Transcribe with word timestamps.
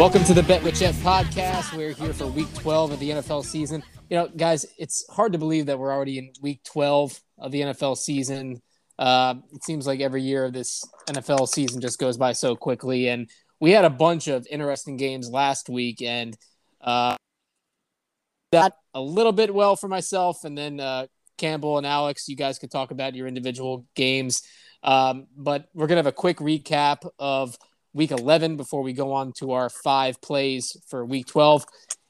Welcome 0.00 0.24
to 0.24 0.32
the 0.32 0.42
Bet 0.42 0.62
with 0.62 0.78
Chet 0.78 0.94
podcast. 0.94 1.76
We're 1.76 1.92
here 1.92 2.14
for 2.14 2.26
week 2.26 2.50
12 2.54 2.92
of 2.92 3.00
the 3.00 3.10
NFL 3.10 3.44
season. 3.44 3.82
You 4.08 4.16
know, 4.16 4.28
guys, 4.28 4.64
it's 4.78 5.04
hard 5.10 5.32
to 5.32 5.38
believe 5.38 5.66
that 5.66 5.78
we're 5.78 5.92
already 5.92 6.16
in 6.16 6.32
week 6.40 6.62
12 6.64 7.20
of 7.36 7.52
the 7.52 7.60
NFL 7.60 7.98
season. 7.98 8.62
Uh, 8.98 9.34
it 9.52 9.62
seems 9.62 9.86
like 9.86 10.00
every 10.00 10.22
year 10.22 10.46
of 10.46 10.54
this 10.54 10.82
NFL 11.10 11.48
season 11.48 11.82
just 11.82 11.98
goes 11.98 12.16
by 12.16 12.32
so 12.32 12.56
quickly. 12.56 13.08
And 13.10 13.28
we 13.60 13.72
had 13.72 13.84
a 13.84 13.90
bunch 13.90 14.26
of 14.26 14.46
interesting 14.50 14.96
games 14.96 15.28
last 15.28 15.68
week, 15.68 16.00
and 16.00 16.34
uh, 16.80 17.16
that 18.52 18.76
a 18.94 19.02
little 19.02 19.32
bit 19.32 19.52
well 19.52 19.76
for 19.76 19.88
myself. 19.88 20.44
And 20.44 20.56
then 20.56 20.80
uh, 20.80 21.08
Campbell 21.36 21.76
and 21.76 21.86
Alex, 21.86 22.26
you 22.26 22.36
guys 22.36 22.58
could 22.58 22.70
talk 22.70 22.90
about 22.90 23.14
your 23.14 23.26
individual 23.26 23.84
games. 23.94 24.44
Um, 24.82 25.26
but 25.36 25.68
we're 25.74 25.88
going 25.88 25.96
to 25.96 26.04
have 26.04 26.06
a 26.06 26.12
quick 26.12 26.38
recap 26.38 27.06
of 27.18 27.54
week 27.92 28.10
11 28.10 28.56
before 28.56 28.82
we 28.82 28.92
go 28.92 29.12
on 29.12 29.32
to 29.32 29.52
our 29.52 29.68
five 29.68 30.20
plays 30.20 30.76
for 30.86 31.04
week 31.04 31.26
12. 31.26 31.64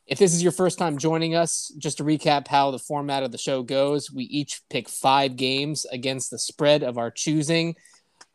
If 0.06 0.18
this 0.18 0.34
is 0.34 0.42
your 0.42 0.52
first 0.52 0.78
time 0.78 0.98
joining 0.98 1.36
us, 1.36 1.72
just 1.78 1.98
to 1.98 2.04
recap 2.04 2.48
how 2.48 2.70
the 2.70 2.78
format 2.78 3.22
of 3.22 3.30
the 3.30 3.38
show 3.38 3.62
goes, 3.62 4.10
we 4.10 4.24
each 4.24 4.60
pick 4.68 4.88
five 4.88 5.36
games 5.36 5.86
against 5.86 6.30
the 6.30 6.38
spread 6.38 6.82
of 6.82 6.98
our 6.98 7.10
choosing. 7.10 7.76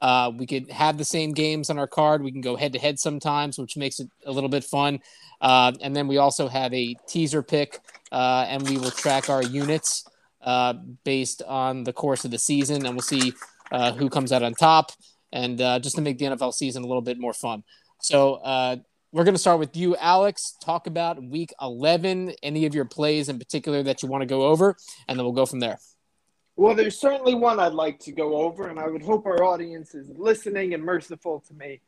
Uh, 0.02 0.32
we 0.36 0.46
could 0.46 0.70
have 0.72 0.98
the 0.98 1.06
same 1.06 1.34
games 1.34 1.70
on 1.70 1.78
our 1.78 1.88
card. 1.88 2.24
We 2.24 2.32
can 2.32 2.42
go 2.42 2.56
head 2.56 2.74
to 2.74 2.80
head 2.80 3.00
sometimes, 3.00 3.58
which 3.58 3.78
makes 3.78 4.00
it 4.00 4.10
a 4.26 4.32
little 4.32 4.50
bit 4.50 4.64
fun. 4.64 5.00
Uh, 5.42 5.74
and 5.82 5.96
then 5.96 6.08
we 6.08 6.18
also 6.18 6.48
have 6.48 6.74
a 6.74 6.96
teaser 7.08 7.44
pick, 7.44 7.80
uh, 8.12 8.46
and 8.48 8.68
we 8.68 8.78
will 8.78 8.92
track 8.92 9.30
our 9.30 9.44
units 9.44 10.08
uh, 10.42 10.74
based 11.04 11.42
on 11.44 11.84
the 11.84 11.94
course 11.94 12.24
of 12.24 12.32
the 12.32 12.38
season, 12.38 12.86
and 12.86 12.96
we'll 12.96 13.02
see 13.02 13.34
uh, 13.72 13.92
who 13.94 14.10
comes 14.10 14.32
out 14.32 14.44
on 14.44 14.54
top 14.54 14.92
and 15.36 15.60
uh, 15.60 15.78
just 15.80 15.98
to 15.98 16.02
make 16.02 16.18
the 16.18 16.26
NFL 16.26 16.54
season 16.54 16.84
a 16.84 16.88
little 16.88 17.02
bit 17.02 17.20
more 17.20 17.34
fun. 17.34 17.64
So 18.00 18.36
uh, 18.36 18.78
we're 19.12 19.26
going 19.26 19.36
to 19.36 19.40
start 19.40 19.60
with 19.60 19.76
you, 19.76 19.96
Alex. 19.98 20.56
Talk 20.64 20.88
about 20.88 21.22
Week 21.22 21.54
11, 21.62 22.34
any 22.42 22.66
of 22.66 22.74
your 22.74 22.86
plays 22.86 23.28
in 23.28 23.38
particular 23.38 23.84
that 23.84 24.02
you 24.02 24.08
want 24.08 24.22
to 24.22 24.26
go 24.26 24.44
over, 24.44 24.78
and 25.08 25.20
then 25.20 25.26
we'll 25.26 25.34
go 25.34 25.46
from 25.46 25.60
there. 25.60 25.78
Well, 26.56 26.74
there's 26.74 26.98
certainly 26.98 27.36
one 27.36 27.60
I'd 27.60 27.74
like 27.74 28.00
to 28.00 28.14
go 28.14 28.38
over, 28.38 28.70
and 28.70 28.80
I 28.80 28.88
would 28.88 29.04
hope 29.04 29.26
our 29.26 29.44
audience 29.44 29.94
is 29.94 30.10
listening 30.16 30.74
and 30.74 30.82
merciful 30.82 31.44
to 31.50 31.54
me 31.54 31.82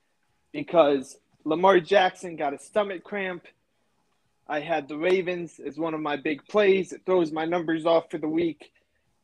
because 0.52 1.18
Lamar 1.46 1.80
Jackson 1.80 2.36
got 2.36 2.54
a 2.54 2.60
stomach 2.60 3.06
cramp. 3.06 3.46
I 4.46 4.60
had 4.60 4.90
the 4.90 4.98
Ravens 4.98 5.62
as 5.66 5.78
one 5.78 5.94
of 5.94 6.02
my 6.02 6.18
big 6.18 6.46
plays. 6.48 6.92
It 6.92 7.04
throws 7.06 7.32
my 7.32 7.46
numbers 7.46 7.86
off 7.86 8.12
for 8.12 8.18
the 8.18 8.28
week. 8.28 8.74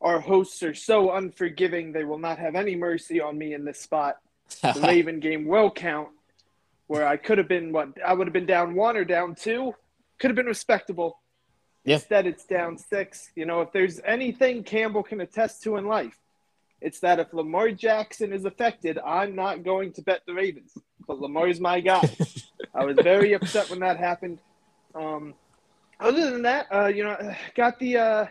Our 0.04 0.20
hosts 0.20 0.62
are 0.62 0.74
so 0.74 1.12
unforgiving, 1.12 1.90
they 1.90 2.04
will 2.04 2.18
not 2.18 2.38
have 2.38 2.54
any 2.54 2.76
mercy 2.76 3.22
on 3.22 3.38
me 3.38 3.54
in 3.54 3.64
this 3.64 3.80
spot. 3.80 4.18
The 4.60 4.78
Raven 4.86 5.18
game 5.18 5.46
will 5.46 5.70
count, 5.70 6.10
where 6.88 7.08
I 7.08 7.16
could 7.16 7.38
have 7.38 7.48
been 7.48 7.72
what 7.72 7.88
I 8.06 8.12
would 8.12 8.26
have 8.26 8.34
been 8.34 8.44
down 8.44 8.74
one 8.74 8.98
or 8.98 9.04
down 9.06 9.34
two, 9.34 9.74
could 10.18 10.30
have 10.30 10.36
been 10.36 10.44
respectable. 10.44 11.18
Yeah. 11.84 11.94
Instead, 11.94 12.26
it's 12.26 12.44
down 12.44 12.76
six. 12.76 13.30
You 13.34 13.46
know, 13.46 13.62
if 13.62 13.72
there's 13.72 13.98
anything 14.04 14.62
Campbell 14.62 15.02
can 15.02 15.22
attest 15.22 15.62
to 15.62 15.76
in 15.76 15.86
life, 15.86 16.18
it's 16.82 17.00
that 17.00 17.18
if 17.18 17.32
Lamar 17.32 17.70
Jackson 17.70 18.34
is 18.34 18.44
affected, 18.44 18.98
I'm 18.98 19.34
not 19.34 19.64
going 19.64 19.92
to 19.94 20.02
bet 20.02 20.20
the 20.26 20.34
Ravens. 20.34 20.76
But 21.06 21.18
Lamar's 21.18 21.60
my 21.60 21.80
guy. 21.80 22.10
I 22.74 22.84
was 22.84 22.98
very 23.02 23.32
upset 23.32 23.70
when 23.70 23.80
that 23.80 23.96
happened. 23.96 24.38
Um, 24.94 25.32
other 25.98 26.30
than 26.30 26.42
that, 26.42 26.66
uh, 26.70 26.86
you 26.86 27.04
know, 27.04 27.34
got 27.54 27.78
the 27.78 27.96
uh, 27.96 28.26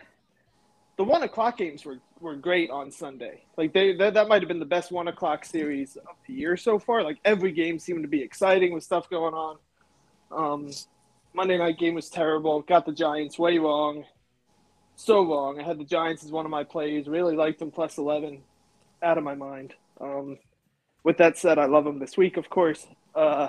the 0.96 1.04
one 1.04 1.22
o'clock 1.22 1.58
games 1.58 1.84
were, 1.84 1.98
were 2.20 2.36
great 2.36 2.70
on 2.70 2.90
Sunday. 2.90 3.42
Like 3.56 3.72
they 3.72 3.94
that, 3.96 4.14
that 4.14 4.28
might 4.28 4.42
have 4.42 4.48
been 4.48 4.60
the 4.60 4.64
best 4.64 4.92
one 4.92 5.08
o'clock 5.08 5.44
series 5.44 5.96
of 5.96 6.16
the 6.26 6.34
year 6.34 6.56
so 6.56 6.78
far. 6.78 7.02
Like 7.02 7.18
every 7.24 7.52
game 7.52 7.78
seemed 7.78 8.02
to 8.02 8.08
be 8.08 8.22
exciting 8.22 8.72
with 8.72 8.84
stuff 8.84 9.10
going 9.10 9.34
on. 9.34 9.58
Um, 10.30 10.70
Monday 11.34 11.58
night 11.58 11.78
game 11.78 11.94
was 11.94 12.08
terrible. 12.08 12.62
Got 12.62 12.86
the 12.86 12.92
Giants 12.92 13.38
way 13.38 13.58
wrong. 13.58 14.04
So 14.96 15.24
wrong. 15.24 15.60
I 15.60 15.64
had 15.64 15.78
the 15.78 15.84
Giants 15.84 16.24
as 16.24 16.30
one 16.30 16.44
of 16.44 16.50
my 16.50 16.62
plays. 16.62 17.08
Really 17.08 17.34
liked 17.34 17.58
them 17.58 17.72
plus 17.72 17.98
eleven. 17.98 18.42
Out 19.02 19.18
of 19.18 19.24
my 19.24 19.34
mind. 19.34 19.74
Um, 20.00 20.38
with 21.02 21.18
that 21.18 21.36
said, 21.36 21.58
I 21.58 21.66
love 21.66 21.84
them 21.84 21.98
this 21.98 22.16
week, 22.16 22.36
of 22.36 22.48
course. 22.48 22.86
Uh, 23.14 23.48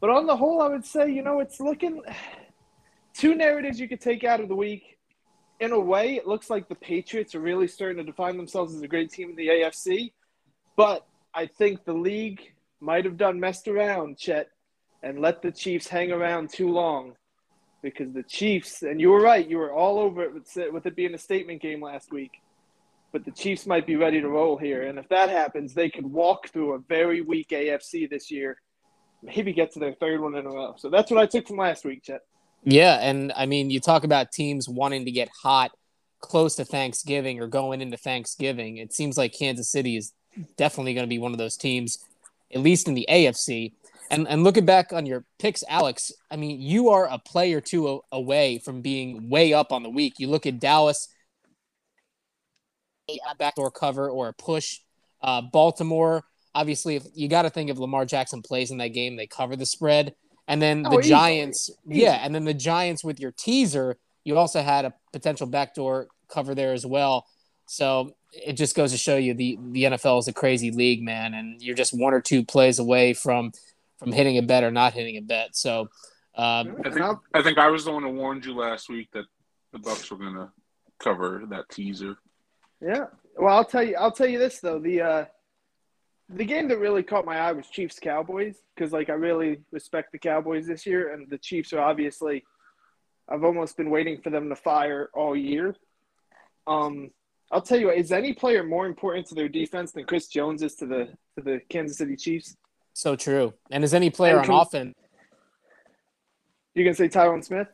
but 0.00 0.10
on 0.10 0.26
the 0.26 0.36
whole, 0.36 0.60
I 0.60 0.68
would 0.68 0.84
say, 0.84 1.10
you 1.10 1.22
know, 1.22 1.40
it's 1.40 1.60
looking 1.60 2.02
two 3.14 3.34
narratives 3.34 3.78
you 3.78 3.88
could 3.88 4.00
take 4.00 4.24
out 4.24 4.40
of 4.40 4.48
the 4.48 4.56
week. 4.56 4.95
In 5.58 5.72
a 5.72 5.80
way, 5.80 6.16
it 6.16 6.26
looks 6.26 6.50
like 6.50 6.68
the 6.68 6.74
Patriots 6.74 7.34
are 7.34 7.40
really 7.40 7.66
starting 7.66 7.96
to 7.98 8.04
define 8.04 8.36
themselves 8.36 8.74
as 8.74 8.82
a 8.82 8.88
great 8.88 9.10
team 9.10 9.30
in 9.30 9.36
the 9.36 9.48
AFC. 9.48 10.12
But 10.76 11.06
I 11.34 11.46
think 11.46 11.84
the 11.84 11.94
league 11.94 12.52
might 12.80 13.04
have 13.06 13.16
done 13.16 13.40
messed 13.40 13.66
around, 13.66 14.18
Chet, 14.18 14.48
and 15.02 15.20
let 15.20 15.40
the 15.40 15.50
Chiefs 15.50 15.88
hang 15.88 16.12
around 16.12 16.50
too 16.50 16.68
long. 16.68 17.14
Because 17.82 18.12
the 18.12 18.22
Chiefs, 18.22 18.82
and 18.82 19.00
you 19.00 19.10
were 19.10 19.20
right, 19.20 19.48
you 19.48 19.58
were 19.58 19.72
all 19.72 19.98
over 19.98 20.22
it 20.24 20.34
with, 20.34 20.72
with 20.72 20.86
it 20.86 20.96
being 20.96 21.14
a 21.14 21.18
statement 21.18 21.62
game 21.62 21.82
last 21.82 22.12
week. 22.12 22.32
But 23.12 23.24
the 23.24 23.30
Chiefs 23.30 23.66
might 23.66 23.86
be 23.86 23.96
ready 23.96 24.20
to 24.20 24.28
roll 24.28 24.58
here. 24.58 24.82
And 24.82 24.98
if 24.98 25.08
that 25.08 25.30
happens, 25.30 25.72
they 25.72 25.88
could 25.88 26.04
walk 26.04 26.48
through 26.48 26.74
a 26.74 26.78
very 26.80 27.22
weak 27.22 27.48
AFC 27.48 28.10
this 28.10 28.30
year, 28.30 28.60
maybe 29.22 29.54
get 29.54 29.72
to 29.72 29.78
their 29.78 29.94
third 29.94 30.20
one 30.20 30.34
in 30.34 30.44
a 30.44 30.50
row. 30.50 30.74
So 30.76 30.90
that's 30.90 31.10
what 31.10 31.20
I 31.20 31.26
took 31.26 31.46
from 31.46 31.56
last 31.56 31.84
week, 31.84 32.02
Chet. 32.02 32.20
Yeah, 32.68 32.98
and 33.00 33.32
I 33.36 33.46
mean, 33.46 33.70
you 33.70 33.78
talk 33.78 34.02
about 34.02 34.32
teams 34.32 34.68
wanting 34.68 35.04
to 35.04 35.12
get 35.12 35.28
hot 35.42 35.70
close 36.20 36.56
to 36.56 36.64
Thanksgiving 36.64 37.40
or 37.40 37.46
going 37.46 37.80
into 37.80 37.96
Thanksgiving. 37.96 38.78
It 38.78 38.92
seems 38.92 39.16
like 39.16 39.32
Kansas 39.32 39.70
City 39.70 39.96
is 39.96 40.12
definitely 40.56 40.92
going 40.92 41.06
to 41.06 41.08
be 41.08 41.20
one 41.20 41.30
of 41.30 41.38
those 41.38 41.56
teams, 41.56 42.04
at 42.52 42.60
least 42.60 42.88
in 42.88 42.94
the 42.94 43.06
AFC. 43.08 43.72
And 44.10 44.26
and 44.26 44.42
looking 44.42 44.66
back 44.66 44.92
on 44.92 45.06
your 45.06 45.24
picks, 45.38 45.62
Alex, 45.68 46.10
I 46.28 46.34
mean, 46.34 46.60
you 46.60 46.88
are 46.88 47.06
a 47.06 47.20
play 47.20 47.52
or 47.52 47.60
two 47.60 48.02
away 48.10 48.58
from 48.58 48.82
being 48.82 49.30
way 49.30 49.52
up 49.52 49.70
on 49.70 49.84
the 49.84 49.90
week. 49.90 50.14
You 50.18 50.26
look 50.26 50.44
at 50.44 50.58
Dallas, 50.58 51.08
a 53.08 53.34
backdoor 53.38 53.70
cover 53.70 54.10
or 54.10 54.28
a 54.28 54.32
push. 54.32 54.80
Uh, 55.22 55.40
Baltimore, 55.40 56.24
obviously, 56.52 56.96
if 56.96 57.04
you 57.14 57.28
got 57.28 57.42
to 57.42 57.50
think 57.50 57.70
if 57.70 57.78
Lamar 57.78 58.04
Jackson 58.04 58.42
plays 58.42 58.72
in 58.72 58.78
that 58.78 58.88
game, 58.88 59.14
they 59.16 59.28
cover 59.28 59.54
the 59.54 59.66
spread. 59.66 60.16
And 60.48 60.62
then 60.62 60.82
the 60.82 60.90
Oh. 60.90 61.00
Giants, 61.00 61.70
Easy. 61.90 62.00
yeah, 62.02 62.20
and 62.22 62.34
then 62.34 62.44
the 62.44 62.54
Giants 62.54 63.02
with 63.04 63.18
your 63.18 63.32
teaser, 63.32 63.98
you 64.24 64.36
also 64.38 64.62
had 64.62 64.84
a 64.84 64.94
potential 65.12 65.46
backdoor 65.46 66.08
cover 66.28 66.54
there 66.54 66.72
as 66.72 66.86
well. 66.86 67.26
So 67.66 68.14
it 68.32 68.52
just 68.52 68.76
goes 68.76 68.92
to 68.92 68.98
show 68.98 69.16
you 69.16 69.34
the 69.34 69.58
the 69.72 69.84
NFL 69.84 70.20
is 70.20 70.28
a 70.28 70.32
crazy 70.32 70.70
league, 70.70 71.02
man, 71.02 71.34
and 71.34 71.60
you're 71.60 71.74
just 71.74 71.92
one 71.98 72.14
or 72.14 72.20
two 72.20 72.44
plays 72.44 72.78
away 72.78 73.12
from 73.12 73.52
from 73.98 74.12
hitting 74.12 74.36
a 74.38 74.42
bet 74.42 74.62
or 74.62 74.70
not 74.70 74.92
hitting 74.92 75.16
a 75.16 75.20
bet. 75.22 75.56
So 75.56 75.88
um, 76.36 76.76
I 76.84 76.90
think 76.90 77.18
I 77.34 77.42
think 77.42 77.58
I 77.58 77.68
was 77.68 77.84
the 77.84 77.92
one 77.92 78.02
who 78.04 78.10
warned 78.10 78.44
you 78.44 78.54
last 78.54 78.88
week 78.88 79.08
that 79.12 79.24
the 79.72 79.78
Bucks 79.80 80.08
were 80.10 80.18
gonna 80.18 80.52
cover 81.00 81.42
that 81.48 81.68
teaser. 81.70 82.16
Yeah. 82.80 83.06
Well, 83.36 83.56
I'll 83.56 83.64
tell 83.64 83.82
you. 83.82 83.96
I'll 83.96 84.12
tell 84.12 84.28
you 84.28 84.38
this 84.38 84.60
though. 84.60 84.78
The 84.78 85.00
uh, 85.00 85.24
the 86.28 86.44
game 86.44 86.68
that 86.68 86.78
really 86.78 87.02
caught 87.02 87.24
my 87.24 87.38
eye 87.38 87.52
was 87.52 87.68
Chiefs 87.68 87.98
Cowboys 88.00 88.56
because 88.74 88.92
like 88.92 89.10
I 89.10 89.14
really 89.14 89.60
respect 89.70 90.12
the 90.12 90.18
Cowboys 90.18 90.66
this 90.66 90.84
year, 90.86 91.12
and 91.12 91.28
the 91.30 91.38
Chiefs 91.38 91.72
are 91.72 91.80
obviously. 91.80 92.44
I've 93.28 93.42
almost 93.42 93.76
been 93.76 93.90
waiting 93.90 94.20
for 94.22 94.30
them 94.30 94.48
to 94.50 94.54
fire 94.54 95.10
all 95.12 95.34
year. 95.34 95.74
Um, 96.68 97.10
I'll 97.50 97.60
tell 97.60 97.76
you 97.78 97.86
what. 97.86 97.96
Is 97.96 98.12
any 98.12 98.32
player 98.32 98.62
more 98.62 98.86
important 98.86 99.26
to 99.28 99.34
their 99.34 99.48
defense 99.48 99.90
than 99.90 100.04
Chris 100.04 100.28
Jones 100.28 100.62
is 100.62 100.76
to 100.76 100.86
the 100.86 101.08
to 101.36 101.44
the 101.44 101.60
Kansas 101.68 101.98
City 101.98 102.16
Chiefs? 102.16 102.56
so 102.92 103.14
true. 103.14 103.52
And 103.70 103.84
is 103.84 103.92
any 103.94 104.10
player 104.10 104.38
And 104.38 104.48
on 104.48 104.60
offense? 104.62 104.94
You 106.74 106.84
gonna 106.84 106.94
say 106.94 107.08
Tyron 107.08 107.44
Smith? 107.44 107.68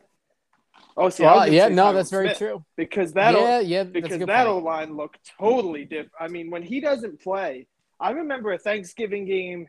Oh, 0.97 1.09
see, 1.09 1.23
Yeah, 1.23 1.67
no, 1.69 1.85
Tyron 1.85 1.93
that's 1.93 2.09
very 2.09 2.27
Smith 2.27 2.37
true. 2.37 2.65
because 2.75 3.13
that 3.13 3.33
yeah, 3.33 3.59
yeah, 3.59 3.83
because 3.83 4.19
that. 4.25 4.47
O 4.47 4.57
line 4.59 4.95
looked 4.97 5.19
totally 5.39 5.85
different. 5.85 6.11
I 6.19 6.27
mean, 6.27 6.49
when 6.51 6.61
he 6.63 6.79
doesn't 6.79 7.21
play, 7.21 7.67
I 8.03 8.11
remember 8.11 8.51
a 8.51 8.57
Thanksgiving 8.57 9.25
game 9.25 9.67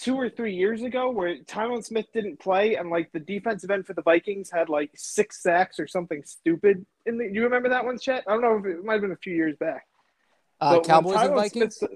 two 0.00 0.16
or 0.16 0.30
three 0.30 0.54
years 0.54 0.82
ago 0.82 1.10
where 1.10 1.36
Tyron 1.44 1.84
Smith 1.84 2.06
didn't 2.14 2.40
play, 2.40 2.76
and 2.76 2.88
like 2.88 3.12
the 3.12 3.20
defensive 3.20 3.70
end 3.70 3.86
for 3.86 3.92
the 3.92 4.00
Vikings 4.02 4.50
had 4.50 4.68
like 4.70 4.90
six 4.96 5.42
sacks 5.42 5.78
or 5.78 5.86
something 5.86 6.22
stupid. 6.24 6.86
In 7.04 7.18
the, 7.18 7.28
you 7.30 7.42
remember 7.44 7.68
that 7.68 7.84
one, 7.84 7.98
Chet? 7.98 8.24
I 8.26 8.32
don't 8.32 8.40
know 8.40 8.56
if 8.58 8.64
it 8.64 8.82
might 8.84 8.94
have 8.94 9.02
been 9.02 9.12
a 9.12 9.16
few 9.16 9.34
years 9.34 9.56
back. 9.60 9.86
Uh, 10.60 10.80
Cowboys 10.80 11.20
and 11.20 11.34
Vikings. 11.34 11.76
Smith- 11.76 11.90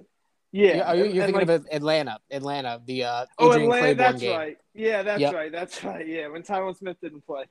Yeah, 0.53 0.77
Yeah, 0.77 0.83
are 0.91 0.97
you, 0.97 1.05
and- 1.05 1.15
you're 1.15 1.25
and, 1.25 1.33
thinking 1.35 1.49
like, 1.49 1.61
of 1.61 1.69
Atlanta, 1.73 2.19
Atlanta, 2.31 2.83
the 2.85 3.05
uh, 3.05 3.27
Oh, 3.39 3.53
Adrian 3.53 3.73
Atlanta, 3.73 3.95
that's 3.95 4.23
right. 4.25 4.59
Yeah, 4.75 5.03
that's 5.03 5.21
Yep. 5.21 5.33
right. 5.35 5.51
That's 5.53 5.83
right. 5.85 6.07
Yeah, 6.07 6.29
when 6.29 6.43
Tyron 6.43 6.77
Smith 6.77 6.99
didn't 7.01 7.25
play. 7.25 7.45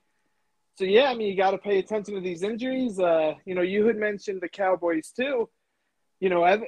So 0.77 0.84
yeah, 0.86 1.06
I 1.06 1.16
mean, 1.16 1.27
you 1.30 1.36
got 1.36 1.51
to 1.51 1.57
pay 1.57 1.80
attention 1.80 2.13
to 2.13 2.22
these 2.22 2.44
injuries. 2.44 3.00
Uh, 3.00 3.34
you 3.45 3.56
know, 3.56 3.63
you 3.63 3.88
had 3.88 3.98
mentioned 3.98 4.39
the 4.42 4.50
Cowboys 4.50 5.12
too. 5.12 5.50
You 6.19 6.30
know, 6.30 6.44
I've, 6.44 6.62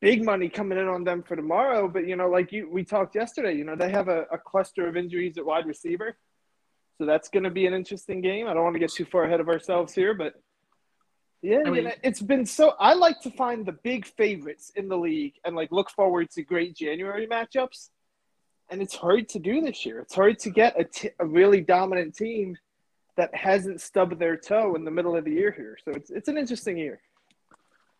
big 0.00 0.24
money 0.24 0.48
coming 0.48 0.78
in 0.78 0.88
on 0.88 1.04
them 1.04 1.22
for 1.22 1.36
tomorrow, 1.36 1.88
but 1.88 2.06
you 2.06 2.16
know, 2.16 2.28
like 2.28 2.52
you 2.52 2.68
we 2.70 2.84
talked 2.84 3.14
yesterday, 3.14 3.54
you 3.54 3.64
know, 3.64 3.76
they 3.76 3.90
have 3.90 4.08
a, 4.08 4.22
a 4.32 4.38
cluster 4.38 4.86
of 4.88 4.96
injuries 4.96 5.38
at 5.38 5.44
wide 5.44 5.66
receiver. 5.66 6.16
So 6.98 7.06
that's 7.06 7.28
going 7.30 7.44
to 7.44 7.50
be 7.50 7.66
an 7.66 7.72
interesting 7.72 8.20
game. 8.20 8.46
I 8.46 8.52
don't 8.52 8.62
want 8.62 8.74
to 8.74 8.80
get 8.80 8.92
too 8.92 9.06
far 9.06 9.24
ahead 9.24 9.40
of 9.40 9.48
ourselves 9.48 9.94
here, 9.94 10.12
but 10.12 10.34
yeah, 11.42 11.60
I 11.64 11.68
you 11.68 11.72
mean- 11.72 11.84
know, 11.84 11.92
it's 12.02 12.20
been 12.20 12.44
so. 12.44 12.74
I 12.78 12.92
like 12.94 13.20
to 13.22 13.30
find 13.30 13.64
the 13.64 13.72
big 13.72 14.04
favorites 14.06 14.70
in 14.76 14.88
the 14.88 14.98
league 14.98 15.34
and 15.44 15.56
like 15.56 15.72
look 15.72 15.90
forward 15.90 16.30
to 16.32 16.42
great 16.42 16.76
January 16.76 17.26
matchups. 17.26 17.88
And 18.70 18.80
it's 18.80 18.94
hard 18.94 19.28
to 19.30 19.40
do 19.40 19.60
this 19.62 19.84
year. 19.84 19.98
It's 20.00 20.14
hard 20.14 20.38
to 20.40 20.50
get 20.50 20.78
a, 20.78 20.84
t- 20.84 21.10
a 21.18 21.26
really 21.26 21.60
dominant 21.60 22.14
team 22.14 22.56
that 23.16 23.34
hasn't 23.34 23.80
stubbed 23.80 24.20
their 24.20 24.36
toe 24.36 24.76
in 24.76 24.84
the 24.84 24.92
middle 24.92 25.16
of 25.16 25.24
the 25.24 25.32
year 25.32 25.50
here. 25.50 25.76
So 25.84 25.90
it's 25.90 26.10
it's 26.10 26.28
an 26.28 26.38
interesting 26.38 26.76
year. 26.76 27.00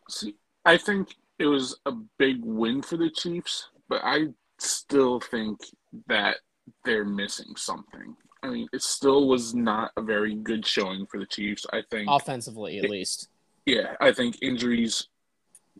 See, 0.09 0.35
I 0.63 0.77
think 0.77 1.09
it 1.41 1.47
was 1.47 1.79
a 1.87 1.91
big 2.19 2.37
win 2.43 2.83
for 2.83 2.97
the 2.97 3.09
Chiefs, 3.09 3.69
but 3.89 4.01
I 4.03 4.27
still 4.59 5.19
think 5.19 5.59
that 6.07 6.37
they're 6.85 7.03
missing 7.03 7.55
something. 7.57 8.15
I 8.43 8.49
mean, 8.49 8.67
it 8.71 8.83
still 8.83 9.27
was 9.27 9.55
not 9.55 9.91
a 9.97 10.03
very 10.03 10.35
good 10.35 10.65
showing 10.65 11.07
for 11.07 11.19
the 11.19 11.25
Chiefs. 11.25 11.65
I 11.73 11.81
think, 11.89 12.07
offensively 12.09 12.77
at 12.77 12.89
least. 12.89 13.29
yeah, 13.65 13.95
I 13.99 14.11
think 14.11 14.37
injuries 14.43 15.07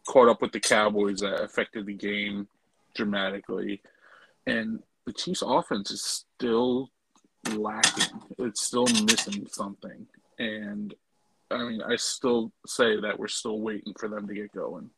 caught 0.07 0.29
up 0.29 0.41
with 0.41 0.51
the 0.51 0.59
Cowboys 0.59 1.19
that 1.19 1.43
affected 1.43 1.85
the 1.85 1.93
game 1.93 2.47
dramatically, 2.95 3.83
and 4.47 4.79
the 5.05 5.13
Chiefs' 5.13 5.43
offense 5.45 5.91
is 5.91 6.25
still 6.37 6.89
lacking. 7.53 8.19
It's 8.39 8.63
still 8.63 8.87
missing 8.87 9.47
something, 9.51 10.07
and 10.39 10.95
I 11.51 11.63
mean, 11.65 11.83
I 11.83 11.97
still 11.97 12.51
say 12.65 12.99
that 12.99 13.19
we're 13.19 13.27
still 13.27 13.59
waiting 13.59 13.93
for 13.99 14.09
them 14.09 14.27
to 14.27 14.33
get 14.33 14.53
going. 14.53 14.89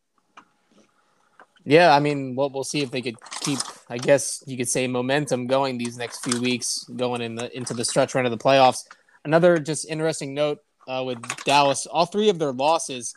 Yeah, 1.65 1.95
I 1.95 1.99
mean, 1.99 2.35
well, 2.35 2.49
we'll 2.49 2.63
see 2.63 2.81
if 2.81 2.91
they 2.91 3.01
could 3.01 3.15
keep, 3.41 3.59
I 3.89 3.97
guess 3.97 4.43
you 4.45 4.57
could 4.57 4.67
say, 4.67 4.87
momentum 4.87 5.47
going 5.47 5.77
these 5.77 5.97
next 5.97 6.23
few 6.23 6.41
weeks, 6.41 6.83
going 6.95 7.21
in 7.21 7.35
the 7.35 7.55
into 7.55 7.73
the 7.73 7.85
stretch 7.85 8.15
run 8.15 8.25
of 8.25 8.31
the 8.31 8.37
playoffs. 8.37 8.79
Another 9.23 9.57
just 9.57 9.87
interesting 9.87 10.33
note 10.33 10.59
uh, 10.87 11.03
with 11.05 11.21
Dallas: 11.45 11.85
all 11.85 12.05
three 12.05 12.29
of 12.29 12.39
their 12.39 12.51
losses 12.51 13.15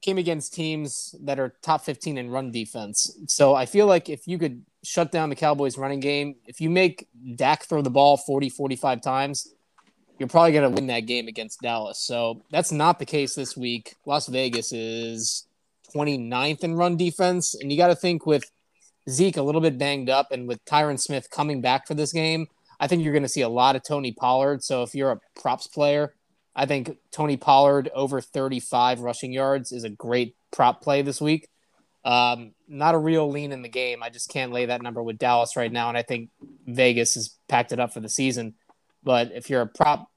came 0.00 0.18
against 0.18 0.52
teams 0.52 1.14
that 1.22 1.38
are 1.38 1.54
top 1.62 1.82
15 1.84 2.18
in 2.18 2.28
run 2.28 2.50
defense. 2.50 3.16
So 3.28 3.54
I 3.54 3.66
feel 3.66 3.86
like 3.86 4.08
if 4.08 4.26
you 4.26 4.36
could 4.36 4.64
shut 4.82 5.12
down 5.12 5.30
the 5.30 5.36
Cowboys' 5.36 5.78
running 5.78 6.00
game, 6.00 6.34
if 6.46 6.60
you 6.60 6.68
make 6.68 7.08
Dak 7.36 7.64
throw 7.64 7.82
the 7.82 7.90
ball 7.90 8.16
40, 8.16 8.50
45 8.50 9.00
times, 9.00 9.54
you're 10.18 10.28
probably 10.28 10.52
going 10.52 10.68
to 10.68 10.74
win 10.74 10.88
that 10.88 11.06
game 11.06 11.28
against 11.28 11.60
Dallas. 11.60 11.98
So 11.98 12.42
that's 12.50 12.72
not 12.72 12.98
the 12.98 13.06
case 13.06 13.34
this 13.34 13.56
week. 13.56 13.94
Las 14.04 14.26
Vegas 14.26 14.72
is 14.72 15.46
29th 15.94 16.64
in 16.64 16.74
run 16.74 16.96
defense. 16.96 17.54
And 17.54 17.70
you 17.70 17.78
got 17.78 17.88
to 17.88 17.96
think 17.96 18.26
with 18.26 18.50
Zeke 19.08 19.36
a 19.36 19.42
little 19.42 19.60
bit 19.60 19.78
banged 19.78 20.10
up 20.10 20.32
and 20.32 20.46
with 20.48 20.64
Tyron 20.64 20.98
Smith 20.98 21.30
coming 21.30 21.60
back 21.60 21.86
for 21.86 21.94
this 21.94 22.12
game, 22.12 22.46
I 22.80 22.86
think 22.86 23.02
you're 23.02 23.12
going 23.12 23.22
to 23.22 23.28
see 23.28 23.42
a 23.42 23.48
lot 23.48 23.76
of 23.76 23.82
Tony 23.82 24.12
Pollard. 24.12 24.62
So 24.62 24.82
if 24.82 24.94
you're 24.94 25.12
a 25.12 25.20
props 25.40 25.66
player, 25.66 26.14
I 26.54 26.66
think 26.66 26.96
Tony 27.10 27.36
Pollard 27.36 27.90
over 27.94 28.20
35 28.20 29.00
rushing 29.00 29.32
yards 29.32 29.72
is 29.72 29.84
a 29.84 29.88
great 29.88 30.36
prop 30.50 30.82
play 30.82 31.02
this 31.02 31.20
week. 31.20 31.48
Um, 32.04 32.52
not 32.66 32.94
a 32.94 32.98
real 32.98 33.30
lean 33.30 33.52
in 33.52 33.62
the 33.62 33.68
game. 33.68 34.02
I 34.02 34.10
just 34.10 34.28
can't 34.28 34.52
lay 34.52 34.66
that 34.66 34.82
number 34.82 35.02
with 35.02 35.18
Dallas 35.18 35.56
right 35.56 35.70
now. 35.70 35.88
And 35.88 35.96
I 35.96 36.02
think 36.02 36.30
Vegas 36.66 37.14
has 37.14 37.36
packed 37.48 37.72
it 37.72 37.80
up 37.80 37.92
for 37.92 38.00
the 38.00 38.08
season. 38.08 38.54
But 39.04 39.32
if 39.32 39.48
you're 39.48 39.62
a 39.62 39.66
prop, 39.66 40.10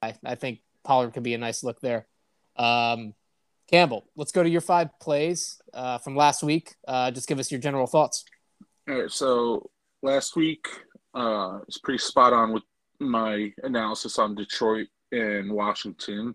I, 0.00 0.14
I 0.24 0.34
think 0.34 0.60
Pollard 0.84 1.12
could 1.12 1.22
be 1.22 1.34
a 1.34 1.38
nice 1.38 1.62
look 1.62 1.80
there. 1.80 2.06
Um, 2.56 3.14
Campbell, 3.72 4.04
let's 4.16 4.32
go 4.32 4.42
to 4.42 4.50
your 4.50 4.60
five 4.60 4.90
plays 5.00 5.60
uh, 5.72 5.96
from 5.96 6.14
last 6.14 6.42
week. 6.42 6.74
Uh, 6.86 7.10
just 7.10 7.26
give 7.26 7.38
us 7.38 7.50
your 7.50 7.60
general 7.60 7.86
thoughts. 7.86 8.24
All 8.86 9.00
right, 9.00 9.10
so 9.10 9.70
last 10.02 10.36
week 10.36 10.68
uh, 11.14 11.60
pretty 11.82 11.98
spot 11.98 12.34
on 12.34 12.52
with 12.52 12.64
my 13.00 13.50
analysis 13.62 14.18
on 14.18 14.34
Detroit 14.34 14.88
and 15.10 15.50
Washington. 15.50 16.34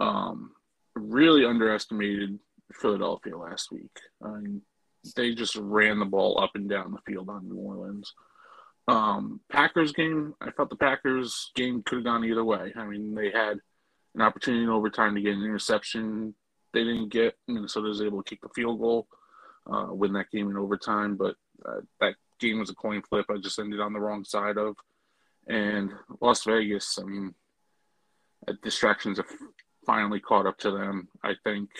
Um, 0.00 0.52
really 0.94 1.44
underestimated 1.44 2.38
Philadelphia 2.72 3.36
last 3.36 3.70
week. 3.70 4.00
I 4.24 4.28
mean, 4.28 4.62
they 5.14 5.34
just 5.34 5.56
ran 5.56 5.98
the 5.98 6.06
ball 6.06 6.40
up 6.42 6.52
and 6.54 6.70
down 6.70 6.92
the 6.92 7.12
field 7.12 7.28
on 7.28 7.48
New 7.48 7.56
Orleans. 7.56 8.14
Um, 8.88 9.40
Packers 9.52 9.92
game, 9.92 10.34
I 10.40 10.50
thought 10.52 10.70
the 10.70 10.76
Packers 10.76 11.50
game 11.54 11.82
could 11.84 11.96
have 11.96 12.04
gone 12.04 12.24
either 12.24 12.44
way. 12.44 12.72
I 12.76 12.84
mean, 12.86 13.14
they 13.14 13.30
had 13.30 13.58
an 14.14 14.22
opportunity 14.22 14.64
in 14.64 14.70
overtime 14.70 15.14
to 15.14 15.20
get 15.20 15.34
an 15.34 15.44
interception. 15.44 16.34
They 16.76 16.84
didn't 16.84 17.08
get. 17.08 17.34
Minnesota 17.48 17.88
was 17.88 18.02
able 18.02 18.22
to 18.22 18.28
kick 18.28 18.42
the 18.42 18.50
field 18.50 18.78
goal, 18.78 19.08
uh, 19.66 19.86
win 19.88 20.12
that 20.12 20.30
game 20.30 20.50
in 20.50 20.58
overtime. 20.58 21.16
But 21.16 21.34
uh, 21.64 21.80
that 22.00 22.16
game 22.38 22.58
was 22.58 22.68
a 22.68 22.74
coin 22.74 23.00
flip. 23.00 23.24
I 23.30 23.38
just 23.38 23.58
ended 23.58 23.80
on 23.80 23.94
the 23.94 23.98
wrong 23.98 24.24
side 24.24 24.58
of. 24.58 24.76
And 25.46 25.90
Las 26.20 26.44
Vegas, 26.44 26.98
I 27.00 27.04
mean, 27.04 27.34
uh, 28.46 28.52
distractions 28.62 29.16
have 29.16 29.26
finally 29.86 30.20
caught 30.20 30.44
up 30.44 30.58
to 30.58 30.70
them. 30.70 31.08
I 31.24 31.32
think 31.44 31.70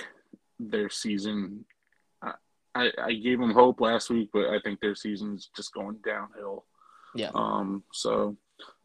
their 0.58 0.88
season, 0.88 1.66
I, 2.22 2.32
I, 2.74 2.90
I 2.98 3.12
gave 3.12 3.38
them 3.38 3.52
hope 3.52 3.82
last 3.82 4.08
week, 4.08 4.30
but 4.32 4.46
I 4.46 4.60
think 4.64 4.80
their 4.80 4.94
season's 4.94 5.50
just 5.54 5.74
going 5.74 5.98
downhill. 6.02 6.64
Yeah. 7.14 7.32
Um. 7.34 7.84
So 7.92 8.38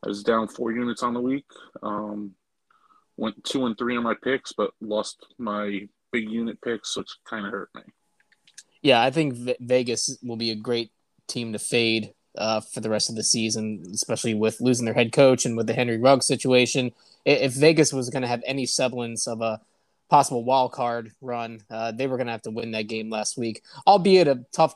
I 0.04 0.10
was 0.10 0.24
down 0.24 0.50
four 0.50 0.74
units 0.74 1.04
on 1.04 1.14
the 1.14 1.22
week. 1.22 1.46
Um, 1.82 2.36
went 3.16 3.42
two 3.46 3.66
and 3.66 3.78
three 3.78 3.96
on 3.96 4.04
my 4.04 4.16
picks, 4.22 4.52
but 4.52 4.72
lost 4.82 5.26
my 5.38 5.88
big 6.12 6.30
unit 6.30 6.62
picks, 6.62 6.96
which 6.98 7.10
kind 7.26 7.46
of 7.46 7.52
hurt 7.52 7.70
me. 7.76 7.82
Yeah, 8.82 9.02
I 9.02 9.12
think 9.12 9.34
Ve- 9.34 9.56
Vegas 9.60 10.18
will 10.24 10.38
be 10.38 10.52
a 10.52 10.56
great 10.56 10.92
team 11.28 11.54
to 11.54 11.60
fade 11.60 12.14
uh, 12.38 12.62
for 12.62 12.80
the 12.80 12.90
rest 12.90 13.10
of 13.10 13.16
the 13.16 13.24
season, 13.24 13.84
especially 13.94 14.34
with 14.34 14.62
losing 14.62 14.86
their 14.86 14.94
head 14.94 15.12
coach 15.12 15.46
and 15.46 15.58
with 15.58 15.68
the 15.68 15.74
Henry 15.74 15.98
Ruggs 15.98 16.26
situation. 16.26 16.92
If 17.26 17.54
Vegas 17.54 17.94
was 17.94 18.10
going 18.10 18.24
to 18.24 18.28
have 18.28 18.42
any 18.46 18.66
semblance 18.66 19.28
of 19.28 19.42
a 19.42 19.62
possible 20.10 20.44
wild 20.44 20.72
card 20.72 21.12
run, 21.22 21.62
uh, 21.70 21.92
they 21.92 22.08
were 22.08 22.18
going 22.18 22.28
to 22.28 22.34
have 22.34 22.42
to 22.44 22.52
win 22.52 22.72
that 22.72 22.88
game 22.88 23.10
last 23.10 23.38
week, 23.38 23.62
albeit 23.86 24.28
a 24.28 24.44
tough, 24.52 24.76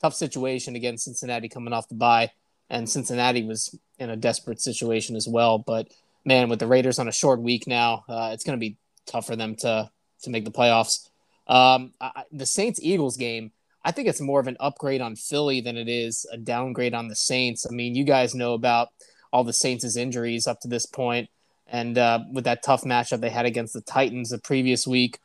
tough 0.00 0.14
situation 0.14 0.74
against 0.74 1.04
Cincinnati 1.04 1.48
coming 1.48 1.72
off 1.72 1.88
the 1.88 1.94
bye, 1.94 2.30
and 2.70 2.88
Cincinnati 2.88 3.44
was 3.44 3.78
in 3.98 4.10
a 4.10 4.16
desperate 4.16 4.60
situation 4.60 5.16
as 5.16 5.28
well. 5.28 5.58
But 5.58 5.92
man, 6.24 6.48
with 6.48 6.58
the 6.58 6.66
Raiders 6.66 6.98
on 6.98 7.08
a 7.08 7.12
short 7.12 7.40
week 7.40 7.66
now, 7.66 8.04
uh, 8.08 8.30
it's 8.32 8.44
going 8.44 8.58
to 8.58 8.60
be 8.60 8.76
tough 9.06 9.26
for 9.26 9.36
them 9.36 9.54
to 9.56 9.90
to 10.22 10.30
make 10.30 10.44
the 10.44 10.50
playoffs. 10.50 11.08
Um, 11.46 11.92
I, 12.00 12.24
the 12.32 12.46
Saints 12.46 12.80
Eagles 12.82 13.16
game, 13.16 13.52
I 13.84 13.92
think 13.92 14.08
it's 14.08 14.20
more 14.20 14.40
of 14.40 14.48
an 14.48 14.56
upgrade 14.58 15.00
on 15.00 15.16
Philly 15.16 15.60
than 15.60 15.76
it 15.76 15.88
is 15.88 16.26
a 16.32 16.36
downgrade 16.36 16.94
on 16.94 17.08
the 17.08 17.16
Saints. 17.16 17.66
I 17.70 17.72
mean, 17.72 17.94
you 17.94 18.04
guys 18.04 18.34
know 18.34 18.54
about 18.54 18.88
all 19.32 19.44
the 19.44 19.52
Saints' 19.52 19.96
injuries 19.96 20.46
up 20.46 20.60
to 20.60 20.68
this 20.68 20.86
point, 20.86 21.28
and 21.66 21.96
uh, 21.96 22.20
with 22.32 22.44
that 22.44 22.62
tough 22.62 22.82
matchup 22.82 23.20
they 23.20 23.30
had 23.30 23.46
against 23.46 23.74
the 23.74 23.80
Titans 23.80 24.30
the 24.30 24.38
previous 24.38 24.86
week. 24.86 25.18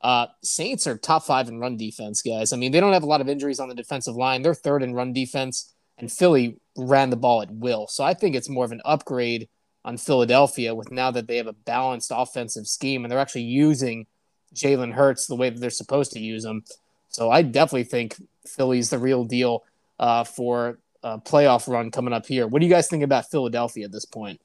Uh, 0.00 0.26
Saints 0.42 0.86
are 0.86 0.96
top 0.96 1.24
five 1.24 1.48
in 1.48 1.58
run 1.58 1.76
defense, 1.76 2.22
guys. 2.22 2.52
I 2.52 2.56
mean, 2.56 2.72
they 2.72 2.80
don't 2.80 2.92
have 2.92 3.02
a 3.02 3.06
lot 3.06 3.20
of 3.20 3.28
injuries 3.28 3.58
on 3.58 3.68
the 3.68 3.74
defensive 3.74 4.14
line. 4.14 4.42
They're 4.42 4.54
third 4.54 4.82
in 4.82 4.94
run 4.94 5.12
defense, 5.12 5.74
and 5.96 6.10
Philly 6.10 6.60
ran 6.76 7.10
the 7.10 7.16
ball 7.16 7.42
at 7.42 7.50
will. 7.50 7.86
So 7.88 8.04
I 8.04 8.14
think 8.14 8.36
it's 8.36 8.48
more 8.48 8.64
of 8.64 8.72
an 8.72 8.82
upgrade 8.84 9.48
on 9.84 9.96
Philadelphia 9.96 10.74
with 10.74 10.90
now 10.90 11.10
that 11.10 11.26
they 11.26 11.36
have 11.36 11.46
a 11.46 11.52
balanced 11.52 12.12
offensive 12.14 12.66
scheme 12.66 13.04
and 13.04 13.10
they're 13.10 13.18
actually 13.18 13.42
using 13.42 14.06
Jalen 14.54 14.92
Hurts 14.92 15.26
the 15.26 15.36
way 15.36 15.50
that 15.50 15.60
they're 15.60 15.70
supposed 15.70 16.12
to 16.12 16.20
use 16.20 16.44
him. 16.44 16.64
So 17.08 17.30
I 17.30 17.42
definitely 17.42 17.84
think 17.84 18.16
Philly's 18.46 18.90
the 18.90 18.98
real 18.98 19.24
deal 19.24 19.64
uh, 19.98 20.24
for 20.24 20.78
a 21.02 21.18
playoff 21.18 21.68
run 21.68 21.90
coming 21.90 22.12
up 22.12 22.26
here. 22.26 22.46
What 22.46 22.60
do 22.60 22.66
you 22.66 22.72
guys 22.72 22.88
think 22.88 23.02
about 23.02 23.30
Philadelphia 23.30 23.84
at 23.86 23.92
this 23.92 24.04
point? 24.04 24.40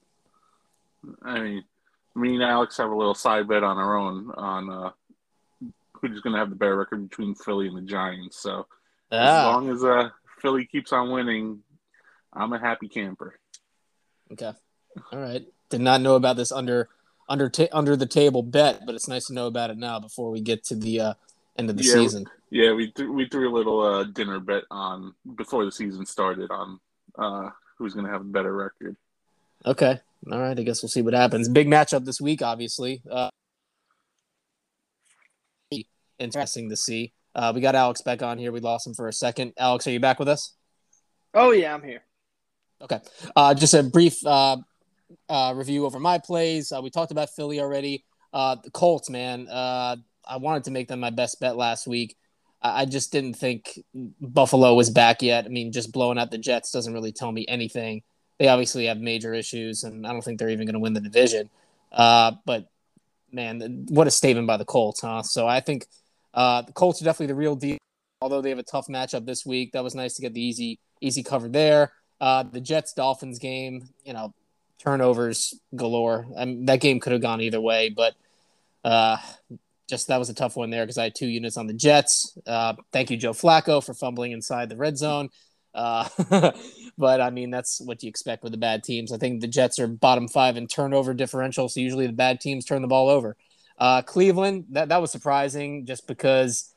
I 1.24 1.40
mean, 1.40 1.64
me 2.16 2.36
and 2.36 2.44
Alex 2.44 2.78
have 2.78 2.90
a 2.92 2.96
little 2.96 3.16
side 3.16 3.48
bet 3.48 3.64
on 3.64 3.78
our 3.78 3.98
own 3.98 4.32
on 4.38 4.70
uh, 4.70 4.90
who's 6.00 6.22
going 6.22 6.34
to 6.34 6.40
have 6.40 6.50
the 6.50 6.56
better 6.56 6.78
record 6.78 7.10
between 7.10 7.36
Philly 7.36 7.68
and 7.68 7.78
the 7.78 7.82
Giants. 7.82 8.42
So 8.42 8.68
as 9.12 9.20
Ah, 9.30 9.52
long 9.54 9.70
as 9.70 9.84
uh, 9.84 10.10
Philly 10.40 10.66
keeps 10.66 10.94
on 10.94 11.12
winning, 11.12 11.60
I'm 12.32 12.54
a 12.54 12.60
happy 12.60 12.88
camper. 12.88 13.40
okay. 14.32 14.54
All 15.12 15.20
right. 15.20 15.46
Did 15.70 15.82
not 15.82 16.02
know 16.02 16.16
about 16.16 16.38
this 16.38 16.52
under 16.52 16.88
under 17.30 17.50
ta- 17.50 17.68
under 17.72 17.96
the 17.96 18.06
table 18.06 18.44
bet, 18.44 18.82
but 18.86 18.96
it's 18.96 19.08
nice 19.08 19.26
to 19.28 19.34
know 19.34 19.48
about 19.48 19.70
it 19.70 19.78
now 19.78 20.00
before 20.00 20.32
we 20.32 20.42
get 20.42 20.64
to 20.66 20.76
the 20.76 21.00
uh, 21.00 21.14
end 21.58 21.70
of 21.70 21.78
the 21.78 21.84
Yeah. 21.84 21.94
season. 21.94 22.26
Yeah, 22.50 22.74
we 22.74 22.92
threw, 22.96 23.12
we 23.12 23.28
threw 23.28 23.50
a 23.52 23.54
little 23.56 23.82
uh, 23.82 24.04
dinner 24.04 24.40
bet 24.40 24.64
on 24.70 25.14
before 25.36 25.66
the 25.66 25.72
season 25.72 26.06
started 26.06 26.52
on 26.52 26.80
uh, 27.18 27.50
who's 27.78 27.94
going 27.94 28.06
to 28.06 28.12
have 28.12 28.22
a 28.22 28.26
better 28.26 28.54
record. 28.54 28.96
Okay. 29.66 30.00
All 30.32 30.40
right. 30.40 30.58
I 30.58 30.62
guess 30.64 30.84
we'll 30.84 30.90
see 30.90 31.02
what 31.02 31.14
happens. 31.14 31.50
Big 31.50 31.68
matchup 31.68 32.06
this 32.06 32.22
week, 32.22 32.42
obviously. 32.42 33.02
Uh, 33.10 33.30
interesting 36.20 36.70
to 36.70 36.76
see. 36.76 37.14
Uh, 37.36 37.52
we 37.56 37.62
got 37.62 37.76
Alex 37.76 38.02
back 38.02 38.22
on 38.22 38.38
here. 38.38 38.52
We 38.52 38.60
lost 38.60 38.86
him 38.86 38.94
for 38.94 39.08
a 39.08 39.14
second. 39.14 39.54
Alex, 39.58 39.88
are 39.88 39.92
you 39.92 40.00
back 40.00 40.20
with 40.20 40.28
us? 40.28 40.54
Oh 41.34 41.52
yeah, 41.52 41.74
I'm 41.74 41.82
here. 41.82 42.04
Okay. 42.82 43.00
Uh, 43.36 43.54
just 43.54 43.74
a 43.74 43.82
brief 43.82 44.24
uh, 44.26 44.58
uh, 45.30 45.54
review 45.56 45.86
over 45.86 46.00
my 46.00 46.18
plays. 46.18 46.72
Uh, 46.72 46.82
we 46.82 46.90
talked 46.90 47.12
about 47.12 47.30
Philly 47.30 47.60
already. 47.60 48.04
Uh, 48.32 48.56
the 48.64 48.72
Colts, 48.72 49.10
man. 49.10 49.48
Uh, 49.48 49.96
I 50.26 50.38
wanted 50.38 50.64
to 50.66 50.72
make 50.72 50.88
them 50.88 51.00
my 51.00 51.10
best 51.10 51.40
bet 51.40 51.56
last 51.56 51.88
week. 51.88 52.16
I, 52.62 52.82
I 52.82 52.86
just 52.86 53.12
didn't 53.12 53.36
think 53.36 53.80
Buffalo 54.20 54.74
was 54.74 54.90
back 54.90 55.22
yet. 55.22 55.46
I 55.46 55.50
mean, 55.50 55.72
just 55.72 55.92
blowing 55.92 56.18
out 56.18 56.32
the 56.32 56.38
Jets 56.38 56.72
doesn't 56.72 56.94
really 56.94 57.12
tell 57.12 57.32
me 57.32 57.46
anything. 57.48 58.02
They 58.40 58.48
obviously 58.48 58.86
have 58.86 58.98
major 58.98 59.34
issues, 59.34 59.84
and 59.84 60.08
I 60.08 60.12
don't 60.12 60.24
think 60.24 60.40
they're 60.40 60.50
even 60.50 60.66
going 60.66 60.74
to 60.74 60.80
win 60.80 60.94
the 60.94 61.02
division. 61.02 61.50
Uh, 61.92 62.34
but 62.46 62.68
man, 63.32 63.86
what 63.90 64.08
a 64.08 64.12
statement 64.12 64.48
by 64.48 64.58
the 64.58 64.66
Colts, 64.66 65.02
huh? 65.02 65.22
So 65.24 65.48
I 65.48 65.60
think 65.60 65.86
uh, 66.34 66.64
the 66.64 66.74
Colts 66.74 67.02
are 67.02 67.06
definitely 67.06 67.28
the 67.28 67.36
real 67.36 67.56
deal. 67.56 67.78
Although 68.22 68.42
they 68.42 68.50
have 68.50 68.60
a 68.60 68.64
tough 68.64 68.88
matchup 68.88 69.26
this 69.26 69.46
week, 69.46 69.74
that 69.74 69.84
was 69.84 69.96
nice 69.96 70.16
to 70.16 70.22
get 70.22 70.34
the 70.34 70.42
easy 70.42 70.80
easy 71.02 71.24
cover 71.24 71.50
there. 71.50 71.92
Uh, 72.22 72.44
the 72.44 72.62
Jets 72.62 72.94
Dolphins 72.94 73.38
game, 73.38 73.90
you 74.06 74.14
know, 74.14 74.34
turnovers 74.80 75.54
galore. 75.76 76.28
That 76.36 76.82
game 76.82 77.00
could 77.00 77.14
have 77.14 77.22
gone 77.22 77.42
either 77.42 77.62
way, 77.62 77.90
but 77.90 78.14
uh, 78.84 79.18
just 79.90 80.08
that 80.08 80.18
was 80.18 80.30
a 80.30 80.34
tough 80.34 80.56
one 80.56 80.70
there 80.70 80.84
because 80.84 80.98
I 80.98 81.04
had 81.04 81.16
two 81.16 81.28
units 81.28 81.58
on 81.58 81.68
the 81.68 81.74
Jets. 81.74 82.38
Uh, 82.46 82.74
thank 82.92 83.10
you, 83.10 83.18
Joe 83.18 83.34
Flacco, 83.34 83.84
for 83.84 83.94
fumbling 83.94 84.32
inside 84.32 84.70
the 84.70 84.78
red 84.78 84.98
zone. 84.98 85.30
Uh, 85.74 86.08
but 86.98 87.22
I 87.22 87.30
mean, 87.30 87.50
that's 87.50 87.82
what 87.82 88.04
you 88.04 88.10
expect 88.10 88.44
with 88.44 88.52
the 88.52 88.58
bad 88.58 88.84
teams. 88.84 89.12
I 89.12 89.18
think 89.18 89.42
the 89.42 89.48
Jets 89.48 89.80
are 89.80 89.88
bottom 89.88 90.28
five 90.28 90.58
in 90.58 90.68
turnover 90.68 91.14
differential, 91.14 91.70
so 91.70 91.80
usually 91.80 92.08
the 92.08 92.14
bad 92.14 92.40
teams 92.40 92.66
turn 92.66 92.82
the 92.82 92.88
ball 92.88 93.10
over. 93.10 93.36
Uh, 93.78 94.02
Cleveland, 94.02 94.66
that 94.72 94.90
that 94.90 95.02
was 95.02 95.12
surprising, 95.12 95.86
just 95.86 96.08
because 96.08 96.74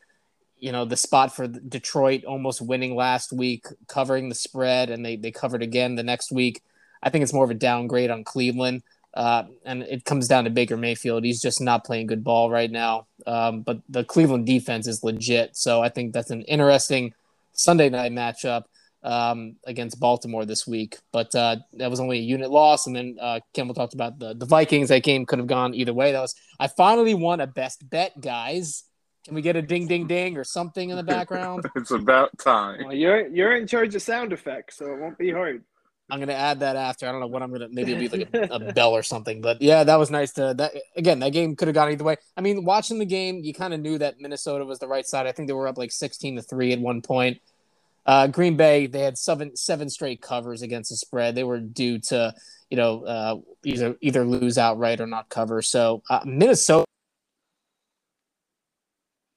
you 0.58 0.72
know 0.72 0.84
the 0.84 0.96
spot 0.96 1.34
for 1.34 1.46
Detroit 1.46 2.24
almost 2.24 2.62
winning 2.62 2.96
last 2.96 3.32
week, 3.32 3.66
covering 3.86 4.28
the 4.28 4.34
spread, 4.34 4.90
and 4.90 5.04
they 5.04 5.16
they 5.16 5.30
covered 5.30 5.62
again 5.62 5.94
the 5.94 6.02
next 6.02 6.32
week. 6.32 6.62
I 7.02 7.10
think 7.10 7.22
it's 7.22 7.32
more 7.32 7.44
of 7.44 7.50
a 7.50 7.54
downgrade 7.54 8.10
on 8.10 8.24
Cleveland. 8.24 8.82
Uh, 9.14 9.44
and 9.64 9.82
it 9.82 10.04
comes 10.04 10.28
down 10.28 10.44
to 10.44 10.50
Baker 10.50 10.76
Mayfield. 10.76 11.24
He's 11.24 11.40
just 11.40 11.60
not 11.60 11.84
playing 11.84 12.06
good 12.06 12.22
ball 12.22 12.50
right 12.50 12.70
now. 12.70 13.06
Um, 13.26 13.62
but 13.62 13.80
the 13.88 14.04
Cleveland 14.04 14.46
defense 14.46 14.86
is 14.86 15.02
legit. 15.02 15.56
So 15.56 15.82
I 15.82 15.88
think 15.88 16.12
that's 16.12 16.30
an 16.30 16.42
interesting 16.42 17.14
Sunday 17.52 17.88
night 17.88 18.12
matchup 18.12 18.64
um, 19.02 19.56
against 19.64 19.98
Baltimore 19.98 20.44
this 20.44 20.66
week. 20.66 20.98
But 21.12 21.34
uh, 21.34 21.56
that 21.74 21.90
was 21.90 21.98
only 21.98 22.18
a 22.18 22.22
unit 22.22 22.50
loss. 22.50 22.86
And 22.86 22.94
then 22.94 23.16
uh, 23.18 23.40
Campbell 23.54 23.74
talked 23.74 23.94
about 23.94 24.18
the, 24.18 24.34
the 24.34 24.44
Vikings. 24.44 24.90
That 24.90 25.02
game 25.02 25.24
could 25.24 25.38
have 25.38 25.48
gone 25.48 25.74
either 25.74 25.94
way. 25.94 26.12
That 26.12 26.20
was 26.20 26.34
I 26.60 26.68
finally 26.68 27.14
won 27.14 27.40
a 27.40 27.46
best 27.46 27.88
bet, 27.88 28.20
guys. 28.20 28.84
Can 29.24 29.34
we 29.34 29.42
get 29.42 29.56
a 29.56 29.62
ding, 29.62 29.88
ding, 29.88 30.06
ding 30.06 30.36
or 30.36 30.44
something 30.44 30.90
in 30.90 30.96
the 30.96 31.02
background? 31.02 31.64
it's 31.76 31.90
about 31.90 32.36
time. 32.38 32.84
Well, 32.84 32.94
you're 32.94 33.26
you're 33.26 33.56
in 33.56 33.66
charge 33.66 33.94
of 33.94 34.02
sound 34.02 34.32
effects, 34.32 34.76
so 34.76 34.92
it 34.92 35.00
won't 35.00 35.18
be 35.18 35.32
hard. 35.32 35.64
I'm 36.08 36.20
gonna 36.20 36.34
add 36.34 36.60
that 36.60 36.76
after. 36.76 37.08
I 37.08 37.12
don't 37.12 37.20
know 37.20 37.26
what 37.26 37.42
I'm 37.42 37.50
gonna. 37.50 37.68
Maybe 37.70 37.92
it'll 37.92 38.08
be 38.08 38.24
like 38.24 38.50
a, 38.50 38.54
a 38.54 38.72
bell 38.74 38.92
or 38.92 39.02
something. 39.02 39.40
But 39.40 39.60
yeah, 39.60 39.82
that 39.82 39.96
was 39.96 40.10
nice 40.10 40.32
to. 40.34 40.54
That 40.56 40.72
again, 40.96 41.18
that 41.18 41.32
game 41.32 41.56
could 41.56 41.68
have 41.68 41.74
gone 41.74 41.90
either 41.90 42.04
way. 42.04 42.16
I 42.36 42.40
mean, 42.40 42.64
watching 42.64 42.98
the 42.98 43.06
game, 43.06 43.40
you 43.42 43.52
kind 43.52 43.74
of 43.74 43.80
knew 43.80 43.98
that 43.98 44.20
Minnesota 44.20 44.64
was 44.64 44.78
the 44.78 44.86
right 44.86 45.06
side. 45.06 45.26
I 45.26 45.32
think 45.32 45.48
they 45.48 45.52
were 45.52 45.66
up 45.66 45.78
like 45.78 45.90
16 45.90 46.36
to 46.36 46.42
three 46.42 46.72
at 46.72 46.78
one 46.78 47.02
point. 47.02 47.40
Uh, 48.04 48.28
Green 48.28 48.56
Bay, 48.56 48.86
they 48.86 49.00
had 49.00 49.18
seven 49.18 49.56
seven 49.56 49.90
straight 49.90 50.22
covers 50.22 50.62
against 50.62 50.90
the 50.90 50.96
spread. 50.96 51.34
They 51.34 51.42
were 51.42 51.58
due 51.58 51.98
to 51.98 52.34
you 52.70 52.76
know 52.76 53.04
uh, 53.04 53.36
either 53.64 53.96
either 54.00 54.24
lose 54.24 54.58
outright 54.58 55.00
or 55.00 55.08
not 55.08 55.28
cover. 55.28 55.60
So 55.60 56.04
uh, 56.08 56.20
Minnesota 56.24 56.84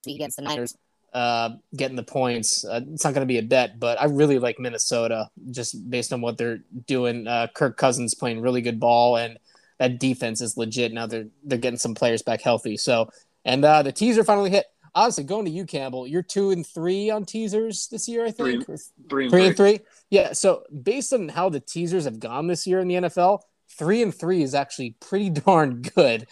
against 0.07 0.37
the 0.37 0.43
Niners 0.43 0.75
uh, 1.13 1.51
getting 1.75 1.95
the 1.95 2.03
points. 2.03 2.65
Uh, 2.65 2.81
it's 2.93 3.03
not 3.03 3.13
going 3.13 3.27
to 3.27 3.31
be 3.31 3.37
a 3.37 3.43
bet, 3.43 3.79
but 3.79 3.99
I 3.99 4.05
really 4.05 4.39
like 4.39 4.59
Minnesota 4.59 5.29
just 5.51 5.89
based 5.89 6.13
on 6.13 6.21
what 6.21 6.37
they're 6.37 6.59
doing. 6.85 7.27
Uh, 7.27 7.47
Kirk 7.53 7.77
Cousins 7.77 8.13
playing 8.13 8.41
really 8.41 8.61
good 8.61 8.79
ball, 8.79 9.17
and 9.17 9.39
that 9.79 9.99
defense 9.99 10.41
is 10.41 10.57
legit. 10.57 10.93
Now 10.93 11.07
they're 11.07 11.27
they're 11.43 11.57
getting 11.57 11.79
some 11.79 11.95
players 11.95 12.21
back 12.21 12.41
healthy. 12.41 12.77
So, 12.77 13.09
and 13.45 13.63
uh, 13.63 13.83
the 13.83 13.91
teaser 13.91 14.23
finally 14.23 14.49
hit. 14.49 14.65
Honestly, 14.95 15.23
going 15.23 15.45
to 15.45 15.51
you, 15.51 15.65
Campbell, 15.65 16.07
you're 16.07 16.23
two 16.23 16.49
and 16.49 16.65
three 16.65 17.11
on 17.11 17.23
teasers 17.23 17.87
this 17.89 18.07
year, 18.07 18.25
I 18.25 18.31
think. 18.31 18.65
Three, 18.65 18.77
three, 19.07 19.23
and, 19.25 19.31
three 19.31 19.45
and 19.45 19.57
three. 19.57 19.79
Yeah. 20.09 20.33
So 20.33 20.63
based 20.83 21.13
on 21.13 21.29
how 21.29 21.49
the 21.49 21.59
teasers 21.59 22.05
have 22.05 22.19
gone 22.19 22.47
this 22.47 22.65
year 22.65 22.79
in 22.79 22.87
the 22.87 22.95
NFL, 22.95 23.41
three 23.69 24.01
and 24.01 24.13
three 24.13 24.41
is 24.41 24.55
actually 24.55 24.95
pretty 24.99 25.29
darn 25.45 25.81
good. 25.81 26.27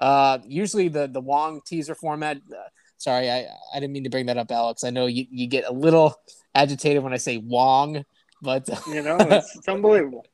Uh, 0.00 0.38
usually 0.46 0.88
the 0.88 1.06
the 1.06 1.20
Wong 1.20 1.60
teaser 1.64 1.94
format. 1.94 2.36
Uh, 2.36 2.68
Sorry, 3.02 3.28
I, 3.28 3.48
I 3.74 3.80
didn't 3.80 3.92
mean 3.92 4.04
to 4.04 4.10
bring 4.10 4.26
that 4.26 4.38
up, 4.38 4.52
Alex. 4.52 4.84
I 4.84 4.90
know 4.90 5.06
you, 5.06 5.26
you 5.28 5.48
get 5.48 5.64
a 5.66 5.72
little 5.72 6.14
agitated 6.54 7.02
when 7.02 7.12
I 7.12 7.16
say 7.16 7.36
Wong, 7.36 8.04
but 8.40 8.68
you 8.86 9.02
know 9.02 9.16
it's, 9.18 9.56
it's 9.56 9.68
unbelievable. 9.68 10.24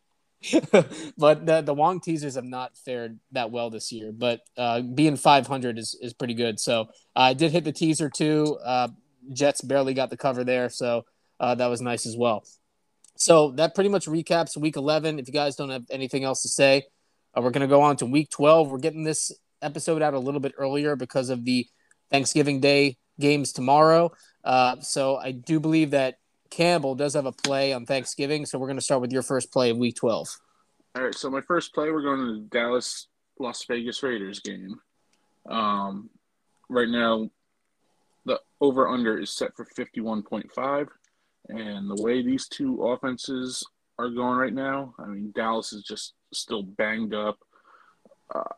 but 1.16 1.46
the 1.46 1.62
the 1.64 1.72
Wong 1.72 1.98
teasers 1.98 2.34
have 2.34 2.44
not 2.44 2.76
fared 2.76 3.20
that 3.32 3.50
well 3.50 3.70
this 3.70 3.90
year. 3.90 4.12
But 4.12 4.40
uh, 4.58 4.82
being 4.82 5.16
500 5.16 5.78
is 5.78 5.96
is 5.98 6.12
pretty 6.12 6.34
good. 6.34 6.60
So 6.60 6.82
uh, 7.16 7.20
I 7.20 7.32
did 7.32 7.52
hit 7.52 7.64
the 7.64 7.72
teaser 7.72 8.10
too. 8.10 8.58
Uh, 8.62 8.88
Jets 9.32 9.62
barely 9.62 9.94
got 9.94 10.10
the 10.10 10.18
cover 10.18 10.44
there, 10.44 10.68
so 10.68 11.06
uh, 11.40 11.54
that 11.54 11.68
was 11.68 11.80
nice 11.80 12.04
as 12.04 12.18
well. 12.18 12.44
So 13.16 13.52
that 13.52 13.74
pretty 13.74 13.88
much 13.88 14.06
recaps 14.06 14.58
Week 14.58 14.76
11. 14.76 15.18
If 15.18 15.26
you 15.26 15.32
guys 15.32 15.56
don't 15.56 15.70
have 15.70 15.86
anything 15.90 16.22
else 16.22 16.42
to 16.42 16.48
say, 16.48 16.82
uh, 17.34 17.40
we're 17.40 17.50
going 17.50 17.62
to 17.62 17.66
go 17.66 17.80
on 17.80 17.96
to 17.96 18.06
Week 18.06 18.28
12. 18.30 18.70
We're 18.70 18.78
getting 18.78 19.04
this 19.04 19.32
episode 19.62 20.02
out 20.02 20.12
a 20.12 20.18
little 20.18 20.40
bit 20.40 20.52
earlier 20.58 20.96
because 20.96 21.30
of 21.30 21.46
the 21.46 21.66
Thanksgiving 22.10 22.60
Day 22.60 22.96
games 23.20 23.52
tomorrow. 23.52 24.12
Uh, 24.44 24.80
so 24.80 25.16
I 25.16 25.32
do 25.32 25.60
believe 25.60 25.90
that 25.90 26.18
Campbell 26.50 26.94
does 26.94 27.14
have 27.14 27.26
a 27.26 27.32
play 27.32 27.72
on 27.72 27.86
Thanksgiving. 27.86 28.46
So 28.46 28.58
we're 28.58 28.68
going 28.68 28.78
to 28.78 28.84
start 28.84 29.00
with 29.00 29.12
your 29.12 29.22
first 29.22 29.52
play 29.52 29.70
of 29.70 29.76
Week 29.76 29.96
12. 29.96 30.28
All 30.96 31.02
right. 31.04 31.14
So 31.14 31.30
my 31.30 31.40
first 31.40 31.74
play, 31.74 31.90
we're 31.90 32.02
going 32.02 32.20
to 32.20 32.34
the 32.34 32.48
Dallas 32.50 33.08
Las 33.38 33.64
Vegas 33.66 34.02
Raiders 34.02 34.40
game. 34.40 34.80
Um, 35.48 36.10
right 36.68 36.88
now, 36.88 37.30
the 38.24 38.40
over 38.60 38.88
under 38.88 39.18
is 39.18 39.30
set 39.30 39.54
for 39.56 39.64
51.5. 39.64 40.88
And 41.48 41.90
the 41.90 42.02
way 42.02 42.22
these 42.22 42.48
two 42.48 42.82
offenses 42.82 43.64
are 43.98 44.10
going 44.10 44.38
right 44.38 44.52
now, 44.52 44.94
I 44.98 45.06
mean, 45.06 45.32
Dallas 45.34 45.72
is 45.72 45.82
just 45.82 46.14
still 46.32 46.62
banged 46.62 47.14
up. 47.14 47.38
Uh, 48.34 48.54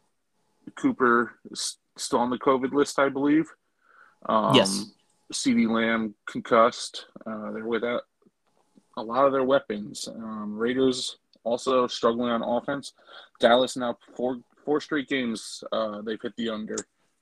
Cooper 0.76 1.32
is 1.50 1.78
still 1.96 2.20
on 2.20 2.30
the 2.30 2.38
COVID 2.38 2.72
list, 2.72 2.98
I 2.98 3.08
believe. 3.08 3.50
Um, 4.26 4.54
yes. 4.54 4.86
CeeDee 5.32 5.68
Lamb 5.68 6.14
concussed. 6.26 7.06
Uh, 7.26 7.52
they're 7.52 7.66
without 7.66 8.02
a 8.96 9.02
lot 9.02 9.26
of 9.26 9.32
their 9.32 9.44
weapons. 9.44 10.08
Um, 10.08 10.56
Raiders 10.56 11.18
also 11.44 11.86
struggling 11.86 12.30
on 12.30 12.42
offense. 12.42 12.92
Dallas 13.38 13.76
now 13.76 13.96
four 14.16 14.38
four 14.64 14.80
straight 14.80 15.08
games 15.08 15.64
uh, 15.72 16.02
they've 16.02 16.20
hit 16.20 16.34
the 16.36 16.50
under, 16.50 16.76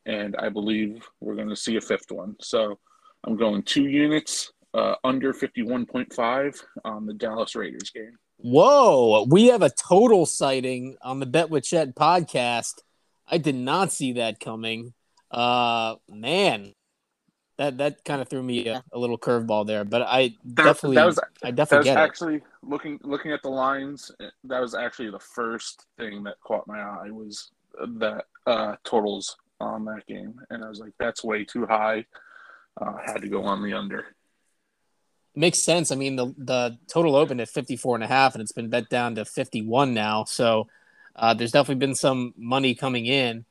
and 0.06 0.34
I 0.36 0.48
believe 0.48 1.08
we're 1.20 1.36
going 1.36 1.48
to 1.48 1.56
see 1.56 1.76
a 1.76 1.80
fifth 1.80 2.10
one. 2.10 2.36
So 2.40 2.78
I'm 3.24 3.36
going 3.36 3.62
two 3.62 3.84
units 3.84 4.52
uh, 4.74 4.94
under 5.04 5.32
51.5 5.32 6.60
on 6.84 7.06
the 7.06 7.14
Dallas 7.14 7.54
Raiders 7.54 7.90
game. 7.90 8.18
Whoa, 8.38 9.26
we 9.28 9.46
have 9.46 9.62
a 9.62 9.70
total 9.70 10.24
sighting 10.24 10.96
on 11.02 11.20
the 11.20 11.26
Bet 11.26 11.50
with 11.50 11.64
Chet 11.64 11.94
podcast. 11.96 12.74
I 13.30 13.38
did 13.38 13.54
not 13.54 13.92
see 13.92 14.14
that 14.14 14.40
coming. 14.40 14.94
Uh, 15.30 15.96
man, 16.08 16.74
that 17.58 17.78
that 17.78 18.04
kind 18.04 18.22
of 18.22 18.28
threw 18.28 18.42
me 18.42 18.68
a, 18.68 18.82
a 18.92 18.98
little 18.98 19.18
curveball 19.18 19.66
there, 19.66 19.84
but 19.84 20.02
I 20.02 20.34
that, 20.44 20.64
definitely, 20.64 20.96
that 20.96 21.06
was, 21.06 21.20
I 21.42 21.50
definitely 21.50 21.90
that 21.90 22.00
was 22.00 22.08
actually 22.08 22.36
it. 22.36 22.42
looking 22.62 22.98
looking 23.02 23.32
at 23.32 23.42
the 23.42 23.50
lines. 23.50 24.10
That 24.44 24.60
was 24.60 24.74
actually 24.74 25.10
the 25.10 25.18
first 25.18 25.86
thing 25.98 26.22
that 26.24 26.36
caught 26.40 26.66
my 26.66 26.80
eye 26.80 27.10
was 27.10 27.50
that 27.98 28.24
uh, 28.46 28.76
totals 28.84 29.36
on 29.60 29.84
that 29.86 30.06
game, 30.06 30.40
and 30.50 30.64
I 30.64 30.68
was 30.68 30.78
like, 30.78 30.92
that's 30.98 31.22
way 31.24 31.44
too 31.44 31.66
high. 31.66 32.06
Uh, 32.80 32.96
had 33.04 33.22
to 33.22 33.28
go 33.28 33.44
on 33.44 33.62
the 33.62 33.74
under. 33.74 34.06
Makes 35.34 35.58
sense. 35.58 35.90
I 35.90 35.96
mean, 35.96 36.14
the 36.14 36.32
the 36.38 36.78
total 36.86 37.16
opened 37.16 37.40
at 37.40 37.48
54 37.48 37.96
and 37.96 38.04
a 38.04 38.06
half, 38.08 38.34
and 38.34 38.42
it's 38.42 38.52
been 38.52 38.70
bet 38.70 38.88
down 38.88 39.16
to 39.16 39.24
51 39.24 39.94
now. 39.94 40.24
So 40.24 40.68
uh, 41.18 41.34
there's 41.34 41.52
definitely 41.52 41.86
been 41.86 41.94
some 41.94 42.32
money 42.36 42.74
coming 42.74 43.06
in 43.06 43.44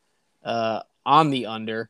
uh, 0.44 0.82
on 1.06 1.30
the 1.30 1.46
under. 1.46 1.90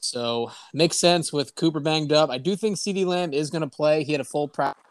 So 0.00 0.52
makes 0.72 0.98
sense 0.98 1.32
with 1.32 1.54
Cooper 1.54 1.80
banged 1.80 2.12
up. 2.12 2.30
I 2.30 2.38
do 2.38 2.56
think 2.56 2.76
CeeDee 2.76 3.06
Lamb 3.06 3.32
is 3.32 3.50
going 3.50 3.62
to 3.62 3.68
play. 3.68 4.04
He 4.04 4.12
had 4.12 4.20
a 4.20 4.24
full 4.24 4.48
practice. 4.48 4.82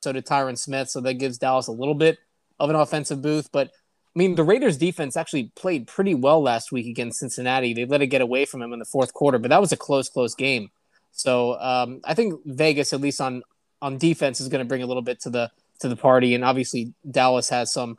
So 0.00 0.12
did 0.12 0.26
Tyron 0.26 0.58
Smith. 0.58 0.90
So 0.90 1.00
that 1.02 1.14
gives 1.14 1.38
Dallas 1.38 1.66
a 1.66 1.72
little 1.72 1.94
bit 1.94 2.18
of 2.58 2.70
an 2.70 2.76
offensive 2.76 3.22
booth. 3.22 3.50
But 3.52 3.68
I 3.68 4.18
mean, 4.18 4.34
the 4.34 4.44
Raiders 4.44 4.76
defense 4.76 5.16
actually 5.16 5.52
played 5.56 5.86
pretty 5.86 6.14
well 6.14 6.42
last 6.42 6.72
week 6.72 6.86
against 6.86 7.18
Cincinnati. 7.18 7.74
They 7.74 7.84
let 7.84 8.02
it 8.02 8.08
get 8.08 8.20
away 8.20 8.44
from 8.44 8.62
him 8.62 8.72
in 8.72 8.78
the 8.78 8.84
fourth 8.84 9.12
quarter, 9.12 9.38
but 9.38 9.48
that 9.48 9.60
was 9.60 9.72
a 9.72 9.76
close, 9.76 10.08
close 10.08 10.34
game. 10.34 10.70
So 11.12 11.58
um, 11.60 12.00
I 12.04 12.14
think 12.14 12.40
Vegas, 12.44 12.92
at 12.92 13.00
least 13.00 13.20
on 13.20 13.42
on 13.82 13.98
defense, 13.98 14.40
is 14.40 14.48
going 14.48 14.64
to 14.64 14.68
bring 14.68 14.82
a 14.82 14.86
little 14.86 15.02
bit 15.02 15.20
to 15.20 15.30
the 15.30 15.50
to 15.80 15.88
the 15.88 15.96
party. 15.96 16.34
And 16.34 16.44
obviously, 16.44 16.92
Dallas 17.08 17.48
has 17.48 17.72
some 17.72 17.98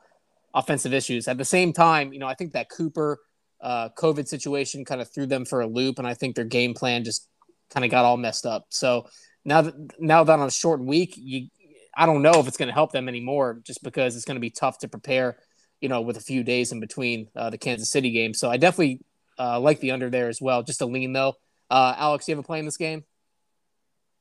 offensive 0.56 0.94
issues. 0.94 1.28
At 1.28 1.38
the 1.38 1.46
same 1.46 1.74
time, 1.74 2.14
you 2.14 2.20
know, 2.20 2.28
I 2.28 2.34
think 2.34 2.54
that 2.54 2.70
Cooper 2.70 3.20
uh, 3.62 3.90
COVID 3.98 4.28
situation 4.28 4.86
kind 4.86 5.02
of 5.02 5.14
threw 5.14 5.28
them 5.28 5.46
for 5.46 5.62
a 5.62 5.68
loop, 5.68 6.00
and 6.00 6.08
I 6.08 6.16
think 6.16 6.36
their 6.36 6.46
game 6.46 6.74
plan 6.74 7.04
just 7.04 7.28
kind 7.70 7.86
of 7.86 7.92
got 7.92 8.06
all 8.06 8.18
messed 8.18 8.46
up. 8.46 8.66
So 8.70 9.08
now 9.44 9.62
that 9.62 9.76
now 10.00 10.24
that 10.24 10.40
on 10.40 10.48
a 10.48 10.52
short 10.52 10.80
week, 10.80 11.14
you 11.18 11.50
I 11.96 12.06
don't 12.06 12.22
know 12.22 12.34
if 12.34 12.48
it's 12.48 12.58
going 12.58 12.68
to 12.68 12.74
help 12.74 12.92
them 12.92 13.08
anymore, 13.08 13.62
just 13.64 13.84
because 13.84 14.16
it's 14.16 14.26
going 14.26 14.36
to 14.36 14.42
be 14.42 14.50
tough 14.50 14.80
to 14.80 14.88
prepare, 14.88 15.38
you 15.80 15.90
know, 15.90 16.02
with 16.02 16.18
a 16.18 16.22
few 16.22 16.44
days 16.44 16.72
in 16.72 16.80
between 16.80 17.30
uh, 17.36 17.50
the 17.50 17.58
Kansas 17.58 17.90
City 17.90 18.12
game. 18.12 18.34
So 18.34 18.50
I 18.50 18.58
definitely 18.58 19.02
uh, 19.40 19.60
like 19.60 19.80
the 19.80 19.92
under 19.92 20.10
there 20.10 20.28
as 20.28 20.42
well. 20.42 20.64
Just 20.64 20.82
a 20.82 20.86
lean 20.86 21.14
though. 21.14 21.36
Uh, 21.70 21.96
Alex, 21.98 22.28
you 22.28 22.36
have 22.36 22.44
a 22.44 22.48
play 22.48 22.60
in 22.60 22.66
this 22.66 22.78
game? 22.78 23.04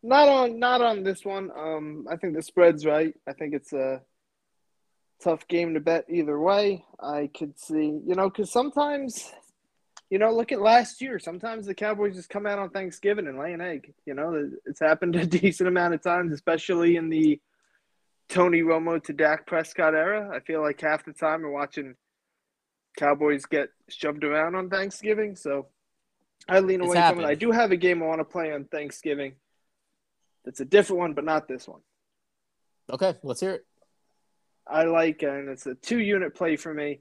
Not 0.03 0.29
on, 0.29 0.59
not 0.59 0.81
on 0.83 1.03
this 1.03 1.25
one. 1.25 1.51
Um, 1.57 2.07
I 2.11 2.17
think 2.17 2.35
the 2.35 2.43
spread's 2.43 2.85
right. 2.85 3.15
I 3.27 3.33
think 3.33 3.55
it's 3.55 3.73
a 3.73 4.03
tough 5.23 5.47
game 5.49 5.75
to 5.75 5.81
bet 5.81 6.05
either 6.09 6.39
way. 6.39 6.85
I 7.01 7.31
could 7.37 7.59
see, 7.59 8.01
you 8.07 8.15
know, 8.15 8.29
because 8.29 8.53
sometimes, 8.53 9.33
you 10.11 10.19
know, 10.19 10.33
look 10.33 10.53
at 10.53 10.61
last 10.61 11.01
year. 11.01 11.19
Sometimes 11.19 11.67
the 11.67 11.75
Cowboys 11.75 12.17
just 12.17 12.31
come 12.31 12.47
out 12.47 12.59
on 12.59 12.71
Thanksgiving 12.71 13.27
and 13.27 13.39
lay 13.39 13.53
an 13.53 13.61
egg. 13.61 13.95
You 14.07 14.15
know, 14.15 14.51
it's 14.65 14.81
happened 14.81 15.17
a 15.17 15.27
decent 15.27 15.69
amount 15.69 15.95
of 15.95 16.03
times, 16.03 16.33
especially 16.33 16.97
in 16.97 17.09
the 17.09 17.41
Tony 18.29 18.63
Romo 18.63 19.03
to 19.05 19.13
Dak 19.13 19.47
Prescott 19.47 19.95
era. 19.95 20.31
I 20.35 20.41
feel 20.41 20.63
like 20.63 20.81
half 20.81 21.05
the 21.05 21.13
time 21.13 21.43
we're 21.43 21.51
watching 21.51 21.95
Cowboys 22.97 23.45
get 23.47 23.69
shoved 23.89 24.25
around 24.25 24.55
on 24.55 24.71
Thanksgiving. 24.71 25.37
So 25.37 25.67
I 26.49 26.61
lean 26.61 26.81
away 26.81 26.95
from 26.95 27.21
it. 27.21 27.27
I 27.27 27.35
do 27.35 27.51
have 27.51 27.71
a 27.71 27.77
game 27.77 28.03
I 28.03 28.07
want 28.07 28.21
to 28.21 28.25
play 28.25 28.53
on 28.53 28.65
Thanksgiving. 28.65 29.35
That's 30.45 30.61
a 30.61 30.65
different 30.65 31.01
one, 31.01 31.13
but 31.15 31.25
not 31.25 31.49
this 31.49 31.67
one. 31.67 31.81
Okay, 32.91 33.15
let's 33.23 33.41
hear 33.41 33.53
it. 33.53 33.67
I 34.67 34.85
like, 34.85 35.23
and 35.23 35.49
it's 35.49 35.67
a 35.67 35.75
two 35.75 35.99
unit 35.99 36.35
play 36.35 36.57
for 36.57 36.73
me. 36.73 37.01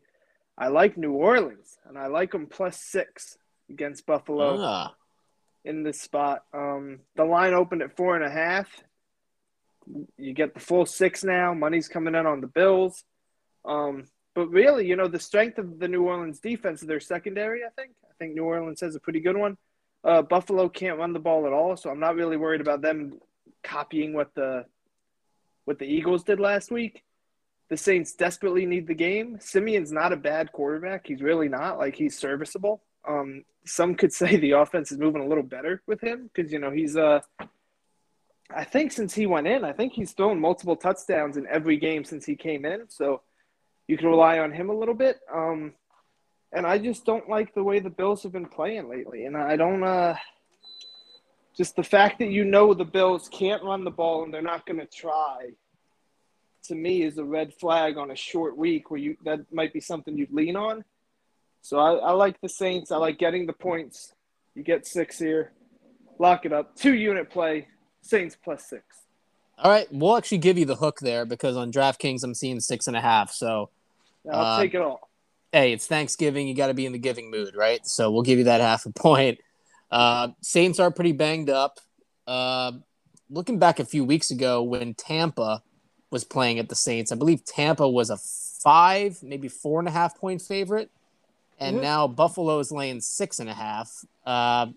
I 0.58 0.67
like 0.67 0.98
New 0.98 1.13
Orleans, 1.13 1.77
and 1.88 1.98
I 1.98 2.08
like 2.08 2.32
them 2.32 2.48
plus 2.48 2.79
six 2.79 3.38
against 3.70 4.05
Buffalo 4.05 4.58
ah. 4.60 4.96
in 5.65 5.84
this 5.84 6.01
spot. 6.01 6.43
Um, 6.53 7.00
the 7.15 7.25
line 7.25 7.53
opened 7.53 7.82
at 7.82 7.96
four 7.96 8.15
and 8.15 8.25
a 8.25 8.29
half. 8.29 8.67
You 10.17 10.34
get 10.34 10.53
the 10.53 10.60
full 10.60 10.86
six 10.86 11.24
now. 11.24 11.53
Money's 11.53 11.88
coming 11.88 12.15
in 12.15 12.25
on 12.25 12.41
the 12.41 12.48
Bills. 12.48 13.03
Um, 13.65 14.05
but 14.36 14.48
really, 14.48 14.88
you 14.88 14.96
know, 14.96 15.08
the 15.08 15.20
strength 15.20 15.58
of 15.58 15.79
the 15.79 15.88
New 15.88 16.03
Orleans 16.03 16.39
defense 16.39 16.82
is 16.82 16.88
their 16.88 17.00
secondary, 17.00 17.62
I 17.63 17.70
think. 17.70 17.91
I 18.03 18.13
think 18.17 18.36
New 18.36 18.46
Orleans 18.46 18.82
has 18.82 18.96
a 18.96 19.00
pretty 19.00 19.20
good 19.20 19.38
one. 19.38 19.58
Uh, 20.03 20.22
Buffalo 20.22 20.67
can't 20.70 21.00
run 21.00 21.13
the 21.13 21.20
ball 21.20 21.46
at 21.46 21.53
all, 21.53 21.77
so 21.77 21.89
I'm 21.89 22.00
not 22.00 22.15
really 22.15 22.38
worried 22.38 22.62
about 22.62 22.82
them 22.82 23.20
copying 23.63 24.13
what 24.13 24.34
the 24.36 24.65
what 25.65 25.79
the 25.79 25.86
Eagles 25.86 26.24
did 26.24 26.39
last 26.41 26.72
week. 26.72 27.03
The 27.74 27.77
Saints 27.77 28.13
desperately 28.13 28.68
need 28.68 28.86
the 28.86 28.94
game. 28.94 29.39
Siemian's 29.42 29.92
not 29.92 30.13
a 30.13 30.15
bad 30.15 30.51
quarterback. 30.51 31.08
He's 31.08 31.24
really 31.24 31.50
not. 31.50 31.80
Like 31.80 31.96
he's 31.96 32.15
serviceable. 32.15 32.84
Um, 33.03 33.46
some 33.65 33.96
could 33.96 34.13
say 34.22 34.36
the 34.36 34.51
offense 34.51 34.92
is 34.92 35.00
moving 35.00 35.24
a 35.24 35.25
little 35.25 35.44
better 35.44 35.82
with 35.88 36.00
him 36.00 36.30
because 36.32 36.53
you 36.53 36.60
know 36.60 36.70
he's 36.70 36.96
uh 36.96 37.22
I 38.56 38.63
think 38.63 38.92
since 38.92 39.15
he 39.15 39.25
went 39.25 39.48
in, 39.48 39.63
I 39.63 39.74
think 39.74 39.94
he's 39.94 40.12
thrown 40.12 40.39
multiple 40.39 40.75
touchdowns 40.75 41.36
in 41.36 41.48
every 41.48 41.77
game 41.77 42.03
since 42.03 42.25
he 42.25 42.36
came 42.36 42.63
in. 42.63 42.88
So 42.89 43.22
you 43.88 43.98
can 43.98 44.08
rely 44.08 44.38
on 44.38 44.51
him 44.51 44.70
a 44.70 44.77
little 44.77 44.94
bit. 44.94 45.20
Um, 45.34 45.74
and 46.51 46.68
I 46.68 46.77
just 46.77 47.08
don't 47.08 47.27
like 47.27 47.56
the 47.56 47.63
way 47.63 47.80
the 47.80 47.89
Bills 47.89 48.22
have 48.22 48.34
been 48.34 48.46
playing 48.46 48.88
lately. 48.88 49.25
And 49.25 49.36
I 49.36 49.56
don't 49.56 49.84
uh 49.84 50.15
just 51.58 51.75
the 51.75 51.84
fact 51.84 52.20
that 52.20 52.30
you 52.30 52.46
know 52.46 52.75
the 52.75 52.86
Bills 52.86 53.27
can't 53.30 53.63
run 53.63 53.84
the 53.84 53.89
ball 53.89 54.24
and 54.24 54.32
they're 54.32 54.44
not 54.44 54.68
going 54.68 54.80
to 54.80 54.86
try 54.86 55.53
to 56.65 56.75
me 56.75 57.03
is 57.03 57.17
a 57.17 57.24
red 57.24 57.53
flag 57.53 57.98
on 57.98 58.12
a 58.12 58.15
short 58.15 58.58
week 58.58 58.89
where 58.89 59.00
you 59.00 59.17
that 59.25 59.51
might 59.51 59.74
be 59.74 59.79
something 59.79 60.17
you'd 60.17 60.34
lean 60.34 60.55
on. 60.55 60.84
So 61.62 61.79
I, 61.79 61.93
I 61.93 62.12
like 62.12 62.39
the 62.41 62.50
Saints. 62.50 62.91
I 62.91 62.98
like 62.98 63.17
getting 63.17 63.46
the 63.46 63.53
points. 63.53 64.13
You 64.55 64.63
get 64.63 64.86
six 64.86 65.17
here. 65.17 65.51
Lock 66.20 66.46
it 66.46 66.53
up. 66.53 66.75
Two 66.75 66.93
unit 66.93 67.29
play. 67.29 67.67
Saints 68.01 68.38
plus 68.41 68.65
six. 68.65 68.84
All 69.58 69.72
right, 69.72 69.88
we'll 69.91 70.17
actually 70.17 70.39
give 70.39 70.58
you 70.58 70.65
the 70.65 70.75
hook 70.75 71.00
there 71.00 71.25
because 71.25 71.55
on 71.55 71.72
DraftKings 71.72 72.24
I'm 72.24 72.34
seeing 72.34 72.60
six 72.60 72.88
and 72.88 72.98
a 72.98 73.01
half. 73.01 73.32
So 73.32 73.70
I'll 74.32 74.41
uh, 74.41 74.62
take 74.62 74.74
it 74.74 74.81
all. 74.81 75.09
Hey, 75.51 75.72
it's 75.74 75.85
Thanksgiving. 75.85 76.48
You 76.48 76.55
got 76.55 76.68
to 76.68 76.74
be 76.74 76.85
in 76.85 76.92
the 76.92 76.98
giving 76.98 77.29
mood, 77.29 77.55
right? 77.55 77.85
So 77.85 78.11
we'll 78.11 78.24
give 78.24 78.40
you 78.40 78.46
that 78.46 78.61
half 78.61 78.85
a 78.85 78.92
point. 78.94 79.40
Uh, 79.92 80.29
Saints 80.42 80.79
are 80.79 80.92
pretty 80.92 81.11
banged 81.11 81.50
up. 81.50 81.79
Uh, 82.25 82.74
looking 83.29 83.59
back 83.59 83.79
a 83.79 83.85
few 83.85 84.03
weeks 84.03 84.31
ago 84.31 84.64
when 84.64 84.96
Tampa 84.96 85.61
was 86.14 86.24
playing 86.24 86.60
at 86.60 86.70
the 86.70 86.76
Saints, 86.76 87.12
I 87.12 87.16
believe 87.16 87.44
Tampa 87.44 87.90
was 87.90 88.10
a 88.10 88.18
five, 88.18 89.22
maybe 89.22 89.50
four 89.50 89.80
and 89.80 89.90
a 89.90 89.92
half 89.92 90.18
point 90.18 90.42
favorite, 90.42 90.90
and 91.60 91.76
mm-hmm. 91.76 91.84
now 91.84 92.08
Buffalo 92.08 92.60
is 92.60 92.72
laying 92.72 93.02
six 93.02 93.40
and 93.40 93.50
a 93.50 93.54
half. 93.54 94.06
Uh, 94.26 94.68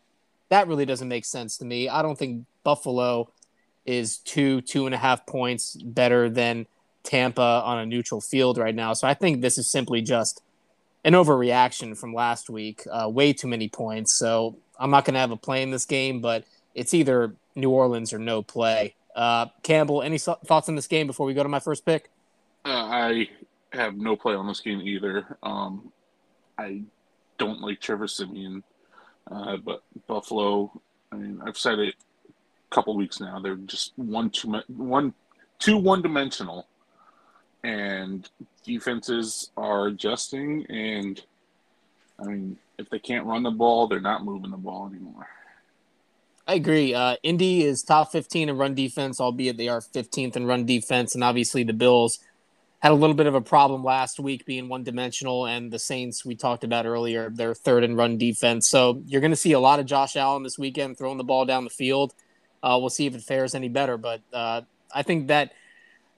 that 0.48 0.66
really 0.66 0.86
doesn't 0.86 1.08
make 1.08 1.24
sense 1.24 1.58
to 1.58 1.64
me. 1.64 1.88
I 1.88 2.02
don't 2.02 2.18
think 2.18 2.44
Buffalo 2.64 3.30
is 3.84 4.18
two, 4.18 4.60
two 4.62 4.86
and 4.86 4.94
a 4.94 4.98
half 4.98 5.26
points 5.26 5.76
better 5.76 6.28
than 6.28 6.66
Tampa 7.04 7.62
on 7.64 7.78
a 7.78 7.86
neutral 7.86 8.20
field 8.20 8.58
right 8.58 8.74
now. 8.74 8.92
So 8.92 9.06
I 9.06 9.14
think 9.14 9.40
this 9.40 9.58
is 9.58 9.70
simply 9.70 10.02
just 10.02 10.42
an 11.04 11.12
overreaction 11.12 11.96
from 11.96 12.12
last 12.12 12.50
week. 12.50 12.82
Uh, 12.90 13.08
way 13.08 13.32
too 13.32 13.46
many 13.46 13.68
points. 13.68 14.12
So 14.12 14.56
I'm 14.78 14.90
not 14.90 15.04
going 15.04 15.14
to 15.14 15.20
have 15.20 15.30
a 15.30 15.36
play 15.36 15.62
in 15.62 15.70
this 15.70 15.84
game, 15.84 16.20
but 16.20 16.44
it's 16.74 16.94
either 16.94 17.34
New 17.54 17.70
Orleans 17.70 18.12
or 18.12 18.18
no 18.18 18.42
play. 18.42 18.94
Uh, 19.16 19.46
Campbell, 19.62 20.02
any 20.02 20.18
thoughts 20.18 20.68
on 20.68 20.74
this 20.74 20.86
game 20.86 21.06
before 21.06 21.26
we 21.26 21.32
go 21.32 21.42
to 21.42 21.48
my 21.48 21.58
first 21.58 21.86
pick? 21.86 22.10
Uh, 22.66 22.68
I 22.68 23.28
have 23.72 23.96
no 23.96 24.14
play 24.14 24.34
on 24.34 24.46
this 24.46 24.60
game 24.60 24.80
either. 24.82 25.38
Um, 25.42 25.90
I 26.58 26.82
don't 27.38 27.62
like 27.62 27.80
Trevor 27.80 28.08
Siemian, 28.08 28.62
uh, 29.30 29.56
but 29.56 29.82
Buffalo. 30.06 30.70
I 31.10 31.16
mean, 31.16 31.40
I've 31.46 31.56
said 31.56 31.78
it 31.78 31.94
a 32.28 32.74
couple 32.74 32.94
weeks 32.94 33.18
now. 33.18 33.40
They're 33.40 33.56
just 33.56 33.92
one 33.96 34.28
too 34.28 34.60
one 34.66 35.14
too 35.58 35.78
one 35.78 36.02
dimensional, 36.02 36.66
and 37.64 38.28
defenses 38.64 39.50
are 39.56 39.86
adjusting. 39.86 40.66
And 40.66 41.22
I 42.18 42.24
mean, 42.24 42.58
if 42.78 42.90
they 42.90 42.98
can't 42.98 43.24
run 43.24 43.44
the 43.44 43.50
ball, 43.50 43.86
they're 43.86 44.00
not 44.00 44.24
moving 44.24 44.50
the 44.50 44.58
ball 44.58 44.88
anymore. 44.92 45.26
I 46.48 46.54
agree. 46.54 46.94
Uh, 46.94 47.16
Indy 47.24 47.64
is 47.64 47.82
top 47.82 48.12
15 48.12 48.48
in 48.48 48.56
run 48.56 48.74
defense, 48.74 49.20
albeit 49.20 49.56
they 49.56 49.68
are 49.68 49.80
15th 49.80 50.36
in 50.36 50.46
run 50.46 50.64
defense. 50.64 51.14
And 51.14 51.24
obviously, 51.24 51.64
the 51.64 51.72
Bills 51.72 52.20
had 52.78 52.92
a 52.92 52.94
little 52.94 53.16
bit 53.16 53.26
of 53.26 53.34
a 53.34 53.40
problem 53.40 53.82
last 53.82 54.20
week 54.20 54.46
being 54.46 54.68
one 54.68 54.84
dimensional. 54.84 55.46
And 55.46 55.72
the 55.72 55.78
Saints, 55.78 56.24
we 56.24 56.36
talked 56.36 56.62
about 56.62 56.86
earlier, 56.86 57.30
they're 57.30 57.54
third 57.54 57.82
in 57.82 57.96
run 57.96 58.16
defense. 58.16 58.68
So 58.68 59.02
you're 59.06 59.20
going 59.20 59.32
to 59.32 59.36
see 59.36 59.52
a 59.52 59.60
lot 59.60 59.80
of 59.80 59.86
Josh 59.86 60.14
Allen 60.14 60.44
this 60.44 60.56
weekend 60.56 60.98
throwing 60.98 61.18
the 61.18 61.24
ball 61.24 61.46
down 61.46 61.64
the 61.64 61.70
field. 61.70 62.14
Uh, 62.62 62.78
we'll 62.80 62.90
see 62.90 63.06
if 63.06 63.14
it 63.16 63.22
fares 63.22 63.54
any 63.54 63.68
better. 63.68 63.96
But 63.96 64.20
uh, 64.32 64.62
I 64.94 65.02
think 65.02 65.26
that 65.26 65.52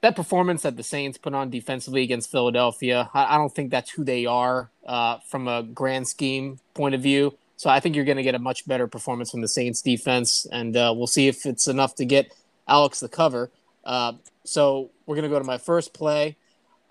that 0.03 0.15
performance 0.15 0.63
that 0.63 0.77
the 0.77 0.83
Saints 0.83 1.17
put 1.17 1.35
on 1.35 1.49
defensively 1.49 2.03
against 2.03 2.31
Philadelphia, 2.31 3.09
I, 3.15 3.35
I 3.35 3.39
don't 3.39 3.55
think 3.55 3.71
that's 3.71 3.91
who 3.91 4.05
they 4.05 4.27
are 4.27 4.71
uh, 4.87 5.19
from 5.27 5.49
a 5.49 5.63
grand 5.63 6.07
scheme 6.07 6.61
point 6.75 6.95
of 6.95 7.01
view. 7.01 7.37
So 7.59 7.69
I 7.69 7.81
think 7.81 7.97
you're 7.97 8.05
going 8.05 8.17
to 8.17 8.23
get 8.23 8.37
a 8.37 8.39
much 8.39 8.67
better 8.69 8.87
performance 8.87 9.33
from 9.33 9.41
the 9.41 9.49
Saints 9.49 9.83
defense, 9.83 10.47
and 10.53 10.77
uh, 10.77 10.95
we'll 10.97 11.09
see 11.09 11.27
if 11.27 11.45
it's 11.45 11.67
enough 11.67 11.97
to 11.97 12.05
get 12.05 12.33
Alex 12.69 13.01
the 13.01 13.09
cover. 13.09 13.51
Uh, 13.85 14.13
so 14.45 14.91
we're 15.07 15.17
going 15.17 15.25
to 15.25 15.29
go 15.29 15.41
to 15.41 15.45
my 15.45 15.59
first 15.59 15.93
play. 15.93 16.37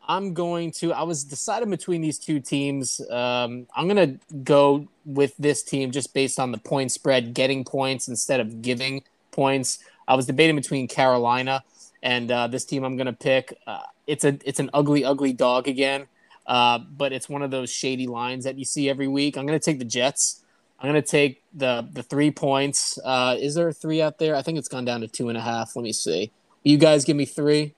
I'm 0.10 0.34
going 0.34 0.72
to. 0.74 0.92
I 0.92 1.04
was 1.04 1.24
deciding 1.24 1.70
between 1.70 2.02
these 2.02 2.20
two 2.20 2.42
teams. 2.42 3.00
Um, 3.10 3.68
I'm 3.78 3.88
going 3.88 4.20
to 4.20 4.36
go 4.44 4.90
with 5.06 5.34
this 5.38 5.64
team 5.64 5.92
just 5.92 6.14
based 6.14 6.38
on 6.38 6.52
the 6.52 6.58
point 6.58 6.92
spread, 6.92 7.34
getting 7.34 7.64
points 7.64 8.10
instead 8.10 8.42
of 8.42 8.62
giving 8.62 9.04
points. 9.32 9.80
I 10.06 10.16
was 10.16 10.26
debating 10.26 10.58
between 10.58 10.90
Carolina 10.90 11.64
and 12.04 12.30
uh, 12.30 12.48
this 12.48 12.66
team. 12.66 12.84
I'm 12.84 12.98
going 12.98 13.08
to 13.08 13.14
pick. 13.14 13.58
Uh, 13.66 13.84
it's 14.06 14.26
a 14.26 14.38
it's 14.44 14.60
an 14.60 14.70
ugly, 14.74 15.06
ugly 15.06 15.32
dog 15.32 15.70
again, 15.70 16.08
uh, 16.46 16.80
but 16.80 17.14
it's 17.14 17.30
one 17.30 17.42
of 17.42 17.52
those 17.52 17.70
shady 17.70 18.08
lines 18.08 18.44
that 18.44 18.60
you 18.60 18.66
see 18.66 18.90
every 18.90 19.08
week. 19.08 19.38
I'm 19.38 19.46
going 19.46 19.58
to 19.58 19.64
take 19.64 19.80
the 19.80 19.86
Jets. 19.86 20.44
I'm 20.80 20.90
gonna 20.90 21.02
take 21.02 21.44
the 21.54 21.88
the 21.92 22.04
three 22.04 22.32
points. 22.32 23.00
Uh, 23.04 23.36
is 23.40 23.56
there 23.56 23.68
a 23.68 23.74
three 23.74 24.02
out 24.02 24.20
there? 24.20 24.36
I 24.36 24.42
think 24.42 24.58
it's 24.58 24.68
gone 24.68 24.86
down 24.86 25.02
to 25.02 25.08
two 25.08 25.30
and 25.30 25.38
a 25.38 25.42
half. 25.42 25.76
Let 25.76 25.84
me 25.84 25.92
see. 25.92 26.32
You 26.64 26.78
guys 26.78 27.04
give 27.04 27.18
me 27.18 27.26
three. 27.26 27.74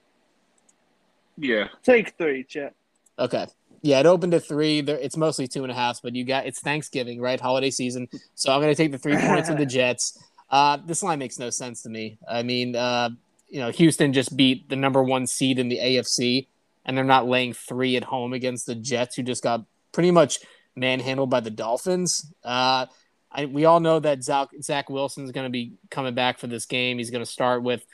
Yeah, 1.37 1.69
take 1.83 2.17
three, 2.17 2.43
Chet. 2.43 2.73
Okay. 3.17 3.47
Yeah, 3.81 4.01
it 4.01 4.05
opened 4.05 4.33
at 4.33 4.45
three. 4.45 4.81
There, 4.81 4.97
it's 4.97 5.15
mostly 5.15 5.47
two 5.47 5.63
and 5.63 5.71
a 5.71 5.75
half, 5.75 6.01
but 6.01 6.13
you 6.13 6.25
got 6.25 6.45
it's 6.45 6.59
Thanksgiving, 6.59 7.21
right? 7.21 7.39
Holiday 7.39 7.71
season. 7.71 8.09
So 8.35 8.53
I'm 8.53 8.59
gonna 8.59 8.75
take 8.75 8.91
the 8.91 8.97
three 8.97 9.15
points 9.15 9.47
of 9.47 9.57
the 9.57 9.65
Jets. 9.77 10.21
Uh, 10.49 10.77
this 10.85 11.01
line 11.01 11.19
makes 11.19 11.39
no 11.39 11.49
sense 11.49 11.83
to 11.83 11.89
me. 11.89 12.17
I 12.27 12.43
mean, 12.43 12.75
uh, 12.75 13.11
you 13.47 13.59
know, 13.59 13.69
Houston 13.71 14.11
just 14.11 14.35
beat 14.35 14.67
the 14.67 14.75
number 14.75 15.01
one 15.01 15.27
seed 15.27 15.59
in 15.59 15.69
the 15.69 15.77
AFC, 15.77 16.47
and 16.85 16.97
they're 16.97 17.05
not 17.05 17.27
laying 17.27 17.53
three 17.53 17.95
at 17.95 18.03
home 18.03 18.33
against 18.33 18.65
the 18.65 18.75
Jets, 18.75 19.15
who 19.15 19.23
just 19.23 19.43
got 19.43 19.63
pretty 19.91 20.11
much 20.11 20.39
manhandled 20.79 21.29
by 21.29 21.41
the 21.41 21.49
Dolphins. 21.51 22.31
Uh, 22.43 22.87
I, 23.31 23.45
we 23.45 23.65
all 23.65 23.79
know 23.79 23.99
that 23.99 24.23
Zach, 24.23 24.49
Zach 24.61 24.89
Wilson 24.89 25.23
is 25.23 25.31
going 25.31 25.45
to 25.45 25.51
be 25.51 25.73
coming 25.91 26.15
back 26.15 26.39
for 26.39 26.47
this 26.47 26.65
game. 26.65 26.97
He's 26.97 27.11
going 27.11 27.23
to 27.23 27.29
start 27.29 27.63
with 27.63 27.85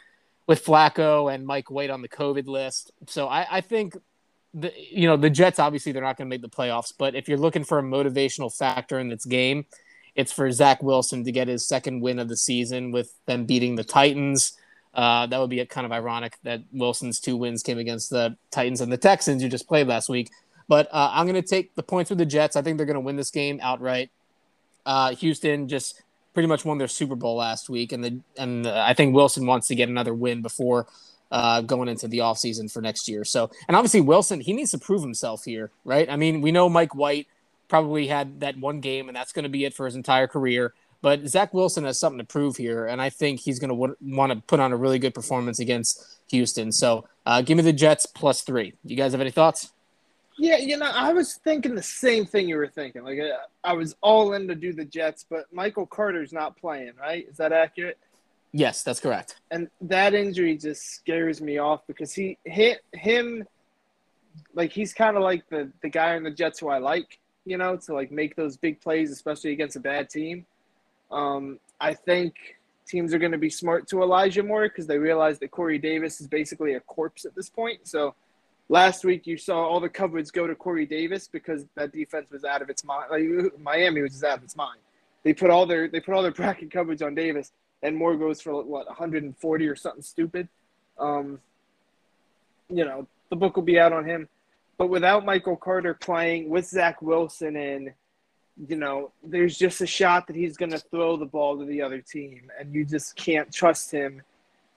with 0.47 0.63
Flacco 0.63 1.33
and 1.33 1.45
Mike 1.45 1.71
White 1.71 1.89
on 1.89 2.03
the 2.03 2.07
COVID 2.07 2.45
list. 2.45 2.91
So 3.07 3.27
I, 3.27 3.47
I 3.49 3.61
think 3.61 3.97
the 4.53 4.71
you 4.89 5.07
know 5.07 5.17
the 5.17 5.29
Jets 5.29 5.59
obviously 5.59 5.91
they're 5.91 6.03
not 6.03 6.17
going 6.17 6.29
to 6.29 6.33
make 6.33 6.41
the 6.41 6.49
playoffs, 6.49 6.93
but 6.97 7.15
if 7.15 7.27
you're 7.27 7.37
looking 7.37 7.63
for 7.63 7.79
a 7.79 7.83
motivational 7.83 8.55
factor 8.55 8.99
in 8.99 9.09
this 9.09 9.25
game, 9.25 9.65
it's 10.15 10.31
for 10.31 10.49
Zach 10.51 10.81
Wilson 10.81 11.25
to 11.25 11.31
get 11.31 11.47
his 11.47 11.67
second 11.67 12.01
win 12.01 12.19
of 12.19 12.29
the 12.29 12.37
season 12.37 12.91
with 12.91 13.13
them 13.25 13.45
beating 13.45 13.75
the 13.75 13.83
Titans. 13.83 14.57
Uh, 14.93 15.25
that 15.25 15.41
would 15.41 15.49
be 15.49 15.63
kind 15.65 15.85
of 15.85 15.91
ironic 15.91 16.37
that 16.43 16.61
Wilson's 16.71 17.19
two 17.19 17.35
wins 17.35 17.61
came 17.61 17.77
against 17.77 18.09
the 18.09 18.37
Titans 18.49 18.79
and 18.79 18.89
the 18.89 18.97
Texans, 18.97 19.41
who 19.41 19.49
just 19.49 19.67
played 19.67 19.87
last 19.87 20.07
week. 20.07 20.31
But 20.67 20.87
uh, 20.91 21.11
I'm 21.13 21.25
going 21.27 21.41
to 21.41 21.47
take 21.47 21.75
the 21.75 21.83
points 21.83 22.09
with 22.09 22.19
the 22.19 22.25
Jets. 22.25 22.55
I 22.55 22.61
think 22.61 22.77
they're 22.77 22.85
going 22.85 22.95
to 22.95 23.01
win 23.01 23.15
this 23.15 23.31
game 23.31 23.59
outright. 23.61 24.09
Uh, 24.85 25.15
Houston 25.15 25.67
just 25.67 26.01
pretty 26.33 26.47
much 26.47 26.65
won 26.65 26.77
their 26.77 26.87
Super 26.87 27.15
Bowl 27.15 27.37
last 27.37 27.69
week, 27.69 27.91
and 27.91 28.03
the 28.03 28.19
and 28.37 28.67
I 28.67 28.93
think 28.93 29.15
Wilson 29.15 29.45
wants 29.45 29.67
to 29.67 29.75
get 29.75 29.89
another 29.89 30.13
win 30.13 30.41
before 30.41 30.87
uh, 31.31 31.61
going 31.61 31.89
into 31.89 32.07
the 32.07 32.19
offseason 32.19 32.71
for 32.71 32.81
next 32.81 33.07
year. 33.07 33.23
So, 33.23 33.49
and 33.67 33.75
obviously 33.75 34.01
Wilson, 34.01 34.41
he 34.41 34.53
needs 34.53 34.71
to 34.71 34.77
prove 34.77 35.01
himself 35.01 35.43
here, 35.45 35.71
right? 35.83 36.09
I 36.09 36.15
mean, 36.15 36.41
we 36.41 36.51
know 36.51 36.69
Mike 36.69 36.93
White 36.93 37.27
probably 37.67 38.07
had 38.07 38.41
that 38.41 38.57
one 38.57 38.79
game, 38.79 39.07
and 39.07 39.15
that's 39.15 39.33
going 39.33 39.43
to 39.43 39.49
be 39.49 39.65
it 39.65 39.73
for 39.73 39.85
his 39.85 39.95
entire 39.95 40.27
career. 40.27 40.73
But 41.01 41.27
Zach 41.27 41.53
Wilson 41.53 41.83
has 41.83 41.99
something 41.99 42.19
to 42.19 42.25
prove 42.25 42.57
here, 42.57 42.85
and 42.87 43.01
I 43.01 43.09
think 43.09 43.39
he's 43.39 43.59
going 43.59 43.69
to 43.69 43.75
w- 43.75 43.95
want 44.01 44.31
to 44.31 44.41
put 44.47 44.59
on 44.59 44.71
a 44.71 44.77
really 44.77 44.97
good 44.97 45.13
performance 45.13 45.59
against 45.59 46.19
Houston. 46.31 46.71
So, 46.71 47.07
uh, 47.25 47.41
give 47.41 47.57
me 47.57 47.63
the 47.63 47.73
Jets 47.73 48.05
plus 48.05 48.41
three. 48.41 48.73
You 48.83 48.95
guys 48.95 49.11
have 49.11 49.21
any 49.21 49.31
thoughts? 49.31 49.71
Yeah, 50.37 50.57
you 50.57 50.77
know, 50.77 50.91
I 50.93 51.13
was 51.13 51.35
thinking 51.35 51.75
the 51.75 51.83
same 51.83 52.25
thing 52.25 52.49
you 52.49 52.57
were 52.57 52.67
thinking. 52.67 53.03
Like, 53.03 53.19
uh, 53.19 53.37
I 53.63 53.73
was 53.73 53.95
all 54.01 54.33
in 54.33 54.47
to 54.49 54.55
do 54.55 54.73
the 54.73 54.83
Jets, 54.83 55.25
but 55.29 55.45
Michael 55.53 55.85
Carter's 55.85 56.33
not 56.33 56.57
playing, 56.57 56.91
right? 56.99 57.27
Is 57.29 57.37
that 57.37 57.53
accurate? 57.53 57.97
Yes, 58.51 58.83
that's 58.83 58.99
correct. 58.99 59.39
And 59.51 59.69
that 59.81 60.13
injury 60.13 60.57
just 60.57 60.95
scares 60.95 61.41
me 61.41 61.57
off 61.57 61.85
because 61.87 62.13
he 62.13 62.37
hit 62.45 62.81
him 62.93 63.45
like 64.53 64.71
he's 64.71 64.93
kind 64.93 65.17
of 65.17 65.23
like 65.23 65.47
the 65.49 65.71
the 65.81 65.89
guy 65.89 66.15
on 66.15 66.23
the 66.23 66.31
Jets 66.31 66.59
who 66.59 66.69
I 66.69 66.77
like, 66.77 67.19
you 67.45 67.57
know, 67.57 67.77
to 67.77 67.93
like 67.93 68.11
make 68.11 68.35
those 68.35 68.57
big 68.57 68.81
plays, 68.81 69.11
especially 69.11 69.51
against 69.51 69.75
a 69.75 69.79
bad 69.79 70.09
team. 70.09 70.45
Um, 71.11 71.59
I 71.79 71.93
think 71.93 72.35
teams 72.87 73.13
are 73.13 73.19
going 73.19 73.31
to 73.31 73.37
be 73.37 73.49
smart 73.49 73.87
to 73.89 74.01
Elijah 74.01 74.43
Moore 74.43 74.69
because 74.69 74.87
they 74.87 74.97
realize 74.97 75.39
that 75.39 75.51
Corey 75.51 75.77
Davis 75.77 76.21
is 76.21 76.27
basically 76.27 76.73
a 76.73 76.79
corpse 76.81 77.25
at 77.25 77.35
this 77.35 77.49
point. 77.49 77.87
So 77.87 78.15
last 78.69 79.03
week 79.03 79.27
you 79.27 79.37
saw 79.37 79.63
all 79.63 79.79
the 79.79 79.89
coverage 79.89 80.31
go 80.31 80.47
to 80.47 80.55
Corey 80.55 80.85
Davis 80.85 81.27
because 81.27 81.65
that 81.75 81.91
defense 81.91 82.29
was 82.31 82.43
out 82.43 82.61
of 82.61 82.69
its 82.69 82.83
mind. 82.83 83.05
Like 83.11 83.59
Miami 83.59 84.01
was 84.01 84.11
just 84.11 84.23
out 84.23 84.37
of 84.37 84.43
its 84.43 84.55
mind. 84.55 84.79
They 85.23 85.33
put 85.33 85.49
all 85.49 85.65
their 85.65 85.87
they 85.87 85.99
put 85.99 86.13
all 86.13 86.21
their 86.21 86.31
bracket 86.39 86.71
coverage 86.71 87.01
on 87.01 87.15
Davis, 87.15 87.51
and 87.83 87.95
Moore 87.95 88.15
goes 88.15 88.41
for 88.41 88.63
what 88.63 88.87
140 88.87 89.67
or 89.67 89.75
something 89.75 90.01
stupid. 90.01 90.47
Um, 90.97 91.39
you 92.69 92.85
know 92.85 93.07
the 93.29 93.35
book 93.35 93.55
will 93.55 93.63
be 93.63 93.79
out 93.79 93.93
on 93.93 94.05
him, 94.05 94.29
but 94.77 94.87
without 94.87 95.25
Michael 95.25 95.57
Carter 95.57 95.93
playing 95.93 96.49
with 96.49 96.65
Zach 96.65 97.01
Wilson 97.01 97.55
and 97.55 97.93
you 98.69 98.77
know, 98.77 99.11
there's 99.23 99.57
just 99.57 99.81
a 99.81 99.87
shot 99.87 100.27
that 100.27 100.35
he's 100.35 100.55
going 100.55 100.71
to 100.71 100.79
throw 100.79 101.17
the 101.17 101.25
ball 101.25 101.57
to 101.59 101.65
the 101.65 101.81
other 101.81 101.99
team, 101.99 102.49
and 102.59 102.73
you 102.73 102.85
just 102.85 103.15
can't 103.15 103.53
trust 103.53 103.91
him 103.91 104.21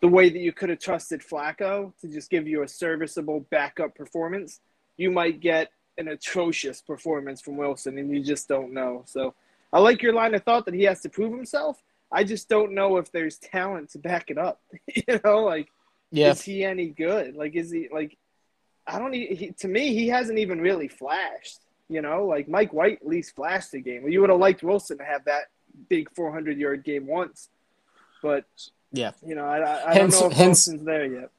the 0.01 0.09
way 0.09 0.29
that 0.29 0.39
you 0.39 0.53
could 0.53 0.69
have 0.69 0.79
trusted 0.79 1.21
Flacco 1.21 1.93
to 2.01 2.09
just 2.09 2.31
give 2.31 2.47
you 2.47 2.63
a 2.63 2.69
serviceable 2.69 3.41
backup 3.51 3.95
performance, 3.95 4.61
you 4.97 5.11
might 5.11 5.41
get 5.41 5.71
an 5.99 6.09
atrocious 6.09 6.81
performance 6.81 7.41
from 7.41 7.57
Wilson, 7.57 7.99
and 7.99 8.11
you 8.11 8.23
just 8.23 8.49
don't 8.49 8.73
know. 8.73 9.03
So 9.07 9.35
I 9.73 9.81
like 9.81 10.03
your 10.03 10.13
line 10.13 10.35
of 10.35 10.45
thought 10.45 10.65
that 10.67 10.75
he 10.75 10.85
has 10.85 11.01
to 11.03 11.09
prove 11.09 11.33
himself. 11.33 11.83
I 12.11 12.25
just 12.25 12.49
don't 12.49 12.73
know 12.73 12.97
if 12.97 13.11
there's 13.13 13.37
talent 13.37 13.91
to 13.91 13.99
back 13.99 14.31
it 14.31 14.39
up. 14.39 14.61
you 14.95 15.21
know, 15.25 15.41
like, 15.41 15.69
yeah. 16.11 16.31
is 16.31 16.43
he 16.43 16.65
any 16.65 16.89
good? 16.89 17.35
Like, 17.37 17.55
is 17.55 17.71
he 17.71 17.89
like? 17.93 18.17
I 18.87 18.99
don't. 18.99 19.13
He, 19.13 19.53
to 19.59 19.69
me, 19.69 19.93
he 19.93 20.09
hasn't 20.09 20.39
even 20.39 20.61
really 20.61 20.89
flashed. 20.89 21.61
You 21.91 22.03
know, 22.03 22.25
like 22.25 22.49
Mike 22.49 22.73
White 22.73 23.01
at 23.01 23.07
least 23.07 23.35
flashed 23.35 23.73
the 23.73 23.81
game. 23.81 24.03
Well, 24.03 24.13
you 24.13 24.21
would 24.21 24.31
have 24.31 24.39
liked 24.39 24.63
Wilson 24.63 24.99
to 24.99 25.05
have 25.05 25.25
that 25.25 25.45
big 25.89 26.11
400 26.15 26.59
yard 26.59 26.85
game 26.85 27.07
once, 27.07 27.49
but 28.23 28.45
yeah. 28.93 29.13
You 29.27 29.35
know, 29.35 29.45
I, 29.45 29.91
I 29.91 29.95
hence, 29.95 30.15
don't 30.15 30.23
know 30.23 30.31
if 30.31 30.37
hence, 30.37 30.67
Wilson's 30.67 30.87
there 30.87 31.07
yet. 31.07 31.31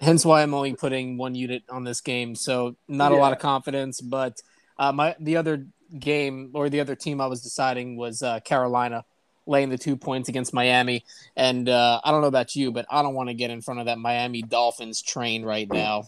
Hence 0.00 0.24
why 0.24 0.42
I'm 0.42 0.54
only 0.54 0.74
putting 0.74 1.18
one 1.18 1.34
unit 1.34 1.62
on 1.68 1.84
this 1.84 2.00
game. 2.00 2.34
So 2.34 2.76
not 2.88 3.12
yeah. 3.12 3.18
a 3.18 3.20
lot 3.20 3.32
of 3.32 3.38
confidence, 3.38 4.00
but 4.00 4.40
uh, 4.78 4.92
my 4.92 5.14
the 5.20 5.36
other 5.36 5.66
game 5.98 6.50
or 6.54 6.68
the 6.70 6.80
other 6.80 6.94
team 6.94 7.20
I 7.20 7.26
was 7.26 7.42
deciding 7.42 7.96
was 7.96 8.22
uh, 8.22 8.40
Carolina 8.40 9.04
laying 9.46 9.68
the 9.68 9.78
two 9.78 9.96
points 9.96 10.28
against 10.28 10.54
Miami. 10.54 11.04
And 11.36 11.68
uh, 11.68 12.00
I 12.02 12.10
don't 12.10 12.20
know 12.22 12.28
about 12.28 12.54
you, 12.54 12.72
but 12.72 12.86
I 12.90 13.02
don't 13.02 13.14
want 13.14 13.28
to 13.28 13.34
get 13.34 13.50
in 13.50 13.60
front 13.60 13.80
of 13.80 13.86
that 13.86 13.98
Miami 13.98 14.42
Dolphins 14.42 15.02
train 15.02 15.44
right 15.44 15.70
now. 15.70 16.04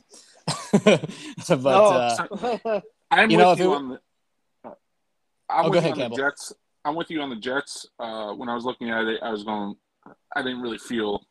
but 0.84 1.66
uh, 1.66 2.80
I'm 3.10 3.30
you 3.30 3.38
with 3.38 3.58
you 3.58 3.72
it, 3.72 3.76
on 3.76 3.88
the. 3.90 4.00
I'm 5.50 5.66
oh, 5.66 5.70
with 5.70 5.78
ahead, 5.80 5.96
you 5.96 6.04
on 6.04 6.10
the 6.10 6.16
Jets. 6.16 6.52
I'm 6.84 6.94
with 6.94 7.10
you 7.10 7.20
on 7.20 7.30
the 7.30 7.36
Jets. 7.36 7.86
Uh, 7.98 8.32
when 8.32 8.48
I 8.48 8.54
was 8.54 8.64
looking 8.64 8.90
at 8.90 9.04
it, 9.04 9.20
I 9.22 9.30
was 9.30 9.44
going 9.44 9.76
I 10.34 10.42
didn't 10.42 10.62
really 10.62 10.78
feel 10.78 11.24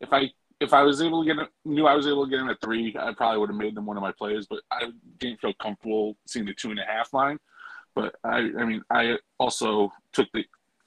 if 0.00 0.12
I 0.12 0.30
if 0.60 0.72
I 0.72 0.82
was 0.82 1.00
able 1.00 1.24
to 1.24 1.34
get 1.34 1.48
knew 1.64 1.86
I 1.86 1.94
was 1.94 2.06
able 2.06 2.24
to 2.24 2.30
get 2.30 2.40
in 2.40 2.48
at 2.48 2.60
three, 2.60 2.94
I 2.98 3.12
probably 3.14 3.38
would 3.38 3.50
have 3.50 3.58
made 3.58 3.74
them 3.74 3.86
one 3.86 3.96
of 3.96 4.02
my 4.02 4.12
plays. 4.12 4.46
But 4.48 4.60
I 4.70 4.90
didn't 5.18 5.40
feel 5.40 5.54
comfortable 5.54 6.16
seeing 6.26 6.46
the 6.46 6.54
two 6.54 6.70
and 6.70 6.80
a 6.80 6.84
half 6.84 7.12
line. 7.12 7.38
But 7.94 8.14
I, 8.24 8.38
I 8.58 8.64
mean, 8.64 8.82
I 8.90 9.16
also 9.38 9.92
took 10.12 10.28
the 10.32 10.44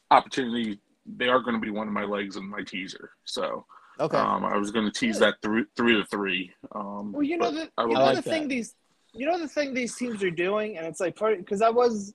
opportunity. 0.09 0.79
They 1.05 1.27
are 1.27 1.39
going 1.39 1.55
to 1.55 1.61
be 1.61 1.71
one 1.71 1.87
of 1.87 1.93
my 1.93 2.03
legs 2.03 2.35
in 2.35 2.49
my 2.49 2.63
teaser. 2.63 3.11
So 3.25 3.65
okay, 3.99 4.17
um, 4.17 4.43
I 4.45 4.57
was 4.57 4.71
going 4.71 4.85
to 4.85 4.91
tease 4.91 5.19
that 5.19 5.35
three 5.41 5.65
three 5.75 5.95
to 5.95 6.05
three. 6.05 6.51
Um, 6.73 7.13
well, 7.13 7.23
you 7.23 7.37
know 7.37 7.51
the 7.51 7.69
you 7.79 7.87
know 7.87 7.99
like 8.01 8.15
the 8.15 8.21
that. 8.21 8.29
thing 8.29 8.47
these 8.47 8.75
you 9.13 9.25
know 9.25 9.39
the 9.39 9.47
thing 9.47 9.73
these 9.73 9.95
teams 9.95 10.23
are 10.23 10.31
doing, 10.31 10.77
and 10.77 10.85
it's 10.85 10.99
like 10.99 11.15
part 11.15 11.37
because 11.37 11.61
I 11.61 11.69
was 11.69 12.13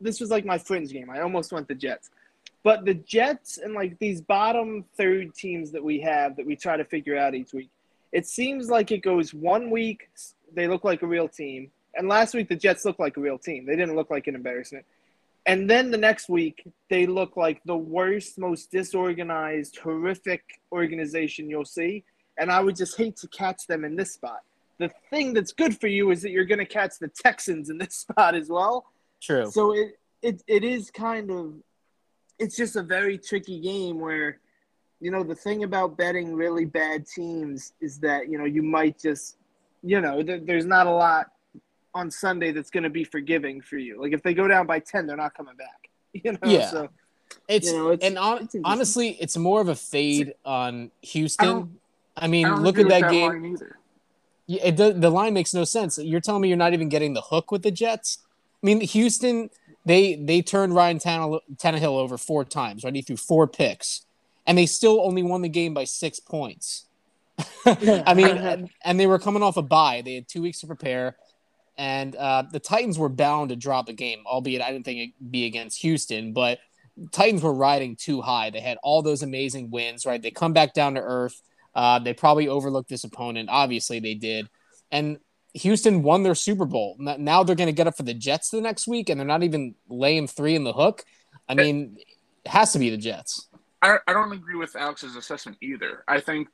this 0.00 0.20
was 0.20 0.30
like 0.30 0.44
my 0.44 0.58
fringe 0.58 0.92
game. 0.92 1.10
I 1.10 1.20
almost 1.20 1.52
went 1.52 1.68
the 1.68 1.74
Jets. 1.74 2.10
But 2.64 2.86
the 2.86 2.94
Jets 2.94 3.58
and 3.58 3.74
like 3.74 3.98
these 3.98 4.22
bottom 4.22 4.86
third 4.96 5.34
teams 5.34 5.70
that 5.72 5.84
we 5.84 6.00
have 6.00 6.36
that 6.36 6.46
we 6.46 6.56
try 6.56 6.76
to 6.78 6.84
figure 6.84 7.16
out 7.16 7.34
each 7.34 7.52
week, 7.52 7.70
it 8.10 8.26
seems 8.26 8.70
like 8.70 8.90
it 8.90 8.98
goes 9.02 9.32
one 9.32 9.70
week 9.70 10.08
they 10.52 10.66
look 10.66 10.82
like 10.82 11.02
a 11.02 11.06
real 11.06 11.28
team, 11.28 11.70
and 11.94 12.08
last 12.08 12.34
week 12.34 12.48
the 12.48 12.56
Jets 12.56 12.84
looked 12.84 13.00
like 13.00 13.16
a 13.16 13.20
real 13.20 13.38
team. 13.38 13.66
They 13.66 13.76
didn't 13.76 13.94
look 13.94 14.10
like 14.10 14.26
an 14.26 14.34
embarrassment. 14.34 14.86
And 15.46 15.68
then 15.68 15.90
the 15.90 15.98
next 15.98 16.30
week 16.30 16.66
they 16.88 17.06
look 17.06 17.36
like 17.36 17.62
the 17.64 17.76
worst, 17.76 18.38
most 18.38 18.70
disorganized, 18.70 19.76
horrific 19.76 20.42
organization 20.72 21.50
you'll 21.50 21.66
see. 21.66 22.02
And 22.38 22.50
I 22.50 22.60
would 22.60 22.76
just 22.76 22.96
hate 22.96 23.16
to 23.18 23.28
catch 23.28 23.66
them 23.66 23.84
in 23.84 23.94
this 23.94 24.14
spot. 24.14 24.40
The 24.78 24.90
thing 25.10 25.34
that's 25.34 25.52
good 25.52 25.78
for 25.78 25.86
you 25.86 26.10
is 26.10 26.22
that 26.22 26.30
you're 26.30 26.46
going 26.46 26.58
to 26.58 26.64
catch 26.64 26.98
the 26.98 27.08
Texans 27.08 27.68
in 27.68 27.78
this 27.78 27.94
spot 28.08 28.34
as 28.34 28.48
well. 28.48 28.86
True. 29.20 29.50
So 29.50 29.72
it, 29.72 29.98
it, 30.22 30.42
it 30.46 30.64
is 30.64 30.90
kind 30.90 31.30
of 31.30 31.54
it's 32.38 32.56
just 32.56 32.76
a 32.76 32.82
very 32.82 33.18
tricky 33.18 33.60
game 33.60 34.00
where 34.00 34.38
you 35.00 35.10
know 35.10 35.22
the 35.22 35.34
thing 35.34 35.64
about 35.64 35.96
betting 35.96 36.34
really 36.34 36.64
bad 36.64 37.06
teams 37.06 37.72
is 37.80 37.98
that 37.98 38.28
you 38.28 38.38
know 38.38 38.44
you 38.44 38.62
might 38.62 38.98
just 38.98 39.36
you 39.82 40.00
know 40.00 40.22
th- 40.22 40.42
there's 40.44 40.66
not 40.66 40.86
a 40.86 40.90
lot 40.90 41.30
on 41.94 42.10
Sunday 42.10 42.50
that's 42.50 42.70
going 42.70 42.82
to 42.82 42.90
be 42.90 43.04
forgiving 43.04 43.60
for 43.60 43.78
you. 43.78 44.00
Like 44.00 44.12
if 44.12 44.22
they 44.22 44.34
go 44.34 44.48
down 44.48 44.66
by 44.66 44.80
10, 44.80 45.06
they're 45.06 45.16
not 45.16 45.34
coming 45.34 45.56
back. 45.56 45.68
You 46.22 46.30
know, 46.30 46.38
yeah. 46.44 46.70
So, 46.70 46.88
it's, 47.48 47.66
you 47.66 47.76
know, 47.76 47.88
it's 47.88 48.04
and 48.04 48.16
on, 48.16 48.44
it's 48.44 48.54
honestly, 48.62 49.16
it's 49.20 49.36
more 49.36 49.60
of 49.60 49.66
a 49.66 49.74
fade 49.74 50.34
on 50.44 50.92
Houston. 51.02 51.76
I, 52.16 52.26
I 52.26 52.28
mean, 52.28 52.46
I 52.46 52.54
look 52.54 52.78
at 52.78 52.88
that, 52.88 53.00
that 53.00 53.10
game. 53.10 53.56
Yeah, 54.46 54.66
it, 54.66 54.76
the, 54.76 54.92
the 54.92 55.10
line 55.10 55.34
makes 55.34 55.52
no 55.52 55.64
sense. 55.64 55.98
You're 55.98 56.20
telling 56.20 56.42
me 56.42 56.46
you're 56.46 56.56
not 56.56 56.72
even 56.72 56.88
getting 56.88 57.14
the 57.14 57.20
hook 57.20 57.50
with 57.50 57.62
the 57.62 57.72
Jets. 57.72 58.18
I 58.62 58.66
mean, 58.66 58.80
Houston 58.80 59.50
they 59.84 60.14
they 60.16 60.42
turned 60.42 60.74
Ryan 60.74 60.98
Tannehill 60.98 61.98
over 61.98 62.16
four 62.18 62.44
times, 62.44 62.84
right? 62.84 62.94
He 62.94 63.02
threw 63.02 63.16
four 63.16 63.46
picks, 63.46 64.06
and 64.46 64.56
they 64.56 64.66
still 64.66 65.00
only 65.00 65.22
won 65.22 65.42
the 65.42 65.48
game 65.48 65.74
by 65.74 65.84
six 65.84 66.20
points. 66.20 66.86
I 67.66 68.14
mean, 68.14 68.70
and 68.84 69.00
they 69.00 69.06
were 69.06 69.18
coming 69.18 69.42
off 69.42 69.56
a 69.56 69.62
bye. 69.62 70.02
They 70.04 70.14
had 70.14 70.28
two 70.28 70.42
weeks 70.42 70.60
to 70.60 70.66
prepare, 70.66 71.16
and 71.76 72.14
uh, 72.16 72.44
the 72.50 72.60
Titans 72.60 72.98
were 72.98 73.08
bound 73.08 73.50
to 73.50 73.56
drop 73.56 73.88
a 73.88 73.92
game, 73.92 74.20
albeit 74.26 74.62
I 74.62 74.70
didn't 74.70 74.84
think 74.84 74.98
it'd 74.98 75.32
be 75.32 75.46
against 75.46 75.80
Houston, 75.82 76.32
but 76.32 76.58
Titans 77.10 77.42
were 77.42 77.54
riding 77.54 77.96
too 77.96 78.20
high. 78.20 78.50
They 78.50 78.60
had 78.60 78.78
all 78.82 79.02
those 79.02 79.22
amazing 79.22 79.70
wins, 79.70 80.06
right? 80.06 80.22
They 80.22 80.30
come 80.30 80.52
back 80.52 80.74
down 80.74 80.94
to 80.94 81.00
earth. 81.00 81.42
Uh, 81.74 81.98
they 81.98 82.14
probably 82.14 82.46
overlooked 82.46 82.88
this 82.88 83.04
opponent. 83.04 83.48
Obviously, 83.50 83.98
they 83.98 84.14
did. 84.14 84.48
And 84.92 85.18
Houston 85.54 86.02
won 86.02 86.22
their 86.24 86.34
Super 86.34 86.64
Bowl. 86.64 86.96
Now 86.98 87.42
they're 87.42 87.56
going 87.56 87.68
to 87.68 87.72
get 87.72 87.86
up 87.86 87.96
for 87.96 88.02
the 88.02 88.14
Jets 88.14 88.50
the 88.50 88.60
next 88.60 88.88
week, 88.88 89.08
and 89.08 89.18
they're 89.18 89.26
not 89.26 89.42
even 89.42 89.74
laying 89.88 90.26
three 90.26 90.56
in 90.56 90.64
the 90.64 90.72
hook. 90.72 91.04
I 91.48 91.54
mean, 91.54 91.96
it 92.44 92.50
has 92.50 92.72
to 92.72 92.78
be 92.78 92.90
the 92.90 92.96
Jets. 92.96 93.48
I, 93.80 93.98
I 94.06 94.12
don't 94.12 94.32
agree 94.32 94.56
with 94.56 94.74
Alex's 94.76 95.14
assessment 95.14 95.58
either. 95.60 96.04
I 96.08 96.20
think, 96.20 96.48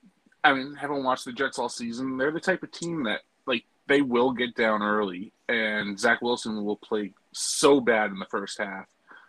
I 0.45 0.53
mean, 0.53 0.75
having 0.75 1.03
watched 1.05 1.25
the 1.25 1.33
Jets 1.33 1.59
all 1.59 1.69
season, 1.69 2.17
they're 2.17 2.33
the 2.33 2.41
type 2.41 2.63
of 2.63 2.73
team 2.73 3.05
that, 3.05 3.21
like, 3.47 3.65
they 3.87 4.03
will 4.03 4.33
get 4.33 4.55
down 4.55 4.83
early, 4.83 5.33
and 5.49 5.99
Zach 5.99 6.23
Wilson 6.23 6.65
will 6.65 6.77
play 6.77 7.13
so 7.33 7.81
bad 7.81 8.11
in 8.11 8.19
the 8.19 8.27
first 8.27 8.59
half, 8.59 8.87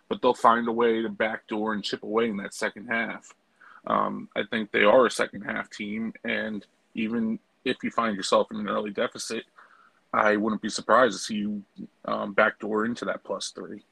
but 0.08 0.20
they'll 0.20 0.34
find 0.34 0.68
a 0.68 0.72
way 0.72 1.00
to 1.00 1.08
backdoor 1.08 1.72
and 1.72 1.82
chip 1.82 2.02
away 2.02 2.28
in 2.28 2.36
that 2.38 2.54
second 2.54 2.88
half. 2.88 3.32
Um, 3.86 4.28
I 4.36 4.42
think 4.50 4.70
they 4.70 4.84
are 4.84 5.06
a 5.06 5.10
second 5.10 5.42
half 5.42 5.70
team, 5.70 6.12
and 6.24 6.66
even 6.94 7.38
if 7.64 7.76
you 7.82 7.90
find 7.90 8.16
yourself 8.16 8.48
in 8.50 8.58
an 8.58 8.68
early 8.68 8.90
deficit, 8.90 9.44
I 10.12 10.36
wouldn't 10.36 10.62
be 10.62 10.68
surprised 10.68 11.14
to 11.14 11.18
see 11.18 11.36
you 11.36 11.62
um, 12.04 12.32
backdoor 12.34 12.84
into 12.84 13.04
that 13.06 13.24
plus 13.24 13.50
three. 13.50 13.82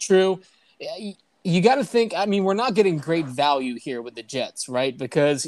True. 0.00 0.40
You 1.44 1.60
got 1.60 1.76
to 1.76 1.84
think. 1.84 2.14
I 2.16 2.26
mean, 2.26 2.44
we're 2.44 2.54
not 2.54 2.74
getting 2.74 2.98
great 2.98 3.26
value 3.26 3.78
here 3.78 4.02
with 4.02 4.14
the 4.14 4.22
Jets, 4.22 4.68
right? 4.68 4.96
Because 4.96 5.46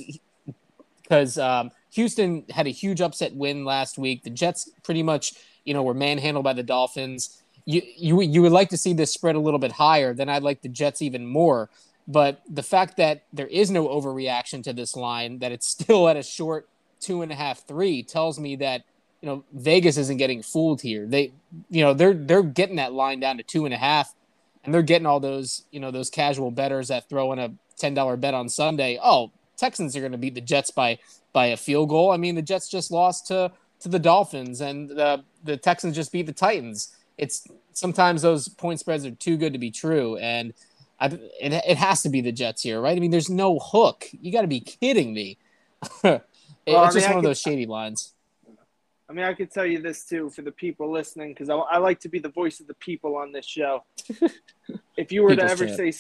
because 1.03 1.39
um, 1.39 1.71
Houston 1.93 2.45
had 2.51 2.67
a 2.67 2.71
huge 2.71 3.01
upset 3.01 3.35
win 3.35 3.65
last 3.65 3.99
week. 3.99 4.23
The 4.23 4.31
Jets 4.31 4.71
pretty 4.83 5.03
much, 5.03 5.35
you 5.65 5.75
know, 5.75 5.83
were 5.83 5.95
manhandled 5.95 6.45
by 6.45 6.53
the 6.53 6.63
Dolphins. 6.63 7.43
You 7.65 7.83
you 7.97 8.21
you 8.23 8.43
would 8.43 8.53
like 8.53 8.69
to 8.71 8.77
see 8.77 8.93
this 8.93 9.13
spread 9.13 9.35
a 9.35 9.41
little 9.41 9.59
bit 9.59 9.73
higher. 9.73 10.15
Then 10.15 10.29
I'd 10.29 10.43
like 10.43 10.63
the 10.63 10.69
Jets 10.69 11.03
even 11.03 11.27
more. 11.27 11.71
But 12.09 12.41
the 12.49 12.63
fact 12.63 12.99
that 12.99 13.25
there 13.33 13.49
is 13.49 13.71
no 13.71 13.89
overreaction 13.89 14.63
to 14.65 14.73
this 14.73 14.95
line, 14.95 15.41
that 15.41 15.51
it's 15.51 15.67
still 15.79 16.09
at 16.09 16.17
a 16.17 16.23
short 16.23 16.69
two 17.01 17.23
and 17.23 17.33
a 17.33 17.35
half, 17.35 17.67
three, 17.67 18.03
tells 18.03 18.39
me 18.39 18.57
that 18.57 18.85
you 19.27 19.33
know 19.33 19.45
Vegas 19.53 19.97
isn't 19.97 20.19
getting 20.19 20.41
fooled 20.41 20.81
here. 20.83 21.05
They, 21.05 21.33
you 21.69 21.83
know, 21.83 21.95
they're 21.95 22.15
they're 22.15 22.45
getting 22.45 22.77
that 22.77 22.93
line 22.93 23.19
down 23.19 23.39
to 23.39 23.43
two 23.43 23.65
and 23.65 23.75
a 23.75 23.77
half, 23.77 24.15
and 24.63 24.73
they're 24.73 24.83
getting 24.83 25.05
all 25.05 25.19
those 25.19 25.65
you 25.73 25.81
know 25.81 25.91
those 25.91 26.11
casual 26.11 26.53
betters 26.53 26.87
that 26.89 27.09
throw 27.09 27.33
in 27.33 27.41
a 27.41 27.53
ten 27.77 27.93
dollar 27.93 28.17
bet 28.17 28.35
on 28.35 28.49
Sunday. 28.49 29.01
Oh, 29.03 29.33
Texans 29.57 29.97
are 29.97 30.01
going 30.01 30.13
to 30.13 30.19
beat 30.19 30.37
the 30.37 30.41
Jets 30.41 30.71
by 30.71 31.01
by 31.33 31.47
a 31.47 31.57
field 31.57 31.89
goal. 31.89 32.13
I 32.13 32.19
mean, 32.19 32.37
the 32.37 32.43
Jets 32.43 32.69
just 32.69 32.93
lost 32.93 33.27
to 33.27 33.51
to 33.81 33.89
the 33.89 33.99
Dolphins, 33.99 34.61
and 34.61 34.91
the 34.91 35.25
the 35.43 35.57
Texans 35.57 35.97
just 35.97 36.13
beat 36.13 36.27
the 36.27 36.33
Titans. 36.33 36.95
It's 37.19 37.49
sometimes 37.73 38.23
those 38.23 38.47
point 38.49 38.79
spreads 38.79 39.05
are 39.05 39.11
too 39.11 39.37
good 39.37 39.55
to 39.55 39.59
be 39.59 39.73
true, 39.73 40.19
and 40.19 40.55
I, 41.01 41.07
it, 41.07 41.53
it 41.53 41.77
has 41.79 42.03
to 42.05 42.11
be 42.11 42.21
the 42.21 42.31
Jets 42.31 42.63
here, 42.63 42.81
right? 42.81 42.97
I 42.97 43.01
mean, 43.01 43.11
there's 43.11 43.29
no 43.29 43.59
hook. 43.59 44.07
You 44.13 44.31
got 44.31 44.43
to 44.43 44.47
be 44.47 44.61
kidding 44.61 45.13
me. 45.13 45.39
It- 46.69 46.73
Well, 46.75 46.83
I 46.83 46.87
it's 46.87 46.95
just 46.95 47.07
mean, 47.07 47.11
I 47.11 47.15
one 47.15 47.19
of 47.19 47.25
those 47.25 47.41
shady 47.41 47.65
lines. 47.67 48.13
I 49.09 49.13
mean, 49.13 49.25
I 49.25 49.35
could 49.35 49.53
tell 49.53 49.65
you 49.65 49.81
this 49.81 50.05
too 50.05 50.31
for 50.31 50.43
the 50.43 50.51
people 50.51 50.91
listening, 50.91 51.33
because 51.33 51.49
I, 51.49 51.55
I 51.55 51.79
like 51.79 52.01
to 52.01 52.09
be 52.09 52.19
the 52.19 52.29
voice 52.29 52.59
of 52.59 52.67
the 52.67 52.75
people 52.75 53.17
on 53.17 53.31
this 53.31 53.47
show. 53.47 53.85
if 54.97 55.13
you 55.13 55.23
were 55.23 55.37
to 55.37 55.45
ever 55.45 55.69
say, 55.69 55.93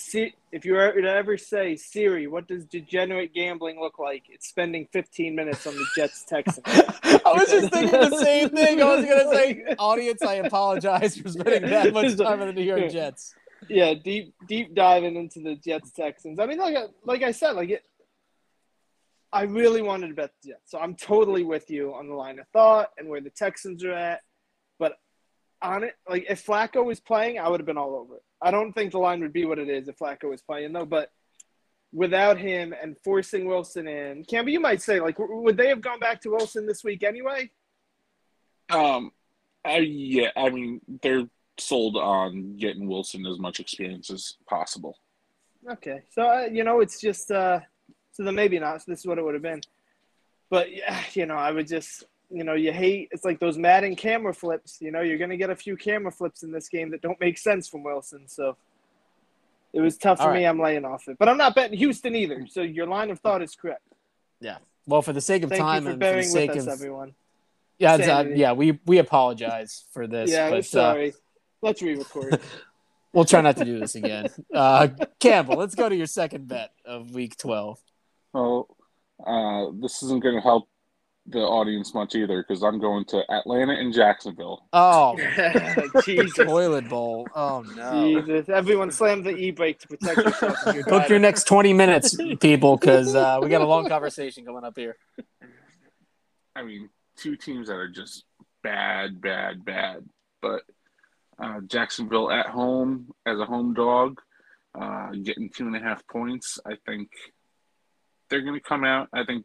if 0.50 0.64
you 0.64 0.74
were 0.74 0.92
to 0.92 1.08
ever 1.08 1.36
say, 1.36 1.76
Siri, 1.76 2.26
what 2.26 2.48
does 2.48 2.64
degenerate 2.64 3.32
gambling 3.32 3.78
look 3.78 4.00
like? 4.00 4.24
It's 4.28 4.48
spending 4.48 4.88
15 4.92 5.36
minutes 5.36 5.66
on 5.68 5.74
the 5.74 5.86
Jets 5.94 6.24
Texans. 6.24 6.62
I 6.66 7.32
was 7.32 7.48
just 7.48 7.72
thinking 7.72 8.00
the 8.00 8.18
same 8.18 8.50
thing. 8.50 8.82
I 8.82 8.96
was 8.96 9.04
gonna 9.04 9.32
say, 9.32 9.62
audience, 9.78 10.22
I 10.22 10.34
apologize 10.34 11.16
for 11.16 11.28
spending 11.28 11.70
that 11.70 11.92
much 11.92 12.16
time 12.16 12.40
on 12.40 12.48
the 12.48 12.52
New 12.52 12.62
York 12.62 12.90
Jets. 12.90 13.34
yeah, 13.68 13.94
deep 13.94 14.34
deep 14.48 14.74
diving 14.74 15.14
into 15.14 15.40
the 15.40 15.54
Jets 15.54 15.92
Texans. 15.92 16.40
I 16.40 16.46
mean, 16.46 16.58
like 16.58 16.76
like 17.04 17.22
I 17.22 17.30
said, 17.30 17.52
like 17.52 17.70
it. 17.70 17.84
I 19.32 19.42
really 19.42 19.82
wanted 19.82 20.08
to 20.08 20.14
bet 20.14 20.30
the 20.42 20.50
Jets, 20.50 20.70
so 20.70 20.78
I'm 20.78 20.94
totally 20.94 21.44
with 21.44 21.70
you 21.70 21.94
on 21.94 22.08
the 22.08 22.14
line 22.14 22.38
of 22.38 22.46
thought 22.48 22.90
and 22.96 23.08
where 23.08 23.20
the 23.20 23.30
Texans 23.30 23.84
are 23.84 23.92
at. 23.92 24.20
But 24.78 24.94
on 25.60 25.84
it, 25.84 25.94
like 26.08 26.26
if 26.28 26.44
Flacco 26.44 26.84
was 26.84 27.00
playing, 27.00 27.38
I 27.38 27.48
would 27.48 27.60
have 27.60 27.66
been 27.66 27.78
all 27.78 27.96
over 27.96 28.16
it. 28.16 28.22
I 28.40 28.50
don't 28.50 28.72
think 28.72 28.92
the 28.92 28.98
line 28.98 29.20
would 29.20 29.32
be 29.32 29.44
what 29.44 29.58
it 29.58 29.68
is 29.68 29.88
if 29.88 29.98
Flacco 29.98 30.30
was 30.30 30.42
playing 30.42 30.72
though. 30.72 30.86
But 30.86 31.10
without 31.92 32.38
him 32.38 32.74
and 32.80 32.96
forcing 33.02 33.46
Wilson 33.46 33.88
in, 33.88 34.24
Campbell, 34.24 34.52
you 34.52 34.60
might 34.60 34.82
say 34.82 35.00
like, 35.00 35.16
would 35.18 35.56
they 35.56 35.68
have 35.68 35.80
gone 35.80 35.98
back 35.98 36.20
to 36.22 36.30
Wilson 36.30 36.66
this 36.66 36.84
week 36.84 37.02
anyway? 37.02 37.50
Um, 38.70 39.12
I, 39.64 39.78
yeah, 39.78 40.30
I 40.36 40.50
mean 40.50 40.80
they're 41.02 41.26
sold 41.58 41.96
on 41.96 42.56
getting 42.58 42.86
Wilson 42.86 43.26
as 43.26 43.38
much 43.38 43.60
experience 43.60 44.10
as 44.10 44.36
possible. 44.48 44.98
Okay, 45.68 46.02
so 46.10 46.22
uh, 46.22 46.48
you 46.50 46.62
know, 46.62 46.80
it's 46.80 47.00
just 47.00 47.30
uh, 47.30 47.60
so 48.16 48.22
then 48.22 48.34
maybe 48.34 48.58
not. 48.58 48.80
So 48.80 48.90
this 48.90 49.00
is 49.00 49.06
what 49.06 49.18
it 49.18 49.24
would 49.24 49.34
have 49.34 49.42
been. 49.42 49.60
But 50.48 50.74
yeah, 50.74 51.02
you 51.12 51.26
know, 51.26 51.36
I 51.36 51.50
would 51.50 51.68
just, 51.68 52.04
you 52.30 52.44
know, 52.44 52.54
you 52.54 52.72
hate. 52.72 53.08
It's 53.12 53.24
like 53.24 53.38
those 53.38 53.58
Madden 53.58 53.94
camera 53.94 54.32
flips. 54.32 54.78
You 54.80 54.90
know, 54.90 55.02
you're 55.02 55.18
gonna 55.18 55.36
get 55.36 55.50
a 55.50 55.56
few 55.56 55.76
camera 55.76 56.10
flips 56.10 56.42
in 56.42 56.50
this 56.50 56.68
game 56.68 56.90
that 56.92 57.02
don't 57.02 57.20
make 57.20 57.36
sense 57.38 57.68
from 57.68 57.82
Wilson. 57.82 58.26
So 58.26 58.56
it 59.72 59.80
was 59.80 59.98
tough 59.98 60.20
for 60.20 60.32
me. 60.32 60.46
I'm 60.46 60.58
laying 60.58 60.84
off 60.84 61.08
it, 61.08 61.18
but 61.18 61.28
I'm 61.28 61.36
not 61.36 61.54
betting 61.54 61.76
Houston 61.76 62.16
either. 62.16 62.46
So 62.48 62.62
your 62.62 62.86
line 62.86 63.10
of 63.10 63.20
thought 63.20 63.42
is 63.42 63.54
correct. 63.54 63.82
Yeah. 64.40 64.58
Well, 64.86 65.02
for 65.02 65.12
the 65.12 65.20
sake 65.20 65.42
of 65.42 65.50
Thank 65.50 65.60
time 65.60 65.84
for 65.84 65.90
and 65.90 66.02
for 66.02 66.16
the 66.16 66.22
sake 66.22 66.50
us, 66.50 66.62
of 66.62 66.68
everyone. 66.68 67.14
yeah, 67.78 67.94
uh, 67.94 68.24
yeah, 68.34 68.52
we 68.52 68.78
we 68.86 68.98
apologize 68.98 69.84
for 69.92 70.06
this. 70.06 70.30
yeah, 70.30 70.48
but, 70.48 70.60
uh, 70.60 70.62
sorry. 70.62 71.14
Let's 71.60 71.82
re-record. 71.82 72.40
we'll 73.12 73.24
try 73.24 73.40
not 73.40 73.56
to 73.56 73.64
do 73.64 73.80
this 73.80 73.94
again. 73.94 74.28
Uh, 74.54 74.88
Campbell, 75.18 75.56
let's 75.56 75.74
go 75.74 75.88
to 75.88 75.96
your 75.96 76.06
second 76.06 76.48
bet 76.48 76.70
of 76.84 77.14
Week 77.14 77.36
12. 77.36 77.78
Well, 78.36 78.68
uh, 79.26 79.72
this 79.80 80.02
isn't 80.02 80.22
going 80.22 80.34
to 80.34 80.42
help 80.42 80.68
the 81.24 81.40
audience 81.40 81.94
much 81.94 82.14
either 82.14 82.44
because 82.46 82.62
I'm 82.62 82.78
going 82.78 83.06
to 83.06 83.22
Atlanta 83.32 83.72
and 83.72 83.94
Jacksonville. 83.94 84.68
Oh, 84.74 85.16
Jesus. 86.04 86.34
toilet 86.34 86.86
bowl. 86.86 87.26
Oh 87.34 87.64
no. 87.74 88.20
Jesus. 88.20 88.50
Everyone 88.50 88.90
slam 88.90 89.22
the 89.22 89.30
e-brake 89.30 89.78
to 89.80 89.88
protect 89.88 90.18
yourself. 90.18 90.58
if 90.66 90.74
you're 90.74 90.84
Book 90.84 91.08
your 91.08 91.18
next 91.18 91.44
20 91.44 91.72
minutes, 91.72 92.14
people, 92.40 92.76
because 92.76 93.14
uh, 93.14 93.38
we 93.42 93.48
got 93.48 93.62
a 93.62 93.66
long 93.66 93.88
conversation 93.88 94.44
coming 94.44 94.64
up 94.64 94.76
here. 94.76 94.96
I 96.54 96.62
mean, 96.62 96.90
two 97.16 97.36
teams 97.36 97.68
that 97.68 97.76
are 97.76 97.88
just 97.88 98.24
bad, 98.62 99.18
bad, 99.22 99.64
bad. 99.64 100.04
But 100.42 100.60
uh, 101.42 101.60
Jacksonville 101.66 102.30
at 102.30 102.46
home 102.46 103.12
as 103.24 103.38
a 103.38 103.46
home 103.46 103.72
dog, 103.72 104.20
uh, 104.78 105.12
getting 105.22 105.48
two 105.48 105.66
and 105.66 105.74
a 105.74 105.80
half 105.80 106.06
points. 106.06 106.58
I 106.66 106.74
think 106.86 107.08
they're 108.28 108.42
going 108.42 108.54
to 108.54 108.60
come 108.60 108.84
out. 108.84 109.08
I 109.12 109.24
think, 109.24 109.44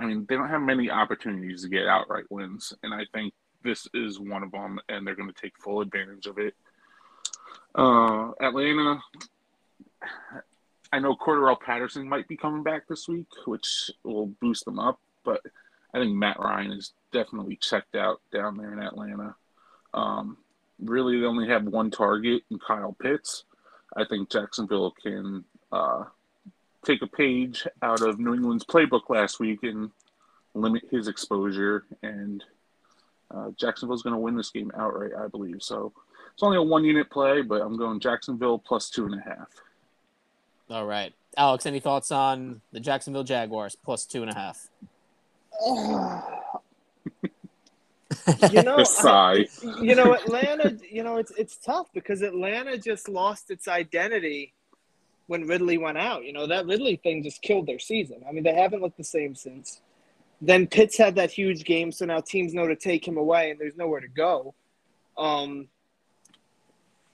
I 0.00 0.06
mean, 0.06 0.26
they 0.28 0.36
don't 0.36 0.48
have 0.48 0.62
many 0.62 0.90
opportunities 0.90 1.62
to 1.62 1.68
get 1.68 1.86
outright 1.86 2.24
wins, 2.30 2.72
and 2.82 2.92
I 2.94 3.06
think 3.12 3.34
this 3.62 3.86
is 3.94 4.20
one 4.20 4.42
of 4.42 4.52
them, 4.52 4.78
and 4.88 5.06
they're 5.06 5.14
going 5.14 5.32
to 5.32 5.40
take 5.40 5.58
full 5.58 5.80
advantage 5.80 6.26
of 6.26 6.38
it. 6.38 6.54
Uh, 7.74 8.30
Atlanta. 8.40 9.00
I 10.92 11.00
know 11.00 11.16
Cordarrelle 11.16 11.60
Patterson 11.60 12.08
might 12.08 12.28
be 12.28 12.36
coming 12.36 12.62
back 12.62 12.86
this 12.86 13.08
week, 13.08 13.26
which 13.46 13.90
will 14.04 14.26
boost 14.40 14.64
them 14.64 14.78
up, 14.78 15.00
but 15.24 15.40
I 15.92 15.98
think 15.98 16.14
Matt 16.14 16.38
Ryan 16.38 16.72
is 16.72 16.92
definitely 17.10 17.56
checked 17.56 17.96
out 17.96 18.20
down 18.32 18.56
there 18.56 18.72
in 18.72 18.78
Atlanta. 18.78 19.34
Um, 19.92 20.36
really, 20.78 21.18
they 21.18 21.26
only 21.26 21.48
have 21.48 21.64
one 21.64 21.90
target 21.90 22.42
in 22.50 22.58
Kyle 22.58 22.96
Pitts. 23.00 23.44
I 23.96 24.04
think 24.04 24.30
Jacksonville 24.30 24.92
can 25.02 25.44
uh, 25.72 26.04
take 26.84 27.02
a 27.02 27.06
page 27.06 27.66
out 27.82 28.02
of 28.02 28.18
New 28.18 28.34
England's 28.34 28.64
playbook 28.64 29.08
last 29.08 29.40
week 29.40 29.62
and 29.62 29.90
limit 30.54 30.82
his 30.90 31.08
exposure. 31.08 31.84
And 32.02 32.44
uh, 33.34 33.50
Jacksonville's 33.56 34.02
going 34.02 34.14
to 34.14 34.20
win 34.20 34.36
this 34.36 34.50
game 34.50 34.70
outright, 34.76 35.12
I 35.18 35.28
believe. 35.28 35.62
So 35.62 35.92
it's 36.32 36.42
only 36.42 36.56
a 36.56 36.62
one 36.62 36.84
unit 36.84 37.10
play, 37.10 37.42
but 37.42 37.60
I'm 37.60 37.76
going 37.76 38.00
Jacksonville 38.00 38.58
plus 38.58 38.90
two 38.90 39.06
and 39.06 39.14
a 39.14 39.22
half. 39.22 39.48
All 40.70 40.86
right. 40.86 41.12
Alex, 41.36 41.66
any 41.66 41.80
thoughts 41.80 42.10
on 42.10 42.60
the 42.72 42.80
Jacksonville 42.80 43.24
Jaguars 43.24 43.76
plus 43.76 44.06
two 44.06 44.22
and 44.22 44.30
a 44.30 44.34
half? 44.34 44.68
you 48.52 48.62
know, 48.62 48.76
A 48.78 48.84
sigh. 48.84 49.46
you 49.82 49.94
know, 49.94 50.14
Atlanta. 50.14 50.76
You 50.90 51.04
know, 51.04 51.18
it's 51.18 51.32
it's 51.32 51.56
tough 51.56 51.88
because 51.92 52.22
Atlanta 52.22 52.78
just 52.78 53.08
lost 53.08 53.50
its 53.50 53.68
identity 53.68 54.53
when 55.26 55.46
Ridley 55.46 55.78
went 55.78 55.98
out. 55.98 56.24
You 56.24 56.32
know, 56.32 56.46
that 56.46 56.66
Ridley 56.66 56.96
thing 56.96 57.22
just 57.22 57.42
killed 57.42 57.66
their 57.66 57.78
season. 57.78 58.22
I 58.28 58.32
mean, 58.32 58.44
they 58.44 58.54
haven't 58.54 58.82
looked 58.82 58.98
the 58.98 59.04
same 59.04 59.34
since. 59.34 59.80
Then 60.40 60.66
Pitts 60.66 60.98
had 60.98 61.14
that 61.16 61.30
huge 61.30 61.64
game, 61.64 61.92
so 61.92 62.04
now 62.04 62.20
teams 62.20 62.52
know 62.52 62.66
to 62.66 62.76
take 62.76 63.06
him 63.06 63.16
away, 63.16 63.50
and 63.50 63.58
there's 63.58 63.76
nowhere 63.76 64.00
to 64.00 64.08
go. 64.08 64.54
Um, 65.16 65.68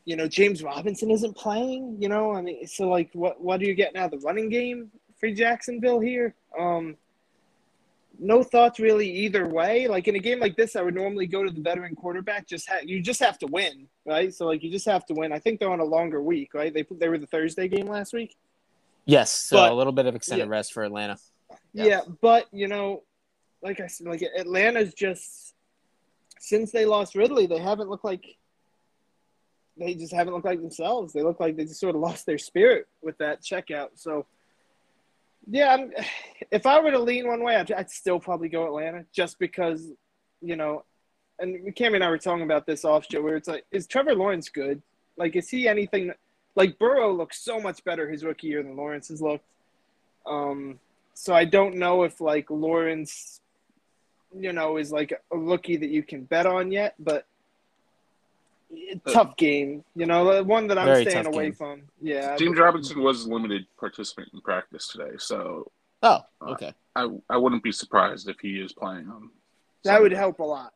you 0.04 0.16
know, 0.16 0.26
James 0.26 0.62
Robinson 0.62 1.10
isn't 1.10 1.36
playing. 1.36 1.96
You 2.00 2.08
know, 2.08 2.34
I 2.34 2.42
mean, 2.42 2.66
so 2.66 2.88
like, 2.88 3.10
what 3.12 3.40
what 3.40 3.60
are 3.60 3.64
you 3.64 3.74
getting 3.74 3.96
out 3.96 4.12
of 4.12 4.20
the 4.20 4.26
running 4.26 4.48
game 4.48 4.90
for 5.18 5.30
Jacksonville 5.30 6.00
here? 6.00 6.34
Um, 6.58 6.96
no 8.22 8.42
thoughts 8.42 8.78
really 8.78 9.10
either 9.10 9.48
way. 9.48 9.88
Like 9.88 10.06
in 10.06 10.14
a 10.14 10.18
game 10.18 10.38
like 10.40 10.54
this, 10.56 10.76
I 10.76 10.82
would 10.82 10.94
normally 10.94 11.26
go 11.26 11.42
to 11.42 11.50
the 11.50 11.60
veteran 11.60 11.94
quarterback. 11.96 12.46
Just 12.46 12.68
ha- 12.68 12.80
you 12.84 13.00
just 13.00 13.20
have 13.20 13.38
to 13.38 13.46
win, 13.46 13.88
right? 14.04 14.32
So 14.32 14.46
like 14.46 14.62
you 14.62 14.70
just 14.70 14.86
have 14.86 15.06
to 15.06 15.14
win. 15.14 15.32
I 15.32 15.38
think 15.38 15.58
they're 15.58 15.70
on 15.70 15.80
a 15.80 15.84
longer 15.84 16.22
week, 16.22 16.52
right? 16.54 16.72
They 16.72 16.84
they 16.90 17.08
were 17.08 17.18
the 17.18 17.26
Thursday 17.26 17.66
game 17.66 17.86
last 17.86 18.12
week. 18.12 18.36
Yes. 19.06 19.32
So 19.32 19.56
But- 19.56 19.72
a 19.72 19.74
little 19.74 19.92
bit 19.92 20.06
of 20.06 20.14
extended 20.14 20.46
yeah. 20.46 20.50
rest 20.52 20.72
for 20.72 20.82
Atlanta. 20.84 21.16
Yeah. 21.72 21.84
Yeah. 21.84 22.00
but 22.20 22.46
you 22.52 22.68
know, 22.68 23.02
like 23.62 23.80
I 23.80 23.86
said, 23.86 24.06
like 24.06 24.22
Atlanta's 24.38 24.94
just 24.94 25.54
since 26.38 26.70
they 26.72 26.84
lost 26.86 27.14
Ridley, 27.14 27.46
they 27.46 27.58
haven't 27.58 27.88
looked 27.88 28.04
like 28.04 28.36
they 29.78 29.94
just 29.94 30.12
haven't 30.12 30.34
looked 30.34 30.46
like 30.46 30.60
themselves. 30.60 31.12
They 31.12 31.22
look 31.22 31.40
like 31.40 31.56
they 31.56 31.64
just 31.64 31.80
sort 31.80 31.94
of 31.94 32.02
lost 32.02 32.26
their 32.26 32.38
spirit 32.38 32.86
with 33.02 33.16
that 33.18 33.42
checkout. 33.42 33.88
So, 33.94 34.26
yeah, 35.50 35.74
I'm, 35.74 35.92
if 36.50 36.66
I 36.66 36.80
were 36.80 36.90
to 36.90 36.98
lean 36.98 37.28
one 37.28 37.42
way, 37.42 37.56
I'd, 37.56 37.70
I'd 37.72 37.90
still 37.90 38.20
probably 38.20 38.48
go 38.48 38.66
Atlanta 38.66 39.04
just 39.12 39.38
because, 39.38 39.88
you 40.40 40.56
know, 40.56 40.84
and 41.38 41.74
Cammy 41.74 41.96
and 41.96 42.04
I 42.04 42.10
were 42.10 42.18
talking 42.18 42.44
about 42.44 42.66
this 42.66 42.84
off 42.84 43.06
show 43.10 43.22
where 43.22 43.36
it's 43.36 43.48
like, 43.48 43.64
is 43.72 43.86
Trevor 43.86 44.14
Lawrence 44.14 44.48
good? 44.48 44.82
Like, 45.16 45.36
is 45.36 45.48
he 45.48 45.66
anything? 45.66 46.12
Like 46.54 46.78
Burrow 46.78 47.12
looks 47.12 47.40
so 47.42 47.60
much 47.60 47.82
better 47.84 48.10
his 48.10 48.24
rookie 48.24 48.48
year 48.48 48.62
than 48.62 48.76
Lawrence 48.76 49.08
has 49.08 49.22
looked. 49.22 49.44
Um, 50.26 50.78
so 51.14 51.34
I 51.34 51.44
don't 51.46 51.76
know 51.76 52.02
if 52.02 52.20
like 52.20 52.50
Lawrence, 52.50 53.40
you 54.38 54.52
know, 54.52 54.76
is 54.76 54.92
like 54.92 55.12
a 55.32 55.36
rookie 55.36 55.78
that 55.78 55.88
you 55.88 56.02
can 56.02 56.24
bet 56.24 56.46
on 56.46 56.70
yet, 56.70 56.94
but 56.98 57.26
tough 59.12 59.36
game. 59.36 59.84
You 59.94 60.06
know, 60.06 60.34
the 60.34 60.44
one 60.44 60.66
that 60.68 60.78
I'm 60.78 60.86
Very 60.86 61.04
staying 61.04 61.26
away 61.26 61.44
game. 61.46 61.54
from. 61.54 61.82
Yeah, 62.00 62.36
James 62.36 62.58
Robinson 62.58 63.02
was 63.02 63.24
a 63.24 63.28
limited 63.28 63.66
participant 63.78 64.28
in 64.32 64.40
practice 64.40 64.88
today, 64.88 65.16
so 65.18 65.70
Oh, 66.02 66.20
okay. 66.42 66.72
I 66.96 67.08
I 67.28 67.36
wouldn't 67.36 67.62
be 67.62 67.72
surprised 67.72 68.28
if 68.28 68.40
he 68.40 68.60
is 68.60 68.72
playing 68.72 69.08
on. 69.08 69.30
that 69.84 70.00
would 70.00 70.12
help 70.12 70.38
a 70.38 70.44
lot. 70.44 70.72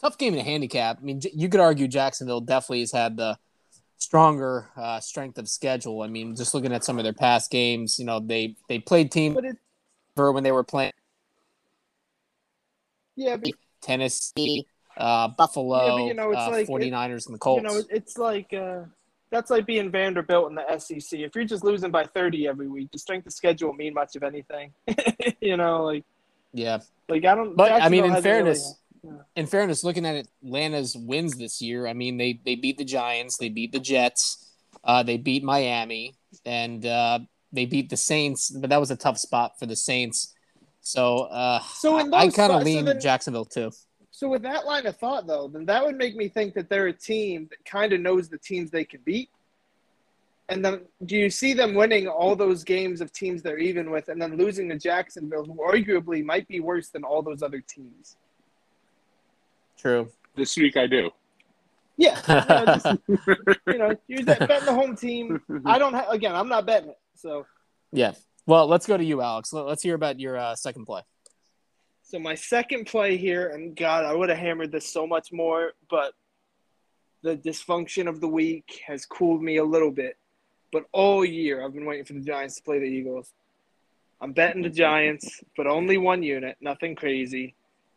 Tough 0.00 0.18
game 0.18 0.34
to 0.34 0.42
handicap. 0.42 0.98
I 1.00 1.04
mean, 1.04 1.20
you 1.32 1.48
could 1.48 1.60
argue 1.60 1.88
Jacksonville 1.88 2.40
definitely 2.40 2.80
has 2.80 2.92
had 2.92 3.16
the 3.16 3.38
stronger 3.98 4.68
uh, 4.76 5.00
strength 5.00 5.38
of 5.38 5.48
schedule. 5.48 6.02
I 6.02 6.06
mean, 6.06 6.36
just 6.36 6.52
looking 6.54 6.72
at 6.72 6.84
some 6.84 6.98
of 6.98 7.04
their 7.04 7.12
past 7.14 7.50
games, 7.50 7.98
you 7.98 8.04
know, 8.04 8.20
they 8.20 8.56
they 8.68 8.78
played 8.78 9.10
team 9.10 9.34
But 9.34 9.44
it, 9.44 9.56
when 10.16 10.42
they 10.42 10.52
were 10.52 10.64
playing 10.64 10.92
yeah, 13.16 13.36
but, 13.36 13.52
Tennessee, 13.80 14.66
uh, 14.96 15.28
Buffalo, 15.28 15.84
Yeah, 15.86 15.92
but, 15.92 16.04
you 16.08 16.14
know, 16.14 16.30
it's 16.30 16.40
uh, 16.40 16.50
like- 16.50 16.68
49ers, 16.68 17.26
and 17.26 17.34
the 17.34 17.38
Colts. 17.38 17.62
you 17.62 17.68
know, 17.68 17.82
it's 17.90 18.16
like 18.18 18.52
uh, 18.54 18.82
that's 19.30 19.50
like 19.50 19.66
being 19.66 19.90
Vanderbilt 19.90 20.48
in 20.50 20.54
the 20.54 20.78
SEC. 20.78 21.20
If 21.20 21.34
you're 21.34 21.44
just 21.44 21.64
losing 21.64 21.90
by 21.90 22.04
30 22.04 22.46
every 22.48 22.68
week, 22.68 22.90
the 22.92 22.98
strength 22.98 23.26
of 23.26 23.32
schedule 23.32 23.72
mean 23.72 23.94
much 23.94 24.16
of 24.16 24.22
anything. 24.22 24.72
you 25.40 25.56
know, 25.56 25.84
like 25.84 26.04
yeah. 26.52 26.78
like 27.08 27.24
I 27.24 27.34
don't. 27.34 27.56
But 27.56 27.72
I 27.72 27.88
mean, 27.88 28.04
in 28.04 28.22
fairness, 28.22 28.74
really- 29.02 29.18
in 29.36 29.46
fairness, 29.46 29.84
looking 29.84 30.04
at 30.06 30.26
Atlanta's 30.44 30.96
wins 30.96 31.36
this 31.36 31.60
year, 31.62 31.86
I 31.86 31.92
mean, 31.92 32.16
they 32.16 32.40
they 32.44 32.54
beat 32.56 32.78
the 32.78 32.84
Giants, 32.84 33.36
they 33.38 33.48
beat 33.50 33.72
the 33.72 33.78
Jets, 33.80 34.50
uh, 34.82 35.02
they 35.02 35.16
beat 35.16 35.44
Miami, 35.44 36.14
and 36.44 36.84
uh, 36.86 37.18
they 37.52 37.66
beat 37.66 37.88
the 37.90 37.96
Saints. 37.96 38.50
But 38.50 38.70
that 38.70 38.80
was 38.80 38.90
a 38.90 38.96
tough 38.96 39.18
spot 39.18 39.58
for 39.58 39.66
the 39.66 39.76
Saints. 39.76 40.32
So, 40.80 41.22
uh, 41.24 41.60
So 41.74 41.98
in 41.98 42.14
I, 42.14 42.26
those 42.26 42.36
kind 42.36 42.52
of 42.52 42.56
spots- 42.56 42.64
so 42.64 42.64
lean 42.64 42.84
then- 42.84 43.00
Jacksonville 43.00 43.44
too. 43.44 43.70
So 44.16 44.30
with 44.30 44.40
that 44.44 44.64
line 44.64 44.86
of 44.86 44.96
thought, 44.96 45.26
though, 45.26 45.46
then 45.46 45.66
that 45.66 45.84
would 45.84 45.94
make 45.98 46.16
me 46.16 46.26
think 46.30 46.54
that 46.54 46.70
they're 46.70 46.86
a 46.86 46.92
team 46.94 47.48
that 47.50 47.62
kind 47.66 47.92
of 47.92 48.00
knows 48.00 48.30
the 48.30 48.38
teams 48.38 48.70
they 48.70 48.82
can 48.82 49.00
beat. 49.04 49.28
And 50.48 50.64
then, 50.64 50.86
do 51.04 51.18
you 51.18 51.28
see 51.28 51.52
them 51.52 51.74
winning 51.74 52.08
all 52.08 52.34
those 52.34 52.64
games 52.64 53.02
of 53.02 53.12
teams 53.12 53.42
they're 53.42 53.58
even 53.58 53.90
with, 53.90 54.08
and 54.08 54.18
then 54.22 54.38
losing 54.38 54.70
to 54.70 54.78
Jacksonville, 54.78 55.44
who 55.44 55.56
arguably 55.56 56.24
might 56.24 56.48
be 56.48 56.60
worse 56.60 56.88
than 56.88 57.04
all 57.04 57.20
those 57.20 57.42
other 57.42 57.60
teams? 57.60 58.16
True. 59.76 60.08
This 60.34 60.56
week 60.56 60.78
I 60.78 60.86
do. 60.86 61.10
Yeah, 61.98 62.18
you 62.26 62.54
know, 62.54 62.64
just, 62.64 62.86
you 63.66 63.78
know 63.78 63.94
you're 64.08 64.24
betting 64.24 64.64
the 64.64 64.72
home 64.72 64.96
team. 64.96 65.42
I 65.66 65.78
don't 65.78 65.92
ha- 65.92 66.08
again. 66.08 66.34
I'm 66.34 66.48
not 66.48 66.64
betting 66.64 66.88
it. 66.88 66.98
So, 67.16 67.44
yeah. 67.92 68.12
Well, 68.46 68.66
let's 68.66 68.86
go 68.86 68.96
to 68.96 69.04
you, 69.04 69.20
Alex. 69.20 69.52
Let- 69.52 69.66
Let's 69.66 69.82
hear 69.82 69.94
about 69.94 70.18
your 70.18 70.38
uh, 70.38 70.54
second 70.54 70.86
play. 70.86 71.02
So 72.16 72.20
my 72.20 72.34
second 72.34 72.86
play 72.86 73.18
here, 73.18 73.48
and 73.48 73.76
God, 73.76 74.06
I 74.06 74.14
would 74.14 74.30
have 74.30 74.38
hammered 74.38 74.72
this 74.72 74.90
so 74.90 75.06
much 75.06 75.32
more, 75.32 75.72
but 75.90 76.14
the 77.22 77.36
dysfunction 77.36 78.08
of 78.08 78.22
the 78.22 78.28
week 78.28 78.80
has 78.86 79.04
cooled 79.04 79.42
me 79.42 79.58
a 79.58 79.64
little 79.64 79.90
bit. 79.90 80.16
But 80.72 80.86
all 80.92 81.26
year, 81.26 81.62
I've 81.62 81.74
been 81.74 81.84
waiting 81.84 82.06
for 82.06 82.14
the 82.14 82.22
Giants 82.22 82.56
to 82.56 82.62
play 82.62 82.78
the 82.78 82.86
Eagles. 82.86 83.34
I'm 84.18 84.32
betting 84.32 84.62
the 84.62 84.70
Giants, 84.70 85.42
but 85.58 85.66
only 85.66 85.98
one 85.98 86.22
unit, 86.22 86.56
nothing 86.62 86.94
crazy. 86.94 87.54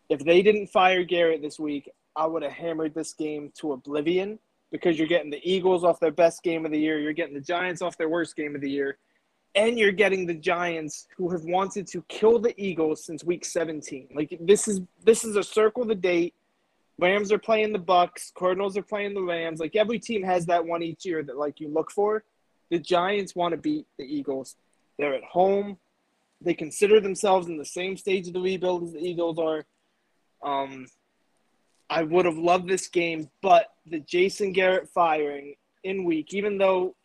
If 0.10 0.20
they 0.20 0.42
didn't 0.42 0.68
fire 0.68 1.06
Garrett 1.06 1.42
this 1.42 1.58
week, 1.58 1.90
I 2.14 2.26
would 2.26 2.44
have 2.44 2.52
hammered 2.52 2.94
this 2.94 3.14
game 3.14 3.54
to 3.60 3.72
oblivion 3.72 4.38
because 4.70 5.00
you're 5.00 5.08
getting 5.08 5.32
the 5.32 5.50
Eagles 5.50 5.86
off 5.86 6.02
their 6.02 6.12
best 6.12 6.44
game 6.44 6.66
of 6.66 6.74
the 6.74 6.80
year, 6.80 7.00
you're 7.00 7.14
getting 7.14 7.36
the 7.36 7.40
Giants 7.40 7.82
off 7.82 7.98
their 7.98 8.10
worst 8.10 8.36
game 8.36 8.54
of 8.54 8.60
the 8.60 8.70
year, 8.70 8.98
and 9.56 9.78
you're 9.78 9.92
getting 9.92 10.26
the 10.26 10.34
Giants 10.34 11.08
who 11.18 11.30
have 11.32 11.44
wanted 11.44 11.88
to 11.88 12.04
kill 12.08 12.40
the 12.40 12.54
Eagles 12.62 13.04
since 13.04 13.24
week 13.24 13.46
17. 13.46 14.10
Like 14.14 14.38
this 14.42 14.68
is 14.68 14.82
this 15.04 15.24
is 15.24 15.36
a 15.36 15.44
circle 15.44 15.84
of 15.84 15.90
the 15.90 15.96
date. 15.96 16.36
Rams 17.00 17.32
are 17.32 17.40
playing 17.40 17.72
the 17.72 17.80
Bucks, 17.80 18.32
Cardinals 18.38 18.78
are 18.78 18.84
playing 18.84 19.14
the 19.14 19.22
Rams. 19.22 19.60
Like 19.60 19.76
every 19.76 20.00
team 20.00 20.24
has 20.24 20.46
that 20.48 20.66
one 20.66 20.84
each 20.84 21.06
year 21.06 21.24
that 21.24 21.38
like 21.38 21.60
you 21.60 21.70
look 21.70 21.92
for. 21.92 22.24
The 22.70 22.80
Giants 22.80 23.36
want 23.36 23.54
to 23.54 23.58
beat 23.58 23.88
the 23.98 24.04
Eagles. 24.04 24.56
They're 24.98 25.16
at 25.16 25.24
home. 25.24 25.78
They 26.42 26.54
consider 26.54 27.00
themselves 27.00 27.48
in 27.48 27.58
the 27.58 27.66
same 27.66 27.98
stage 27.98 28.28
of 28.28 28.34
the 28.34 28.42
rebuild 28.42 28.84
as 28.84 28.94
the 28.94 29.00
Eagles 29.00 29.40
are. 29.40 29.66
Um, 30.44 30.88
I 31.90 32.04
would 32.04 32.26
have 32.26 32.38
loved 32.38 32.68
this 32.68 32.88
game, 32.88 33.30
but 33.42 33.74
the 33.86 34.00
Jason 34.00 34.54
Garrett 34.54 34.88
firing 34.90 35.56
in 35.84 36.04
week, 36.04 36.34
even 36.34 36.58
though 36.58 36.96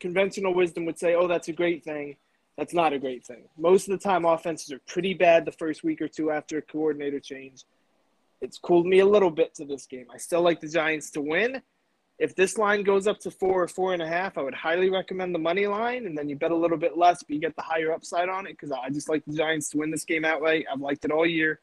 conventional 0.00 0.54
wisdom 0.54 0.84
would 0.86 0.98
say, 0.98 1.14
oh, 1.14 1.26
that's 1.26 1.48
a 1.48 1.52
great 1.52 1.84
thing, 1.84 2.16
that's 2.56 2.74
not 2.74 2.92
a 2.92 2.98
great 2.98 3.24
thing. 3.26 3.44
Most 3.58 3.88
of 3.88 3.98
the 3.98 4.02
time, 4.02 4.24
offenses 4.24 4.72
are 4.72 4.80
pretty 4.86 5.14
bad 5.14 5.44
the 5.44 5.52
first 5.52 5.84
week 5.84 6.00
or 6.00 6.08
two 6.08 6.30
after 6.30 6.58
a 6.58 6.62
coordinator 6.62 7.20
change. 7.20 7.64
It's 8.40 8.58
cooled 8.58 8.86
me 8.86 9.00
a 9.00 9.06
little 9.06 9.30
bit 9.30 9.54
to 9.54 9.64
this 9.64 9.86
game. 9.86 10.06
I 10.12 10.18
still 10.18 10.42
like 10.42 10.60
the 10.60 10.68
Giants 10.68 11.10
to 11.12 11.20
win. 11.20 11.62
If 12.18 12.34
this 12.34 12.56
line 12.56 12.82
goes 12.82 13.06
up 13.06 13.18
to 13.20 13.30
four 13.30 13.62
or 13.62 13.68
four 13.68 13.92
and 13.92 14.02
a 14.02 14.06
half, 14.06 14.38
I 14.38 14.42
would 14.42 14.54
highly 14.54 14.88
recommend 14.88 15.34
the 15.34 15.38
money 15.38 15.66
line, 15.66 16.06
and 16.06 16.16
then 16.16 16.28
you 16.28 16.36
bet 16.36 16.50
a 16.50 16.56
little 16.56 16.78
bit 16.78 16.96
less, 16.96 17.22
but 17.22 17.34
you 17.34 17.40
get 17.40 17.56
the 17.56 17.62
higher 17.62 17.92
upside 17.92 18.30
on 18.30 18.46
it 18.46 18.52
because 18.52 18.72
I 18.72 18.88
just 18.88 19.08
like 19.08 19.22
the 19.26 19.36
Giants 19.36 19.68
to 19.70 19.78
win 19.78 19.90
this 19.90 20.04
game 20.04 20.24
outright. 20.24 20.64
I've 20.72 20.80
liked 20.80 21.04
it 21.04 21.10
all 21.10 21.26
year. 21.26 21.60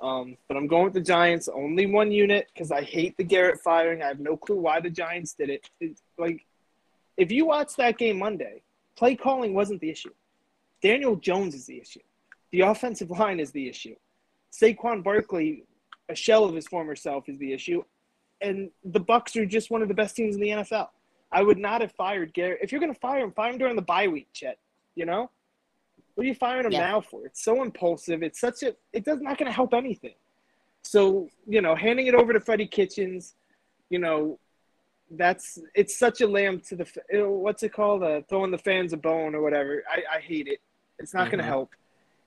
Um, 0.00 0.36
but 0.46 0.56
I'm 0.56 0.66
going 0.66 0.84
with 0.84 0.94
the 0.94 1.00
Giants, 1.00 1.48
only 1.48 1.86
one 1.86 2.12
unit 2.12 2.48
because 2.52 2.70
I 2.70 2.82
hate 2.82 3.16
the 3.16 3.24
Garrett 3.24 3.60
firing. 3.60 4.02
I 4.02 4.06
have 4.06 4.20
no 4.20 4.36
clue 4.36 4.56
why 4.56 4.80
the 4.80 4.90
Giants 4.90 5.34
did 5.34 5.50
it. 5.50 5.68
It's 5.80 6.02
like, 6.16 6.44
if 7.18 7.30
you 7.30 7.44
watch 7.44 7.74
that 7.76 7.98
game 7.98 8.18
Monday, 8.18 8.62
play 8.96 9.14
calling 9.14 9.52
wasn't 9.52 9.80
the 9.80 9.90
issue. 9.90 10.12
Daniel 10.82 11.16
Jones 11.16 11.54
is 11.54 11.66
the 11.66 11.78
issue. 11.78 12.00
The 12.52 12.60
offensive 12.62 13.10
line 13.10 13.40
is 13.40 13.50
the 13.50 13.68
issue. 13.68 13.96
Saquon 14.52 15.02
Barkley, 15.04 15.64
a 16.08 16.14
shell 16.14 16.44
of 16.44 16.54
his 16.54 16.66
former 16.66 16.96
self, 16.96 17.28
is 17.28 17.36
the 17.38 17.52
issue. 17.52 17.82
And 18.40 18.70
the 18.84 19.00
Bucks 19.00 19.36
are 19.36 19.44
just 19.44 19.70
one 19.70 19.82
of 19.82 19.88
the 19.88 19.94
best 19.94 20.16
teams 20.16 20.36
in 20.36 20.40
the 20.40 20.48
NFL. 20.48 20.88
I 21.30 21.42
would 21.42 21.58
not 21.58 21.80
have 21.82 21.92
fired 21.92 22.32
Garrett. 22.32 22.60
If 22.62 22.72
you're 22.72 22.80
going 22.80 22.94
to 22.94 23.00
fire 23.00 23.24
him, 23.24 23.32
fire 23.32 23.52
him 23.52 23.58
during 23.58 23.76
the 23.76 23.82
bye 23.82 24.08
week, 24.08 24.28
Chet. 24.32 24.58
You 24.94 25.04
know? 25.04 25.30
What 26.14 26.24
are 26.24 26.28
you 26.28 26.34
firing 26.34 26.66
him 26.66 26.72
Yeah. 26.72 26.80
now 26.80 27.00
for? 27.00 27.26
It's 27.26 27.44
so 27.44 27.62
impulsive. 27.62 28.22
It's 28.22 28.40
such 28.40 28.62
a. 28.62 28.74
It 28.92 29.04
does 29.04 29.20
not 29.20 29.38
going 29.38 29.46
to 29.50 29.52
help 29.54 29.74
anything. 29.74 30.14
So 30.82 31.28
you 31.46 31.60
know, 31.60 31.74
handing 31.74 32.06
it 32.06 32.14
over 32.14 32.32
to 32.32 32.40
Freddie 32.40 32.66
Kitchens, 32.66 33.34
you 33.90 33.98
know, 33.98 34.38
that's 35.10 35.58
it's 35.74 35.98
such 35.98 36.20
a 36.20 36.26
lamb 36.26 36.60
to 36.68 36.76
the. 36.76 36.86
What's 37.28 37.62
it 37.62 37.72
called? 37.72 38.02
Uh, 38.02 38.20
throwing 38.28 38.50
the 38.50 38.58
fans 38.58 38.92
a 38.92 38.96
bone 38.96 39.34
or 39.34 39.42
whatever. 39.42 39.82
I, 39.90 40.16
I 40.16 40.20
hate 40.20 40.48
it. 40.48 40.60
It's 40.98 41.14
not 41.14 41.30
going 41.30 41.38
Mhm. 41.38 41.44
to 41.44 41.48
help. 41.48 41.70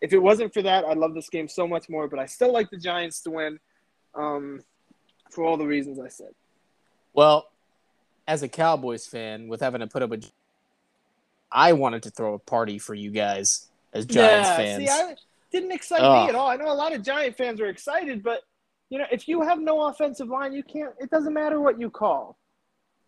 If 0.01 0.13
it 0.13 0.17
wasn't 0.19 0.53
for 0.53 0.61
that, 0.63 0.83
I'd 0.85 0.97
love 0.97 1.13
this 1.13 1.29
game 1.29 1.47
so 1.47 1.67
much 1.67 1.89
more. 1.89 2.07
But 2.07 2.19
I 2.19 2.25
still 2.25 2.51
like 2.51 2.69
the 2.71 2.77
Giants 2.77 3.21
to 3.21 3.31
win, 3.31 3.59
um, 4.15 4.63
for 5.29 5.43
all 5.43 5.57
the 5.57 5.67
reasons 5.67 5.99
I 5.99 6.07
said. 6.07 6.33
Well, 7.13 7.51
as 8.27 8.41
a 8.41 8.47
Cowboys 8.47 9.05
fan, 9.05 9.47
with 9.47 9.61
having 9.61 9.81
to 9.81 9.87
put 9.87 10.01
up 10.01 10.11
a, 10.11 10.19
I 11.51 11.73
wanted 11.73 12.03
to 12.03 12.09
throw 12.09 12.33
a 12.33 12.39
party 12.39 12.79
for 12.79 12.95
you 12.95 13.11
guys 13.11 13.67
as 13.93 14.05
Giants 14.05 14.49
yeah, 14.49 14.55
fans. 14.57 14.83
see, 14.83 14.89
I 14.89 15.15
didn't 15.51 15.71
excite 15.71 16.01
me 16.01 16.29
at 16.29 16.35
all. 16.35 16.47
I 16.47 16.55
know 16.55 16.71
a 16.71 16.73
lot 16.73 16.93
of 16.93 17.03
Giant 17.03 17.35
fans 17.37 17.59
were 17.59 17.67
excited, 17.67 18.23
but 18.23 18.41
you 18.89 18.97
know, 18.97 19.05
if 19.11 19.27
you 19.27 19.41
have 19.41 19.59
no 19.59 19.83
offensive 19.87 20.29
line, 20.29 20.51
you 20.53 20.63
can't. 20.63 20.93
It 20.99 21.09
doesn't 21.09 21.33
matter 21.33 21.61
what 21.61 21.79
you 21.79 21.89
call. 21.89 22.37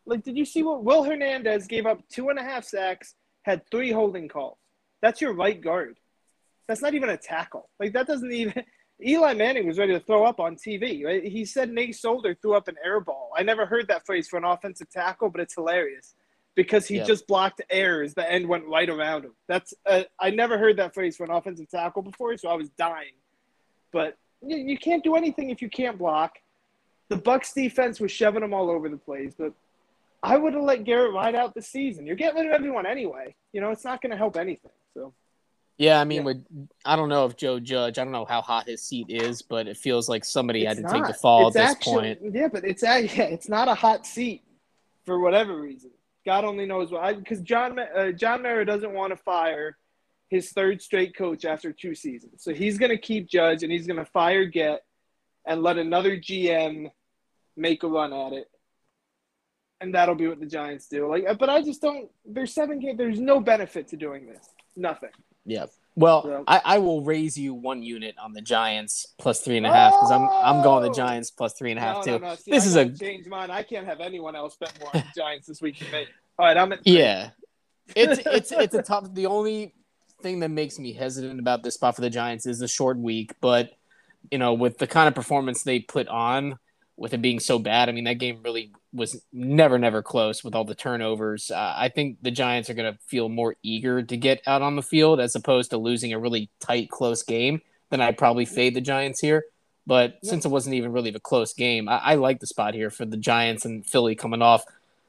Like, 0.05 0.23
did 0.23 0.37
you 0.37 0.45
see 0.45 0.63
what 0.63 0.83
Will 0.83 1.03
Hernandez 1.03 1.67
gave 1.67 1.85
up 1.85 1.99
two 2.09 2.29
and 2.29 2.37
a 2.39 2.43
half 2.43 2.65
sacks, 2.65 3.15
had 3.43 3.61
three 3.71 3.91
holding 3.91 4.27
calls? 4.27 4.57
That's 5.01 5.21
your 5.21 5.33
right 5.33 5.59
guard. 5.59 5.97
That's 6.67 6.81
not 6.81 6.93
even 6.93 7.09
a 7.09 7.17
tackle. 7.17 7.69
Like 7.79 7.93
that 7.93 8.07
doesn't 8.07 8.31
even. 8.31 8.63
Eli 9.05 9.33
Manning 9.33 9.67
was 9.67 9.77
ready 9.77 9.91
to 9.91 9.99
throw 9.99 10.23
up 10.23 10.39
on 10.39 10.55
TV. 10.55 11.03
Right? 11.03 11.23
He 11.25 11.43
said 11.45 11.69
Nate 11.71 11.95
Solder 11.95 12.35
threw 12.41 12.55
up 12.55 12.67
an 12.67 12.75
air 12.83 12.99
ball. 13.01 13.31
I 13.35 13.43
never 13.43 13.65
heard 13.65 13.87
that 13.89 14.05
phrase 14.05 14.27
for 14.29 14.37
an 14.37 14.45
offensive 14.45 14.89
tackle, 14.89 15.29
but 15.29 15.41
it's 15.41 15.55
hilarious 15.55 16.15
because 16.55 16.87
he 16.87 16.97
Yeah. 16.97 17.03
just 17.03 17.27
blocked 17.27 17.61
errors. 17.69 18.13
The 18.13 18.29
end 18.31 18.47
went 18.47 18.65
right 18.65 18.89
around 18.89 19.25
him. 19.25 19.33
That's 19.49 19.73
uh, 19.85 20.03
I 20.19 20.29
never 20.29 20.57
heard 20.57 20.77
that 20.77 20.93
phrase 20.93 21.17
for 21.17 21.25
an 21.25 21.31
offensive 21.31 21.69
tackle 21.69 22.01
before, 22.01 22.37
so 22.37 22.49
I 22.49 22.53
was 22.53 22.69
dying. 22.77 23.13
But 23.91 24.15
you, 24.41 24.57
you 24.57 24.77
can't 24.77 25.03
do 25.03 25.15
anything 25.15 25.49
if 25.49 25.61
you 25.61 25.69
can't 25.69 25.97
block. 25.97 26.33
The 27.09 27.17
Bucks 27.17 27.51
defense 27.53 27.99
was 27.99 28.11
shoving 28.11 28.41
them 28.41 28.53
all 28.53 28.69
over 28.69 28.87
the 28.87 28.97
place, 28.97 29.33
but 29.37 29.53
I 30.25 30.37
would 30.37 30.53
have 30.53 30.63
let 30.63 30.85
Garrett 30.85 31.13
ride 31.13 31.35
out 31.35 31.53
the 31.53 31.61
season. 31.61 32.07
You're 32.07 32.15
getting 32.15 32.39
rid 32.41 32.47
of 32.47 32.53
everyone 32.53 32.85
anyway. 32.85 33.35
You 33.51 33.59
know, 33.61 33.71
it's 33.71 33.83
not 33.83 34.01
going 34.01 34.11
to 34.11 34.17
help 34.17 34.37
anything. 34.37 34.71
So 34.93 35.13
yeah, 35.77 35.99
I 35.99 36.05
mean, 36.05 36.19
Yeah. 36.19 36.23
with 36.25 36.45
I 36.85 36.95
don't 36.95 37.09
know 37.09 37.25
if 37.25 37.35
Joe 37.35 37.59
Judge, 37.59 37.97
I 37.99 38.03
don't 38.03 38.13
know 38.13 38.25
how 38.25 38.41
hot 38.41 38.67
his 38.67 38.83
seat 38.83 39.07
is, 39.09 39.41
but 39.41 39.67
it 39.67 39.75
feels 39.75 40.07
like 40.07 40.23
somebody 40.23 40.63
had 40.63 40.77
It's 40.77 40.87
to 40.91 40.93
take 40.97 41.07
the 41.07 41.13
fall 41.13 41.47
It's 41.49 41.57
at 41.57 41.61
this 41.63 41.71
actually- 41.71 42.15
point. 42.15 42.35
Yeah, 42.35 42.47
but 42.47 42.63
it's 42.63 42.83
yeah, 42.83 42.97
it's 43.23 43.49
not 43.49 43.67
a 43.67 43.75
hot 43.75 44.05
seat 44.05 44.43
for 45.05 45.19
whatever 45.19 45.59
reason. 45.59 45.91
God 46.25 46.45
only 46.45 46.65
knows 46.65 46.89
why. 46.89 47.13
Because 47.13 47.41
John 47.41 47.77
uh, 47.77 48.11
John 48.13 48.43
Mara 48.43 48.65
doesn't 48.65 48.93
want 48.93 49.11
to 49.11 49.17
fire 49.17 49.77
his 50.29 50.51
third 50.51 50.81
straight 50.81 51.15
coach 51.17 51.43
after 51.43 51.73
two 51.73 51.93
seasons, 51.95 52.41
so 52.43 52.53
he's 52.53 52.77
going 52.77 52.91
to 52.91 52.97
keep 52.97 53.27
Judge 53.27 53.61
and 53.63 53.71
he's 53.71 53.85
going 53.85 53.99
to 53.99 54.05
fire 54.05 54.45
Get 54.45 54.83
and 55.45 55.61
let 55.61 55.77
another 55.77 56.15
GM 56.17 56.89
make 57.57 57.83
a 57.83 57.87
run 57.87 58.13
at 58.13 58.31
it. 58.33 58.47
And 59.81 59.93
that'll 59.93 60.15
be 60.15 60.27
what 60.27 60.39
the 60.39 60.45
Giants 60.45 60.87
do. 60.87 61.09
Like, 61.09 61.25
but 61.37 61.49
I 61.49 61.61
just 61.61 61.81
don't. 61.81 62.09
There's 62.25 62.53
seven 62.53 62.79
games. 62.79 62.97
There's 62.97 63.19
no 63.19 63.39
benefit 63.41 63.89
to 63.89 63.97
doing 63.97 64.25
this. 64.27 64.47
Nothing. 64.77 65.09
Yeah. 65.45 65.65
Well, 65.95 66.23
So- 66.23 66.43
I, 66.47 66.61
I 66.63 66.77
will 66.79 67.03
raise 67.03 67.37
you 67.37 67.53
one 67.53 67.83
unit 67.83 68.15
on 68.21 68.31
the 68.33 68.41
Giants 68.41 69.05
plus 69.19 69.41
three 69.41 69.57
and 69.57 69.65
a 69.65 69.71
half 69.73 69.91
because 69.93 70.09
I'm 70.11 70.27
I'm 70.29 70.63
going 70.63 70.83
the! 70.83 70.93
Giants 70.95 71.31
plus 71.31 71.53
three 71.53 71.71
and 71.71 71.79
a 71.79 71.83
half 71.83 71.97
no, 71.97 72.03
too. 72.03 72.11
no, 72.23 72.29
no. 72.29 72.35
See, 72.35 72.51
This 72.51 72.63
I 72.63 72.67
is 72.67 72.75
a- 72.77 72.97
change 72.97 73.27
mine. 73.27 73.51
I 73.51 73.61
can't 73.63 73.85
have 73.85 73.99
anyone 73.99 74.35
else 74.35 74.55
bet 74.55 74.73
more 74.79 74.89
on 74.93 75.01
the 75.01 75.21
Giants 75.21 75.47
this 75.47 75.61
week 75.61 75.77
than 75.79 75.91
me. 75.91 76.05
All 76.39 76.45
right, 76.45 76.57
I'm 76.57 76.71
at 76.71 76.79
Yeah, 76.87 77.31
it's 77.95 78.21
it's 78.25 78.51
it's 78.53 78.73
a 78.73 78.81
tough. 78.81 79.13
The 79.13 79.25
only 79.27 79.75
thing 80.21 80.39
that 80.39 80.49
makes 80.49 80.79
me 80.79 80.93
hesitant 80.93 81.39
about 81.39 81.61
this 81.61 81.73
spot 81.75 81.95
for 81.95 82.01
the 82.01 82.09
Giants 82.09 82.45
is 82.47 82.57
the 82.59 82.67
short 82.69 82.97
week, 82.97 83.33
but 83.41 83.71
you 84.31 84.37
know, 84.37 84.53
with 84.53 84.77
the 84.77 84.87
kind 84.87 85.09
of 85.09 85.13
performance 85.13 85.61
they 85.63 85.79
put 85.81 86.07
on, 86.07 86.57
with 86.95 87.13
it 87.13 87.21
being 87.21 87.41
so 87.41 87.59
bad, 87.59 87.89
I 87.89 87.91
mean, 87.91 88.05
that 88.05 88.15
game 88.19 88.39
really 88.43 88.71
was 88.93 89.21
never 89.33 89.79
never 89.79 90.01
close 90.01 90.43
with 90.43 90.53
all 90.55 90.63
the 90.65 90.75
turnovers. 90.75 91.49
Uh, 91.51 91.73
I 91.75 91.89
think 91.89 92.17
the 92.21 92.31
Giants 92.31 92.69
are 92.69 92.73
going 92.75 92.93
to 92.93 92.99
feel 93.07 93.27
more 93.29 93.55
eager 93.63 94.03
to 94.03 94.17
get 94.17 94.41
out 94.45 94.61
on 94.61 94.75
the 94.75 94.83
field 94.83 95.19
as 95.19 95.35
opposed 95.35 95.71
to 95.71 95.77
losing 95.77 96.13
a 96.13 96.19
really 96.19 96.49
tight, 96.59 96.89
close 96.89 97.23
game. 97.23 97.61
Then 97.89 98.01
I'd 98.01 98.17
probably 98.17 98.45
fade 98.45 98.75
the 98.75 98.81
Giants 98.81 99.19
here. 99.19 99.45
But 99.85 100.19
Yeah. 100.21 100.29
since 100.29 100.45
it 100.45 100.49
wasn't 100.49 100.75
even 100.75 100.91
really 100.93 101.13
a 101.13 101.19
close 101.19 101.53
game, 101.53 101.89
I, 101.89 101.97
I 101.97 102.15
like 102.15 102.39
the 102.39 102.47
spot 102.47 102.73
here 102.73 102.89
for 102.89 103.05
the 103.05 103.17
Giants 103.17 103.65
and 103.65 103.85
Philly 103.85 104.15
coming 104.15 104.41
off 104.41 104.63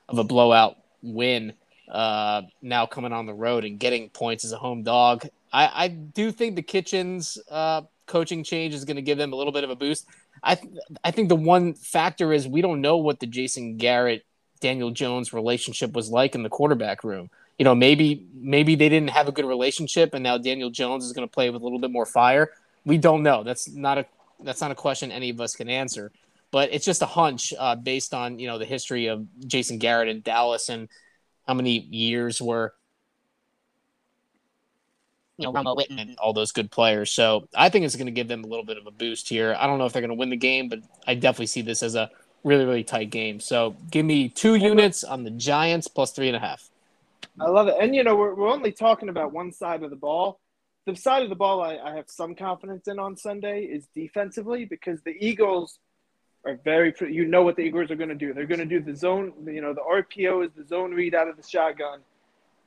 of 0.08 0.18
a 0.18 0.24
blowout 0.24 0.76
win 1.02 1.52
uh, 1.88 2.42
now 2.62 2.86
coming 2.86 3.12
on 3.12 3.26
the 3.26 3.34
road 3.34 3.64
and 3.64 3.78
getting 3.78 4.08
points 4.10 4.44
as 4.44 4.52
a 4.52 4.56
home 4.58 4.82
dog. 4.82 5.28
I, 5.52 5.84
I 5.84 5.88
do 5.88 6.32
think 6.32 6.56
the 6.56 6.62
Kitchens 6.62 7.38
uh, 7.50 7.82
coaching 8.06 8.42
change 8.42 8.74
is 8.74 8.84
going 8.84 8.96
to 8.96 9.02
give 9.02 9.18
them 9.18 9.32
a 9.32 9.36
little 9.36 9.52
bit 9.52 9.64
of 9.64 9.70
a 9.70 9.76
boost. 9.76 10.06
I 10.44 10.54
th- 10.56 10.74
I 11.02 11.10
think 11.10 11.28
the 11.28 11.36
one 11.36 11.74
factor 11.74 12.32
is 12.32 12.46
we 12.46 12.60
don't 12.60 12.80
know 12.80 12.98
what 12.98 13.20
the 13.20 13.26
Jason 13.26 13.76
Garrett 13.76 14.24
Daniel 14.60 14.90
Jones 14.90 15.32
relationship 15.32 15.92
was 15.92 16.10
like 16.10 16.34
in 16.34 16.42
the 16.42 16.48
quarterback 16.48 17.02
room. 17.02 17.30
You 17.58 17.64
know, 17.64 17.74
maybe 17.74 18.26
maybe 18.34 18.74
they 18.74 18.88
didn't 18.88 19.10
have 19.10 19.28
a 19.28 19.32
good 19.32 19.46
relationship, 19.46 20.14
and 20.14 20.22
now 20.22 20.38
Daniel 20.38 20.70
Jones 20.70 21.04
is 21.04 21.12
going 21.12 21.26
to 21.26 21.32
play 21.32 21.50
with 21.50 21.62
a 21.62 21.64
little 21.64 21.78
bit 21.78 21.90
more 21.90 22.06
fire. 22.06 22.50
We 22.84 22.98
don't 22.98 23.22
know. 23.22 23.42
That's 23.42 23.68
not 23.70 23.98
a 23.98 24.06
that's 24.40 24.60
not 24.60 24.70
a 24.70 24.74
question 24.74 25.10
any 25.10 25.30
of 25.30 25.40
us 25.40 25.56
can 25.56 25.68
answer. 25.68 26.12
But 26.50 26.72
it's 26.72 26.84
just 26.84 27.02
a 27.02 27.06
hunch 27.06 27.52
uh, 27.58 27.76
based 27.76 28.14
on 28.14 28.38
you 28.38 28.46
know 28.46 28.58
the 28.58 28.64
history 28.64 29.06
of 29.06 29.26
Jason 29.46 29.78
Garrett 29.78 30.08
in 30.08 30.20
Dallas 30.20 30.68
and 30.68 30.88
how 31.46 31.54
many 31.54 31.78
years 31.78 32.40
were 32.40 32.74
you 35.36 35.44
know 35.44 35.52
Romo 35.52 35.76
Witten 35.76 36.00
and 36.00 36.16
all 36.18 36.32
those 36.32 36.52
good 36.52 36.70
players. 36.70 37.10
So 37.10 37.48
I 37.54 37.68
think 37.68 37.84
it's 37.84 37.96
going 37.96 38.06
to 38.06 38.12
give 38.12 38.28
them 38.28 38.44
a 38.44 38.46
little 38.46 38.64
bit 38.64 38.78
of 38.78 38.86
a 38.86 38.90
boost 38.90 39.28
here. 39.28 39.56
I 39.58 39.66
don't 39.66 39.78
know 39.78 39.86
if 39.86 39.92
they're 39.92 40.02
going 40.02 40.10
to 40.10 40.14
win 40.14 40.30
the 40.30 40.36
game, 40.36 40.68
but 40.68 40.80
I 41.06 41.14
definitely 41.14 41.46
see 41.46 41.62
this 41.62 41.82
as 41.82 41.94
a 41.94 42.10
really 42.44 42.64
really 42.64 42.84
tight 42.84 43.10
game. 43.10 43.40
So 43.40 43.76
give 43.90 44.04
me 44.04 44.28
two 44.28 44.54
units 44.54 45.04
on 45.04 45.24
the 45.24 45.30
Giants 45.30 45.88
plus 45.88 46.12
three 46.12 46.28
and 46.28 46.36
a 46.36 46.40
half. 46.40 46.70
I 47.40 47.48
love 47.48 47.68
it. 47.68 47.76
And, 47.80 47.94
you 47.94 48.04
know, 48.04 48.14
we're, 48.14 48.34
we're 48.34 48.50
only 48.50 48.72
talking 48.72 49.08
about 49.08 49.32
one 49.32 49.52
side 49.52 49.82
of 49.82 49.90
the 49.90 49.96
ball. 49.96 50.40
The 50.86 50.94
side 50.94 51.22
of 51.22 51.30
the 51.30 51.34
ball 51.34 51.62
I, 51.62 51.76
I 51.76 51.96
have 51.96 52.08
some 52.08 52.34
confidence 52.34 52.88
in 52.88 52.98
on 52.98 53.16
Sunday 53.16 53.62
is 53.62 53.86
defensively 53.94 54.64
because 54.64 55.00
the 55.02 55.16
Eagles 55.18 55.78
are 56.44 56.58
very, 56.62 56.94
you 57.10 57.24
know 57.24 57.42
what 57.42 57.56
the 57.56 57.62
Eagles 57.62 57.90
are 57.90 57.96
going 57.96 58.10
to 58.10 58.14
do. 58.14 58.34
They're 58.34 58.46
going 58.46 58.60
to 58.60 58.66
do 58.66 58.80
the 58.80 58.94
zone, 58.94 59.32
you 59.46 59.62
know, 59.62 59.72
the 59.72 59.80
RPO 59.80 60.44
is 60.44 60.50
the 60.56 60.64
zone 60.64 60.92
read 60.92 61.14
out 61.14 61.28
of 61.28 61.36
the 61.36 61.42
shotgun. 61.42 62.00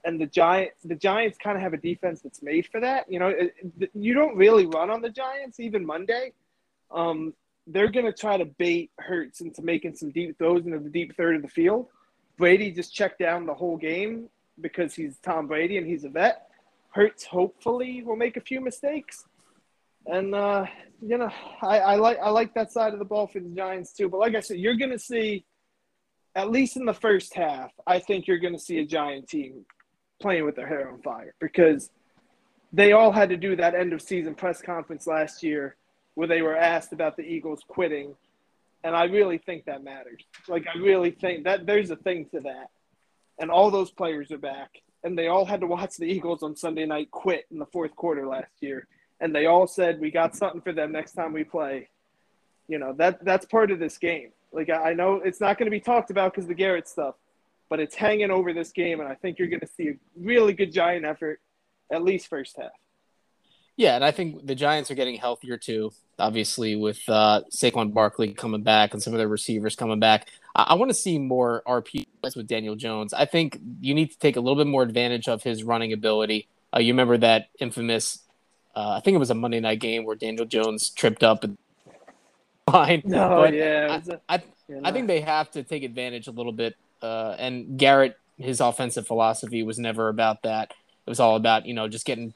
And 0.05 0.21
the 0.21 0.25
Giants, 0.25 0.75
the 0.85 0.95
Giants 0.95 1.37
kind 1.37 1.57
of 1.57 1.63
have 1.63 1.73
a 1.73 1.77
defense 1.77 2.21
that's 2.21 2.41
made 2.41 2.67
for 2.67 2.79
that. 2.79 3.11
You 3.11 3.19
know, 3.19 3.27
it, 3.27 3.55
you 3.93 4.13
don't 4.13 4.37
really 4.37 4.65
run 4.65 4.89
on 4.89 5.01
the 5.01 5.09
Giants 5.09 5.59
even 5.59 5.85
Monday. 5.85 6.33
Um, 6.91 7.33
they're 7.67 7.91
going 7.91 8.05
to 8.05 8.13
try 8.13 8.37
to 8.37 8.45
bait 8.45 8.91
Hurts 8.97 9.41
into 9.41 9.61
making 9.61 9.95
some 9.95 10.11
deep 10.11 10.37
throws 10.37 10.65
into 10.65 10.79
the 10.79 10.89
deep 10.89 11.15
third 11.17 11.35
of 11.35 11.41
the 11.41 11.49
field. 11.49 11.87
Brady 12.37 12.71
just 12.71 12.93
checked 12.93 13.19
down 13.19 13.45
the 13.45 13.53
whole 13.53 13.77
game 13.77 14.29
because 14.61 14.95
he's 14.95 15.17
Tom 15.17 15.47
Brady 15.47 15.77
and 15.77 15.85
he's 15.85 16.03
a 16.03 16.09
vet. 16.09 16.47
Hurts 16.91 17.25
hopefully 17.25 18.01
will 18.03 18.15
make 18.15 18.37
a 18.37 18.41
few 18.41 18.61
mistakes, 18.61 19.25
and 20.05 20.33
uh, 20.33 20.65
you 21.01 21.17
know 21.17 21.29
I, 21.61 21.79
I 21.79 21.95
like 21.95 22.17
I 22.19 22.29
like 22.29 22.53
that 22.53 22.71
side 22.71 22.93
of 22.93 22.99
the 22.99 23.05
ball 23.05 23.27
for 23.27 23.39
the 23.39 23.49
Giants 23.49 23.93
too. 23.93 24.09
But 24.09 24.19
like 24.19 24.35
I 24.35 24.39
said, 24.39 24.57
you're 24.57 24.77
going 24.77 24.91
to 24.91 24.99
see 24.99 25.45
at 26.35 26.49
least 26.49 26.77
in 26.77 26.85
the 26.85 26.93
first 26.93 27.35
half. 27.35 27.71
I 27.85 27.99
think 27.99 28.27
you're 28.27 28.39
going 28.39 28.53
to 28.53 28.59
see 28.59 28.79
a 28.79 28.85
Giant 28.85 29.27
team 29.27 29.65
playing 30.19 30.45
with 30.45 30.55
their 30.55 30.67
hair 30.67 30.89
on 30.91 31.01
fire 31.01 31.33
because 31.39 31.89
they 32.73 32.91
all 32.91 33.11
had 33.11 33.29
to 33.29 33.37
do 33.37 33.55
that 33.55 33.75
end 33.75 33.93
of 33.93 34.01
season 34.01 34.35
press 34.35 34.61
conference 34.61 35.07
last 35.07 35.43
year 35.43 35.75
where 36.15 36.27
they 36.27 36.41
were 36.41 36.57
asked 36.57 36.93
about 36.93 37.15
the 37.15 37.23
Eagles 37.23 37.61
quitting. 37.67 38.15
And 38.83 38.95
I 38.95 39.05
really 39.05 39.37
think 39.37 39.65
that 39.65 39.83
matters. 39.83 40.21
Like, 40.47 40.65
I 40.73 40.77
really 40.77 41.11
think 41.11 41.43
that 41.43 41.65
there's 41.65 41.91
a 41.91 41.95
thing 41.95 42.25
to 42.33 42.41
that. 42.41 42.69
And 43.39 43.51
all 43.51 43.69
those 43.69 43.91
players 43.91 44.31
are 44.31 44.37
back. 44.37 44.81
And 45.03 45.17
they 45.17 45.27
all 45.27 45.45
had 45.45 45.61
to 45.61 45.67
watch 45.67 45.97
the 45.97 46.05
Eagles 46.05 46.41
on 46.43 46.55
Sunday 46.55 46.85
night 46.85 47.11
quit 47.11 47.45
in 47.51 47.59
the 47.59 47.65
fourth 47.67 47.95
quarter 47.95 48.25
last 48.25 48.51
year. 48.61 48.87
And 49.19 49.33
they 49.33 49.45
all 49.45 49.67
said, 49.67 49.99
we 49.99 50.11
got 50.11 50.35
something 50.35 50.61
for 50.61 50.73
them 50.73 50.91
next 50.91 51.13
time 51.13 51.33
we 51.33 51.43
play. 51.43 51.89
You 52.67 52.79
know, 52.79 52.93
that 52.93 53.23
that's 53.23 53.45
part 53.45 53.71
of 53.71 53.79
this 53.79 53.97
game. 53.97 54.31
Like, 54.51 54.69
I 54.69 54.93
know 54.93 55.15
it's 55.15 55.39
not 55.39 55.57
going 55.57 55.67
to 55.67 55.71
be 55.71 55.79
talked 55.79 56.09
about 56.09 56.33
because 56.33 56.47
the 56.47 56.53
Garrett 56.53 56.87
stuff, 56.87 57.15
but 57.69 57.79
it's 57.79 57.95
hanging 57.95 58.31
over 58.31 58.53
this 58.53 58.71
game. 58.71 58.99
And 58.99 59.09
I 59.09 59.15
think 59.15 59.39
you're 59.39 59.47
going 59.49 59.59
to 59.61 59.67
see 59.67 59.89
a 59.89 59.93
really 60.19 60.53
good 60.53 60.71
Giant 60.71 61.05
effort, 61.05 61.39
at 61.91 62.03
least 62.03 62.27
first 62.27 62.55
half. 62.57 62.71
Yeah, 63.75 63.93
and 63.95 64.03
I 64.03 64.09
think 64.09 64.47
the 64.47 64.55
Giants 64.55 64.89
are 64.89 64.95
getting 64.95 65.17
healthier 65.17 65.55
too. 65.57 65.91
Obviously, 66.17 66.75
with 66.75 66.99
uh, 67.07 67.41
Saquon 67.55 67.93
Barkley 67.93 68.33
coming 68.33 68.63
back 68.63 68.93
and 68.93 69.03
some 69.03 69.13
of 69.13 69.19
their 69.19 69.27
receivers 69.27 69.75
coming 69.75 69.99
back, 69.99 70.27
I, 70.55 70.63
I 70.69 70.73
want 70.73 70.89
to 70.89 70.95
see 70.95 71.19
more 71.19 71.61
RPs 71.67 72.05
with 72.35 72.47
Daniel 72.47 72.75
Jones. 72.75 73.13
I 73.13 73.25
think 73.25 73.59
you 73.81 73.93
need 73.93 74.09
to 74.11 74.17
take 74.17 74.35
a 74.35 74.39
little 74.39 74.55
bit 74.55 74.65
more 74.65 74.81
advantage 74.81 75.27
of 75.27 75.43
his 75.43 75.63
running 75.63 75.93
ability. 75.93 76.47
Uh, 76.75 76.79
you 76.79 76.91
remember 76.93 77.17
that 77.19 77.49
infamous, 77.59 78.23
uh, 78.75 78.93
I 78.97 78.99
think 79.01 79.13
it 79.13 79.19
was 79.19 79.29
a 79.29 79.35
Monday 79.35 79.59
night 79.59 79.79
game 79.79 80.05
where 80.05 80.15
Daniel 80.15 80.45
Jones 80.45 80.89
tripped 80.89 81.23
up 81.23 81.43
and 81.43 81.55
fine. 82.71 83.03
No, 83.05 83.29
But 83.43 83.53
yeah. 83.53 84.01
I- 84.07 84.11
a- 84.11 84.19
I, 84.39 84.43
you 84.67 84.81
I 84.83 84.91
think 84.91 85.05
they 85.07 85.21
have 85.21 85.51
to 85.51 85.61
take 85.63 85.83
advantage 85.83 86.27
a 86.27 86.31
little 86.31 86.51
bit. 86.51 86.75
Uh, 87.01 87.35
and 87.37 87.77
Garrett, 87.77 88.17
his 88.37 88.61
offensive 88.61 89.07
philosophy 89.07 89.63
was 89.63 89.79
never 89.79 90.09
about 90.09 90.43
that. 90.43 90.71
It 91.05 91.09
was 91.09 91.19
all 91.19 91.35
about 91.35 91.65
you 91.65 91.73
know 91.73 91.87
just 91.87 92.05
getting 92.05 92.33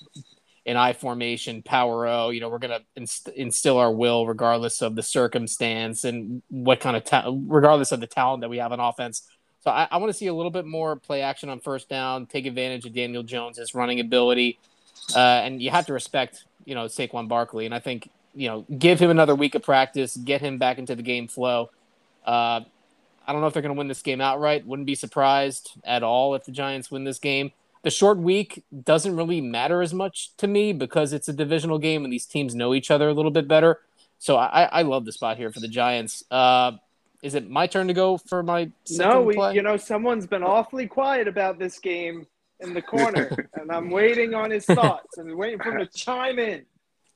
an 0.65 0.77
I 0.77 0.93
formation, 0.93 1.61
power 1.63 2.07
O. 2.07 2.29
You 2.29 2.39
know, 2.39 2.49
we're 2.49 2.59
gonna 2.59 2.81
inst- 2.95 3.29
instill 3.29 3.77
our 3.77 3.91
will 3.91 4.27
regardless 4.27 4.81
of 4.81 4.95
the 4.95 5.03
circumstance 5.03 6.03
and 6.03 6.41
what 6.49 6.79
kind 6.79 6.95
of 6.95 7.03
ta- 7.03 7.31
regardless 7.47 7.91
of 7.91 7.99
the 7.99 8.07
talent 8.07 8.41
that 8.41 8.49
we 8.49 8.57
have 8.57 8.71
on 8.71 8.79
offense. 8.79 9.23
So 9.61 9.69
I, 9.69 9.87
I 9.91 9.97
want 9.97 10.09
to 10.09 10.17
see 10.17 10.27
a 10.27 10.33
little 10.33 10.51
bit 10.51 10.65
more 10.65 10.95
play 10.95 11.21
action 11.21 11.49
on 11.49 11.59
first 11.59 11.87
down, 11.89 12.25
take 12.25 12.45
advantage 12.45 12.85
of 12.85 12.93
Daniel 12.93 13.23
Jones's 13.23 13.75
running 13.75 13.99
ability, 13.99 14.59
uh, 15.15 15.19
and 15.19 15.61
you 15.61 15.69
have 15.69 15.85
to 15.87 15.93
respect 15.93 16.45
you 16.65 16.75
know 16.75 16.85
Saquon 16.85 17.27
Barkley. 17.27 17.65
And 17.65 17.73
I 17.73 17.79
think 17.79 18.09
you 18.33 18.47
know 18.47 18.65
give 18.77 18.99
him 18.99 19.09
another 19.09 19.35
week 19.35 19.55
of 19.55 19.63
practice, 19.63 20.15
get 20.17 20.41
him 20.41 20.57
back 20.57 20.77
into 20.77 20.95
the 20.95 21.03
game 21.03 21.27
flow. 21.27 21.69
Uh, 22.25 22.61
I 23.25 23.31
don't 23.31 23.41
know 23.41 23.47
if 23.47 23.53
they're 23.53 23.61
going 23.61 23.75
to 23.75 23.77
win 23.77 23.87
this 23.87 24.01
game 24.01 24.21
outright. 24.21 24.65
Wouldn't 24.65 24.85
be 24.85 24.95
surprised 24.95 25.73
at 25.83 26.03
all 26.03 26.35
if 26.35 26.45
the 26.45 26.51
Giants 26.51 26.89
win 26.91 27.03
this 27.03 27.19
game. 27.19 27.51
The 27.83 27.89
short 27.89 28.17
week 28.17 28.63
doesn't 28.83 29.15
really 29.15 29.41
matter 29.41 29.81
as 29.81 29.93
much 29.93 30.35
to 30.37 30.47
me 30.47 30.71
because 30.73 31.13
it's 31.13 31.27
a 31.27 31.33
divisional 31.33 31.79
game 31.79 32.03
and 32.03 32.13
these 32.13 32.25
teams 32.25 32.53
know 32.53 32.73
each 32.73 32.91
other 32.91 33.09
a 33.09 33.13
little 33.13 33.31
bit 33.31 33.47
better. 33.47 33.79
So 34.19 34.37
I, 34.37 34.63
I 34.65 34.81
love 34.83 35.05
the 35.05 35.11
spot 35.11 35.37
here 35.37 35.51
for 35.51 35.59
the 35.59 35.67
Giants. 35.67 36.23
Uh, 36.29 36.73
is 37.23 37.33
it 37.35 37.49
my 37.49 37.67
turn 37.67 37.87
to 37.87 37.93
go 37.93 38.17
for 38.17 38.43
my 38.43 38.69
second 38.85 39.11
No, 39.11 39.21
we, 39.21 39.33
play? 39.33 39.55
you 39.55 39.63
know, 39.63 39.77
someone's 39.77 40.27
been 40.27 40.43
awfully 40.43 40.87
quiet 40.87 41.27
about 41.27 41.57
this 41.57 41.79
game 41.79 42.27
in 42.59 42.73
the 42.73 42.81
corner, 42.81 43.49
and 43.55 43.71
I'm 43.71 43.89
waiting 43.89 44.33
on 44.33 44.51
his 44.51 44.65
thoughts 44.65 45.17
and 45.17 45.35
waiting 45.35 45.59
for 45.59 45.71
him 45.71 45.79
to 45.79 45.87
chime 45.87 46.37
in. 46.39 46.65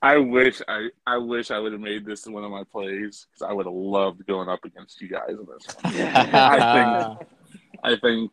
I 0.02 0.18
wish 0.18 0.60
I 0.68 0.88
I 1.06 1.18
wish 1.18 1.50
I 1.50 1.58
would 1.58 1.72
have 1.72 1.80
made 1.80 2.04
this 2.04 2.26
one 2.26 2.44
of 2.44 2.50
my 2.50 2.64
plays 2.64 3.26
because 3.30 3.48
I 3.48 3.52
would 3.52 3.66
have 3.66 3.74
loved 3.74 4.26
going 4.26 4.48
up 4.48 4.64
against 4.64 5.00
you 5.00 5.08
guys 5.08 5.30
in 5.30 5.46
this 5.46 5.76
one. 5.80 5.94
I 5.94 7.16
I 7.82 7.96
think 7.96 8.30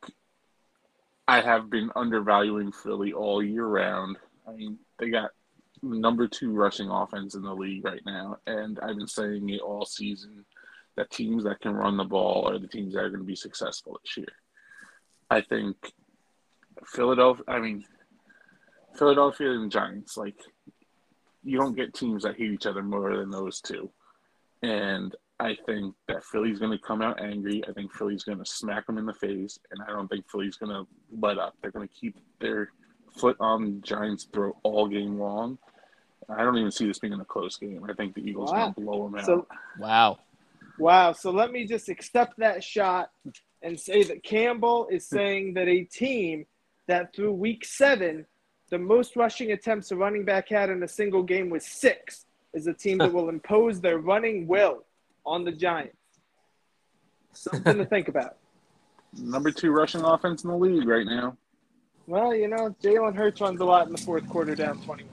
I 1.27 1.41
have 1.41 1.69
been 1.69 1.89
undervaluing 1.95 2.71
Philly 2.71 3.13
all 3.13 3.41
year 3.41 3.65
round. 3.65 4.17
I 4.47 4.51
mean, 4.51 4.77
they 4.99 5.09
got 5.09 5.31
number 5.81 6.27
two 6.27 6.51
rushing 6.51 6.89
offense 6.89 7.35
in 7.35 7.43
the 7.43 7.53
league 7.53 7.85
right 7.85 8.01
now, 8.05 8.37
and 8.45 8.79
I've 8.79 8.97
been 8.97 9.07
saying 9.07 9.49
it 9.49 9.61
all 9.61 9.85
season 9.85 10.45
that 10.95 11.09
teams 11.11 11.43
that 11.43 11.61
can 11.61 11.73
run 11.73 11.97
the 11.97 12.03
ball 12.03 12.47
are 12.47 12.59
the 12.59 12.67
teams 12.67 12.93
that 12.93 13.03
are 13.03 13.09
going 13.09 13.21
to 13.21 13.25
be 13.25 13.35
successful 13.35 13.99
this 14.03 14.17
year. 14.17 14.27
I 15.29 15.41
think 15.41 15.75
Philadelphia. 16.85 17.45
I 17.47 17.59
mean, 17.59 17.85
Philadelphia 18.97 19.51
and 19.51 19.65
the 19.65 19.69
Giants. 19.69 20.17
Like, 20.17 20.37
you 21.43 21.57
don't 21.57 21.75
get 21.75 21.93
teams 21.93 22.23
that 22.23 22.35
hate 22.37 22.51
each 22.51 22.65
other 22.65 22.81
more 22.83 23.15
than 23.17 23.29
those 23.29 23.61
two, 23.61 23.89
and 24.61 25.15
I 25.39 25.57
think 25.65 25.95
that 26.07 26.23
Philly's 26.23 26.59
going 26.59 26.71
to 26.71 26.77
come 26.83 27.01
out 27.01 27.21
angry. 27.21 27.63
I 27.67 27.73
think 27.73 27.91
Philly's 27.93 28.23
going 28.23 28.37
to 28.37 28.45
smack 28.45 28.85
them 28.87 28.97
in 28.97 29.05
the 29.05 29.13
face, 29.13 29.59
and 29.71 29.81
I 29.83 29.87
don't 29.91 30.07
think 30.07 30.29
Philly's 30.29 30.55
going 30.55 30.71
to 30.71 30.87
let 31.19 31.37
up. 31.37 31.55
They're 31.61 31.71
going 31.71 31.87
to 31.87 31.93
keep 31.93 32.15
their 32.39 32.69
foot 33.17 33.35
on 33.39 33.81
Giants' 33.83 34.25
throat 34.31 34.55
all 34.63 34.87
game 34.87 35.19
long. 35.19 35.57
I 36.29 36.43
don't 36.43 36.57
even 36.57 36.71
see 36.71 36.87
this 36.87 36.99
being 36.99 37.13
a 37.13 37.25
close 37.25 37.57
game. 37.57 37.85
I 37.89 37.93
think 37.93 38.15
the 38.15 38.21
Eagles 38.21 38.51
are 38.51 38.55
Wow. 38.55 38.61
going 38.61 38.73
to 38.75 38.81
blow 38.81 39.03
them 39.03 39.15
out. 39.15 39.25
So, 39.25 39.47
wow. 39.77 40.19
wow. 40.79 41.11
So 41.11 41.31
let 41.31 41.51
me 41.51 41.65
just 41.65 41.89
accept 41.89 42.37
that 42.39 42.63
shot 42.63 43.09
and 43.61 43.77
say 43.77 44.03
that 44.03 44.23
Campbell 44.23 44.87
is 44.89 45.07
saying 45.09 45.55
that 45.55 45.67
a 45.67 45.83
team 45.83 46.45
that 46.87 47.13
through 47.13 47.33
week 47.33 47.65
seven 47.65 48.25
the 48.73 48.79
most 48.79 49.15
rushing 49.15 49.51
attempts 49.51 49.91
a 49.91 49.95
running 49.95 50.25
back 50.25 50.49
had 50.49 50.71
in 50.71 50.81
a 50.81 50.87
single 50.87 51.21
game 51.21 51.51
was 51.51 51.63
six. 51.63 52.25
Is 52.53 52.65
a 52.65 52.73
team 52.73 52.97
that 52.97 53.13
will 53.17 53.29
impose 53.29 53.79
their 53.79 53.99
running 53.99 54.47
will 54.47 54.83
on 55.27 55.43
the 55.43 55.51
Giants. 55.51 55.95
Something 57.33 57.77
to 57.77 57.85
think 57.85 58.07
about. 58.07 58.37
Number 59.17 59.51
two 59.51 59.71
rushing 59.71 60.01
offense 60.01 60.43
in 60.43 60.49
the 60.49 60.57
league 60.57 60.87
right 60.87 61.05
now. 61.05 61.37
Well, 62.07 62.33
you 62.33 62.47
know, 62.47 62.75
Jalen 62.81 63.15
Hurts 63.15 63.41
runs 63.41 63.61
a 63.61 63.65
lot 63.65 63.85
in 63.85 63.91
the 63.91 64.01
fourth 64.01 64.27
quarter 64.27 64.55
down 64.55 64.81
21. 64.81 65.07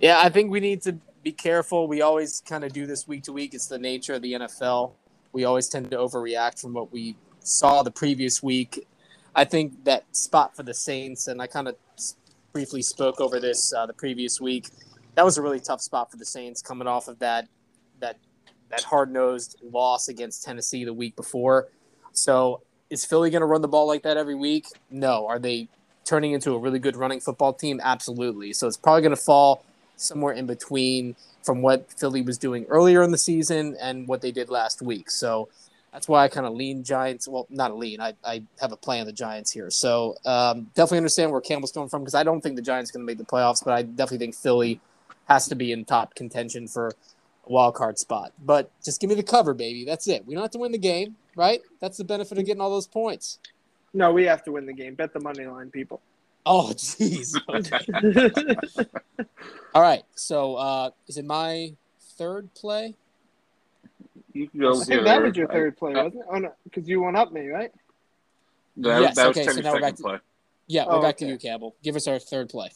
Yeah, 0.00 0.20
I 0.20 0.30
think 0.30 0.50
we 0.50 0.60
need 0.60 0.80
to 0.82 0.96
be 1.22 1.32
careful. 1.32 1.86
We 1.86 2.00
always 2.00 2.40
kind 2.40 2.64
of 2.64 2.72
do 2.72 2.86
this 2.86 3.06
week 3.06 3.24
to 3.24 3.32
week. 3.34 3.52
It's 3.52 3.66
the 3.66 3.78
nature 3.78 4.14
of 4.14 4.22
the 4.22 4.32
NFL. 4.32 4.92
We 5.32 5.44
always 5.44 5.68
tend 5.68 5.90
to 5.90 5.98
overreact 5.98 6.62
from 6.62 6.72
what 6.72 6.90
we 6.90 7.16
saw 7.40 7.82
the 7.82 7.90
previous 7.90 8.42
week. 8.42 8.86
I 9.34 9.44
think 9.44 9.84
that 9.84 10.04
spot 10.16 10.56
for 10.56 10.62
the 10.62 10.74
Saints, 10.74 11.28
and 11.28 11.40
I 11.40 11.46
kind 11.46 11.68
of 11.68 11.76
briefly 12.52 12.82
spoke 12.82 13.20
over 13.20 13.40
this 13.40 13.72
uh, 13.72 13.86
the 13.86 13.92
previous 13.92 14.40
week. 14.40 14.68
That 15.14 15.24
was 15.24 15.38
a 15.38 15.42
really 15.42 15.60
tough 15.60 15.80
spot 15.80 16.10
for 16.10 16.16
the 16.16 16.24
Saints 16.24 16.62
coming 16.62 16.86
off 16.88 17.08
of 17.08 17.18
that 17.18 17.48
that 18.00 18.18
that 18.70 18.82
hard 18.82 19.12
nosed 19.12 19.56
loss 19.62 20.08
against 20.08 20.44
Tennessee 20.44 20.84
the 20.84 20.94
week 20.94 21.16
before. 21.16 21.68
So 22.12 22.62
is 22.88 23.04
Philly 23.04 23.30
going 23.30 23.40
to 23.40 23.46
run 23.46 23.62
the 23.62 23.68
ball 23.68 23.86
like 23.86 24.02
that 24.02 24.16
every 24.16 24.34
week? 24.34 24.66
No. 24.90 25.26
Are 25.26 25.38
they 25.38 25.68
turning 26.04 26.32
into 26.32 26.54
a 26.54 26.58
really 26.58 26.78
good 26.78 26.96
running 26.96 27.20
football 27.20 27.52
team? 27.52 27.80
Absolutely. 27.82 28.52
So 28.52 28.66
it's 28.66 28.76
probably 28.76 29.02
going 29.02 29.14
to 29.14 29.22
fall 29.22 29.64
somewhere 29.96 30.32
in 30.32 30.46
between 30.46 31.14
from 31.42 31.62
what 31.62 31.92
Philly 31.98 32.22
was 32.22 32.38
doing 32.38 32.64
earlier 32.68 33.02
in 33.02 33.10
the 33.10 33.18
season 33.18 33.76
and 33.80 34.08
what 34.08 34.22
they 34.22 34.32
did 34.32 34.50
last 34.50 34.82
week. 34.82 35.10
So 35.10 35.48
that's 35.92 36.06
why 36.06 36.24
I 36.24 36.28
kind 36.28 36.46
of 36.46 36.54
lean 36.54 36.84
Giants. 36.84 37.26
Well, 37.26 37.46
not 37.50 37.70
a 37.70 37.74
lean. 37.74 38.00
I, 38.00 38.14
I 38.24 38.42
have 38.60 38.72
a 38.72 38.76
play 38.76 39.00
on 39.00 39.06
the 39.06 39.12
Giants 39.12 39.50
here. 39.50 39.70
So 39.70 40.16
um, 40.24 40.70
definitely 40.74 40.98
understand 40.98 41.32
where 41.32 41.40
Campbell's 41.40 41.72
coming 41.72 41.88
from 41.88 42.02
because 42.02 42.14
I 42.14 42.22
don't 42.22 42.40
think 42.40 42.56
the 42.56 42.62
Giants 42.62 42.90
are 42.90 42.94
going 42.94 43.06
to 43.06 43.10
make 43.10 43.18
the 43.18 43.24
playoffs, 43.24 43.64
but 43.64 43.74
I 43.74 43.82
definitely 43.82 44.18
think 44.18 44.34
Philly 44.36 44.80
has 45.28 45.48
to 45.48 45.54
be 45.54 45.72
in 45.72 45.84
top 45.84 46.14
contention 46.14 46.68
for 46.68 46.88
a 46.88 47.52
wild 47.52 47.74
card 47.74 47.98
spot. 47.98 48.32
But 48.44 48.70
just 48.84 49.00
give 49.00 49.10
me 49.10 49.16
the 49.16 49.22
cover, 49.22 49.52
baby. 49.52 49.84
That's 49.84 50.06
it. 50.06 50.24
We 50.26 50.34
don't 50.34 50.42
have 50.42 50.52
to 50.52 50.58
win 50.58 50.72
the 50.72 50.78
game, 50.78 51.16
right? 51.34 51.60
That's 51.80 51.98
the 51.98 52.04
benefit 52.04 52.38
of 52.38 52.46
getting 52.46 52.60
all 52.60 52.70
those 52.70 52.86
points. 52.86 53.38
No, 53.92 54.12
we 54.12 54.24
have 54.24 54.44
to 54.44 54.52
win 54.52 54.66
the 54.66 54.72
game. 54.72 54.94
Bet 54.94 55.12
the 55.12 55.20
money 55.20 55.46
line, 55.46 55.70
people. 55.70 56.00
Oh, 56.46 56.70
jeez. 56.74 57.34
all 59.74 59.82
right. 59.82 60.02
So 60.14 60.54
uh, 60.54 60.90
is 61.08 61.16
it 61.16 61.24
my 61.24 61.72
third 62.16 62.52
play? 62.54 62.94
You 64.32 64.48
can 64.48 64.60
go 64.60 64.80
I 64.80 64.84
think 64.84 65.04
that 65.04 65.22
was 65.22 65.36
your 65.36 65.48
third 65.48 65.76
play, 65.76 65.92
wasn't 65.94 66.14
it? 66.16 66.22
Oh, 66.30 66.38
no, 66.38 66.52
because 66.64 66.88
you 66.88 67.02
went 67.02 67.16
up 67.16 67.32
me, 67.32 67.48
right? 67.48 67.72
That, 68.76 69.02
Yes, 69.02 69.16
that 69.16 69.28
was 69.28 69.36
okay, 69.36 69.44
so 69.46 69.50
Teddy's 69.50 69.64
now 69.64 69.72
we're 69.74 69.80
back 69.80 69.96
to- 69.96 70.02
play. 70.02 70.18
Yeah, 70.66 70.86
we're 70.86 70.94
Oh, 70.94 71.02
back 71.02 71.16
to 71.18 71.26
you, 71.26 71.36
Campbell. 71.36 71.74
Give 71.82 71.96
us 71.96 72.06
our 72.06 72.18
third 72.20 72.48
play. 72.48 72.70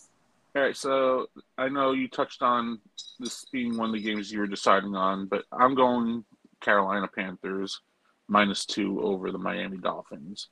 All 0.56 0.62
right, 0.62 0.76
so 0.76 1.28
I 1.58 1.68
know 1.68 1.92
you 1.92 2.08
touched 2.08 2.42
on 2.42 2.80
this 3.20 3.44
being 3.52 3.76
one 3.76 3.88
of 3.88 3.94
the 3.94 4.00
games 4.02 4.30
you 4.32 4.40
were 4.40 4.46
deciding 4.46 4.94
on, 4.96 5.26
but 5.26 5.44
I'm 5.52 5.74
going 5.74 6.24
Carolina 6.60 7.08
Panthers 7.08 7.80
minus 8.28 8.64
two 8.64 9.00
over 9.02 9.30
the 9.30 9.38
Miami 9.38 9.76
Dolphins. 9.76 10.48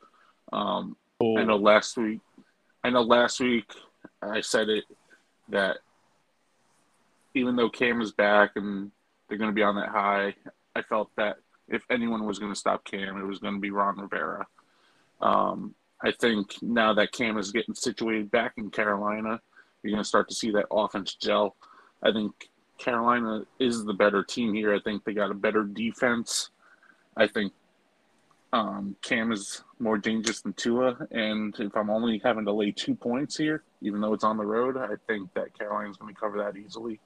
Um, 0.52 0.96
I 1.20 1.44
know 1.44 1.56
last 1.56 1.96
week, 1.96 2.20
I 2.84 2.90
know 2.90 3.02
last 3.02 3.40
week 3.40 3.72
I 4.20 4.40
said 4.40 4.68
it 4.68 4.84
that 5.48 5.78
even 7.34 7.56
though 7.56 7.70
Cam 7.70 8.00
is 8.00 8.12
back 8.12 8.52
and 8.56 8.90
they're 9.28 9.38
going 9.38 9.50
to 9.50 9.54
be 9.54 9.62
on 9.62 9.76
that 9.76 9.88
high, 9.88 10.34
I 10.74 10.82
felt 10.82 11.10
that 11.16 11.36
if 11.68 11.82
anyone 11.90 12.26
was 12.26 12.38
going 12.38 12.52
to 12.52 12.58
stop 12.58 12.84
Cam, 12.84 13.18
it 13.18 13.26
was 13.26 13.38
going 13.38 13.54
to 13.54 13.60
be 13.60 13.70
Ron 13.70 13.98
Rivera. 13.98 14.46
Um, 15.20 15.74
I 16.02 16.12
think 16.12 16.60
now 16.62 16.92
that 16.94 17.12
Cam 17.12 17.38
is 17.38 17.52
getting 17.52 17.74
situated 17.74 18.30
back 18.30 18.54
in 18.56 18.70
Carolina, 18.70 19.40
you're 19.82 19.92
going 19.92 20.02
to 20.02 20.08
start 20.08 20.28
to 20.28 20.34
see 20.34 20.50
that 20.52 20.66
offense 20.70 21.14
gel. 21.14 21.56
I 22.02 22.12
think 22.12 22.50
Carolina 22.78 23.44
is 23.60 23.84
the 23.84 23.94
better 23.94 24.24
team 24.24 24.52
here. 24.52 24.74
I 24.74 24.80
think 24.80 25.04
they 25.04 25.14
got 25.14 25.30
a 25.30 25.34
better 25.34 25.62
defense. 25.62 26.50
I 27.16 27.26
think 27.26 27.52
um, 28.52 28.96
Cam 29.02 29.32
is 29.32 29.62
more 29.78 29.98
dangerous 29.98 30.40
than 30.40 30.52
Tua. 30.54 30.96
And 31.10 31.54
if 31.58 31.76
I'm 31.76 31.90
only 31.90 32.20
having 32.24 32.44
to 32.46 32.52
lay 32.52 32.72
two 32.72 32.94
points 32.94 33.36
here, 33.36 33.62
even 33.80 34.00
though 34.00 34.12
it's 34.12 34.24
on 34.24 34.36
the 34.36 34.44
road, 34.44 34.76
I 34.76 34.94
think 35.06 35.32
that 35.34 35.56
Carolina's 35.56 35.96
going 35.96 36.12
to 36.14 36.20
cover 36.20 36.38
that 36.38 36.56
easily. 36.56 36.98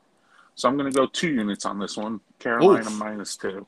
So 0.56 0.68
I'm 0.68 0.76
going 0.76 0.90
to 0.90 0.96
go 0.96 1.06
two 1.06 1.28
units 1.28 1.66
on 1.66 1.78
this 1.78 1.96
one. 1.96 2.20
Carolina 2.38 2.88
minus 2.90 3.36
two. 3.36 3.66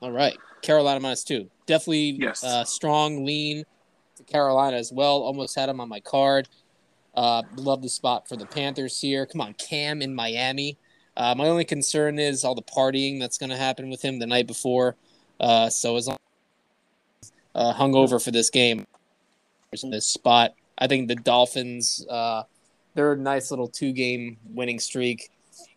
All 0.00 0.10
right, 0.10 0.36
Carolina 0.62 0.98
minus 1.00 1.22
two. 1.22 1.50
Definitely 1.66 2.18
Yes. 2.18 2.42
uh, 2.42 2.64
strong 2.64 3.24
lean 3.26 3.64
to 4.16 4.22
Carolina 4.24 4.76
as 4.78 4.90
well. 4.90 5.18
Almost 5.18 5.54
had 5.54 5.68
them 5.68 5.78
on 5.80 5.88
my 5.88 6.00
card. 6.00 6.48
Uh, 7.14 7.42
love 7.56 7.82
the 7.82 7.88
spot 7.90 8.26
for 8.26 8.36
the 8.36 8.46
Panthers 8.46 8.98
here. 8.98 9.26
Come 9.26 9.42
on, 9.42 9.52
Cam 9.54 10.00
in 10.00 10.14
Miami. 10.14 10.78
Uh, 11.16 11.34
my 11.36 11.46
only 11.48 11.64
concern 11.66 12.18
is 12.18 12.44
all 12.44 12.54
the 12.54 12.62
partying 12.62 13.20
that's 13.20 13.36
going 13.36 13.50
to 13.50 13.56
happen 13.56 13.90
with 13.90 14.00
him 14.02 14.18
the 14.18 14.26
night 14.26 14.46
before. 14.46 14.96
Uh, 15.38 15.68
so 15.68 15.96
as 15.96 16.06
long 16.08 16.16
uh, 17.54 17.74
hungover 17.74 18.22
for 18.22 18.30
this 18.30 18.48
game, 18.48 18.86
in 19.82 19.90
this 19.90 20.06
spot, 20.06 20.54
I 20.78 20.86
think 20.86 21.08
the 21.08 21.16
Dolphins. 21.16 22.06
Uh, 22.08 22.44
they're 22.94 23.12
a 23.12 23.16
nice 23.16 23.50
little 23.50 23.68
two-game 23.68 24.36
winning 24.52 24.80
streak. 24.80 25.30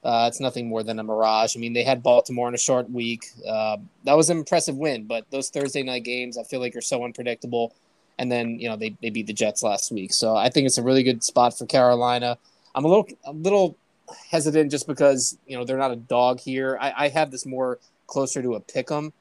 Uh, 0.03 0.25
it's 0.27 0.39
nothing 0.39 0.67
more 0.67 0.83
than 0.83 0.99
a 0.99 1.03
mirage. 1.03 1.55
I 1.55 1.59
mean, 1.59 1.73
they 1.73 1.83
had 1.83 2.03
Baltimore 2.03 2.47
in 2.47 2.55
a 2.55 2.57
short 2.57 2.89
week. 2.89 3.25
Uh, 3.47 3.77
that 4.03 4.17
was 4.17 4.29
an 4.29 4.37
impressive 4.37 4.75
win, 4.75 5.05
but 5.05 5.25
those 5.31 5.49
Thursday 5.49 5.83
night 5.83 6.03
games, 6.03 6.37
I 6.37 6.43
feel 6.43 6.59
like, 6.59 6.75
are 6.75 6.81
so 6.81 7.03
unpredictable. 7.03 7.73
And 8.19 8.31
then, 8.31 8.59
you 8.59 8.69
know, 8.69 8.75
they, 8.75 8.95
they 9.01 9.09
beat 9.09 9.27
the 9.27 9.33
Jets 9.33 9.63
last 9.63 9.91
week. 9.91 10.13
So 10.13 10.35
I 10.35 10.49
think 10.49 10.67
it's 10.67 10.77
a 10.77 10.83
really 10.83 11.03
good 11.03 11.23
spot 11.23 11.57
for 11.57 11.65
Carolina. 11.65 12.37
I'm 12.75 12.85
a 12.85 12.87
little 12.87 13.07
a 13.25 13.31
little 13.31 13.75
hesitant 14.29 14.69
just 14.69 14.87
because, 14.87 15.37
you 15.47 15.57
know, 15.57 15.63
they're 15.65 15.77
not 15.77 15.91
a 15.91 15.95
dog 15.95 16.39
here. 16.39 16.77
I, 16.79 17.05
I 17.05 17.07
have 17.09 17.31
this 17.31 17.45
more 17.45 17.79
closer 18.07 18.41
to 18.41 18.55
a 18.55 18.59
pick 18.59 18.91
'em. 18.91 19.13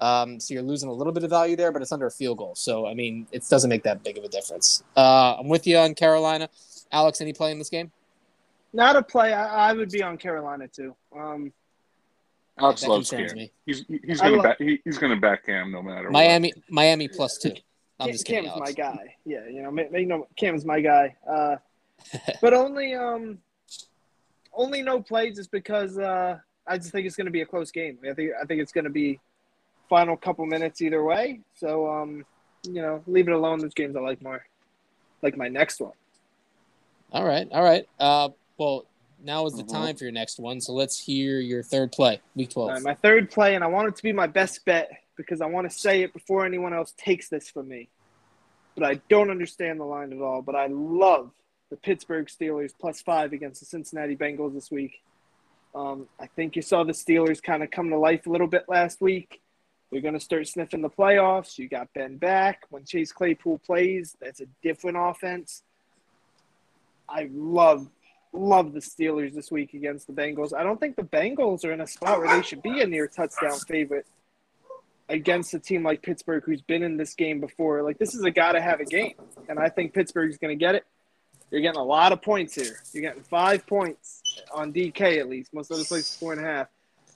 Um, 0.00 0.40
so 0.40 0.54
you're 0.54 0.62
losing 0.62 0.88
a 0.88 0.92
little 0.92 1.12
bit 1.12 1.24
of 1.24 1.30
value 1.30 1.56
there, 1.56 1.70
but 1.70 1.82
it's 1.82 1.92
under 1.92 2.06
a 2.06 2.10
field 2.10 2.38
goal. 2.38 2.54
So, 2.54 2.86
I 2.86 2.94
mean, 2.94 3.26
it 3.32 3.46
doesn't 3.48 3.68
make 3.68 3.82
that 3.82 4.02
big 4.02 4.16
of 4.16 4.24
a 4.24 4.28
difference. 4.28 4.82
Uh, 4.96 5.36
I'm 5.38 5.48
with 5.48 5.66
you 5.66 5.76
on 5.76 5.94
Carolina. 5.94 6.48
Alex, 6.90 7.20
any 7.20 7.32
play 7.32 7.52
in 7.52 7.58
this 7.58 7.68
game? 7.68 7.92
Not 8.72 8.96
a 8.96 9.02
play. 9.02 9.32
I, 9.32 9.70
I 9.70 9.72
would 9.72 9.90
be 9.90 10.02
on 10.02 10.16
Carolina 10.16 10.68
too. 10.68 10.94
Um, 11.16 11.52
Alex 12.58 12.82
That 12.82 12.88
loves 12.90 13.10
concerns 13.10 13.32
Cam. 13.32 13.38
me. 13.38 13.52
He's 13.66 13.84
he's 14.04 14.20
I 14.20 14.24
gonna 14.24 14.36
lo- 14.36 14.42
back 14.42 14.58
he, 14.58 14.80
he's 14.84 14.98
gonna 14.98 15.16
back 15.16 15.46
Cam 15.46 15.72
no 15.72 15.82
matter 15.82 16.10
Miami, 16.10 16.52
Miami 16.68 17.08
plus 17.08 17.38
two. 17.38 17.52
I'm 17.98 18.06
Cam- 18.06 18.12
just 18.12 18.26
kidding. 18.26 18.44
Cam's 18.44 18.56
Alex. 18.56 18.70
my 18.70 18.82
guy. 18.84 19.14
Yeah, 19.24 19.46
you 19.48 19.62
know, 19.62 19.70
ma- 19.70 19.82
ma- 19.90 19.98
you 19.98 20.06
know, 20.06 20.26
Cam's 20.36 20.64
my 20.64 20.80
guy. 20.80 21.16
Uh, 21.28 21.56
but 22.40 22.54
only 22.54 22.94
um, 22.94 23.38
only 24.52 24.82
no 24.82 25.00
play 25.02 25.30
just 25.30 25.50
because 25.50 25.98
uh, 25.98 26.38
I 26.66 26.78
just 26.78 26.92
think 26.92 27.06
it's 27.06 27.16
going 27.16 27.26
to 27.26 27.30
be 27.30 27.40
a 27.42 27.46
close 27.46 27.70
game. 27.70 27.98
I 28.08 28.14
think 28.14 28.32
I 28.40 28.44
think 28.44 28.60
it's 28.60 28.72
going 28.72 28.84
to 28.84 28.90
be 28.90 29.18
final 29.88 30.16
couple 30.16 30.46
minutes 30.46 30.80
either 30.82 31.02
way. 31.02 31.40
So 31.56 31.90
um, 31.90 32.24
you 32.64 32.82
know, 32.82 33.02
leave 33.06 33.28
it 33.28 33.32
alone. 33.34 33.58
Those 33.60 33.74
games 33.74 33.96
I 33.96 34.00
like 34.00 34.22
more. 34.22 34.44
Like 35.22 35.36
my 35.36 35.48
next 35.48 35.80
one. 35.80 35.92
All 37.12 37.24
right, 37.24 37.48
all 37.50 37.62
right. 37.62 37.86
Uh, 37.98 38.28
well, 38.60 38.84
now 39.24 39.46
is 39.46 39.54
the 39.54 39.64
Mhm. 39.64 39.72
time 39.72 39.96
for 39.96 40.04
your 40.04 40.12
next 40.12 40.38
one. 40.38 40.60
So 40.60 40.74
let's 40.74 41.02
hear 41.02 41.40
your 41.40 41.62
third 41.62 41.92
play, 41.92 42.20
week 42.36 42.50
twelve. 42.50 42.68
All 42.68 42.74
right, 42.74 42.82
my 42.82 42.94
third 42.94 43.30
play, 43.30 43.54
and 43.54 43.64
I 43.64 43.66
want 43.66 43.88
it 43.88 43.96
to 43.96 44.02
be 44.02 44.12
my 44.12 44.26
best 44.26 44.64
bet 44.66 44.90
because 45.16 45.40
I 45.40 45.46
want 45.46 45.68
to 45.68 45.76
say 45.76 46.02
it 46.02 46.12
before 46.12 46.44
anyone 46.44 46.74
else 46.74 46.92
takes 46.96 47.28
this 47.30 47.48
from 47.48 47.68
me. 47.68 47.88
But 48.74 48.84
I 48.84 48.94
don't 49.08 49.30
understand 49.30 49.80
the 49.80 49.84
line 49.84 50.12
at 50.12 50.20
all. 50.20 50.42
But 50.42 50.56
I 50.56 50.66
love 50.66 51.32
the 51.70 51.76
Pittsburgh 51.76 52.26
Steelers 52.26 52.72
plus 52.78 53.00
five 53.00 53.32
against 53.32 53.60
the 53.60 53.66
Cincinnati 53.66 54.14
Bengals 54.16 54.52
this 54.52 54.70
week. 54.70 55.02
Um, 55.74 56.08
I 56.18 56.26
think 56.26 56.54
you 56.54 56.62
saw 56.62 56.84
the 56.84 56.92
Steelers 56.92 57.42
kind 57.42 57.62
of 57.62 57.70
come 57.70 57.88
to 57.90 57.98
life 57.98 58.26
a 58.26 58.30
little 58.30 58.46
bit 58.46 58.68
last 58.68 59.00
week. 59.00 59.40
They're 59.90 60.02
going 60.02 60.14
to 60.14 60.20
start 60.20 60.46
sniffing 60.48 60.82
the 60.82 60.90
playoffs. 60.90 61.58
You 61.58 61.66
got 61.68 61.92
Ben 61.94 62.16
back. 62.16 62.64
When 62.68 62.84
Chase 62.84 63.12
Claypool 63.12 63.58
plays, 63.58 64.16
that's 64.20 64.40
a 64.40 64.46
different 64.62 64.98
offense. 64.98 65.62
I 67.08 67.28
love 67.32 67.90
love 68.32 68.72
the 68.72 68.80
Steelers 68.80 69.34
this 69.34 69.50
week 69.50 69.74
against 69.74 70.06
the 70.06 70.12
Bengals. 70.12 70.54
I 70.54 70.62
don't 70.62 70.78
think 70.78 70.96
the 70.96 71.02
Bengals 71.02 71.64
are 71.64 71.72
in 71.72 71.80
a 71.80 71.86
spot 71.86 72.18
where 72.20 72.36
they 72.36 72.42
should 72.42 72.62
be 72.62 72.80
a 72.80 72.86
near 72.86 73.06
touchdown 73.06 73.58
favorite 73.58 74.06
against 75.08 75.52
a 75.54 75.58
team 75.58 75.82
like 75.82 76.02
Pittsburgh 76.02 76.42
who's 76.44 76.62
been 76.62 76.82
in 76.82 76.96
this 76.96 77.14
game 77.14 77.40
before. 77.40 77.82
Like 77.82 77.98
this 77.98 78.14
is 78.14 78.22
a 78.24 78.30
gotta 78.30 78.60
have 78.60 78.80
a 78.80 78.84
game. 78.84 79.14
And 79.48 79.58
I 79.58 79.68
think 79.68 79.92
Pittsburgh's 79.92 80.38
gonna 80.38 80.54
get 80.54 80.74
it. 80.74 80.84
You're 81.50 81.60
getting 81.60 81.80
a 81.80 81.84
lot 81.84 82.12
of 82.12 82.22
points 82.22 82.54
here. 82.54 82.76
You're 82.92 83.02
getting 83.02 83.22
five 83.22 83.66
points 83.66 84.22
on 84.54 84.72
DK 84.72 85.18
at 85.18 85.28
least. 85.28 85.52
Most 85.52 85.72
other 85.72 85.84
places 85.84 86.16
four 86.16 86.32
and 86.32 86.40
a 86.40 86.44
half. 86.44 86.68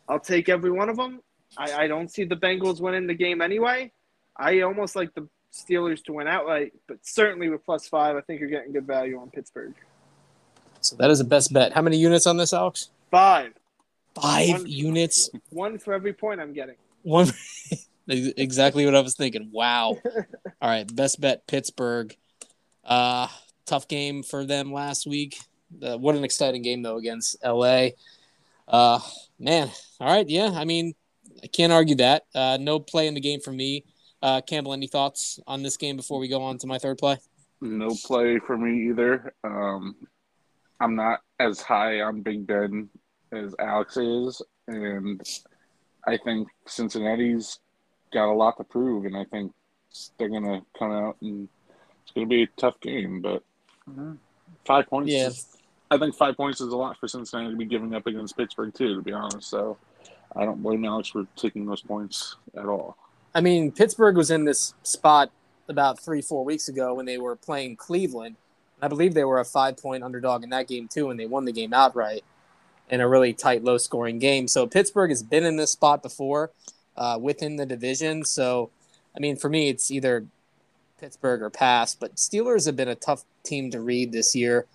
I'll 0.08 0.20
take 0.20 0.48
every 0.48 0.72
one 0.72 0.88
of 0.88 0.96
them. 0.96 1.20
I, 1.56 1.84
I 1.84 1.86
don't 1.86 2.10
see 2.10 2.24
the 2.24 2.34
Bengals 2.34 2.80
winning 2.80 3.06
the 3.06 3.14
game 3.14 3.40
anyway. 3.40 3.92
I 4.36 4.62
almost 4.62 4.96
like 4.96 5.14
the 5.14 5.28
Steelers 5.52 6.02
to 6.04 6.12
win 6.14 6.26
outright, 6.26 6.72
but 6.88 6.98
certainly 7.02 7.48
with 7.48 7.64
plus 7.64 7.86
five, 7.86 8.16
I 8.16 8.20
think 8.22 8.40
you're 8.40 8.50
getting 8.50 8.72
good 8.72 8.88
value 8.88 9.20
on 9.20 9.30
Pittsburgh. 9.30 9.74
So 10.84 10.96
that 10.96 11.10
is 11.10 11.18
the 11.18 11.24
best 11.24 11.52
bet. 11.52 11.72
How 11.72 11.82
many 11.82 11.96
units 11.96 12.26
on 12.26 12.36
this, 12.36 12.52
Alex? 12.52 12.90
Five. 13.10 13.52
Five 14.14 14.60
One- 14.60 14.66
units. 14.66 15.30
One 15.50 15.78
for 15.78 15.94
every 15.94 16.12
point 16.12 16.40
I'm 16.40 16.52
getting. 16.52 16.76
One. 17.02 17.28
exactly 18.08 18.84
what 18.84 18.94
I 18.94 19.00
was 19.00 19.14
thinking. 19.14 19.50
Wow. 19.52 19.98
All 20.62 20.68
right, 20.68 20.94
best 20.94 21.20
bet 21.20 21.46
Pittsburgh. 21.46 22.14
Uh, 22.84 23.28
tough 23.66 23.88
game 23.88 24.22
for 24.22 24.44
them 24.44 24.72
last 24.72 25.06
week. 25.06 25.38
Uh, 25.82 25.96
what 25.96 26.14
an 26.14 26.24
exciting 26.24 26.62
game 26.62 26.82
though 26.82 26.98
against 26.98 27.36
LA. 27.42 27.88
Uh, 28.68 28.98
man, 29.38 29.70
all 30.00 30.06
right, 30.08 30.28
yeah. 30.28 30.50
I 30.54 30.64
mean, 30.64 30.94
I 31.42 31.46
can't 31.48 31.72
argue 31.72 31.96
that. 31.96 32.24
Uh, 32.34 32.56
no 32.60 32.78
play 32.78 33.06
in 33.06 33.14
the 33.14 33.20
game 33.20 33.40
for 33.40 33.52
me. 33.52 33.84
Uh, 34.22 34.40
Campbell, 34.40 34.72
any 34.72 34.86
thoughts 34.86 35.38
on 35.46 35.62
this 35.62 35.76
game 35.76 35.96
before 35.96 36.18
we 36.18 36.28
go 36.28 36.42
on 36.42 36.56
to 36.58 36.66
my 36.66 36.78
third 36.78 36.96
play? 36.98 37.18
No 37.60 37.90
play 38.04 38.38
for 38.38 38.56
me 38.56 38.88
either. 38.88 39.34
Um, 39.42 39.96
I'm 40.84 40.96
not 40.96 41.22
as 41.40 41.62
high 41.62 42.02
on 42.02 42.20
Big 42.20 42.46
Ben 42.46 42.90
as 43.32 43.54
Alex 43.58 43.96
is, 43.96 44.42
and 44.68 45.18
I 46.06 46.18
think 46.18 46.48
Cincinnati's 46.66 47.58
got 48.12 48.30
a 48.30 48.34
lot 48.34 48.58
to 48.58 48.64
prove, 48.64 49.06
and 49.06 49.16
I 49.16 49.24
think 49.24 49.50
they're 50.18 50.28
gonna 50.28 50.60
come 50.78 50.92
out 50.92 51.16
and 51.22 51.48
it's 52.02 52.12
gonna 52.12 52.26
be 52.26 52.42
a 52.42 52.48
tough 52.58 52.78
game. 52.80 53.22
But 53.22 53.42
mm-hmm. 53.88 54.12
five 54.66 54.86
points, 54.86 55.10
Yeah. 55.10 55.30
I 55.90 55.96
think 55.96 56.14
five 56.16 56.36
points 56.36 56.60
is 56.60 56.68
a 56.68 56.76
lot 56.76 56.98
for 56.98 57.08
Cincinnati 57.08 57.52
to 57.52 57.56
be 57.56 57.64
giving 57.64 57.94
up 57.94 58.06
against 58.06 58.36
Pittsburgh 58.36 58.74
too. 58.74 58.96
To 58.96 59.00
be 59.02 59.12
honest, 59.12 59.48
so 59.48 59.78
I 60.36 60.44
don't 60.44 60.62
blame 60.62 60.84
Alex 60.84 61.08
for 61.08 61.26
taking 61.34 61.64
those 61.64 61.80
points 61.80 62.36
at 62.54 62.66
all. 62.66 62.98
I 63.34 63.40
mean, 63.40 63.72
Pittsburgh 63.72 64.18
was 64.18 64.30
in 64.30 64.44
this 64.44 64.74
spot 64.82 65.30
about 65.66 65.98
three, 65.98 66.20
four 66.20 66.44
weeks 66.44 66.68
ago 66.68 66.92
when 66.92 67.06
they 67.06 67.16
were 67.16 67.36
playing 67.36 67.76
Cleveland. 67.76 68.36
I 68.84 68.88
believe 68.88 69.14
they 69.14 69.24
were 69.24 69.40
a 69.40 69.46
five 69.46 69.78
point 69.78 70.04
underdog 70.04 70.44
in 70.44 70.50
that 70.50 70.68
game 70.68 70.88
too, 70.88 71.08
and 71.08 71.18
they 71.18 71.24
won 71.24 71.46
the 71.46 71.52
game 71.52 71.72
outright 71.72 72.22
in 72.90 73.00
a 73.00 73.08
really 73.08 73.32
tight, 73.32 73.64
low 73.64 73.78
scoring 73.78 74.18
game. 74.18 74.46
So 74.46 74.66
Pittsburgh 74.66 75.10
has 75.10 75.22
been 75.22 75.44
in 75.44 75.56
this 75.56 75.70
spot 75.70 76.02
before 76.02 76.50
uh, 76.94 77.18
within 77.18 77.56
the 77.56 77.64
division. 77.64 78.26
So, 78.26 78.70
I 79.16 79.20
mean, 79.20 79.36
for 79.36 79.48
me, 79.48 79.70
it's 79.70 79.90
either 79.90 80.26
Pittsburgh 81.00 81.40
or 81.40 81.48
pass, 81.48 81.94
but 81.94 82.16
Steelers 82.16 82.66
have 82.66 82.76
been 82.76 82.88
a 82.88 82.94
tough 82.94 83.24
team 83.42 83.70
to 83.70 83.80
read 83.80 84.12
this 84.12 84.36
year. 84.36 84.66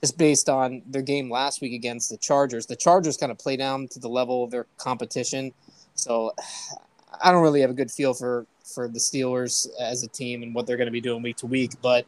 Just 0.00 0.16
based 0.16 0.48
on 0.48 0.80
their 0.86 1.02
game 1.02 1.30
last 1.30 1.60
week 1.60 1.74
against 1.74 2.08
the 2.08 2.16
Chargers, 2.16 2.64
the 2.64 2.76
Chargers 2.76 3.18
kind 3.18 3.30
of 3.30 3.36
play 3.36 3.58
down 3.58 3.86
to 3.88 3.98
the 3.98 4.08
level 4.08 4.44
of 4.44 4.50
their 4.50 4.64
competition. 4.78 5.52
So 5.94 6.32
I 7.22 7.32
don't 7.32 7.42
really 7.42 7.60
have 7.60 7.70
a 7.70 7.74
good 7.74 7.90
feel 7.90 8.14
for 8.14 8.46
for 8.64 8.88
the 8.88 8.98
Steelers 8.98 9.66
as 9.80 10.02
a 10.04 10.08
team 10.08 10.42
and 10.42 10.54
what 10.54 10.66
they're 10.66 10.76
going 10.76 10.86
to 10.86 10.92
be 10.92 11.00
doing 11.00 11.22
week 11.22 11.36
to 11.38 11.46
week, 11.46 11.72
but 11.82 12.06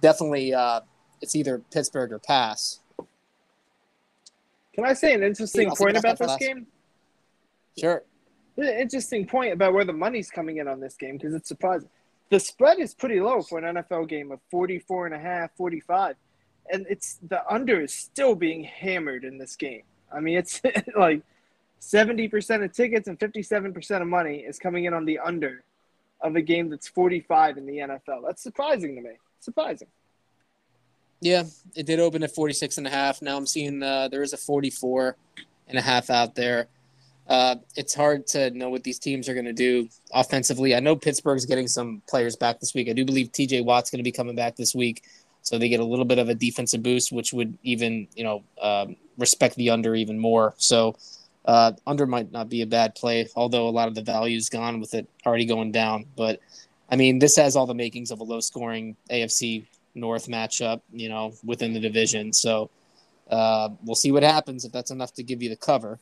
definitely 0.00 0.54
uh, 0.54 0.80
it's 1.20 1.34
either 1.34 1.58
Pittsburgh 1.70 2.12
or 2.12 2.18
pass. 2.18 2.80
Can 4.74 4.84
I 4.84 4.92
say 4.92 5.14
an 5.14 5.22
interesting 5.22 5.70
point 5.70 5.96
about 5.96 6.18
this 6.18 6.36
game? 6.36 6.66
Sure. 7.78 8.02
An 8.58 8.64
interesting 8.64 9.26
point 9.26 9.52
about 9.52 9.72
where 9.72 9.84
the 9.84 9.92
money's 9.92 10.30
coming 10.30 10.58
in 10.58 10.68
on 10.68 10.80
this 10.80 10.94
game 10.94 11.16
because 11.16 11.34
it's 11.34 11.48
surprising. 11.48 11.88
The 12.30 12.40
spread 12.40 12.78
is 12.78 12.94
pretty 12.94 13.20
low 13.20 13.42
for 13.42 13.58
an 13.58 13.76
NFL 13.76 14.08
game 14.08 14.32
of 14.32 14.40
44 14.50 15.06
and 15.06 15.14
a 15.14 15.18
half, 15.18 15.50
45. 15.56 16.16
And 16.72 16.86
it's 16.90 17.18
the 17.28 17.48
under 17.50 17.80
is 17.80 17.94
still 17.94 18.34
being 18.34 18.64
hammered 18.64 19.24
in 19.24 19.38
this 19.38 19.56
game. 19.56 19.82
I 20.12 20.20
mean, 20.20 20.36
it's 20.36 20.60
like 20.96 21.22
70% 21.80 22.64
of 22.64 22.72
tickets 22.72 23.08
and 23.08 23.18
57% 23.18 24.02
of 24.02 24.08
money 24.08 24.38
is 24.38 24.58
coming 24.58 24.84
in 24.86 24.94
on 24.94 25.04
the 25.04 25.18
under 25.20 25.62
of 26.20 26.34
a 26.34 26.42
game 26.42 26.68
that's 26.68 26.88
45 26.88 27.58
in 27.58 27.66
the 27.66 27.78
NFL. 27.78 28.22
That's 28.26 28.42
surprising 28.42 28.96
to 28.96 29.02
me. 29.02 29.12
Surprising. 29.46 29.86
Yeah, 31.20 31.44
it 31.76 31.86
did 31.86 32.00
open 32.00 32.24
at 32.24 32.34
46 32.34 32.78
and 32.78 32.86
a 32.88 32.90
half. 32.90 33.22
Now 33.22 33.36
I'm 33.36 33.46
seeing 33.46 33.80
uh, 33.80 34.08
there 34.08 34.24
is 34.24 34.32
a 34.32 34.36
44 34.36 35.16
and 35.68 35.78
a 35.78 35.80
half 35.80 36.10
out 36.10 36.34
there. 36.34 36.66
Uh, 37.28 37.54
it's 37.76 37.94
hard 37.94 38.26
to 38.26 38.50
know 38.50 38.70
what 38.70 38.82
these 38.82 38.98
teams 38.98 39.28
are 39.28 39.34
going 39.34 39.46
to 39.46 39.52
do 39.52 39.88
offensively. 40.12 40.74
I 40.74 40.80
know 40.80 40.96
Pittsburgh's 40.96 41.46
getting 41.46 41.68
some 41.68 42.02
players 42.08 42.34
back 42.34 42.58
this 42.58 42.74
week. 42.74 42.88
I 42.88 42.92
do 42.92 43.04
believe 43.04 43.30
TJ 43.30 43.64
Watt's 43.64 43.88
going 43.88 44.00
to 44.00 44.04
be 44.04 44.10
coming 44.10 44.34
back 44.34 44.56
this 44.56 44.74
week. 44.74 45.04
So 45.42 45.58
they 45.58 45.68
get 45.68 45.78
a 45.78 45.84
little 45.84 46.04
bit 46.04 46.18
of 46.18 46.28
a 46.28 46.34
defensive 46.34 46.82
boost, 46.82 47.12
which 47.12 47.32
would 47.32 47.56
even, 47.62 48.08
you 48.16 48.24
know, 48.24 48.42
um, 48.60 48.96
respect 49.16 49.54
the 49.54 49.70
under 49.70 49.94
even 49.94 50.18
more. 50.18 50.54
So 50.56 50.96
uh, 51.44 51.70
under 51.86 52.04
might 52.04 52.32
not 52.32 52.48
be 52.48 52.62
a 52.62 52.66
bad 52.66 52.96
play, 52.96 53.28
although 53.36 53.68
a 53.68 53.70
lot 53.70 53.86
of 53.86 53.94
the 53.94 54.02
value 54.02 54.36
is 54.36 54.48
gone 54.48 54.80
with 54.80 54.92
it 54.94 55.06
already 55.24 55.44
going 55.44 55.70
down. 55.70 56.06
But 56.16 56.40
I 56.90 56.96
mean, 56.96 57.18
this 57.18 57.36
has 57.36 57.56
all 57.56 57.66
the 57.66 57.74
makings 57.74 58.10
of 58.10 58.20
a 58.20 58.24
low 58.24 58.40
scoring 58.40 58.96
AFC 59.10 59.66
North 59.94 60.28
matchup, 60.28 60.82
you 60.92 61.08
know, 61.08 61.32
within 61.44 61.72
the 61.72 61.80
division. 61.80 62.32
So 62.32 62.70
uh, 63.30 63.70
we'll 63.84 63.96
see 63.96 64.12
what 64.12 64.22
happens 64.22 64.64
if 64.64 64.72
that's 64.72 64.90
enough 64.90 65.12
to 65.14 65.22
give 65.22 65.42
you 65.42 65.48
the 65.48 65.56
cover. 65.56 65.98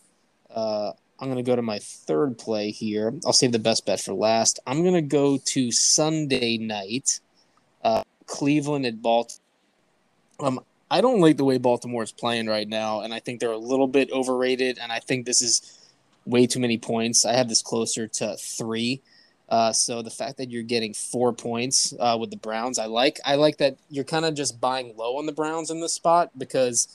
Uh, 0.54 0.92
I'm 1.18 1.28
going 1.28 1.42
to 1.42 1.48
go 1.48 1.56
to 1.56 1.62
my 1.62 1.78
third 1.78 2.38
play 2.38 2.70
here. 2.70 3.14
I'll 3.24 3.32
save 3.32 3.52
the 3.52 3.58
best 3.58 3.86
bet 3.86 4.00
for 4.00 4.12
last. 4.12 4.58
I'm 4.66 4.82
going 4.82 4.94
to 4.94 5.02
go 5.02 5.38
to 5.38 5.70
Sunday 5.70 6.58
night, 6.58 7.20
uh, 7.82 8.02
Cleveland 8.26 8.84
at 8.84 9.00
Baltimore. 9.00 9.40
Um, 10.40 10.60
I 10.90 11.00
don't 11.00 11.20
like 11.20 11.36
the 11.36 11.44
way 11.44 11.58
Baltimore 11.58 12.02
is 12.02 12.12
playing 12.12 12.46
right 12.46 12.68
now, 12.68 13.00
and 13.00 13.14
I 13.14 13.20
think 13.20 13.40
they're 13.40 13.52
a 13.52 13.56
little 13.56 13.86
bit 13.86 14.10
overrated. 14.12 14.78
And 14.80 14.92
I 14.92 14.98
think 14.98 15.24
this 15.24 15.40
is 15.40 15.90
way 16.26 16.46
too 16.46 16.60
many 16.60 16.78
points. 16.78 17.24
I 17.24 17.32
have 17.34 17.48
this 17.48 17.62
closer 17.62 18.06
to 18.08 18.36
three. 18.36 19.00
Uh, 19.54 19.72
so 19.72 20.02
the 20.02 20.10
fact 20.10 20.36
that 20.38 20.50
you're 20.50 20.64
getting 20.64 20.92
four 20.92 21.32
points 21.32 21.94
uh, 22.00 22.16
with 22.18 22.28
the 22.28 22.36
Browns, 22.36 22.76
I 22.76 22.86
like. 22.86 23.20
I 23.24 23.36
like 23.36 23.58
that 23.58 23.76
you're 23.88 24.02
kind 24.02 24.24
of 24.24 24.34
just 24.34 24.60
buying 24.60 24.96
low 24.96 25.16
on 25.16 25.26
the 25.26 25.32
Browns 25.32 25.70
in 25.70 25.80
this 25.80 25.92
spot 25.92 26.36
because, 26.36 26.88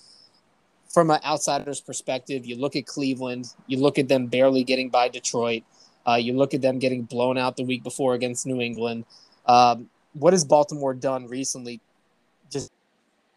from 0.89 1.09
an 1.09 1.21
outsider's 1.23 1.79
perspective, 1.79 2.45
you 2.45 2.57
look 2.57 2.75
at 2.75 2.85
Cleveland, 2.85 3.45
you 3.67 3.77
look 3.79 3.97
at 3.97 4.09
them 4.09 4.27
barely 4.27 4.65
getting 4.65 4.89
by 4.89 5.07
Detroit, 5.07 5.63
uh, 6.05 6.15
you 6.15 6.33
look 6.33 6.53
at 6.53 6.61
them 6.61 6.79
getting 6.79 7.03
blown 7.03 7.37
out 7.37 7.55
the 7.55 7.63
week 7.63 7.81
before 7.81 8.13
against 8.13 8.45
New 8.45 8.59
England. 8.59 9.05
Um, 9.45 9.89
what 10.11 10.33
has 10.33 10.43
Baltimore 10.43 10.93
done 10.93 11.27
recently? 11.27 11.79
Just 12.51 12.73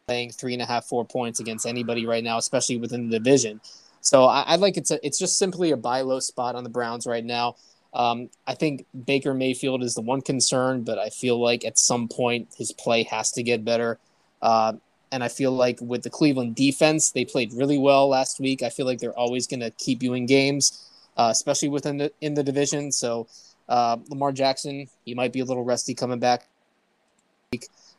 playing 0.08 0.32
three 0.32 0.54
and 0.54 0.62
a 0.62 0.66
half, 0.66 0.86
four 0.86 1.04
points 1.04 1.38
against 1.38 1.64
anybody 1.64 2.06
right 2.06 2.24
now, 2.24 2.38
especially 2.38 2.78
within 2.78 3.08
the 3.08 3.20
division. 3.20 3.60
So 4.00 4.24
I, 4.24 4.42
I 4.42 4.56
like 4.56 4.76
it's 4.76 4.90
a, 4.90 4.98
it's 5.06 5.20
just 5.20 5.38
simply 5.38 5.70
a 5.70 5.76
buy 5.76 6.00
low 6.00 6.18
spot 6.18 6.56
on 6.56 6.64
the 6.64 6.70
Browns 6.70 7.06
right 7.06 7.24
now. 7.24 7.54
Um, 7.94 8.30
I 8.46 8.54
think 8.54 8.86
Baker 9.06 9.34
Mayfield 9.34 9.82
is 9.82 9.94
the 9.94 10.00
one 10.00 10.22
concern, 10.22 10.82
but 10.82 10.98
I 10.98 11.10
feel 11.10 11.40
like 11.40 11.64
at 11.64 11.78
some 11.78 12.08
point 12.08 12.48
his 12.56 12.72
play 12.72 13.02
has 13.04 13.32
to 13.32 13.42
get 13.42 13.64
better. 13.64 13.98
Uh, 14.40 14.74
and 15.10 15.22
I 15.22 15.28
feel 15.28 15.52
like 15.52 15.78
with 15.80 16.02
the 16.02 16.10
Cleveland 16.10 16.56
defense, 16.56 17.10
they 17.10 17.26
played 17.26 17.52
really 17.52 17.76
well 17.76 18.08
last 18.08 18.40
week. 18.40 18.62
I 18.62 18.70
feel 18.70 18.86
like 18.86 18.98
they're 18.98 19.16
always 19.16 19.46
going 19.46 19.60
to 19.60 19.70
keep 19.72 20.02
you 20.02 20.14
in 20.14 20.24
games, 20.24 20.88
uh, 21.18 21.28
especially 21.30 21.68
within 21.68 21.98
the 21.98 22.12
in 22.22 22.32
the 22.32 22.42
division. 22.42 22.90
So 22.90 23.26
uh, 23.68 23.98
Lamar 24.08 24.32
Jackson, 24.32 24.88
he 25.04 25.14
might 25.14 25.32
be 25.32 25.40
a 25.40 25.44
little 25.44 25.64
rusty 25.64 25.94
coming 25.94 26.18
back. 26.18 26.46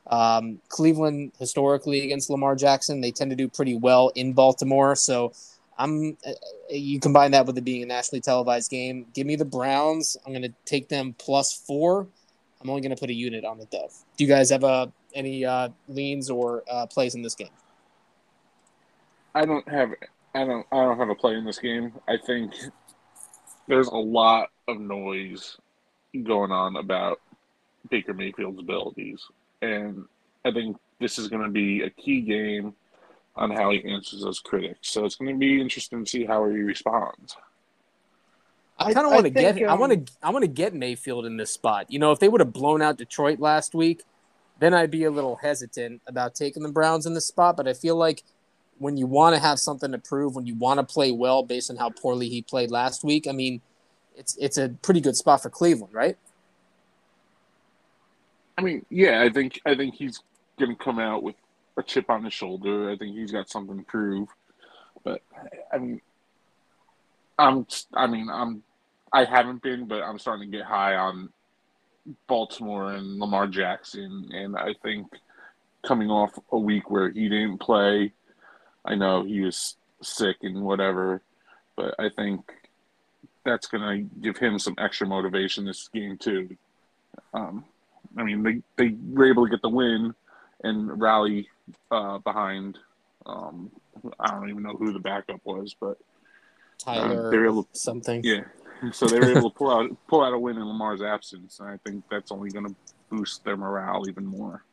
Um, 0.07 0.59
Cleveland 0.69 1.31
historically 1.37 2.03
against 2.03 2.31
Lamar 2.31 2.55
Jackson, 2.55 2.99
they 2.99 3.11
tend 3.11 3.29
to 3.29 3.37
do 3.37 3.47
pretty 3.47 3.75
well 3.75 4.11
in 4.15 4.33
Baltimore. 4.33 4.95
So 4.95 5.33
I'm 5.78 6.17
uh, 6.26 6.32
you 6.69 6.99
combine 6.99 7.32
that 7.32 7.45
with 7.45 7.57
it 7.57 7.63
being 7.63 7.84
a 7.84 7.86
nationally 7.86 8.21
televised 8.21 8.69
game. 8.69 9.05
Give 9.13 9.26
me 9.26 9.36
the 9.36 9.45
Browns. 9.45 10.17
I'm 10.26 10.32
going 10.32 10.43
to 10.43 10.53
take 10.65 10.89
them 10.89 11.15
plus 11.17 11.53
four. 11.53 12.07
I'm 12.61 12.69
only 12.69 12.82
going 12.82 12.95
to 12.95 12.99
put 12.99 13.09
a 13.09 13.13
unit 13.13 13.43
on 13.43 13.59
it 13.59 13.69
though. 13.71 13.89
Do 14.17 14.24
you 14.24 14.30
guys 14.30 14.49
have 14.49 14.63
uh, 14.63 14.88
any 15.13 15.45
uh, 15.45 15.69
leans 15.88 16.30
or 16.30 16.63
uh, 16.69 16.86
plays 16.86 17.15
in 17.15 17.21
this 17.21 17.36
game? 17.36 17.49
I 19.36 19.45
don't 19.45 19.67
have 19.67 19.91
I 20.36 20.45
don't 20.45 20.65
I 20.71 20.78
don't 20.78 20.97
have 20.97 21.09
a 21.09 21.15
play 21.15 21.36
in 21.36 21.45
this 21.45 21.59
game. 21.59 21.93
I 22.07 22.17
think 22.17 22.53
there's 23.67 23.88
a 23.88 23.95
lot 23.95 24.49
of 24.67 24.80
noise 24.80 25.57
going 26.24 26.51
on 26.51 26.76
about 26.76 27.19
Baker 27.89 28.13
Mayfield's 28.13 28.59
abilities, 28.59 29.21
and 29.61 30.05
I 30.45 30.51
think 30.51 30.78
this 30.99 31.17
is 31.17 31.28
going 31.28 31.43
to 31.43 31.49
be 31.49 31.82
a 31.82 31.89
key 31.89 32.21
game 32.21 32.74
on 33.36 33.51
how 33.51 33.71
he 33.71 33.84
answers 33.86 34.21
those 34.21 34.39
critics. 34.39 34.89
So 34.89 35.05
it's 35.05 35.15
going 35.15 35.34
to 35.34 35.38
be 35.38 35.59
interesting 35.59 36.03
to 36.03 36.09
see 36.09 36.25
how 36.25 36.47
he 36.47 36.57
responds. 36.57 37.36
I 38.77 38.88
I- 38.88 38.93
kind 38.93 39.05
of 39.05 39.13
want 39.13 39.25
to 39.25 39.31
think, 39.34 39.57
get 39.57 39.69
I 39.69 39.73
um, 39.73 39.79
want 39.79 40.07
to 40.07 40.13
I 40.21 40.29
want 40.31 40.43
to 40.43 40.47
get 40.47 40.73
Mayfield 40.73 41.25
in 41.25 41.38
this 41.38 41.51
spot. 41.51 41.91
You 41.91 41.99
know, 41.99 42.11
if 42.11 42.19
they 42.19 42.29
would 42.29 42.41
have 42.41 42.53
blown 42.53 42.81
out 42.81 42.97
Detroit 42.97 43.39
last 43.39 43.73
week, 43.75 44.03
then 44.59 44.73
I'd 44.73 44.91
be 44.91 45.03
a 45.03 45.11
little 45.11 45.36
hesitant 45.38 46.01
about 46.07 46.36
taking 46.36 46.63
the 46.63 46.69
Browns 46.69 47.05
in 47.05 47.13
this 47.13 47.25
spot. 47.25 47.57
But 47.57 47.67
I 47.67 47.73
feel 47.73 47.95
like 47.95 48.23
when 48.79 48.97
you 48.97 49.07
want 49.07 49.36
to 49.36 49.41
have 49.41 49.59
something 49.59 49.91
to 49.91 49.97
prove, 49.97 50.36
when 50.36 50.45
you 50.45 50.55
want 50.55 50.79
to 50.79 50.84
play 50.84 51.11
well 51.11 51.43
based 51.43 51.69
on 51.69 51.77
how 51.77 51.89
poorly 51.89 52.29
he 52.29 52.41
played 52.41 52.71
last 52.71 53.03
week, 53.03 53.27
I 53.27 53.31
mean, 53.31 53.61
it's 54.15 54.36
it's 54.38 54.57
a 54.57 54.69
pretty 54.81 55.01
good 55.01 55.15
spot 55.15 55.41
for 55.41 55.49
Cleveland, 55.49 55.93
right? 55.93 56.17
I 58.57 58.61
mean, 58.61 58.86
yeah, 58.89 59.21
I 59.21 59.29
think 59.29 59.59
I 59.65 59.75
think 59.75 59.95
he's 59.95 60.19
going 60.59 60.75
to 60.75 60.84
come 60.84 60.99
out 60.99 61.23
with 61.23 61.36
a 61.78 61.84
chip 61.84 62.09
on 62.09 62.24
his 62.24 62.34
shoulder. 62.34 62.89
I 62.89 62.97
think 62.97 63.15
he's 63.15 63.32
got 63.32 63.49
something 63.49 63.78
to 63.78 63.84
prove. 63.84 64.30
But 65.03 65.21
I 65.71 65.78
mean, 65.78 66.01
I'm 67.38 67.65
I 67.93 68.07
mean 68.07 68.30
I'm 68.30 68.63
I 69.11 69.26
haven't 69.26 69.61
been, 69.61 69.86
but 69.86 70.01
I'm 70.01 70.19
starting 70.19 70.51
to 70.51 70.57
get 70.57 70.65
high 70.65 70.95
on 70.95 71.30
Baltimore 72.28 72.93
and 72.93 73.19
Lamar 73.19 73.47
Jackson, 73.47 74.30
and 74.34 74.57
I 74.57 74.74
think 74.82 75.07
coming 75.84 76.09
off 76.09 76.38
a 76.51 76.57
week 76.57 76.89
where 76.89 77.09
he 77.09 77.30
didn't 77.30 77.59
play, 77.59 78.11
I 78.86 78.95
know 78.95 79.24
he 79.24 79.41
was 79.41 79.76
sick 80.01 80.38
and 80.41 80.63
whatever, 80.63 81.21
but 81.76 81.95
I 81.99 82.09
think 82.09 82.51
that's 83.45 83.67
going 83.67 83.84
to 83.84 84.21
give 84.21 84.38
him 84.38 84.57
some 84.57 84.76
extra 84.78 85.07
motivation 85.07 85.65
this 85.65 85.88
game 85.89 86.17
too. 86.17 86.55
Um, 87.34 87.65
I 88.17 88.24
mean, 88.24 88.43
they, 88.43 88.61
they 88.78 88.95
were 89.11 89.30
able 89.30 89.45
to 89.45 89.51
get 89.51 89.61
the 89.61 89.69
win, 89.69 90.15
and 90.63 90.99
rally 90.99 91.49
uh, 91.91 92.18
behind. 92.20 92.78
Um, 93.26 93.72
I 94.20 94.32
don't 94.32 94.49
even 94.49 94.64
know 94.64 94.74
who 94.76 94.91
the 94.93 94.99
backup 94.99 95.39
was, 95.45 95.76
but 95.80 95.97
Tyler, 96.78 97.28
Uh, 97.28 97.30
they 97.30 97.38
were 97.38 97.45
able- 97.45 97.68
something. 97.74 98.22
yeah. 98.24 98.41
So 98.91 99.05
they 99.07 99.18
were 99.20 99.32
able 99.38 99.49
to 99.49 99.55
pull 99.57 99.72
out 99.72 99.89
pull 100.07 100.24
out 100.24 100.34
a 100.34 100.38
win 100.39 100.57
in 100.57 100.66
Lamar's 100.68 101.01
absence, 101.01 101.59
and 101.59 101.70
I 101.70 101.78
think 101.88 102.03
that's 102.11 102.32
only 102.32 102.49
going 102.49 102.66
to 102.68 102.76
boost 103.09 103.43
their 103.45 103.55
morale 103.55 104.09
even 104.09 104.26
more. 104.26 104.64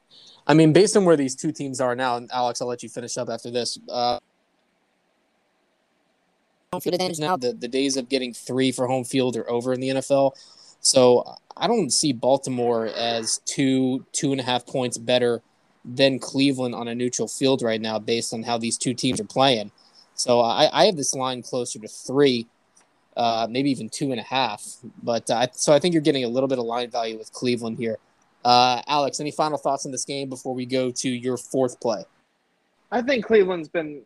I 0.46 0.54
mean, 0.54 0.72
based 0.72 0.96
on 0.96 1.04
where 1.04 1.16
these 1.16 1.36
two 1.36 1.52
teams 1.52 1.80
are 1.80 1.94
now, 1.94 2.16
and 2.16 2.28
Alex, 2.32 2.60
I'll 2.60 2.66
let 2.66 2.82
you 2.82 2.88
finish 2.88 3.16
up 3.16 3.28
after 3.28 3.50
this. 3.52 3.78
Uh, 3.88 4.18
home 6.72 6.80
field 6.80 6.94
advantage 6.94 7.18
now. 7.20 7.36
The, 7.36 7.52
the 7.52 7.68
days 7.68 7.96
of 7.96 8.08
getting 8.08 8.32
three 8.34 8.72
for 8.72 8.86
home 8.88 9.04
field 9.04 9.36
are 9.36 9.48
over 9.48 9.72
in 9.72 9.80
the 9.80 9.88
NFL. 9.90 10.32
So 10.80 11.36
I 11.56 11.66
don't 11.66 11.90
see 11.92 12.12
Baltimore 12.12 12.86
as 12.86 13.38
two, 13.44 14.06
two 14.12 14.32
and 14.32 14.40
a 14.40 14.44
half 14.44 14.66
points 14.66 14.96
better 14.98 15.42
than 15.84 16.18
Cleveland 16.18 16.74
on 16.74 16.88
a 16.88 16.94
neutral 16.94 17.28
field 17.28 17.62
right 17.62 17.80
now, 17.80 17.98
based 17.98 18.34
on 18.34 18.42
how 18.42 18.58
these 18.58 18.76
two 18.76 18.94
teams 18.94 19.20
are 19.20 19.24
playing. 19.24 19.70
So 20.14 20.40
I, 20.40 20.68
I 20.72 20.86
have 20.86 20.96
this 20.96 21.14
line 21.14 21.42
closer 21.42 21.78
to 21.78 21.88
three, 21.88 22.46
uh, 23.16 23.46
maybe 23.50 23.70
even 23.70 23.88
two 23.88 24.10
and 24.10 24.20
a 24.20 24.24
half. 24.24 24.62
But 25.02 25.30
uh, 25.30 25.46
so 25.52 25.72
I 25.72 25.78
think 25.78 25.94
you're 25.94 26.02
getting 26.02 26.24
a 26.24 26.28
little 26.28 26.48
bit 26.48 26.58
of 26.58 26.64
line 26.64 26.90
value 26.90 27.16
with 27.16 27.32
Cleveland 27.32 27.78
here. 27.78 27.98
Uh, 28.44 28.82
Alex, 28.86 29.20
any 29.20 29.30
final 29.30 29.58
thoughts 29.58 29.86
on 29.86 29.92
this 29.92 30.04
game 30.04 30.28
before 30.28 30.54
we 30.54 30.66
go 30.66 30.90
to 30.90 31.08
your 31.08 31.36
fourth 31.36 31.80
play? 31.80 32.04
I 32.90 33.02
think 33.02 33.24
Cleveland's 33.24 33.68
been 33.68 34.02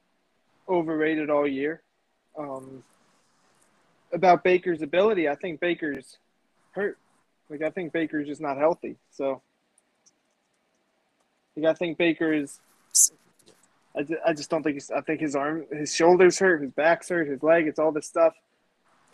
overrated 0.69 1.31
all 1.31 1.47
year. 1.47 1.83
Um, 2.39 2.83
about 4.13 4.45
Baker's 4.45 4.83
ability, 4.83 5.29
I 5.29 5.35
think 5.35 5.61
Baker's 5.61 6.19
hurt. 6.73 6.99
Like 7.49 7.63
I 7.63 7.71
think 7.71 7.93
Baker's 7.93 8.27
just 8.27 8.41
not 8.41 8.57
healthy. 8.57 8.97
So, 9.11 9.43
like 11.57 11.67
I 11.67 11.75
think 11.75 11.99
Baker 11.99 12.33
is. 12.33 12.61
I 13.97 14.03
just, 14.03 14.21
I 14.27 14.33
just 14.33 14.51
don't 14.51 14.63
think 14.63 14.75
he's. 14.75 14.91
I 14.91 15.01
think 15.01 15.21
his 15.21 15.37
arm, 15.37 15.67
his 15.71 15.95
shoulders 15.95 16.39
hurt, 16.39 16.63
his 16.63 16.73
back's 16.73 17.09
hurt, 17.09 17.29
his 17.29 17.43
leg. 17.43 17.67
It's 17.67 17.79
all 17.79 17.93
this 17.93 18.07
stuff. 18.07 18.35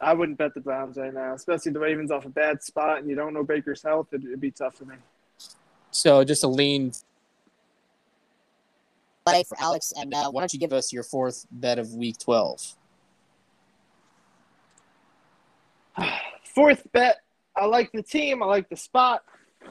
I 0.00 0.14
wouldn't 0.14 0.38
bet 0.38 0.54
the 0.54 0.60
Browns 0.60 0.96
right 0.96 1.12
now, 1.12 1.34
especially 1.34 1.72
the 1.72 1.80
Ravens 1.80 2.10
off 2.10 2.24
a 2.24 2.30
bad 2.30 2.62
spot, 2.62 3.00
and 3.00 3.10
you 3.10 3.14
don't 3.14 3.34
know 3.34 3.44
Baker's 3.44 3.82
health. 3.82 4.08
It'd, 4.12 4.24
it'd 4.24 4.40
be 4.40 4.50
tough 4.50 4.76
for 4.76 4.86
me. 4.86 4.94
So 5.90 6.24
just 6.24 6.44
a 6.44 6.48
lean 6.48 6.92
play 9.26 9.44
for 9.44 9.60
Alex, 9.60 9.92
and 9.96 10.14
uh, 10.14 10.30
why 10.30 10.40
don't 10.40 10.52
you 10.52 10.58
give 10.58 10.72
us 10.72 10.92
your 10.92 11.02
fourth 11.02 11.46
bet 11.50 11.78
of 11.78 11.92
Week 11.92 12.16
12? 12.18 12.76
Fourth 16.44 16.90
bet. 16.92 17.18
I 17.54 17.66
like 17.66 17.90
the 17.92 18.02
team. 18.02 18.42
I 18.42 18.46
like 18.46 18.68
the 18.68 18.76
spot. 18.76 19.22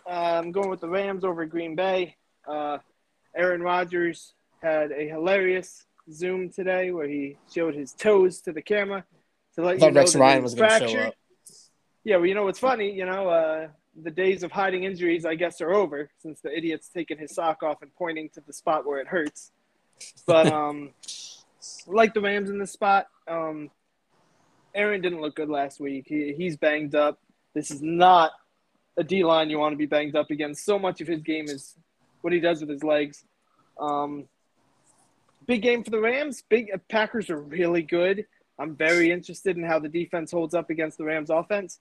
Uh, 0.08 0.40
I'm 0.44 0.52
going 0.52 0.70
with 0.70 0.82
the 0.82 0.90
Rams 0.90 1.24
over 1.24 1.46
Green 1.46 1.76
Bay. 1.76 2.16
Uh, 2.48 2.78
Aaron 3.36 3.62
Rodgers 3.62 4.34
had 4.62 4.92
a 4.92 5.08
hilarious 5.08 5.86
Zoom 6.12 6.50
today 6.50 6.92
where 6.92 7.08
he 7.08 7.38
showed 7.54 7.76
his 7.76 7.94
toes 7.94 8.42
to 8.42 8.52
the 8.52 8.62
camera 8.62 9.06
to 9.56 9.64
let 9.64 9.82
I 9.82 9.88
you 9.88 9.92
know 9.92 10.00
Rex 10.00 10.14
that 10.14 10.20
Ryan 10.20 10.44
was 10.44 10.56
going 10.56 10.70
to 10.82 10.88
show 10.88 11.00
up. 11.00 11.14
Yeah, 12.04 12.18
well, 12.18 12.26
you 12.26 12.36
know 12.36 12.46
what's 12.46 12.60
funny? 12.60 12.92
You 12.92 13.06
know, 13.06 13.28
uh, 13.28 13.68
the 14.02 14.12
days 14.12 14.44
of 14.44 14.52
hiding 14.52 14.84
injuries, 14.84 15.26
I 15.26 15.36
guess, 15.36 15.62
are 15.62 15.72
over 15.72 16.10
since 16.20 16.42
the 16.42 16.56
idiot's 16.56 16.90
taking 16.90 17.18
his 17.18 17.36
sock 17.36 17.62
off 17.64 17.82
and 17.82 17.94
pointing 17.96 18.30
to 18.30 18.42
the 18.42 18.54
spot 18.54 18.86
where 18.86 19.00
it 19.00 19.08
hurts. 19.08 19.52
But 20.26 20.48
um, 20.54 20.92
like 21.88 22.14
the 22.14 22.22
Rams 22.22 22.50
in 22.50 22.58
this 22.58 22.72
spot, 22.72 23.08
um, 23.28 23.70
Aaron 24.74 25.02
didn't 25.02 25.22
look 25.22 25.36
good 25.36 25.50
last 25.50 25.80
week. 25.80 26.06
He, 26.08 26.34
he's 26.38 26.58
banged 26.58 26.96
up. 26.96 27.20
This 27.54 27.72
is 27.72 27.82
not 27.82 28.32
a 28.98 29.04
D 29.04 29.24
line 29.24 29.50
you 29.50 29.60
want 29.60 29.74
to 29.74 29.78
be 29.78 29.86
banged 29.86 30.16
up 30.16 30.30
against. 30.32 30.66
So 30.66 30.80
much 30.80 31.02
of 31.02 31.08
his 31.08 31.22
game 31.22 31.46
is 31.46 31.76
what 32.22 32.34
he 32.34 32.40
does 32.40 32.62
with 32.62 32.70
his 32.70 32.84
legs. 32.84 33.24
Um, 33.80 34.26
big 35.48 35.62
game 35.62 35.84
for 35.84 35.92
the 35.92 36.00
Rams. 36.00 36.44
Big 36.50 36.72
Packers 36.90 37.30
are 37.30 37.40
really 37.40 37.82
good. 37.82 38.26
I'm 38.58 38.76
very 38.76 39.12
interested 39.12 39.58
in 39.58 39.64
how 39.64 39.80
the 39.80 39.90
defense 39.90 40.32
holds 40.32 40.54
up 40.54 40.70
against 40.70 40.98
the 40.98 41.06
Rams 41.06 41.30
offense. 41.30 41.80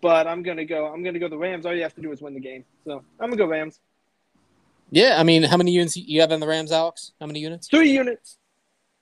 But 0.00 0.26
I'm 0.26 0.42
gonna 0.42 0.64
go. 0.64 0.86
I'm 0.86 1.02
gonna 1.02 1.18
go 1.18 1.28
the 1.28 1.36
Rams. 1.36 1.66
All 1.66 1.74
you 1.74 1.82
have 1.82 1.94
to 1.96 2.00
do 2.00 2.10
is 2.12 2.22
win 2.22 2.34
the 2.34 2.40
game. 2.40 2.64
So 2.84 3.04
I'm 3.18 3.28
gonna 3.28 3.36
go 3.36 3.46
Rams. 3.46 3.80
Yeah, 4.90 5.16
I 5.18 5.22
mean, 5.22 5.42
how 5.42 5.56
many 5.56 5.72
units 5.72 5.96
you 5.96 6.20
have 6.20 6.32
in 6.32 6.40
the 6.40 6.46
Rams, 6.46 6.72
Alex? 6.72 7.12
How 7.20 7.26
many 7.26 7.40
units? 7.40 7.68
Three 7.68 7.92
units. 7.92 8.38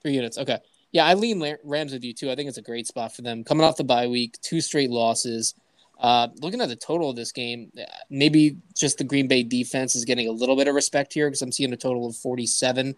Three 0.02 0.12
units. 0.12 0.36
Okay. 0.38 0.58
Yeah, 0.92 1.06
I 1.06 1.14
lean 1.14 1.42
Rams 1.64 1.92
with 1.92 2.04
you 2.04 2.14
too. 2.14 2.30
I 2.30 2.34
think 2.34 2.48
it's 2.48 2.58
a 2.58 2.62
great 2.62 2.86
spot 2.86 3.14
for 3.14 3.22
them. 3.22 3.44
Coming 3.44 3.64
off 3.64 3.76
the 3.76 3.84
bye 3.84 4.06
week, 4.06 4.38
two 4.40 4.60
straight 4.60 4.90
losses. 4.90 5.54
Uh, 5.98 6.28
looking 6.40 6.60
at 6.60 6.68
the 6.68 6.76
total 6.76 7.10
of 7.10 7.16
this 7.16 7.32
game, 7.32 7.72
uh, 7.78 7.84
maybe 8.08 8.56
just 8.76 8.98
the 8.98 9.04
Green 9.04 9.26
Bay 9.26 9.42
defense 9.42 9.96
is 9.96 10.04
getting 10.04 10.28
a 10.28 10.32
little 10.32 10.56
bit 10.56 10.68
of 10.68 10.74
respect 10.74 11.12
here 11.12 11.28
because 11.28 11.42
I'm 11.42 11.52
seeing 11.52 11.72
a 11.72 11.76
total 11.76 12.06
of 12.06 12.16
47 12.16 12.94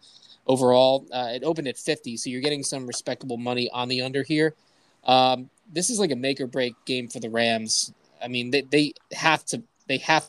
overall. 0.47 1.07
Uh, 1.13 1.31
it 1.33 1.43
opened 1.43 1.69
at 1.69 1.79
50, 1.79 2.17
so 2.17 2.29
you're 2.29 2.43
getting 2.43 2.63
some 2.63 2.87
respectable 2.87 3.39
money 3.39 3.71
on 3.73 3.89
the 3.89 4.03
under 4.03 4.23
here. 4.23 4.55
Um, 5.05 5.49
this 5.73 5.89
is 5.89 5.99
like 5.99 6.11
a 6.11 6.17
make 6.17 6.41
or 6.41 6.47
break 6.47 6.75
game 6.85 7.09
for 7.09 7.21
the 7.21 7.31
Rams. 7.31 7.93
I 8.23 8.29
mean, 8.29 8.51
they, 8.51 8.63
they 8.63 8.93
have 9.13 9.45
to 9.47 9.63
they 9.89 9.99
have 9.99 10.29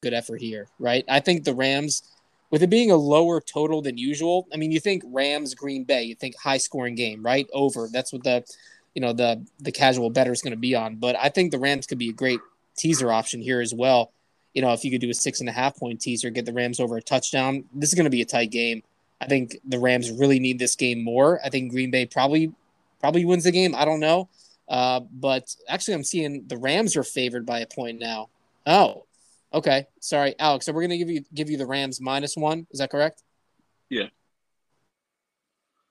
good 0.00 0.14
effort 0.14 0.40
here, 0.40 0.68
right? 0.78 1.04
I 1.08 1.20
think 1.20 1.44
the 1.44 1.54
Rams 1.54 2.02
with 2.50 2.62
it 2.62 2.70
being 2.70 2.90
a 2.90 2.96
lower 2.96 3.40
total 3.40 3.80
than 3.80 3.96
usual, 3.96 4.46
I 4.52 4.58
mean, 4.58 4.70
you 4.70 4.78
think 4.78 5.02
Rams 5.06 5.54
Green 5.54 5.84
Bay, 5.84 6.02
you 6.04 6.14
think 6.14 6.36
high 6.36 6.58
scoring 6.58 6.94
game, 6.94 7.22
right? 7.24 7.46
Over. 7.52 7.88
That's 7.90 8.12
what 8.12 8.22
the 8.22 8.44
you 8.94 9.00
know 9.02 9.12
the 9.12 9.44
the 9.60 9.72
casual 9.72 10.10
better 10.10 10.32
is 10.32 10.42
going 10.42 10.52
to 10.52 10.58
be 10.58 10.74
on. 10.74 10.96
But 10.96 11.16
I 11.16 11.28
think 11.28 11.50
the 11.50 11.58
Rams 11.58 11.86
could 11.86 11.98
be 11.98 12.10
a 12.10 12.14
great 12.14 12.40
teaser 12.76 13.12
option 13.12 13.40
here 13.40 13.60
as 13.60 13.74
well. 13.74 14.12
You 14.54 14.62
know, 14.62 14.72
if 14.72 14.84
you 14.84 14.90
could 14.90 15.00
do 15.00 15.10
a 15.10 15.14
six 15.14 15.40
and 15.40 15.48
a 15.48 15.52
half 15.52 15.76
point 15.76 16.00
teaser, 16.00 16.30
get 16.30 16.44
the 16.44 16.52
Rams 16.52 16.80
over 16.80 16.96
a 16.96 17.02
touchdown, 17.02 17.64
this 17.74 17.90
is 17.90 17.94
going 17.94 18.04
to 18.04 18.10
be 18.10 18.22
a 18.22 18.26
tight 18.26 18.50
game. 18.50 18.82
I 19.20 19.26
think 19.26 19.56
the 19.64 19.78
Rams 19.78 20.10
really 20.10 20.40
need 20.40 20.58
this 20.58 20.76
game 20.76 21.02
more. 21.02 21.40
I 21.44 21.48
think 21.48 21.70
Green 21.70 21.90
Bay 21.90 22.06
probably 22.06 22.52
probably 23.00 23.24
wins 23.24 23.44
the 23.44 23.52
game. 23.52 23.74
I 23.74 23.84
don't 23.84 24.00
know, 24.00 24.28
uh, 24.68 25.00
but 25.00 25.54
actually, 25.68 25.94
I'm 25.94 26.04
seeing 26.04 26.44
the 26.46 26.58
Rams 26.58 26.96
are 26.96 27.04
favored 27.04 27.46
by 27.46 27.60
a 27.60 27.66
point 27.66 27.98
now. 28.00 28.28
Oh, 28.66 29.04
okay. 29.54 29.86
Sorry, 30.00 30.34
Alex. 30.38 30.66
So 30.66 30.72
we're 30.72 30.82
going 30.82 30.90
to 30.90 30.98
give 30.98 31.10
you 31.10 31.24
give 31.32 31.50
you 31.50 31.56
the 31.56 31.66
Rams 31.66 32.00
minus 32.00 32.36
one. 32.36 32.66
Is 32.72 32.80
that 32.80 32.90
correct? 32.90 33.22
Yeah. 33.88 34.08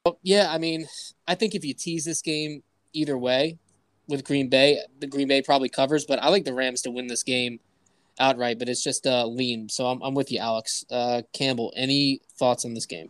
Well, 0.06 0.18
yeah, 0.24 0.52
I 0.52 0.58
mean, 0.58 0.88
I 1.28 1.36
think 1.36 1.54
if 1.54 1.64
you 1.64 1.74
tease 1.74 2.06
this 2.06 2.22
game 2.22 2.64
either 2.94 3.18
way 3.18 3.58
with 4.08 4.24
Green 4.24 4.50
Bay, 4.50 4.80
the 5.00 5.08
Green 5.08 5.28
Bay 5.28 5.42
probably 5.42 5.70
covers, 5.70 6.06
but 6.06 6.22
I 6.22 6.30
like 6.30 6.46
the 6.46 6.54
Rams 6.54 6.82
to 6.84 6.92
win 6.92 7.08
this 7.08 7.24
game 7.24 7.60
outright, 8.20 8.60
but 8.60 8.70
it's 8.70 8.84
just 8.84 9.08
uh, 9.08 9.26
lean. 9.26 9.70
So 9.70 9.88
I'm, 9.88 10.02
I'm 10.02 10.14
with 10.14 10.32
you, 10.32 10.40
Alex. 10.40 10.86
Uh, 10.92 11.22
Campbell, 11.34 11.74
any 11.76 12.22
thoughts 12.38 12.66
on 12.66 12.74
this 12.74 12.86
game? 12.86 13.10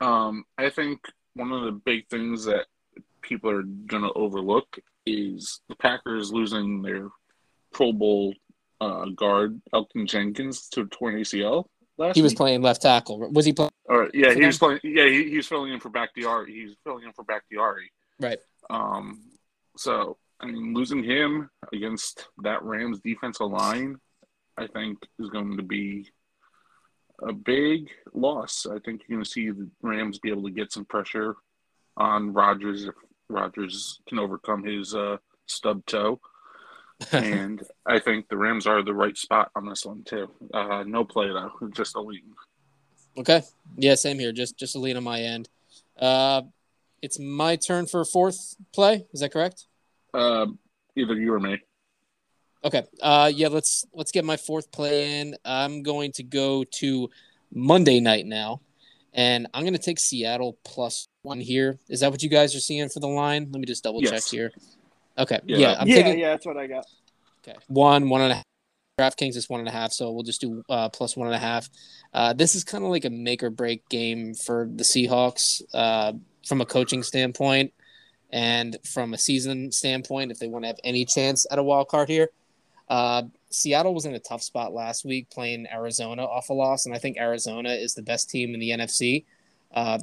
Um, 0.00 0.44
I 0.58 0.70
think 0.70 1.00
one 1.34 1.52
of 1.52 1.64
the 1.64 1.72
big 1.72 2.08
things 2.08 2.44
that 2.44 2.66
people 3.22 3.50
are 3.50 3.62
going 3.62 4.02
to 4.02 4.12
overlook 4.12 4.78
is 5.06 5.60
the 5.68 5.76
Packers 5.76 6.32
losing 6.32 6.82
their 6.82 7.08
Pro 7.72 7.92
Bowl 7.92 8.34
uh, 8.80 9.06
guard 9.16 9.60
Elgton 9.72 10.06
Jenkins 10.06 10.68
to 10.70 10.82
a 10.82 10.86
torn 10.86 11.16
ACL 11.16 11.66
last. 11.96 12.16
He 12.16 12.22
was 12.22 12.32
week. 12.32 12.38
playing 12.38 12.62
left 12.62 12.82
tackle. 12.82 13.18
Was 13.30 13.44
he 13.44 13.52
playing? 13.52 13.70
Or 13.86 14.10
yeah, 14.14 14.32
he 14.32 14.44
was 14.44 14.58
playing. 14.58 14.80
Yeah, 14.82 15.06
he, 15.06 15.30
he 15.30 15.36
was 15.36 15.46
filling 15.46 15.72
in 15.72 15.80
for 15.80 15.90
Bakhtiari. 15.90 16.52
He 16.52 16.64
was 16.64 16.74
filling 16.84 17.04
in 17.04 17.12
for 17.12 17.24
Bakhtiari. 17.24 17.90
Right. 18.20 18.38
Um, 18.70 19.22
so 19.76 20.16
I 20.40 20.46
mean, 20.46 20.74
losing 20.74 21.02
him 21.02 21.50
against 21.72 22.28
that 22.42 22.62
Rams 22.62 23.00
defensive 23.00 23.50
line, 23.50 23.98
I 24.58 24.66
think 24.66 24.98
is 25.18 25.30
going 25.30 25.56
to 25.56 25.62
be 25.62 26.10
a 27.22 27.32
big 27.32 27.88
loss. 28.12 28.66
I 28.66 28.78
think 28.80 29.02
you're 29.06 29.16
going 29.16 29.24
to 29.24 29.30
see 29.30 29.50
the 29.50 29.68
Rams 29.82 30.18
be 30.18 30.30
able 30.30 30.44
to 30.44 30.50
get 30.50 30.72
some 30.72 30.84
pressure 30.84 31.36
on 31.96 32.32
Rodgers 32.32 32.84
if 32.84 32.94
Rodgers 33.28 34.00
can 34.08 34.18
overcome 34.18 34.64
his 34.64 34.94
uh, 34.94 35.16
stub 35.46 35.84
toe. 35.86 36.20
and 37.12 37.62
I 37.86 37.98
think 37.98 38.28
the 38.28 38.36
Rams 38.36 38.66
are 38.66 38.82
the 38.82 38.94
right 38.94 39.16
spot 39.16 39.50
on 39.56 39.68
this 39.68 39.84
one 39.84 40.04
too. 40.04 40.28
Uh, 40.52 40.84
no 40.86 41.04
play 41.04 41.28
though, 41.28 41.52
just 41.72 41.96
a 41.96 42.00
lean. 42.00 42.34
Okay. 43.16 43.42
Yeah, 43.76 43.94
same 43.94 44.18
here. 44.18 44.32
Just 44.32 44.56
just 44.56 44.76
a 44.76 44.78
lean 44.78 44.96
on 44.96 45.04
my 45.04 45.20
end. 45.20 45.48
Uh, 45.98 46.42
it's 47.04 47.18
my 47.18 47.56
turn 47.56 47.86
for 47.86 48.04
fourth 48.04 48.56
play. 48.72 49.06
Is 49.12 49.20
that 49.20 49.32
correct? 49.32 49.66
Uh, 50.12 50.46
either 50.96 51.14
you 51.14 51.34
or 51.34 51.40
me. 51.40 51.60
Okay. 52.64 52.82
Uh, 53.02 53.30
yeah. 53.34 53.48
Let's 53.48 53.84
let's 53.92 54.10
get 54.10 54.24
my 54.24 54.36
fourth 54.36 54.72
play 54.72 55.20
in. 55.20 55.36
I'm 55.44 55.82
going 55.82 56.12
to 56.12 56.22
go 56.22 56.64
to 56.64 57.10
Monday 57.52 58.00
night 58.00 58.26
now, 58.26 58.62
and 59.12 59.46
I'm 59.52 59.62
going 59.62 59.74
to 59.74 59.78
take 59.78 59.98
Seattle 59.98 60.56
plus 60.64 61.06
one 61.22 61.40
here. 61.40 61.78
Is 61.88 62.00
that 62.00 62.10
what 62.10 62.22
you 62.22 62.30
guys 62.30 62.56
are 62.56 62.60
seeing 62.60 62.88
for 62.88 63.00
the 63.00 63.08
line? 63.08 63.48
Let 63.50 63.60
me 63.60 63.66
just 63.66 63.84
double 63.84 64.00
check 64.00 64.24
here. 64.24 64.50
Okay. 65.18 65.40
Yeah. 65.44 65.58
Yeah. 65.58 65.76
I'm 65.78 65.86
yeah, 65.86 65.96
taking 65.96 66.18
yeah, 66.18 66.30
that's 66.30 66.46
what 66.46 66.56
I 66.56 66.66
got. 66.66 66.86
Okay. 67.46 67.58
One, 67.68 68.08
one 68.08 68.22
and 68.22 68.32
a 68.32 68.34
half. 68.36 68.44
DraftKings 68.98 69.36
is 69.36 69.48
one 69.48 69.58
and 69.58 69.68
a 69.68 69.72
half, 69.72 69.92
so 69.92 70.12
we'll 70.12 70.22
just 70.22 70.40
do 70.40 70.62
uh, 70.68 70.88
plus 70.88 71.16
one 71.16 71.26
and 71.26 71.34
a 71.34 71.38
half. 71.38 71.68
Uh, 72.12 72.32
this 72.32 72.54
is 72.54 72.62
kind 72.62 72.84
of 72.84 72.90
like 72.90 73.04
a 73.04 73.10
make 73.10 73.42
or 73.42 73.50
break 73.50 73.88
game 73.88 74.34
for 74.34 74.68
the 74.72 74.84
Seahawks 74.84 75.62
uh, 75.74 76.12
from 76.46 76.60
a 76.60 76.66
coaching 76.66 77.02
standpoint 77.02 77.72
and 78.30 78.76
from 78.84 79.14
a 79.14 79.18
season 79.18 79.70
standpoint 79.70 80.30
if 80.30 80.38
they 80.38 80.48
want 80.48 80.64
to 80.64 80.68
have 80.68 80.80
any 80.84 81.04
chance 81.04 81.46
at 81.50 81.58
a 81.58 81.62
wild 81.62 81.88
card 81.88 82.08
here. 82.08 82.30
Uh, 82.88 83.22
Seattle 83.50 83.94
was 83.94 84.04
in 84.04 84.14
a 84.14 84.18
tough 84.18 84.42
spot 84.42 84.74
last 84.74 85.04
week 85.04 85.30
playing 85.30 85.66
Arizona 85.72 86.24
off 86.24 86.50
a 86.50 86.52
loss, 86.52 86.86
and 86.86 86.94
I 86.94 86.98
think 86.98 87.16
Arizona 87.16 87.70
is 87.70 87.94
the 87.94 88.02
best 88.02 88.28
team 88.28 88.52
in 88.52 88.60
the 88.60 88.70
NFC. 88.70 89.24
Uh, 89.72 89.98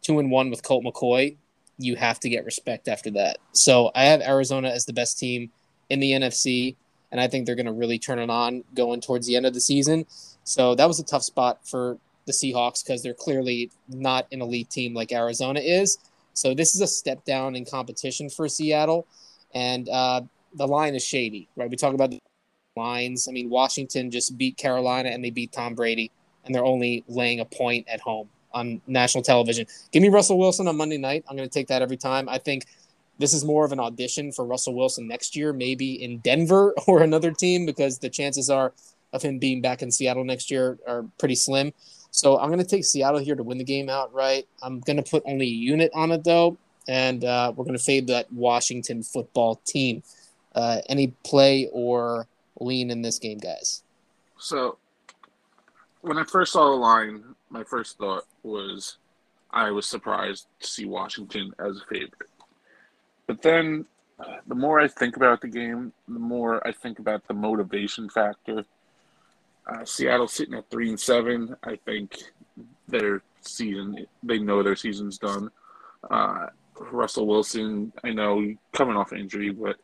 two 0.00 0.18
and 0.18 0.30
one 0.30 0.50
with 0.50 0.62
Colt 0.62 0.84
McCoy, 0.84 1.36
you 1.78 1.96
have 1.96 2.20
to 2.20 2.28
get 2.28 2.44
respect 2.44 2.88
after 2.88 3.10
that. 3.10 3.38
So 3.52 3.90
I 3.94 4.04
have 4.04 4.20
Arizona 4.20 4.68
as 4.68 4.86
the 4.86 4.92
best 4.92 5.18
team 5.18 5.50
in 5.90 6.00
the 6.00 6.12
NFC, 6.12 6.76
and 7.10 7.20
I 7.20 7.28
think 7.28 7.46
they're 7.46 7.56
going 7.56 7.66
to 7.66 7.72
really 7.72 7.98
turn 7.98 8.18
it 8.18 8.30
on 8.30 8.64
going 8.74 9.00
towards 9.00 9.26
the 9.26 9.36
end 9.36 9.46
of 9.46 9.54
the 9.54 9.60
season. 9.60 10.06
So 10.44 10.74
that 10.76 10.86
was 10.86 11.00
a 11.00 11.04
tough 11.04 11.24
spot 11.24 11.66
for 11.66 11.98
the 12.26 12.32
Seahawks 12.32 12.84
because 12.84 13.02
they're 13.02 13.14
clearly 13.14 13.70
not 13.88 14.26
an 14.32 14.42
elite 14.42 14.70
team 14.70 14.94
like 14.94 15.12
Arizona 15.12 15.60
is. 15.60 15.98
So 16.32 16.54
this 16.54 16.74
is 16.74 16.80
a 16.80 16.86
step 16.86 17.24
down 17.24 17.54
in 17.54 17.64
competition 17.64 18.28
for 18.28 18.48
Seattle, 18.48 19.06
and 19.54 19.88
uh, 19.88 20.22
the 20.54 20.66
line 20.66 20.94
is 20.94 21.04
shady, 21.04 21.48
right? 21.56 21.70
We 21.70 21.76
talk 21.76 21.94
about 21.94 22.10
the 22.10 22.20
lines. 22.76 23.28
I 23.28 23.32
mean, 23.32 23.50
Washington 23.50 24.10
just 24.10 24.36
beat 24.36 24.56
Carolina 24.56 25.10
and 25.10 25.24
they 25.24 25.30
beat 25.30 25.52
Tom 25.52 25.74
Brady, 25.74 26.10
and 26.44 26.54
they're 26.54 26.64
only 26.64 27.04
laying 27.08 27.40
a 27.40 27.44
point 27.44 27.86
at 27.88 28.00
home 28.00 28.28
on 28.52 28.80
national 28.86 29.22
television. 29.22 29.66
Give 29.92 30.02
me 30.02 30.08
Russell 30.08 30.38
Wilson 30.38 30.68
on 30.68 30.76
Monday 30.76 30.98
night. 30.98 31.24
I'm 31.28 31.36
going 31.36 31.48
to 31.48 31.52
take 31.52 31.68
that 31.68 31.82
every 31.82 31.96
time. 31.96 32.28
I 32.28 32.38
think 32.38 32.66
this 33.18 33.32
is 33.32 33.44
more 33.44 33.64
of 33.64 33.72
an 33.72 33.80
audition 33.80 34.32
for 34.32 34.44
Russell 34.44 34.74
Wilson 34.74 35.06
next 35.06 35.36
year, 35.36 35.52
maybe 35.52 36.02
in 36.02 36.18
Denver 36.18 36.74
or 36.86 37.02
another 37.02 37.32
team, 37.32 37.66
because 37.66 37.98
the 37.98 38.08
chances 38.08 38.50
are 38.50 38.72
of 39.12 39.22
him 39.22 39.38
being 39.38 39.60
back 39.60 39.82
in 39.82 39.90
Seattle 39.90 40.24
next 40.24 40.50
year 40.50 40.78
are 40.86 41.04
pretty 41.18 41.36
slim. 41.36 41.72
So 42.14 42.38
I'm 42.38 42.46
going 42.46 42.60
to 42.60 42.64
take 42.64 42.84
Seattle 42.84 43.18
here 43.18 43.34
to 43.34 43.42
win 43.42 43.58
the 43.58 43.64
game 43.64 43.88
outright. 43.88 44.46
I'm 44.62 44.78
going 44.78 44.98
to 44.98 45.02
put 45.02 45.24
only 45.26 45.46
a 45.46 45.48
unit 45.48 45.90
on 45.92 46.12
it 46.12 46.22
though, 46.22 46.56
and 46.86 47.24
uh, 47.24 47.52
we're 47.56 47.64
going 47.64 47.76
to 47.76 47.82
fade 47.82 48.06
that 48.06 48.32
Washington 48.32 49.02
football 49.02 49.56
team. 49.64 50.04
Uh, 50.54 50.78
any 50.88 51.08
play 51.24 51.68
or 51.72 52.28
lean 52.60 52.92
in 52.92 53.02
this 53.02 53.18
game, 53.18 53.38
guys? 53.38 53.82
So, 54.38 54.78
when 56.02 56.16
I 56.16 56.22
first 56.22 56.52
saw 56.52 56.70
the 56.70 56.76
line, 56.76 57.24
my 57.50 57.64
first 57.64 57.98
thought 57.98 58.26
was 58.44 58.98
I 59.50 59.72
was 59.72 59.84
surprised 59.84 60.46
to 60.60 60.68
see 60.68 60.84
Washington 60.84 61.52
as 61.58 61.78
a 61.78 61.84
favorite. 61.86 62.30
But 63.26 63.42
then, 63.42 63.86
uh, 64.20 64.36
the 64.46 64.54
more 64.54 64.78
I 64.78 64.86
think 64.86 65.16
about 65.16 65.40
the 65.40 65.48
game, 65.48 65.92
the 66.06 66.20
more 66.20 66.64
I 66.64 66.70
think 66.70 67.00
about 67.00 67.26
the 67.26 67.34
motivation 67.34 68.08
factor. 68.08 68.64
Uh, 69.66 69.84
Seattle 69.84 70.28
sitting 70.28 70.54
at 70.54 70.68
three 70.70 70.88
and 70.88 71.00
seven. 71.00 71.56
I 71.64 71.76
think 71.76 72.18
their 72.88 73.22
season, 73.40 74.06
they 74.22 74.38
know 74.38 74.62
their 74.62 74.76
season's 74.76 75.18
done. 75.18 75.50
Uh, 76.10 76.46
Russell 76.78 77.26
Wilson, 77.26 77.92
I 78.02 78.10
know 78.10 78.54
coming 78.72 78.96
off 78.96 79.12
injury, 79.12 79.50
but 79.50 79.76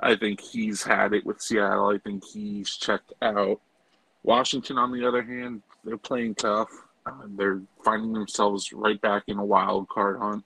I 0.00 0.16
think 0.16 0.40
he's 0.40 0.82
had 0.82 1.14
it 1.14 1.24
with 1.24 1.40
Seattle. 1.40 1.88
I 1.88 1.98
think 1.98 2.24
he's 2.24 2.76
checked 2.76 3.12
out. 3.22 3.60
Washington, 4.22 4.76
on 4.76 4.92
the 4.92 5.06
other 5.06 5.22
hand, 5.22 5.62
they're 5.84 5.96
playing 5.96 6.34
tough. 6.34 6.70
Uh, 7.06 7.12
they're 7.36 7.62
finding 7.84 8.12
themselves 8.12 8.72
right 8.72 9.00
back 9.00 9.22
in 9.28 9.38
a 9.38 9.44
wild 9.44 9.88
card 9.88 10.18
hunt. 10.18 10.44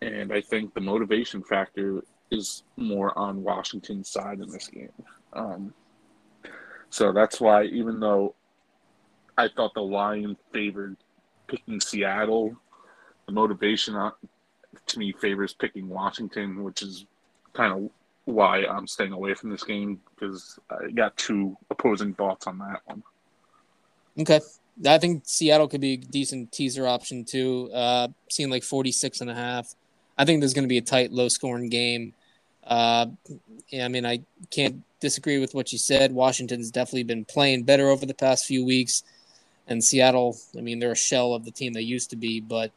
And 0.00 0.32
I 0.32 0.40
think 0.40 0.74
the 0.74 0.80
motivation 0.80 1.42
factor 1.42 2.02
is 2.30 2.64
more 2.76 3.16
on 3.18 3.42
Washington's 3.42 4.08
side 4.08 4.40
in 4.40 4.50
this 4.50 4.68
game. 4.68 4.92
Um, 5.32 5.74
so 6.96 7.12
that's 7.12 7.42
why, 7.42 7.64
even 7.64 8.00
though 8.00 8.34
I 9.36 9.48
thought 9.48 9.74
the 9.74 9.82
line 9.82 10.34
favored 10.50 10.96
picking 11.46 11.78
Seattle, 11.78 12.56
the 13.26 13.32
motivation 13.32 13.94
uh, 13.94 14.12
to 14.86 14.98
me 14.98 15.12
favors 15.12 15.52
picking 15.52 15.90
Washington, 15.90 16.64
which 16.64 16.80
is 16.80 17.04
kind 17.52 17.74
of 17.74 17.90
why 18.24 18.64
I'm 18.64 18.86
staying 18.86 19.12
away 19.12 19.34
from 19.34 19.50
this 19.50 19.62
game 19.62 20.00
because 20.14 20.58
I 20.70 20.90
got 20.90 21.14
two 21.18 21.54
opposing 21.70 22.14
thoughts 22.14 22.46
on 22.46 22.56
that 22.60 22.80
one. 22.86 23.02
Okay. 24.18 24.40
I 24.86 24.96
think 24.96 25.24
Seattle 25.26 25.68
could 25.68 25.82
be 25.82 25.92
a 25.92 25.96
decent 25.98 26.50
teaser 26.50 26.86
option 26.86 27.26
too. 27.26 27.70
Uh, 27.74 28.08
seeing 28.30 28.48
like 28.48 28.62
46 28.62 29.20
and 29.20 29.28
a 29.28 29.34
half. 29.34 29.74
I 30.16 30.24
think 30.24 30.40
there's 30.40 30.54
going 30.54 30.64
to 30.64 30.66
be 30.66 30.78
a 30.78 30.82
tight, 30.82 31.12
low 31.12 31.28
scoring 31.28 31.68
game. 31.68 32.14
Uh, 32.66 33.06
yeah, 33.68 33.84
I 33.84 33.88
mean, 33.88 34.04
I 34.04 34.20
can't 34.50 34.82
disagree 35.00 35.38
with 35.38 35.54
what 35.54 35.72
you 35.72 35.78
said. 35.78 36.12
Washington's 36.12 36.70
definitely 36.70 37.04
been 37.04 37.24
playing 37.24 37.62
better 37.62 37.88
over 37.88 38.06
the 38.06 38.14
past 38.14 38.44
few 38.44 38.64
weeks. 38.64 39.04
And 39.68 39.82
Seattle, 39.82 40.36
I 40.56 40.60
mean, 40.60 40.78
they're 40.78 40.92
a 40.92 40.96
shell 40.96 41.34
of 41.34 41.44
the 41.44 41.50
team 41.50 41.72
they 41.72 41.80
used 41.80 42.10
to 42.10 42.16
be, 42.16 42.40
but 42.40 42.70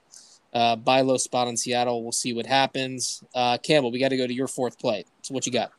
uh, 0.54 0.76
buy 0.76 1.02
low 1.02 1.18
spot 1.18 1.48
on 1.48 1.56
Seattle. 1.56 2.02
We'll 2.02 2.12
see 2.12 2.34
what 2.34 2.46
happens. 2.46 3.24
Uh, 3.36 3.58
Campbell, 3.60 3.92
we 3.92 4.00
got 4.00 4.10
to 4.10 4.18
go 4.18 4.26
to 4.26 4.34
your 4.34 4.48
fourth 4.48 4.80
play. 4.80 5.06
So 5.22 5.34
what 5.34 5.46
you 5.46 5.52
got? 5.52 5.72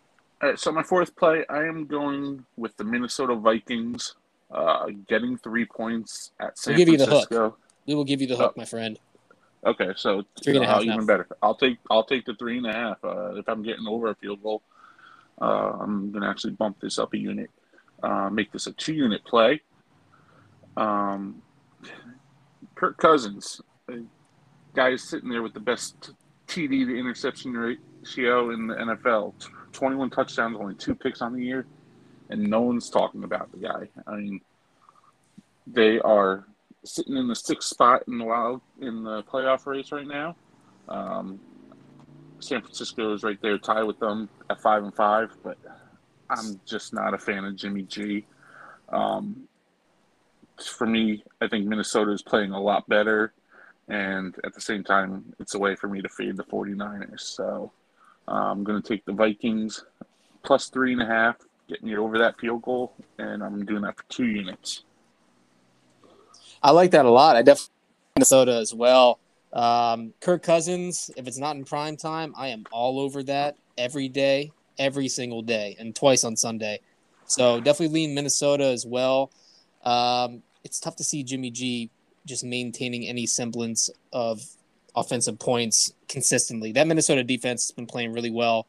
All 0.43 0.51
right, 0.51 0.59
so 0.59 0.73
my 0.73 0.83
fourth 0.83 1.15
play, 1.17 1.45
I 1.49 1.65
am 1.65 1.87
going 1.87 2.45
with 2.57 2.77
the 2.77 2.85
Minnesota 2.85 3.35
Vikings, 3.35 4.15
uh, 4.51 4.87
getting 5.09 5.37
three 5.37 5.67
points 5.67 6.33
at 6.41 6.59
San 6.59 6.75
we'll 6.75 6.87
give 6.87 6.89
Francisco. 6.95 7.35
You 7.35 7.39
the 7.39 7.45
hook. 7.45 7.59
We 7.87 7.95
will 7.95 8.05
give 8.05 8.21
you 8.21 8.27
the 8.27 8.37
hook, 8.37 8.57
my 8.57 8.65
friend. 8.65 8.99
Okay, 9.65 9.91
so 9.95 10.25
three 10.43 10.57
and 10.57 10.65
a 10.65 10.69
half 10.69 10.83
even 10.83 11.05
better. 11.05 11.29
I'll 11.43 11.55
take 11.55 11.79
I'll 11.91 12.05
take 12.05 12.25
the 12.25 12.35
three 12.35 12.57
and 12.59 12.67
a 12.67 12.73
half. 12.73 13.05
Uh, 13.05 13.35
if 13.35 13.49
I'm 13.49 13.63
getting 13.63 13.87
over 13.87 14.09
a 14.09 14.15
field 14.15 14.43
goal, 14.43 14.63
uh, 15.41 15.73
I'm 15.81 16.11
gonna 16.13 16.31
actually 16.31 16.55
bump 16.55 16.81
this 16.81 16.99
up 16.99 17.13
a 17.13 17.19
unit, 17.19 17.51
uh, 18.03 18.31
make 18.31 18.53
this 18.53 18.67
a 18.67 18.73
two 18.73 18.95
unit 18.95 19.23
play. 19.25 19.61
Um, 20.79 21.43
Kirk 22.75 22.97
Cousins, 22.97 23.61
the 23.87 24.05
guy 24.75 24.91
is 24.91 25.03
sitting 25.03 25.29
there 25.29 25.43
with 25.43 25.53
the 25.53 25.61
best 25.61 26.13
TD 26.49 26.87
to 26.87 26.99
interception 26.99 27.53
ratio 27.53 28.51
in 28.51 28.67
the 28.67 28.75
NFL. 28.75 29.35
21 29.73 30.11
touchdowns, 30.11 30.57
only 30.59 30.75
two 30.75 30.95
picks 30.95 31.21
on 31.21 31.35
the 31.35 31.45
year, 31.45 31.67
and 32.31 32.43
no 32.43 32.63
one's 32.63 32.89
talking 32.89 33.25
about 33.25 33.53
the 33.53 33.59
guy. 33.59 33.89
I 34.07 34.17
mean, 34.17 34.41
they 35.67 36.01
are 36.01 36.47
sitting 36.85 37.17
in 37.17 37.29
the 37.29 37.35
sixth 37.35 37.69
spot 37.69 38.05
in 38.09 38.19
the 38.19 38.25
wild 38.25 38.61
in 38.81 39.05
the 39.05 39.23
playoff 39.25 39.67
race 39.67 39.93
right 39.93 40.07
now. 40.07 40.37
Um, 40.89 41.41
San 42.41 42.63
Francisco 42.63 43.15
is 43.15 43.23
right 43.23 43.41
there, 43.43 43.59
tied 43.59 43.83
with 43.85 43.99
them 43.99 44.29
at 44.49 44.61
five 44.61 44.83
and 44.83 44.95
five, 44.95 45.37
but 45.43 45.59
I'm 46.31 46.61
just 46.65 46.95
not 46.95 47.13
a 47.13 47.19
fan 47.19 47.45
of 47.45 47.57
Jimmy 47.57 47.83
G. 47.83 48.25
Um, 48.89 49.45
for 50.65 50.87
me, 50.87 51.23
I 51.41 51.49
think 51.49 51.67
Minnesota 51.67 52.13
is 52.13 52.23
playing 52.23 52.53
a 52.53 52.61
lot 52.61 52.89
better 52.89 53.33
and 53.91 54.37
at 54.45 54.55
the 54.55 54.61
same 54.61 54.85
time, 54.85 55.35
it's 55.41 55.55
a 55.55 55.59
way 55.59 55.75
for 55.75 55.89
me 55.89 56.01
to 56.01 56.09
fade 56.09 56.37
the 56.37 56.45
49ers. 56.45 57.21
So 57.21 57.73
uh, 58.29 58.33
I'm 58.33 58.63
going 58.63 58.81
to 58.81 58.89
take 58.89 59.05
the 59.05 59.13
Vikings 59.13 59.85
plus 60.45 60.69
three 60.69 60.93
and 60.93 61.03
a 61.03 61.07
half, 61.07 61.37
get 61.69 61.83
me 61.83 61.97
over 61.97 62.17
that 62.19 62.39
field 62.39 62.63
goal, 62.63 62.95
and 63.19 63.43
I'm 63.43 63.65
doing 63.67 63.83
that 63.83 63.97
for 63.97 64.05
two 64.09 64.27
units. 64.27 64.85
I 66.63 66.73
like 66.73 66.91
that 66.93 67.07
a 67.07 67.11
lot. 67.11 67.37
I 67.37 67.43
definitely 67.43 67.75
Minnesota 68.17 68.57
as 68.57 68.75
well. 68.75 69.19
Um, 69.53 70.13
Kirk 70.21 70.43
Cousins, 70.43 71.11
if 71.17 71.27
it's 71.27 71.39
not 71.39 71.57
in 71.57 71.65
prime 71.65 71.97
time, 71.97 72.35
I 72.37 72.49
am 72.49 72.65
all 72.71 73.01
over 73.01 73.23
that 73.25 73.57
every 73.79 74.09
day, 74.09 74.53
every 74.79 75.09
single 75.09 75.43
day, 75.43 75.77
and 75.79 75.95
twice 75.95 76.23
on 76.25 76.37
Sunday. 76.37 76.81
So 77.27 77.61
definitely 77.61 77.95
lean 77.95 78.15
Minnesota 78.15 78.65
as 78.65 78.85
well. 78.85 79.31
Um, 79.85 80.43
it's 80.65 80.79
tough 80.79 80.97
to 80.97 81.05
see 81.05 81.23
Jimmy 81.23 81.51
G 81.51 81.91
just 82.27 82.45
maintaining 82.45 83.07
any 83.07 83.27
semblance 83.27 83.89
of 84.13 84.43
offensive 84.95 85.39
points 85.39 85.95
consistently. 86.09 86.73
That 86.73 86.87
Minnesota 86.87 87.25
defense 87.25 87.69
has 87.69 87.73
been 87.73 87.87
playing 87.87 88.13
really 88.13 88.31
well, 88.31 88.67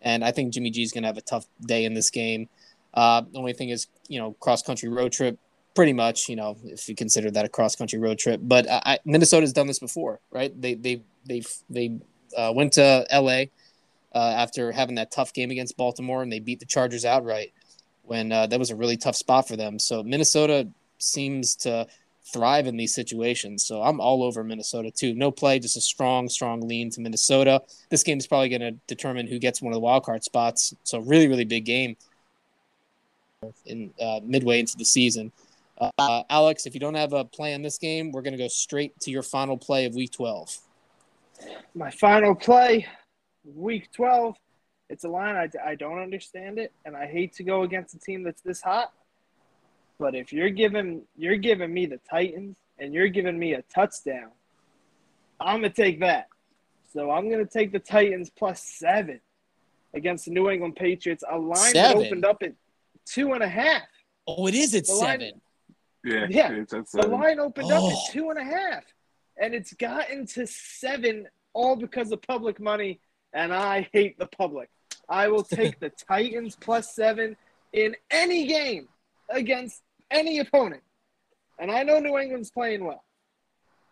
and 0.00 0.24
I 0.24 0.30
think 0.30 0.52
Jimmy 0.52 0.70
G 0.70 0.82
is 0.82 0.92
going 0.92 1.02
to 1.02 1.08
have 1.08 1.16
a 1.16 1.22
tough 1.22 1.46
day 1.60 1.84
in 1.84 1.94
this 1.94 2.10
game. 2.10 2.48
Uh, 2.94 3.22
the 3.22 3.38
only 3.38 3.54
thing 3.54 3.70
is, 3.70 3.88
you 4.08 4.20
know, 4.20 4.32
cross 4.34 4.62
country 4.62 4.88
road 4.88 5.12
trip, 5.12 5.38
pretty 5.74 5.92
much, 5.92 6.28
you 6.28 6.36
know, 6.36 6.56
if 6.64 6.88
you 6.88 6.94
consider 6.94 7.30
that 7.30 7.44
a 7.44 7.48
cross 7.48 7.76
country 7.76 7.98
road 7.98 8.18
trip. 8.18 8.40
But 8.42 8.66
I, 8.70 8.98
Minnesota's 9.04 9.52
done 9.52 9.66
this 9.66 9.78
before, 9.78 10.20
right? 10.30 10.58
They 10.60 10.74
they 10.74 11.02
they 11.26 11.42
they 11.70 11.98
uh, 12.36 12.52
went 12.54 12.74
to 12.74 13.06
L.A. 13.10 13.50
Uh, 14.14 14.34
after 14.36 14.72
having 14.72 14.96
that 14.96 15.10
tough 15.10 15.32
game 15.32 15.50
against 15.50 15.76
Baltimore, 15.76 16.22
and 16.22 16.30
they 16.30 16.38
beat 16.38 16.60
the 16.60 16.66
Chargers 16.66 17.04
outright 17.04 17.52
when 18.02 18.32
uh, 18.32 18.46
that 18.46 18.58
was 18.58 18.70
a 18.70 18.76
really 18.76 18.96
tough 18.96 19.16
spot 19.16 19.48
for 19.48 19.56
them. 19.56 19.78
So 19.78 20.02
Minnesota 20.02 20.68
seems 20.98 21.54
to 21.56 21.86
thrive 22.24 22.66
in 22.66 22.76
these 22.76 22.94
situations. 22.94 23.66
So 23.66 23.82
I'm 23.82 24.00
all 24.00 24.22
over 24.22 24.44
Minnesota 24.44 24.90
too. 24.90 25.14
No 25.14 25.30
play, 25.30 25.58
just 25.58 25.76
a 25.76 25.80
strong, 25.80 26.28
strong 26.28 26.66
lean 26.66 26.90
to 26.90 27.00
Minnesota. 27.00 27.62
This 27.90 28.02
game 28.02 28.18
is 28.18 28.26
probably 28.26 28.48
going 28.48 28.60
to 28.60 28.72
determine 28.86 29.26
who 29.26 29.38
gets 29.38 29.60
one 29.60 29.72
of 29.72 29.74
the 29.74 29.80
wild 29.80 30.04
card 30.04 30.24
spots. 30.24 30.74
So 30.84 31.00
really, 31.00 31.28
really 31.28 31.44
big 31.44 31.64
game 31.64 31.96
in 33.66 33.92
uh, 34.00 34.20
midway 34.22 34.60
into 34.60 34.76
the 34.76 34.84
season. 34.84 35.32
Uh, 35.98 36.22
Alex, 36.30 36.66
if 36.66 36.74
you 36.74 36.80
don't 36.80 36.94
have 36.94 37.12
a 37.12 37.24
play 37.24 37.52
in 37.54 37.62
this 37.62 37.78
game, 37.78 38.12
we're 38.12 38.22
going 38.22 38.36
to 38.36 38.38
go 38.38 38.48
straight 38.48 38.98
to 39.00 39.10
your 39.10 39.22
final 39.22 39.56
play 39.56 39.84
of 39.84 39.94
Week 39.94 40.12
12. 40.12 40.56
My 41.74 41.90
final 41.90 42.34
play, 42.34 42.86
Week 43.44 43.90
12. 43.92 44.36
It's 44.90 45.04
a 45.04 45.08
line 45.08 45.34
I, 45.36 45.70
I 45.70 45.74
don't 45.74 45.98
understand 45.98 46.58
it, 46.58 46.72
and 46.84 46.94
I 46.96 47.06
hate 47.06 47.32
to 47.34 47.42
go 47.44 47.62
against 47.62 47.94
a 47.94 47.98
team 47.98 48.22
that's 48.22 48.42
this 48.42 48.60
hot. 48.60 48.92
But 49.98 50.14
if 50.14 50.32
you're 50.32 50.50
giving 50.50 51.02
you're 51.16 51.36
giving 51.36 51.72
me 51.72 51.86
the 51.86 51.98
Titans 52.10 52.56
and 52.78 52.92
you're 52.92 53.08
giving 53.08 53.38
me 53.38 53.54
a 53.54 53.62
touchdown, 53.74 54.30
I'm 55.40 55.56
gonna 55.62 55.70
take 55.70 56.00
that. 56.00 56.26
So 56.92 57.10
I'm 57.10 57.30
gonna 57.30 57.46
take 57.46 57.72
the 57.72 57.78
Titans 57.78 58.28
plus 58.30 58.62
seven 58.62 59.20
against 59.94 60.24
the 60.26 60.32
New 60.32 60.50
England 60.50 60.76
Patriots. 60.76 61.24
A 61.30 61.38
line 61.38 61.72
Seven? 61.72 61.98
that 61.98 62.06
opened 62.06 62.24
up 62.24 62.42
at 62.42 62.52
two 63.06 63.32
and 63.32 63.42
a 63.42 63.48
half. 63.48 63.82
Oh, 64.26 64.46
it 64.46 64.54
is 64.54 64.74
at 64.74 64.86
The 64.86 64.92
line- 64.94 65.20
seven. 65.20 65.40
Yeah, 66.04 66.26
Yeah, 66.28 66.52
it's 66.52 66.92
The 66.92 67.06
line 67.06 67.38
opened 67.38 67.70
up 67.70 67.82
Oh. 67.82 67.90
at 67.90 68.12
two 68.12 68.30
and 68.30 68.38
a 68.38 68.44
half, 68.44 68.84
and 69.36 69.54
it's 69.54 69.72
gotten 69.74 70.26
to 70.28 70.46
seven 70.46 71.28
all 71.52 71.76
because 71.76 72.10
of 72.12 72.22
public 72.22 72.60
money. 72.60 73.00
And 73.32 73.52
I 73.54 73.88
hate 73.92 74.18
the 74.18 74.26
public. 74.26 74.68
I 75.08 75.28
will 75.28 75.42
take 75.44 75.78
the 75.80 75.90
Titans 75.90 76.56
plus 76.56 76.94
seven 76.94 77.36
in 77.72 77.96
any 78.10 78.46
game 78.46 78.88
against 79.30 79.82
any 80.10 80.38
opponent. 80.40 80.82
And 81.58 81.70
I 81.70 81.82
know 81.84 81.98
New 82.00 82.18
England's 82.18 82.50
playing 82.50 82.84
well, 82.84 83.04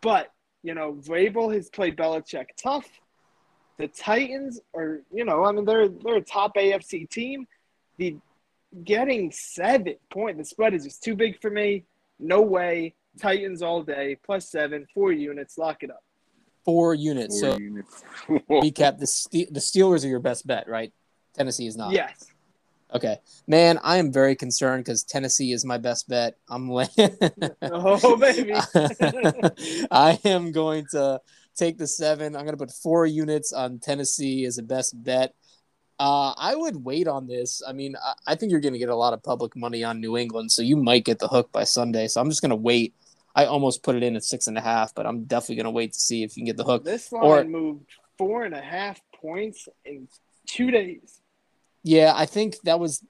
but 0.01 0.31
you 0.63 0.73
know 0.73 0.93
Vrabel 0.93 1.53
has 1.53 1.69
played 1.69 1.95
Belichick 1.97 2.47
tough. 2.61 2.87
The 3.77 3.87
Titans 3.87 4.59
are, 4.75 5.01
you 5.11 5.25
know, 5.25 5.43
I 5.45 5.51
mean 5.51 5.65
they're 5.65 5.87
they're 5.87 6.17
a 6.17 6.21
top 6.21 6.55
AFC 6.55 7.09
team. 7.09 7.47
The 7.97 8.17
getting 8.83 9.31
seven 9.31 9.95
point 10.11 10.37
the 10.37 10.45
spread 10.45 10.73
is 10.73 10.83
just 10.83 11.03
too 11.03 11.15
big 11.15 11.39
for 11.41 11.49
me. 11.49 11.85
No 12.21 12.41
way. 12.41 12.95
Titans 13.19 13.61
all 13.61 13.83
day, 13.83 14.17
plus 14.23 14.49
seven, 14.49 14.87
four 14.93 15.11
units, 15.11 15.57
lock 15.57 15.83
it 15.83 15.89
up. 15.89 16.03
Four 16.63 16.93
units. 16.93 17.41
Four 17.41 17.51
So 17.51 17.57
units. 17.57 18.03
recap: 18.49 18.99
the 18.99 19.07
Ste- 19.07 19.51
the 19.51 19.59
Steelers 19.59 20.05
are 20.05 20.07
your 20.07 20.19
best 20.19 20.47
bet, 20.47 20.69
right? 20.69 20.93
Tennessee 21.35 21.67
is 21.67 21.75
not. 21.75 21.91
Yes. 21.91 22.31
Okay, 22.93 23.17
man, 23.47 23.79
I 23.83 23.97
am 23.97 24.11
very 24.11 24.35
concerned 24.35 24.83
because 24.83 25.03
Tennessee 25.03 25.53
is 25.53 25.63
my 25.63 25.77
best 25.77 26.09
bet. 26.09 26.35
I'm 26.49 26.69
laying. 26.69 26.89
Oh, 27.61 28.17
baby. 28.17 28.53
I 29.89 30.19
am 30.25 30.51
going 30.51 30.85
to 30.91 31.21
take 31.55 31.77
the 31.77 31.87
seven. 31.87 32.35
I'm 32.35 32.43
going 32.43 32.57
to 32.57 32.57
put 32.57 32.71
four 32.71 33.05
units 33.05 33.53
on 33.53 33.79
Tennessee 33.79 34.45
as 34.45 34.57
a 34.57 34.63
best 34.63 35.01
bet. 35.01 35.33
Uh, 36.01 36.33
I 36.35 36.55
would 36.55 36.83
wait 36.83 37.07
on 37.07 37.27
this. 37.27 37.61
I 37.67 37.73
mean, 37.73 37.95
I, 38.03 38.31
I 38.31 38.35
think 38.35 38.51
you're 38.51 38.59
going 38.59 38.73
to 38.73 38.79
get 38.79 38.89
a 38.89 38.95
lot 38.95 39.13
of 39.13 39.21
public 39.21 39.55
money 39.55 39.83
on 39.83 39.99
New 40.01 40.17
England, 40.17 40.51
so 40.51 40.63
you 40.63 40.75
might 40.75 41.05
get 41.05 41.19
the 41.19 41.27
hook 41.27 41.51
by 41.51 41.63
Sunday. 41.63 42.07
So 42.07 42.19
I'm 42.19 42.27
just 42.27 42.41
going 42.41 42.49
to 42.49 42.55
wait. 42.55 42.95
I 43.35 43.45
almost 43.45 43.83
put 43.83 43.95
it 43.95 44.01
in 44.01 44.15
at 44.15 44.23
six 44.23 44.47
and 44.47 44.57
a 44.57 44.61
half, 44.61 44.95
but 44.95 45.05
I'm 45.05 45.25
definitely 45.25 45.57
going 45.57 45.65
to 45.65 45.69
wait 45.69 45.93
to 45.93 45.99
see 45.99 46.23
if 46.23 46.35
you 46.35 46.41
can 46.41 46.47
get 46.47 46.57
the 46.57 46.63
hook. 46.63 46.83
This 46.83 47.11
line 47.11 47.23
Or- 47.23 47.43
moved 47.43 47.85
four 48.17 48.45
and 48.45 48.55
a 48.55 48.61
half 48.61 48.99
points 49.13 49.69
in 49.85 50.07
two 50.47 50.71
days. 50.71 51.21
Yeah, 51.83 52.13
I 52.15 52.25
think 52.25 52.59
that 52.63 52.79
was 52.79 53.03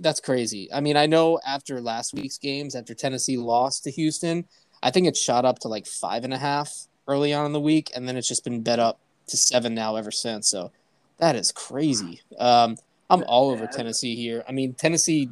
that's 0.00 0.20
crazy. 0.20 0.72
I 0.72 0.80
mean, 0.80 0.96
I 0.96 1.06
know 1.06 1.38
after 1.46 1.80
last 1.80 2.14
week's 2.14 2.38
games, 2.38 2.74
after 2.74 2.94
Tennessee 2.94 3.36
lost 3.36 3.84
to 3.84 3.92
Houston, 3.92 4.44
I 4.82 4.90
think 4.90 5.06
it 5.06 5.16
shot 5.16 5.44
up 5.44 5.60
to 5.60 5.68
like 5.68 5.86
five 5.86 6.24
and 6.24 6.34
a 6.34 6.38
half 6.38 6.88
early 7.06 7.32
on 7.32 7.46
in 7.46 7.52
the 7.52 7.60
week, 7.60 7.92
and 7.94 8.08
then 8.08 8.16
it's 8.16 8.28
just 8.28 8.42
been 8.42 8.60
bet 8.62 8.80
up 8.80 8.98
to 9.28 9.36
seven 9.36 9.72
now 9.72 9.94
ever 9.94 10.10
since. 10.10 10.48
So 10.48 10.72
that 11.20 11.36
is 11.36 11.52
crazy. 11.52 12.20
Um, 12.38 12.76
I'm 13.08 13.24
all 13.26 13.50
over 13.50 13.66
Tennessee 13.66 14.14
here. 14.16 14.44
I 14.48 14.52
mean, 14.52 14.74
Tennessee, 14.74 15.30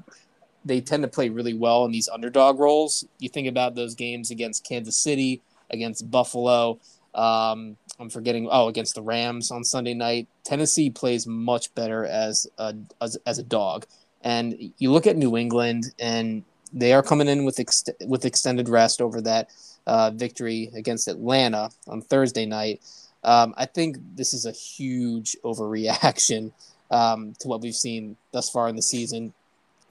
they 0.65 0.81
tend 0.81 1.03
to 1.03 1.09
play 1.09 1.29
really 1.29 1.55
well 1.55 1.85
in 1.85 1.93
these 1.93 2.09
underdog 2.09 2.59
roles. 2.59 3.07
You 3.19 3.29
think 3.29 3.49
about 3.49 3.75
those 3.75 3.95
games 3.95 4.31
against 4.31 4.67
Kansas 4.67 4.97
City, 4.97 5.41
against 5.71 6.11
Buffalo. 6.11 6.79
Um, 7.15 7.77
I'm 7.99 8.11
forgetting. 8.11 8.49
Oh, 8.51 8.69
against 8.69 8.95
the 8.95 9.03
Rams 9.03 9.51
on 9.51 9.65
Sunday 9.65 9.95
night. 9.95 10.29
Tennessee 10.45 10.91
plays 10.91 11.27
much 11.27 11.75
better 11.75 12.05
as 12.05 12.47
a 12.59 12.75
as, 13.01 13.17
as 13.27 13.39
a 13.39 13.43
dog. 13.43 13.87
And 14.23 14.73
you 14.79 14.93
look 14.93 15.07
at 15.07 15.17
New 15.17 15.37
England, 15.37 15.95
and 15.99 16.45
they 16.73 16.93
are 16.93 17.03
coming 17.03 17.29
in 17.29 17.45
with 17.45 17.59
ex- 17.61 17.85
with 18.07 18.25
extended 18.25 18.69
rest 18.69 19.01
over 19.01 19.21
that 19.23 19.49
uh, 19.87 20.11
victory 20.11 20.71
against 20.75 21.09
Atlanta 21.09 21.71
on 21.87 22.03
Thursday 22.03 22.47
night. 22.47 22.83
Um, 23.25 23.55
I 23.57 23.67
think 23.67 23.99
this 24.15 24.35
is 24.35 24.47
a 24.47 24.53
huge 24.53 25.37
overreaction 25.45 26.53
um, 26.91 27.35
to 27.41 27.49
what 27.49 27.61
we've 27.61 27.75
seen 27.75 28.17
thus 28.33 28.49
far 28.49 28.69
in 28.69 28.77
the 28.77 28.83
season. 28.83 29.35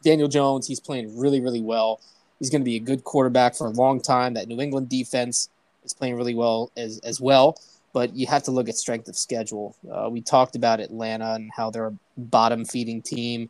Daniel 0.04 0.28
Jones, 0.28 0.68
he's 0.68 0.80
playing 0.80 1.18
really, 1.20 1.42
really 1.42 1.62
well. 1.62 2.00
He's 2.40 2.50
going 2.50 2.62
to 2.62 2.66
be 2.66 2.76
a 2.76 2.80
good 2.80 3.04
quarterback 3.04 3.56
for 3.56 3.68
a 3.68 3.72
long 3.72 4.00
time. 4.00 4.36
That 4.36 4.48
New 4.48 4.62
England 4.62 4.90
defense 4.90 5.50
is 5.84 5.94
playing 5.94 6.16
really 6.16 6.36
well 6.36 6.72
as 6.78 7.00
as 7.00 7.20
well. 7.20 7.58
But 7.94 8.16
you 8.16 8.28
have 8.28 8.44
to 8.44 8.52
look 8.52 8.70
at 8.70 8.76
strength 8.76 9.08
of 9.08 9.18
schedule. 9.18 9.76
Uh, 9.92 10.10
we 10.12 10.22
talked 10.22 10.56
about 10.56 10.80
Atlanta 10.80 11.34
and 11.34 11.50
how 11.56 11.72
they're 11.72 11.88
a 11.88 11.98
bottom 12.16 12.64
feeding 12.64 13.02
team. 13.02 13.50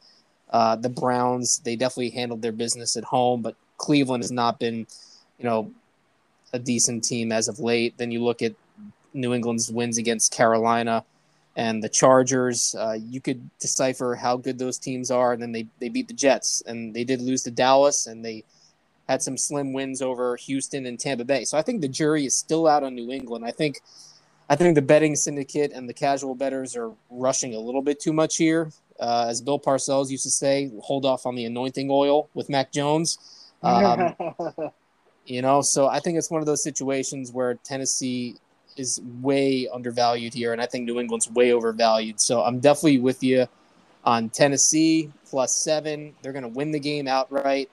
Uh, 0.49 0.77
the 0.77 0.89
Browns, 0.89 1.59
they 1.59 1.75
definitely 1.75 2.11
handled 2.11 2.41
their 2.41 2.53
business 2.53 2.95
at 2.95 3.03
home, 3.03 3.41
but 3.41 3.55
Cleveland 3.77 4.23
has 4.23 4.31
not 4.31 4.59
been, 4.59 4.87
you 5.37 5.43
know, 5.43 5.71
a 6.53 6.59
decent 6.59 7.03
team 7.03 7.31
as 7.33 7.49
of 7.49 7.59
late. 7.59 7.97
Then 7.97 8.11
you 8.11 8.23
look 8.23 8.41
at 8.41 8.53
New 9.17 9.33
England's 9.33 9.71
wins 9.71 9.97
against 9.97 10.31
Carolina 10.31 11.03
and 11.55 11.83
the 11.83 11.89
Chargers. 11.89 12.75
Uh, 12.75 12.97
you 12.99 13.19
could 13.19 13.49
decipher 13.59 14.15
how 14.15 14.37
good 14.37 14.59
those 14.59 14.77
teams 14.77 15.11
are, 15.11 15.33
and 15.33 15.41
then 15.41 15.51
they 15.51 15.67
they 15.79 15.89
beat 15.89 16.07
the 16.07 16.13
Jets, 16.13 16.61
and 16.65 16.93
they 16.93 17.03
did 17.03 17.19
lose 17.19 17.43
to 17.43 17.51
Dallas, 17.51 18.07
and 18.07 18.23
they 18.23 18.43
had 19.09 19.21
some 19.21 19.37
slim 19.37 19.73
wins 19.73 20.01
over 20.01 20.35
Houston 20.35 20.85
and 20.85 20.99
Tampa 20.99 21.25
Bay. 21.25 21.45
So 21.45 21.57
I 21.57 21.61
think 21.61 21.81
the 21.81 21.87
jury 21.87 22.25
is 22.25 22.35
still 22.35 22.67
out 22.67 22.83
on 22.83 22.95
New 22.95 23.11
England. 23.11 23.43
I 23.45 23.51
think 23.51 23.81
I 24.49 24.55
think 24.55 24.75
the 24.75 24.81
betting 24.81 25.15
syndicate 25.15 25.71
and 25.73 25.89
the 25.89 25.93
casual 25.93 26.35
bettors 26.35 26.75
are 26.75 26.91
rushing 27.09 27.55
a 27.55 27.59
little 27.59 27.81
bit 27.81 27.99
too 27.99 28.13
much 28.13 28.37
here. 28.37 28.71
Uh, 28.99 29.27
as 29.29 29.41
Bill 29.41 29.59
Parcells 29.59 30.09
used 30.09 30.23
to 30.23 30.31
say, 30.31 30.71
hold 30.81 31.05
off 31.05 31.25
on 31.25 31.35
the 31.35 31.45
anointing 31.45 31.89
oil 31.91 32.29
with 32.33 32.49
Mac 32.49 32.71
Jones. 32.71 33.17
Um, 33.63 34.13
you 35.25 35.41
know, 35.41 35.61
so 35.61 35.87
I 35.87 35.99
think 35.99 36.19
it's 36.19 36.29
one 36.29 36.41
of 36.41 36.45
those 36.45 36.61
situations 36.61 37.31
where 37.31 37.55
Tennessee 37.55 38.35
is 38.79 39.01
way 39.21 39.67
undervalued 39.73 40.33
here, 40.33 40.53
and 40.53 40.61
I 40.61 40.65
think 40.65 40.85
New 40.85 40.99
England's 40.99 41.29
way 41.29 41.51
overvalued. 41.53 42.19
So 42.19 42.41
I'm 42.41 42.59
definitely 42.59 42.99
with 42.99 43.23
you 43.23 43.47
on 44.03 44.29
Tennessee 44.29 45.11
plus 45.29 45.55
seven. 45.55 46.15
They're 46.21 46.33
going 46.33 46.43
to 46.43 46.49
win 46.49 46.71
the 46.71 46.79
game 46.79 47.07
outright, 47.07 47.69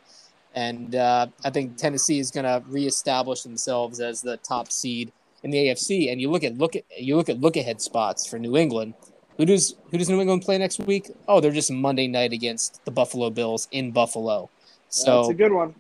and 0.55 0.95
uh, 0.95 1.27
I 1.45 1.51
think 1.51 1.77
Tennessee 1.77 2.19
is 2.19 2.31
going 2.31 2.45
to 2.45 2.63
reestablish 2.69 3.43
themselves 3.43 4.01
as 4.01 4.23
the 4.23 4.37
top 4.39 4.71
seed 4.71 5.13
in 5.43 5.51
the 5.51 5.59
AFC. 5.59 6.11
And 6.11 6.21
you 6.21 6.31
look 6.31 6.45
at 6.45 6.59
look 6.59 6.77
at 6.77 6.85
you 6.99 7.17
look 7.17 7.29
at 7.29 7.41
look 7.41 7.57
ahead 7.57 7.81
spots 7.81 8.27
for 8.27 8.39
New 8.39 8.57
England. 8.57 8.95
Who 9.37 9.45
does 9.45 9.77
who 9.91 9.99
does 9.99 10.09
New 10.09 10.21
England 10.21 10.43
play 10.43 10.59
next 10.59 10.81
week? 10.81 11.11
Oh, 11.29 11.41
they're 11.41 11.53
just 11.53 11.71
Monday 11.71 12.09
night 12.09 12.33
against 12.33 12.85
the 12.85 12.91
Buffalo 12.91 13.31
Bills 13.31 13.69
in 13.71 13.91
Buffalo. 13.91 14.51
So 14.89 15.23
That's 15.23 15.31
a 15.31 15.35
good 15.35 15.53
one. 15.53 15.75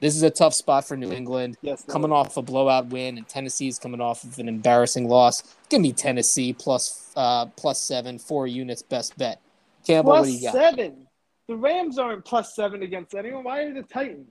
This 0.00 0.14
is 0.14 0.22
a 0.22 0.30
tough 0.30 0.54
spot 0.54 0.86
for 0.86 0.96
New 0.96 1.10
England 1.12 1.56
Yes. 1.62 1.84
coming 1.88 2.12
off 2.12 2.36
a 2.36 2.42
blowout 2.42 2.86
win, 2.88 3.16
and 3.18 3.26
Tennessee's 3.28 3.78
coming 3.78 4.00
off 4.00 4.24
of 4.24 4.38
an 4.38 4.48
embarrassing 4.48 5.08
loss. 5.08 5.42
Give 5.68 5.80
me 5.80 5.92
Tennessee 5.92 6.52
plus 6.52 7.12
uh, 7.16 7.46
plus 7.56 7.80
seven, 7.80 8.18
four 8.18 8.46
units, 8.46 8.82
best 8.82 9.16
bet. 9.16 9.40
Campbell, 9.86 10.10
what 10.12 10.16
plus 10.18 10.26
do 10.28 10.32
you 10.34 10.42
got? 10.42 10.52
seven. 10.54 11.06
The 11.48 11.56
Rams 11.56 11.98
aren't 11.98 12.24
plus 12.24 12.54
seven 12.56 12.82
against 12.82 13.14
anyone. 13.14 13.44
Why 13.44 13.62
are 13.62 13.72
the 13.72 13.82
Titans? 13.82 14.28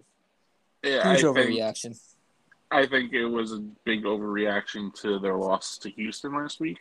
Yeah, 0.83 1.01
I 1.05 1.11
Huge 1.15 1.21
think, 1.21 1.37
overreaction. 1.37 1.99
I 2.71 2.85
think 2.85 3.13
it 3.13 3.25
was 3.25 3.53
a 3.53 3.59
big 3.85 4.03
overreaction 4.03 4.93
to 5.01 5.17
their 5.19 5.35
loss 5.35 5.77
to 5.79 5.89
Houston 5.91 6.33
last 6.35 6.59
week. 6.59 6.79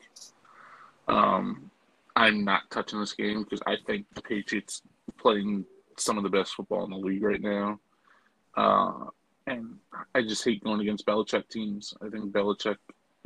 Um, 1.09 1.70
I'm 2.16 2.45
not 2.45 2.62
touching 2.70 3.01
this 3.01 3.12
game 3.12 3.45
because 3.45 3.61
I 3.66 3.76
think 3.87 4.07
the 4.14 4.22
Patriots 4.22 4.82
playing 5.18 5.64
some 5.97 6.16
of 6.18 6.24
the 6.24 6.30
best 6.30 6.55
football 6.55 6.85
in 6.85 6.91
the 6.91 6.97
league 6.97 7.22
right 7.22 7.41
now. 7.41 7.78
Uh, 8.57 9.07
and 9.47 9.77
I 10.15 10.23
just 10.23 10.45
hate 10.45 10.63
going 10.65 10.81
against 10.81 11.07
Belichick 11.07 11.49
teams. 11.49 11.95
I 12.05 12.09
think 12.09 12.33
Belichick, 12.33 12.77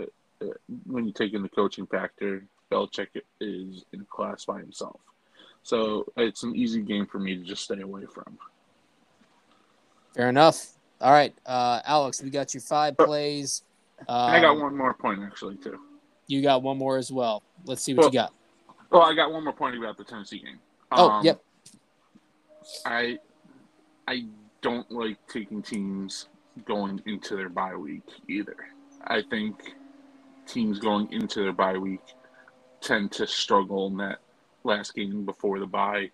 uh, 0.00 0.04
uh, 0.42 0.46
when 0.86 1.06
you 1.06 1.12
take 1.12 1.34
in 1.34 1.42
the 1.42 1.48
coaching 1.48 1.86
factor, 1.86 2.44
Belichick 2.70 3.08
is 3.40 3.84
in 3.92 4.04
class 4.10 4.44
by 4.44 4.58
himself. 4.58 5.00
So 5.62 6.06
it's 6.16 6.42
an 6.42 6.56
easy 6.56 6.82
game 6.82 7.06
for 7.06 7.18
me 7.18 7.36
to 7.36 7.44
just 7.44 7.64
stay 7.64 7.80
away 7.80 8.04
from. 8.06 8.38
Fair 10.14 10.28
enough. 10.28 10.66
All 11.00 11.12
right, 11.12 11.32
uh, 11.46 11.80
Alex, 11.84 12.20
we 12.22 12.30
got 12.30 12.52
your 12.52 12.60
five 12.60 12.96
plays. 12.96 13.62
Um, 14.00 14.30
I 14.30 14.40
got 14.40 14.58
one 14.58 14.76
more 14.76 14.94
point 14.94 15.20
actually 15.22 15.56
too. 15.56 15.78
You 16.26 16.42
got 16.42 16.62
one 16.62 16.76
more 16.76 16.98
as 16.98 17.12
well. 17.12 17.42
Let's 17.64 17.82
see 17.82 17.94
what 17.94 18.06
you 18.06 18.18
got. 18.18 18.32
Well, 18.90 19.02
I 19.02 19.14
got 19.14 19.32
one 19.32 19.44
more 19.44 19.52
point 19.52 19.76
about 19.76 19.96
the 19.96 20.04
Tennessee 20.04 20.40
game. 20.40 20.58
Oh, 20.92 21.10
Um, 21.10 21.24
yep. 21.24 21.42
I 22.84 23.18
I 24.06 24.24
don't 24.60 24.90
like 24.90 25.16
taking 25.28 25.62
teams 25.62 26.28
going 26.64 27.00
into 27.06 27.36
their 27.36 27.48
bye 27.48 27.76
week 27.76 28.02
either. 28.28 28.56
I 29.06 29.22
think 29.22 29.74
teams 30.46 30.78
going 30.78 31.12
into 31.12 31.42
their 31.42 31.52
bye 31.52 31.78
week 31.78 32.02
tend 32.80 33.12
to 33.12 33.26
struggle 33.26 33.86
in 33.88 33.96
that 33.98 34.18
last 34.64 34.94
game 34.94 35.24
before 35.24 35.58
the 35.58 35.66
bye 35.66 36.10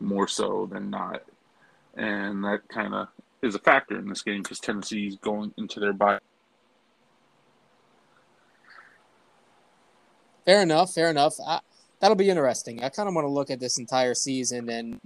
more 0.00 0.28
so 0.28 0.68
than 0.70 0.90
not. 0.90 1.22
And 1.96 2.44
that 2.44 2.68
kind 2.68 2.94
of 2.94 3.08
is 3.42 3.54
a 3.54 3.58
factor 3.58 3.98
in 3.98 4.08
this 4.08 4.22
game 4.22 4.42
because 4.42 4.60
Tennessee's 4.60 5.16
going 5.16 5.52
into 5.56 5.80
their 5.80 5.92
bye. 5.92 6.18
Fair 10.44 10.62
enough. 10.62 10.94
Fair 10.94 11.10
enough. 11.10 11.34
I, 11.46 11.60
that'll 12.00 12.16
be 12.16 12.30
interesting. 12.30 12.82
I 12.82 12.88
kind 12.88 13.08
of 13.08 13.14
want 13.14 13.26
to 13.26 13.30
look 13.30 13.50
at 13.50 13.60
this 13.60 13.78
entire 13.78 14.14
season 14.14 14.68
and 14.68 15.00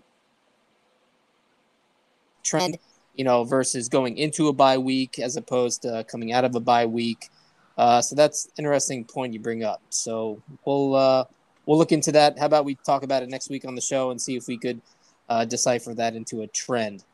trend, 2.44 2.78
you 3.14 3.24
know, 3.24 3.44
versus 3.44 3.88
going 3.88 4.18
into 4.18 4.48
a 4.48 4.52
bye 4.52 4.78
week 4.78 5.18
as 5.18 5.36
opposed 5.36 5.82
to 5.82 6.04
coming 6.08 6.32
out 6.32 6.44
of 6.44 6.54
a 6.54 6.60
bye 6.60 6.86
week. 6.86 7.30
Uh, 7.76 8.00
so 8.00 8.14
that's 8.14 8.48
interesting 8.56 9.04
point 9.04 9.32
you 9.32 9.40
bring 9.40 9.64
up. 9.64 9.82
So 9.90 10.40
we'll 10.64 10.94
uh, 10.94 11.24
we'll 11.66 11.78
look 11.78 11.92
into 11.92 12.12
that. 12.12 12.38
How 12.38 12.46
about 12.46 12.64
we 12.64 12.76
talk 12.76 13.02
about 13.02 13.22
it 13.22 13.28
next 13.28 13.50
week 13.50 13.64
on 13.64 13.74
the 13.74 13.80
show 13.80 14.10
and 14.10 14.20
see 14.20 14.36
if 14.36 14.46
we 14.46 14.56
could 14.56 14.80
uh, 15.28 15.44
decipher 15.44 15.94
that 15.94 16.14
into 16.14 16.42
a 16.42 16.46
trend. 16.46 17.04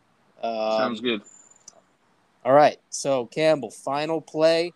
Um, 0.43 0.79
Sounds 0.79 1.01
good. 1.01 1.23
All 2.45 2.53
right. 2.53 2.79
So 2.91 3.27
Campbell, 3.27 3.71
final 3.71 4.21
play. 4.21 4.73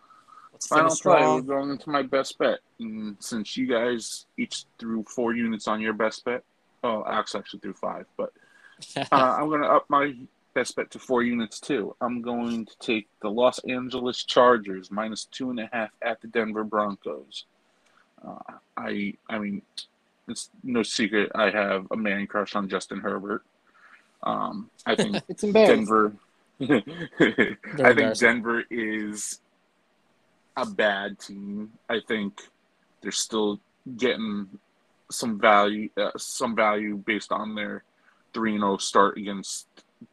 Let's 0.53 0.67
Final 0.67 0.95
play. 0.95 1.21
We're 1.21 1.41
going 1.41 1.71
into 1.71 1.89
my 1.89 2.01
best 2.01 2.37
bet. 2.37 2.59
And 2.79 3.17
since 3.19 3.57
you 3.57 3.67
guys 3.67 4.25
each 4.37 4.65
threw 4.79 5.03
four 5.03 5.35
units 5.35 5.67
on 5.67 5.81
your 5.81 5.93
best 5.93 6.23
bet, 6.23 6.43
oh, 6.83 7.03
Alex 7.05 7.35
actually 7.35 7.59
threw 7.59 7.73
five, 7.73 8.05
but 8.15 8.31
uh, 8.97 9.05
I'm 9.11 9.49
going 9.49 9.61
to 9.61 9.67
up 9.67 9.85
my 9.89 10.13
best 10.55 10.75
bet 10.75 10.89
to 10.91 10.99
four 10.99 11.21
units 11.21 11.59
too. 11.59 11.95
I'm 12.01 12.21
going 12.21 12.65
to 12.65 12.77
take 12.79 13.07
the 13.21 13.29
Los 13.29 13.59
Angeles 13.59 14.23
Chargers 14.23 14.89
minus 14.89 15.25
two 15.25 15.51
and 15.51 15.59
a 15.59 15.69
half 15.71 15.91
at 16.01 16.21
the 16.21 16.27
Denver 16.27 16.63
Broncos. 16.63 17.45
Uh, 18.25 18.53
I, 18.75 19.13
I 19.29 19.37
mean, 19.37 19.61
it's 20.27 20.49
no 20.63 20.81
secret 20.81 21.31
I 21.35 21.51
have 21.51 21.85
a 21.91 21.97
man 21.97 22.25
crush 22.25 22.55
on 22.55 22.69
Justin 22.69 22.99
Herbert. 22.99 23.43
Um, 24.23 24.71
I 24.85 24.95
think 24.95 25.21
It's. 25.27 25.43
Denver. 25.43 26.13
I 26.61 27.93
think. 27.93 28.17
Denver 28.17 28.63
is 28.71 29.41
a 30.55 30.65
bad 30.65 31.19
team. 31.19 31.73
I 31.89 31.99
think 32.07 32.41
they're 33.01 33.11
still 33.11 33.59
getting 33.97 34.47
some 35.11 35.39
value, 35.39 35.89
uh, 35.97 36.11
some 36.17 36.55
value 36.55 36.95
based 36.95 37.31
on 37.31 37.55
their 37.55 37.83
three 38.33 38.53
and 38.53 38.61
zero 38.61 38.77
start 38.77 39.17
against 39.17 39.67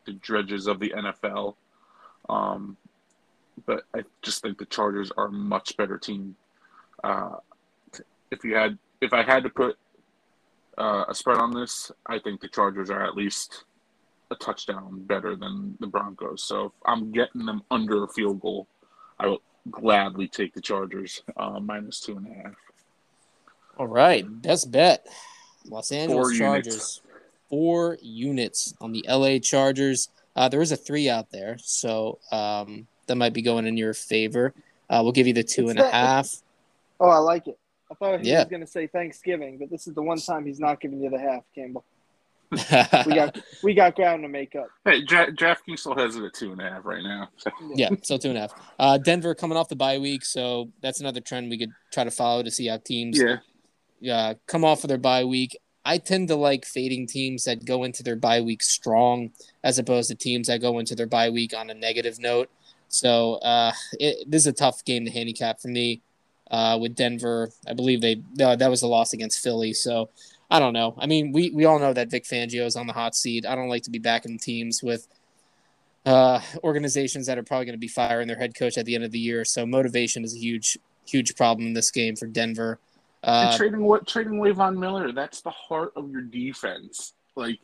the 0.04 0.12
dredges 0.12 0.66
of 0.66 0.80
the 0.80 0.90
NFL. 0.90 1.54
Um, 2.28 2.76
but 3.66 3.84
I 3.94 4.02
just 4.22 4.42
think 4.42 4.58
the 4.58 4.66
Chargers 4.66 5.12
are 5.16 5.26
a 5.26 5.32
much 5.32 5.76
better 5.76 5.98
team. 5.98 6.36
Uh, 7.04 7.36
if 8.30 8.44
you 8.44 8.54
had, 8.54 8.78
if 9.00 9.12
I 9.12 9.22
had 9.22 9.42
to 9.42 9.50
put 9.50 9.76
uh, 10.78 11.04
a 11.08 11.14
spread 11.14 11.38
on 11.38 11.52
this, 11.52 11.92
I 12.06 12.18
think 12.18 12.40
the 12.40 12.48
Chargers 12.48 12.90
are 12.90 13.04
at 13.04 13.14
least 13.14 13.64
a 14.30 14.34
touchdown 14.36 15.04
better 15.04 15.36
than 15.36 15.76
the 15.80 15.86
Broncos. 15.86 16.42
So 16.42 16.66
if 16.66 16.72
I'm 16.86 17.12
getting 17.12 17.44
them 17.44 17.62
under 17.70 18.04
a 18.04 18.08
field 18.08 18.40
goal, 18.40 18.66
I 19.20 19.26
will 19.26 19.42
gladly 19.70 20.26
take 20.28 20.54
the 20.54 20.60
Chargers 20.60 21.22
uh, 21.36 21.60
minus 21.60 22.00
two 22.00 22.16
and 22.16 22.26
a 22.26 22.34
half. 22.34 22.54
All 23.78 23.86
right. 23.86 24.24
Best 24.42 24.70
bet. 24.70 25.06
Los 25.68 25.92
Angeles 25.92 26.28
Four 26.28 26.32
Chargers. 26.32 26.66
units. 26.66 27.02
Four 27.56 27.98
units 28.00 28.72
on 28.80 28.92
the 28.92 29.04
LA 29.06 29.38
Chargers. 29.38 30.08
Uh, 30.34 30.48
there 30.48 30.62
is 30.62 30.72
a 30.72 30.76
three 30.76 31.10
out 31.10 31.30
there, 31.30 31.58
so 31.58 32.18
um, 32.32 32.86
that 33.08 33.16
might 33.16 33.34
be 33.34 33.42
going 33.42 33.66
in 33.66 33.76
your 33.76 33.92
favor. 33.92 34.54
Uh, 34.88 35.00
we'll 35.02 35.12
give 35.12 35.26
you 35.26 35.34
the 35.34 35.42
two 35.44 35.64
It's 35.68 35.72
and 35.72 35.80
a 35.80 35.90
half. 35.90 36.30
Oh, 36.98 37.10
I 37.10 37.18
like 37.18 37.48
it. 37.48 37.58
I 37.90 37.94
thought 37.94 38.22
he 38.22 38.30
Yeah. 38.30 38.38
was 38.44 38.48
going 38.48 38.62
to 38.62 38.66
say 38.66 38.86
Thanksgiving, 38.86 39.58
but 39.58 39.68
this 39.68 39.86
is 39.86 39.92
the 39.92 40.00
one 40.00 40.16
time 40.18 40.46
he's 40.46 40.60
not 40.60 40.80
giving 40.80 41.02
you 41.02 41.10
the 41.10 41.18
half, 41.18 41.42
Campbell. 41.54 41.84
We 43.06 43.14
got 43.14 43.38
we 43.62 43.74
got 43.74 43.96
ground 43.96 44.22
to 44.22 44.28
make 44.28 44.56
up. 44.56 44.68
Hey, 44.86 45.04
Dra- 45.04 45.30
DraftKings 45.30 45.80
still 45.80 45.94
has 45.94 46.16
it 46.16 46.24
at 46.24 46.32
two 46.32 46.52
and 46.52 46.60
a 46.62 46.70
half 46.70 46.86
right 46.86 47.02
now. 47.02 47.28
So, 47.36 47.50
yeah, 47.74 47.90
so 48.02 48.16
two 48.16 48.30
and 48.30 48.38
a 48.38 48.40
half. 48.42 48.54
Uh, 48.78 48.96
Denver 48.96 49.34
coming 49.34 49.58
off 49.58 49.68
the 49.68 49.76
bye 49.76 49.98
week, 49.98 50.24
so 50.24 50.70
that's 50.80 51.00
another 51.00 51.20
trend 51.20 51.50
we 51.50 51.58
could 51.58 51.72
try 51.92 52.04
to 52.04 52.10
follow 52.10 52.42
to 52.42 52.50
see 52.50 52.68
how 52.68 52.78
teams 52.78 53.22
yeah, 54.00 54.16
uh, 54.16 54.34
come 54.46 54.64
off 54.64 54.84
of 54.84 54.88
their 54.88 54.96
bye 54.96 55.24
week. 55.24 55.58
I 55.84 55.98
tend 55.98 56.28
to 56.28 56.36
like 56.36 56.64
fading 56.64 57.06
teams 57.06 57.44
that 57.44 57.64
go 57.64 57.84
into 57.84 58.02
their 58.02 58.16
bye 58.16 58.40
week 58.40 58.62
strong, 58.62 59.32
as 59.64 59.78
opposed 59.78 60.08
to 60.08 60.14
teams 60.14 60.46
that 60.48 60.60
go 60.60 60.78
into 60.78 60.94
their 60.94 61.06
bye 61.06 61.30
week 61.30 61.54
on 61.56 61.70
a 61.70 61.74
negative 61.74 62.18
note. 62.18 62.50
So 62.88 63.34
uh, 63.36 63.72
it, 63.98 64.30
this 64.30 64.42
is 64.42 64.46
a 64.48 64.52
tough 64.52 64.84
game 64.84 65.04
to 65.04 65.10
handicap 65.10 65.60
for 65.60 65.68
me. 65.68 66.02
Uh, 66.50 66.76
with 66.78 66.94
Denver, 66.94 67.50
I 67.66 67.72
believe 67.72 68.02
they 68.02 68.20
uh, 68.42 68.56
that 68.56 68.68
was 68.68 68.82
a 68.82 68.86
loss 68.86 69.14
against 69.14 69.42
Philly. 69.42 69.72
So 69.72 70.10
I 70.50 70.58
don't 70.58 70.74
know. 70.74 70.94
I 70.98 71.06
mean, 71.06 71.32
we 71.32 71.50
we 71.50 71.64
all 71.64 71.78
know 71.78 71.94
that 71.94 72.10
Vic 72.10 72.24
Fangio 72.24 72.66
is 72.66 72.76
on 72.76 72.86
the 72.86 72.92
hot 72.92 73.14
seat. 73.14 73.46
I 73.46 73.54
don't 73.54 73.70
like 73.70 73.84
to 73.84 73.90
be 73.90 73.98
backing 73.98 74.38
teams 74.38 74.82
with 74.82 75.08
uh, 76.04 76.40
organizations 76.62 77.26
that 77.26 77.38
are 77.38 77.42
probably 77.42 77.64
going 77.64 77.74
to 77.74 77.80
be 77.80 77.88
firing 77.88 78.28
their 78.28 78.36
head 78.36 78.54
coach 78.54 78.76
at 78.76 78.84
the 78.84 78.94
end 78.94 79.04
of 79.04 79.12
the 79.12 79.18
year. 79.18 79.46
So 79.46 79.64
motivation 79.64 80.24
is 80.24 80.34
a 80.34 80.38
huge 80.38 80.76
huge 81.06 81.34
problem 81.36 81.68
in 81.68 81.72
this 81.72 81.90
game 81.90 82.16
for 82.16 82.26
Denver. 82.26 82.78
And 83.22 83.48
Uh, 83.50 83.56
trading 83.56 83.84
what 83.84 84.06
trading 84.06 84.38
away 84.38 84.50
Von 84.50 84.78
Miller, 84.78 85.12
that's 85.12 85.40
the 85.42 85.50
heart 85.50 85.92
of 85.96 86.10
your 86.10 86.22
defense. 86.22 87.14
Like 87.36 87.60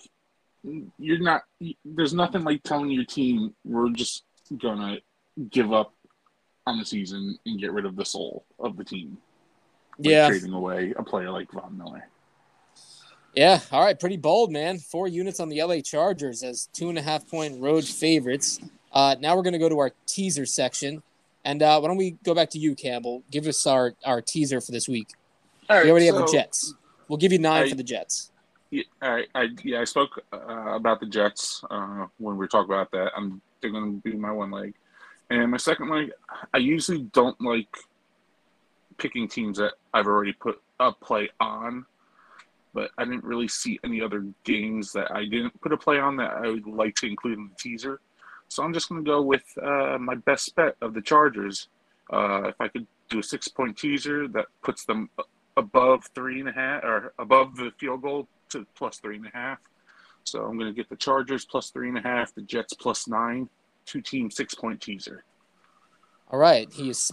you're 0.99 1.19
not. 1.19 1.43
There's 1.85 2.15
nothing 2.15 2.45
like 2.45 2.63
telling 2.63 2.91
your 2.91 3.05
team 3.05 3.55
we're 3.65 3.91
just 3.91 4.25
gonna 4.57 4.99
give 5.51 5.73
up 5.73 5.95
on 6.67 6.79
the 6.79 6.85
season 6.85 7.39
and 7.47 7.61
get 7.61 7.73
rid 7.73 7.87
of 7.87 7.97
the 7.97 8.05
soul 8.05 8.45
of 8.59 8.77
the 8.77 8.85
team. 8.85 9.19
Like 9.99 10.11
yeah, 10.11 10.29
trading 10.29 10.53
away 10.53 10.95
a 10.97 11.03
player 11.03 11.31
like 11.31 11.51
Von 11.51 11.77
Miller. 11.77 12.09
Yeah, 13.35 13.61
all 13.71 13.85
right, 13.85 13.99
pretty 13.99 14.17
bold, 14.17 14.51
man. 14.51 14.79
Four 14.79 15.07
units 15.07 15.39
on 15.39 15.49
the 15.49 15.63
LA 15.63 15.81
Chargers 15.81 16.43
as 16.43 16.69
two 16.73 16.89
and 16.89 16.99
a 16.99 17.03
half 17.03 17.29
point 17.29 17.61
road 17.61 17.85
favorites. 17.85 18.59
Uh, 18.93 19.17
now 19.21 19.37
we're 19.37 19.43
going 19.43 19.53
to 19.53 19.59
go 19.59 19.69
to 19.69 19.79
our 19.79 19.93
teaser 20.07 20.47
section. 20.47 21.03
And 21.45 21.63
uh, 21.63 21.79
why 21.79 21.89
don't 21.89 21.97
we 21.97 22.13
go 22.25 22.35
back 22.35 22.51
to 22.51 22.59
you, 22.59 22.75
Campbell? 22.75 23.23
Give 23.31 23.47
us 23.47 23.67
our, 23.67 23.95
our 24.05 24.21
teaser 24.21 24.61
for 24.61 24.73
this 24.73 24.89
week. 24.89 25.09
All 25.69 25.77
right, 25.77 25.85
We 25.85 25.91
already 25.91 26.07
have 26.07 26.17
the 26.17 26.27
Jets. 26.27 26.75
We'll 27.09 27.19
give 27.19 27.33
you 27.33 27.39
nine 27.39 27.65
I- 27.65 27.69
for 27.69 27.75
the 27.77 27.83
Jets. 27.83 28.31
Yeah, 28.71 28.83
right. 29.01 29.27
I 29.35 29.49
yeah, 29.65 29.81
I 29.81 29.85
spoke 29.85 30.23
uh, 30.31 30.75
about 30.75 31.01
the 31.01 31.07
Jets 31.07 31.65
uh, 31.71 32.05
when 32.19 32.35
we 32.35 32.39
were 32.39 32.47
talking 32.47 32.71
about 32.71 32.91
that. 32.91 33.13
I'm 33.17 33.41
they're 33.61 33.71
going 33.71 34.01
to 34.03 34.11
be 34.11 34.17
my 34.17 34.31
one 34.31 34.51
leg, 34.51 34.75
and 35.31 35.51
my 35.51 35.57
second 35.57 35.89
leg. 35.89 36.11
I 36.53 36.59
usually 36.59 37.05
don't 37.15 37.41
like 37.41 37.75
picking 38.99 39.27
teams 39.27 39.57
that 39.57 39.73
I've 39.95 40.07
already 40.07 40.35
put 40.35 40.61
a 40.81 40.93
play 40.93 41.31
on, 41.41 41.87
but 42.75 42.91
I 42.99 43.05
didn't 43.07 43.25
really 43.25 43.49
see 43.49 43.81
any 43.85 44.03
other 44.03 44.27
games 44.45 44.93
that 44.93 45.11
I 45.13 45.25
didn't 45.25 45.59
put 45.63 45.73
a 45.73 45.77
play 45.79 45.99
on 45.99 46.17
that 46.17 46.33
I 46.33 46.49
would 46.49 46.67
like 46.67 46.95
to 46.97 47.07
include 47.07 47.39
in 47.39 47.49
the 47.49 47.55
teaser. 47.55 48.01
So 48.49 48.63
I'm 48.63 48.75
just 48.75 48.91
going 48.91 49.03
to 49.03 49.11
go 49.11 49.23
with 49.23 49.45
uh, 49.63 49.97
my 49.99 50.15
best 50.15 50.55
bet 50.57 50.77
of 50.83 50.93
the 50.93 51.01
Chargers. 51.01 51.69
Uh, 52.13 52.49
if 52.49 52.61
I 52.61 52.69
could 52.69 52.87
do 53.09 53.21
a 53.21 53.23
six 53.23 53.49
point 53.49 53.79
teaser 53.79 54.29
that 54.29 54.47
puts 54.63 54.85
them 54.85 55.09
above 55.59 56.09
three 56.15 56.41
and 56.41 56.49
a 56.49 56.53
half 56.53 56.85
or 56.85 57.13
above 57.19 57.57
the 57.57 57.73
field 57.79 58.03
goal 58.03 58.29
to 58.51 58.65
plus 58.75 58.99
three 58.99 59.17
and 59.17 59.27
a 59.27 59.31
half. 59.35 59.59
So 60.25 60.45
I'm 60.45 60.59
going 60.59 60.73
to 60.73 60.77
get 60.77 60.89
the 60.89 60.97
Chargers 60.97 61.45
plus 61.45 61.71
three 61.71 61.89
and 61.89 61.99
a 61.99 62.01
half, 62.01 62.35
the 62.35 62.43
Jets 62.43 62.75
plus 62.75 63.09
nine, 63.09 63.49
two 63.85 64.01
team 64.01 64.31
six 64.31 64.55
point 64.55 64.81
teaser. 64.81 65.25
All 66.31 66.39
right. 66.39 66.73
He 66.73 66.91
is 66.91 67.13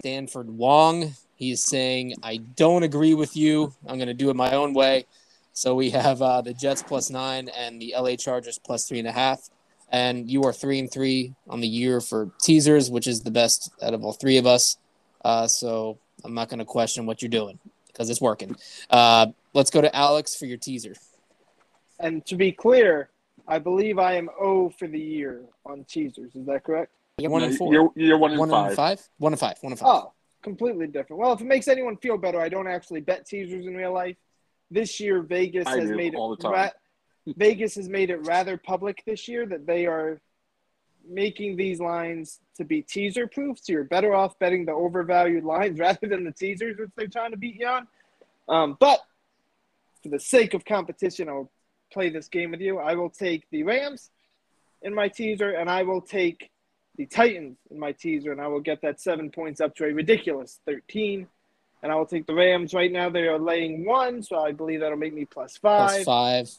Stanford 0.00 0.50
Wong. 0.50 1.14
He 1.36 1.52
is 1.52 1.62
saying, 1.62 2.14
I 2.22 2.38
don't 2.38 2.82
agree 2.82 3.14
with 3.14 3.36
you. 3.36 3.72
I'm 3.86 3.96
going 3.96 4.08
to 4.08 4.14
do 4.14 4.30
it 4.30 4.36
my 4.36 4.52
own 4.52 4.74
way. 4.74 5.06
So 5.52 5.74
we 5.74 5.90
have 5.90 6.20
uh, 6.22 6.40
the 6.42 6.54
Jets 6.54 6.82
plus 6.82 7.10
nine 7.10 7.48
and 7.48 7.80
the 7.80 7.94
LA 7.96 8.16
Chargers 8.16 8.58
plus 8.58 8.88
three 8.88 8.98
and 8.98 9.08
a 9.08 9.12
half. 9.12 9.48
And 9.92 10.30
you 10.30 10.44
are 10.44 10.52
three 10.52 10.78
and 10.78 10.90
three 10.90 11.34
on 11.48 11.60
the 11.60 11.68
year 11.68 12.00
for 12.00 12.30
teasers, 12.40 12.90
which 12.90 13.06
is 13.06 13.22
the 13.22 13.30
best 13.30 13.70
out 13.82 13.92
of 13.92 14.04
all 14.04 14.12
three 14.12 14.38
of 14.38 14.46
us. 14.46 14.78
Uh, 15.24 15.46
so 15.46 15.98
I'm 16.24 16.34
not 16.34 16.48
going 16.48 16.58
to 16.58 16.64
question 16.64 17.06
what 17.06 17.22
you're 17.22 17.28
doing 17.30 17.58
because 17.88 18.10
it's 18.10 18.20
working. 18.20 18.56
Uh, 18.88 19.26
let's 19.54 19.70
go 19.70 19.80
to 19.80 19.94
Alex 19.94 20.34
for 20.36 20.46
your 20.46 20.58
teaser. 20.58 20.94
And 21.98 22.24
to 22.26 22.36
be 22.36 22.52
clear, 22.52 23.10
I 23.46 23.58
believe 23.58 23.98
I 23.98 24.14
am 24.14 24.28
O 24.40 24.70
for 24.70 24.86
the 24.88 24.98
year 24.98 25.42
on 25.66 25.84
teasers. 25.84 26.34
Is 26.34 26.46
that 26.46 26.64
correct? 26.64 26.92
You're 27.18 27.30
one 27.30 27.42
No, 27.42 27.48
and 27.48 27.56
four. 27.58 27.72
You're, 27.72 27.90
you're 27.96 28.18
one 28.18 28.30
and 28.30 28.40
one 28.40 28.50
five. 28.50 28.66
and 28.68 28.76
five. 28.76 29.08
One 29.18 29.32
and 29.32 29.40
five. 29.40 29.56
One 29.60 29.72
and 29.72 29.78
five. 29.78 29.88
Oh, 29.88 30.12
completely 30.42 30.86
different. 30.86 31.20
Well, 31.20 31.32
if 31.32 31.40
it 31.40 31.46
makes 31.46 31.68
anyone 31.68 31.96
feel 31.98 32.16
better, 32.16 32.40
I 32.40 32.48
don't 32.48 32.66
actually 32.66 33.00
bet 33.00 33.26
teasers 33.26 33.66
in 33.66 33.74
real 33.74 33.92
life. 33.92 34.16
This 34.70 35.00
year, 35.00 35.20
Vegas 35.20 35.66
I 35.66 35.78
has 35.80 35.90
do 35.90 35.96
made 35.96 36.14
all 36.14 36.32
it 36.32 36.38
the 36.38 36.44
time. 36.44 36.52
ra- 36.52 36.70
Vegas 37.36 37.74
has 37.74 37.88
made 37.88 38.08
it 38.10 38.24
rather 38.26 38.56
public 38.56 39.02
this 39.04 39.28
year 39.28 39.44
that 39.46 39.66
they 39.66 39.84
are 39.86 40.20
making 41.10 41.56
these 41.56 41.80
lines 41.80 42.40
to 42.56 42.64
be 42.64 42.82
teaser 42.82 43.26
proof. 43.26 43.58
So 43.60 43.72
you're 43.72 43.84
better 43.84 44.14
off 44.14 44.38
betting 44.38 44.64
the 44.64 44.72
overvalued 44.72 45.44
lines 45.44 45.78
rather 45.86 46.06
than 46.06 46.24
the 46.24 46.32
teasers, 46.32 46.78
which 46.78 46.90
they're 46.96 47.08
trying 47.08 47.32
to 47.32 47.36
beat 47.36 47.56
you 47.60 47.66
on. 47.66 47.86
Um, 48.48 48.76
but 48.80 49.00
for 50.02 50.08
the 50.08 50.20
sake 50.20 50.54
of 50.54 50.64
competition, 50.64 51.28
I'll 51.28 51.50
play 51.92 52.08
this 52.08 52.28
game 52.28 52.52
with 52.52 52.60
you. 52.60 52.78
I 52.78 52.94
will 52.94 53.10
take 53.10 53.44
the 53.50 53.62
Rams 53.64 54.10
in 54.82 54.94
my 54.94 55.08
teaser, 55.08 55.50
and 55.50 55.68
I 55.68 55.82
will 55.82 56.00
take 56.00 56.50
the 56.96 57.06
Titans 57.06 57.58
in 57.70 57.78
my 57.78 57.92
teaser, 57.92 58.32
and 58.32 58.40
I 58.40 58.46
will 58.46 58.60
get 58.60 58.80
that 58.82 59.00
seven 59.00 59.30
points 59.30 59.60
up 59.60 59.74
to 59.76 59.84
a 59.84 59.92
ridiculous 59.92 60.60
13. 60.66 61.26
And 61.82 61.90
I 61.90 61.94
will 61.94 62.06
take 62.06 62.26
the 62.26 62.34
Rams 62.34 62.74
right 62.74 62.92
now. 62.92 63.08
They 63.08 63.26
are 63.26 63.38
laying 63.38 63.84
one, 63.86 64.22
so 64.22 64.38
I 64.38 64.52
believe 64.52 64.80
that'll 64.80 64.98
make 64.98 65.14
me 65.14 65.24
plus 65.24 65.56
five, 65.56 65.88
Plus 65.88 66.04
five. 66.04 66.50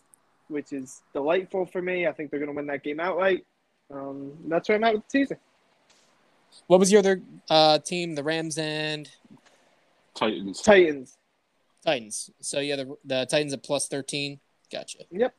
which 0.48 0.74
is 0.74 1.02
delightful 1.14 1.66
for 1.68 1.82
me. 1.82 2.08
I 2.08 2.12
think 2.12 2.32
they're 2.32 2.40
going 2.40 2.50
to 2.52 2.56
win 2.56 2.68
that 2.68 2.84
game 2.84 3.00
outright. 3.00 3.46
Um, 3.94 4.32
that's 4.48 4.70
where 4.70 4.78
I'm 4.78 4.84
at 4.84 4.94
with 4.94 5.08
the 5.08 5.20
teaser. 5.20 5.40
What 6.68 6.80
was 6.80 6.92
your 6.92 7.00
other 7.00 7.22
uh, 7.50 7.80
team? 7.80 8.16
The 8.16 8.24
Rams 8.24 8.58
and 8.58 9.10
Titans. 10.16 10.62
Titans. 10.62 11.18
Titans. 11.86 12.30
So 12.42 12.60
yeah, 12.60 12.78
the 12.78 12.96
the 13.06 13.26
Titans 13.26 13.54
at 13.54 13.64
plus 13.64 13.88
thirteen. 13.88 14.40
Gotcha. 14.72 15.00
Yep. 15.12 15.34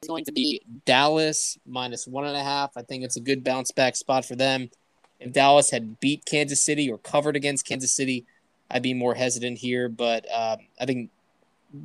It's 0.00 0.08
going 0.08 0.24
to 0.24 0.32
be 0.32 0.60
Dallas 0.84 1.58
minus 1.66 2.06
one 2.06 2.26
and 2.26 2.36
a 2.36 2.42
half. 2.42 2.76
I 2.76 2.82
think 2.82 3.04
it's 3.04 3.16
a 3.16 3.20
good 3.20 3.42
bounce 3.42 3.70
back 3.70 3.96
spot 3.96 4.24
for 4.24 4.36
them. 4.36 4.70
If 5.18 5.32
Dallas 5.32 5.70
had 5.70 5.98
beat 6.00 6.24
Kansas 6.26 6.60
City 6.60 6.90
or 6.90 6.98
covered 6.98 7.36
against 7.36 7.66
Kansas 7.66 7.92
City, 7.92 8.26
I'd 8.70 8.82
be 8.82 8.92
more 8.92 9.14
hesitant 9.14 9.58
here. 9.58 9.88
But 9.88 10.26
um, 10.30 10.58
I 10.78 10.84
think 10.84 11.10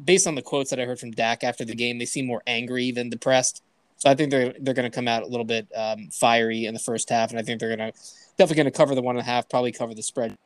based 0.05 0.27
on 0.27 0.35
the 0.35 0.41
quotes 0.41 0.69
that 0.69 0.79
I 0.79 0.85
heard 0.85 0.99
from 0.99 1.11
Dak 1.11 1.43
after 1.43 1.65
the 1.65 1.75
game, 1.75 1.97
they 1.97 2.05
seem 2.05 2.25
more 2.25 2.43
angry 2.45 2.91
than 2.91 3.09
depressed. 3.09 3.63
So 3.97 4.09
I 4.09 4.15
think 4.15 4.31
they're 4.31 4.53
they're 4.59 4.73
going 4.73 4.89
to 4.89 4.95
come 4.95 5.07
out 5.07 5.23
a 5.23 5.27
little 5.27 5.45
bit 5.45 5.67
um, 5.75 6.09
fiery 6.11 6.65
in 6.65 6.73
the 6.73 6.79
first 6.79 7.09
half, 7.09 7.31
and 7.31 7.39
I 7.39 7.43
think 7.43 7.59
they're 7.59 7.75
going 7.75 7.91
to 7.91 7.99
definitely 8.37 8.63
going 8.63 8.71
to 8.71 8.77
cover 8.77 8.95
the 8.95 9.01
one 9.01 9.17
and 9.17 9.21
a 9.21 9.29
half, 9.29 9.49
probably 9.49 9.71
cover 9.71 9.93
the 9.93 10.03
spread. 10.03 10.37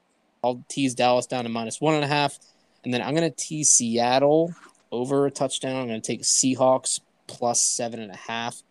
I'll 0.44 0.64
tease 0.68 0.96
Dallas 0.96 1.28
down 1.28 1.44
to 1.44 1.50
minus 1.50 1.80
one 1.80 1.94
and 1.94 2.04
a 2.04 2.08
half, 2.08 2.40
and 2.84 2.94
then 2.94 3.02
I'm 3.02 3.16
going 3.16 3.30
to 3.30 3.36
tease 3.36 3.70
Seattle 3.70 4.54
over 4.92 5.26
a 5.26 5.32
touchdown. 5.32 5.76
I'm 5.76 5.88
going 5.88 6.02
to 6.02 6.08
take 6.08 6.24
Seahawks 6.24 7.00
plus 7.28 7.62
seven 7.62 8.02
and 8.02 8.12
a 8.12 8.18
half. 8.18 8.62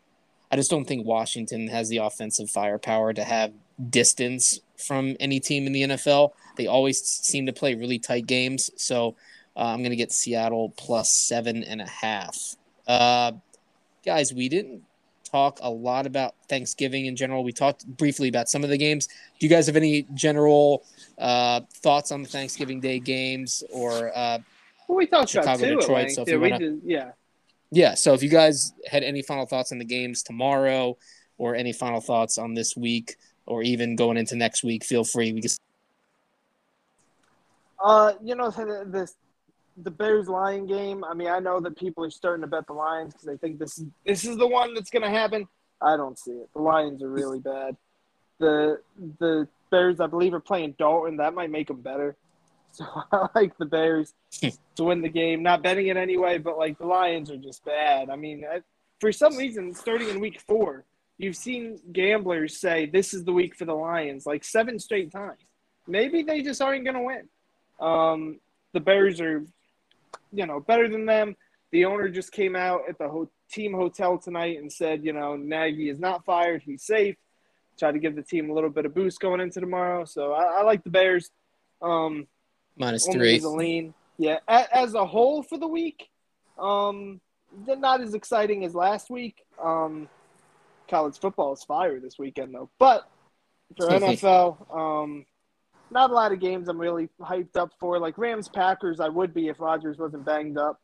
I 0.51 0.57
just 0.57 0.71
don't 0.71 0.85
think 0.85 1.07
Washington 1.07 1.69
has 1.69 1.89
the 1.89 1.99
offensive 1.99 2.51
firepower 2.51 3.13
to 3.15 3.25
have 3.25 3.53
distance 3.89 4.61
from 4.77 5.17
any 5.21 5.41
team 5.41 5.67
in 5.67 5.73
the 5.73 5.83
NFL. 5.83 6.33
They 6.57 6.67
always 6.67 7.01
seem 7.03 7.47
to 7.47 7.53
play 7.53 7.75
really 7.75 7.99
tight 7.99 8.27
games. 8.27 8.71
So 8.77 9.17
uh, 9.57 9.61
I'm 9.67 9.79
going 9.79 9.91
to 9.91 9.97
get 9.97 10.13
Seattle 10.13 10.71
plus 10.77 11.11
seven 11.11 11.63
and 11.65 11.81
a 11.81 11.87
half. 11.89 12.57
Uh, 12.87 13.33
guys, 14.05 14.33
we 14.33 14.49
didn't 14.49 14.83
talk 15.25 15.59
a 15.63 15.71
lot 15.71 16.07
about 16.07 16.35
Thanksgiving 16.49 17.07
in 17.07 17.17
general. 17.17 17.43
We 17.45 17.53
talked 17.53 17.87
briefly 17.87 18.29
about 18.29 18.49
some 18.49 18.65
of 18.65 18.71
the 18.71 18.77
games. 18.79 19.07
Do 19.07 19.47
you 19.47 19.49
guys 19.49 19.67
have 19.67 19.77
any 19.77 20.03
general 20.15 20.85
uh, 21.19 21.61
thoughts 21.75 22.13
on 22.13 22.23
the 22.23 22.29
Thanksgiving 22.29 22.81
Day 22.81 22.99
games 22.99 23.63
or? 23.73 24.11
Uh, 24.17 24.39
well, 24.89 24.99
we 24.99 25.07
talked 25.07 25.31
Chicago, 25.31 25.51
about 25.53 25.59
two 25.61 25.77
Detroit, 25.81 26.11
so 26.11 26.23
if. 26.23 26.29
Yeah, 26.29 26.35
you 26.35 26.41
wanna- 26.41 26.59
did- 26.59 26.81
yeah. 26.85 27.11
yeah. 27.71 27.95
So 27.95 28.13
if 28.15 28.23
you 28.23 28.29
guys 28.29 28.75
had 28.91 29.03
any 29.03 29.23
final 29.23 29.47
thoughts 29.47 29.73
on 29.73 29.79
the 29.79 29.85
games 29.85 30.23
tomorrow 30.23 30.97
or 31.39 31.55
any 31.55 31.73
final 31.73 32.01
thoughts 32.01 32.37
on 32.37 32.55
this 32.55 32.77
week 32.77 33.17
or 33.47 33.63
even 33.63 33.97
going 33.97 34.17
into 34.17 34.37
next 34.37 34.63
week, 34.65 34.85
feel 34.85 35.05
free. 35.05 35.33
We 35.33 35.41
can 35.43 35.51
Uh, 37.83 38.13
you 38.23 38.35
know 38.35 38.51
the 38.51 38.87
the, 38.91 39.11
the 39.77 39.91
Bears 39.91 40.29
Lion 40.29 40.67
game. 40.67 41.05
I 41.05 41.15
mean, 41.15 41.29
I 41.29 41.39
know 41.39 41.61
that 41.61 41.77
people 41.77 42.05
are 42.05 42.11
starting 42.11 42.43
to 42.43 42.47
bet 42.47 42.67
the 42.67 42.73
Lions 42.73 43.13
because 43.13 43.27
they 43.27 43.37
think 43.37 43.59
this 43.59 43.79
is 43.79 43.87
this 44.05 44.25
is 44.25 44.37
the 44.37 44.47
one 44.47 44.75
that's 44.75 44.91
going 44.91 45.03
to 45.03 45.11
happen. 45.11 45.49
I 45.81 45.97
don't 45.97 46.19
see 46.19 46.33
it. 46.33 46.49
The 46.55 46.63
Lions 46.63 47.03
are 47.03 47.11
really 47.11 47.39
bad. 47.39 47.77
The 48.39 48.81
the 49.19 49.49
Bears, 49.71 50.01
I 50.01 50.07
believe, 50.07 50.35
are 50.35 50.41
playing 50.41 50.77
Dalton. 50.79 51.17
That 51.17 51.35
might 51.35 51.51
make 51.51 51.69
them 51.69 51.81
better. 51.81 52.17
So 52.75 52.87
I 53.13 53.27
like 53.35 53.59
the 53.59 53.67
Bears 53.67 54.15
to 54.77 54.85
win 54.85 55.03
the 55.03 55.11
game. 55.11 55.43
Not 55.43 55.63
betting 55.63 55.89
it 55.89 55.99
anyway, 55.99 56.39
but 56.39 56.57
like 56.57 56.79
the 56.79 56.87
Lions 56.87 57.31
are 57.31 57.37
just 57.37 57.63
bad. 57.67 58.09
I 58.09 58.17
mean, 58.17 58.47
I, 58.51 58.63
for 58.99 59.13
some 59.13 59.37
reason, 59.37 59.75
starting 59.75 60.09
in 60.09 60.21
week 60.21 60.41
four, 60.41 60.87
you've 61.19 61.37
seen 61.37 61.79
gamblers 61.93 62.59
say 62.59 62.87
this 62.87 63.13
is 63.13 63.25
the 63.25 63.33
week 63.33 63.55
for 63.55 63.67
the 63.67 63.75
Lions 63.75 64.25
like 64.25 64.43
seven 64.43 64.79
straight 64.79 65.13
times. 65.13 65.43
Maybe 65.87 66.23
they 66.23 66.41
just 66.41 66.63
aren't 66.63 66.85
going 66.85 66.97
to 66.97 67.03
win. 67.03 67.29
Um, 67.79 68.41
the 68.73 68.81
Bears 68.81 69.21
are, 69.21 69.45
you 70.33 70.47
know, 70.47 70.61
better 70.61 70.89
than 70.89 71.07
them. 71.07 71.37
The 71.71 71.85
owner 71.85 72.09
just 72.09 72.33
came 72.33 72.55
out 72.55 72.83
at 72.89 72.99
the 72.99 73.09
ho- 73.09 73.31
team 73.51 73.73
hotel 73.73 74.19
tonight 74.19 74.59
and 74.59 74.71
said, 74.73 75.05
you 75.05 75.13
know, 75.13 75.37
Nagy 75.37 75.89
is 75.89 75.99
not 75.99 76.25
fired. 76.25 76.63
He's 76.65 76.85
safe. 76.85 77.17
Try 77.79 77.93
to 77.93 77.99
give 77.99 78.15
the 78.15 78.23
team 78.23 78.51
a 78.51 78.53
little 78.53 78.71
bit 78.71 78.85
of 78.85 78.95
boost 78.95 79.21
going 79.21 79.41
into 79.41 79.61
tomorrow. 79.61 80.05
So 80.05 80.33
I, 80.33 80.61
I 80.61 80.63
like 80.63 80.85
the 80.85 80.91
Bears. 80.91 81.31
Um, 81.81 82.27
three. 83.13 83.37
as 83.37 83.45
a 83.45 83.49
lean. 83.49 83.95
Yeah, 84.19 84.39
a, 84.47 84.77
as 84.77 84.95
a 84.95 85.07
whole 85.07 85.43
for 85.43 85.59
the 85.59 85.67
week, 85.67 86.09
um, 86.59 87.21
they're 87.67 87.77
not 87.77 88.01
as 88.01 88.15
exciting 88.15 88.65
as 88.65 88.75
last 88.75 89.11
week. 89.11 89.37
Um, 89.63 90.09
college 90.89 91.19
football 91.19 91.55
is 91.55 91.65
fire 91.65 91.99
this 92.01 92.19
weekend 92.19 92.55
though, 92.55 92.71
but 92.79 93.09
for 93.77 93.89
NFL, 93.89 94.75
um, 94.75 95.25
not 95.93 96.11
a 96.11 96.15
lot 96.15 96.33
of 96.33 96.41
games 96.41 96.69
I'm 96.69 96.79
really 96.79 97.09
hyped 97.21 97.57
up 97.57 97.73
for. 97.79 97.99
Like 97.99 98.19
Rams 98.19 98.49
Packers, 98.49 99.01
I 99.01 99.09
would 99.09 99.33
be 99.35 99.49
if 99.49 99.61
Rodgers 99.61 99.99
wasn't 99.99 100.25
banged 100.25 100.59
up. 100.59 100.81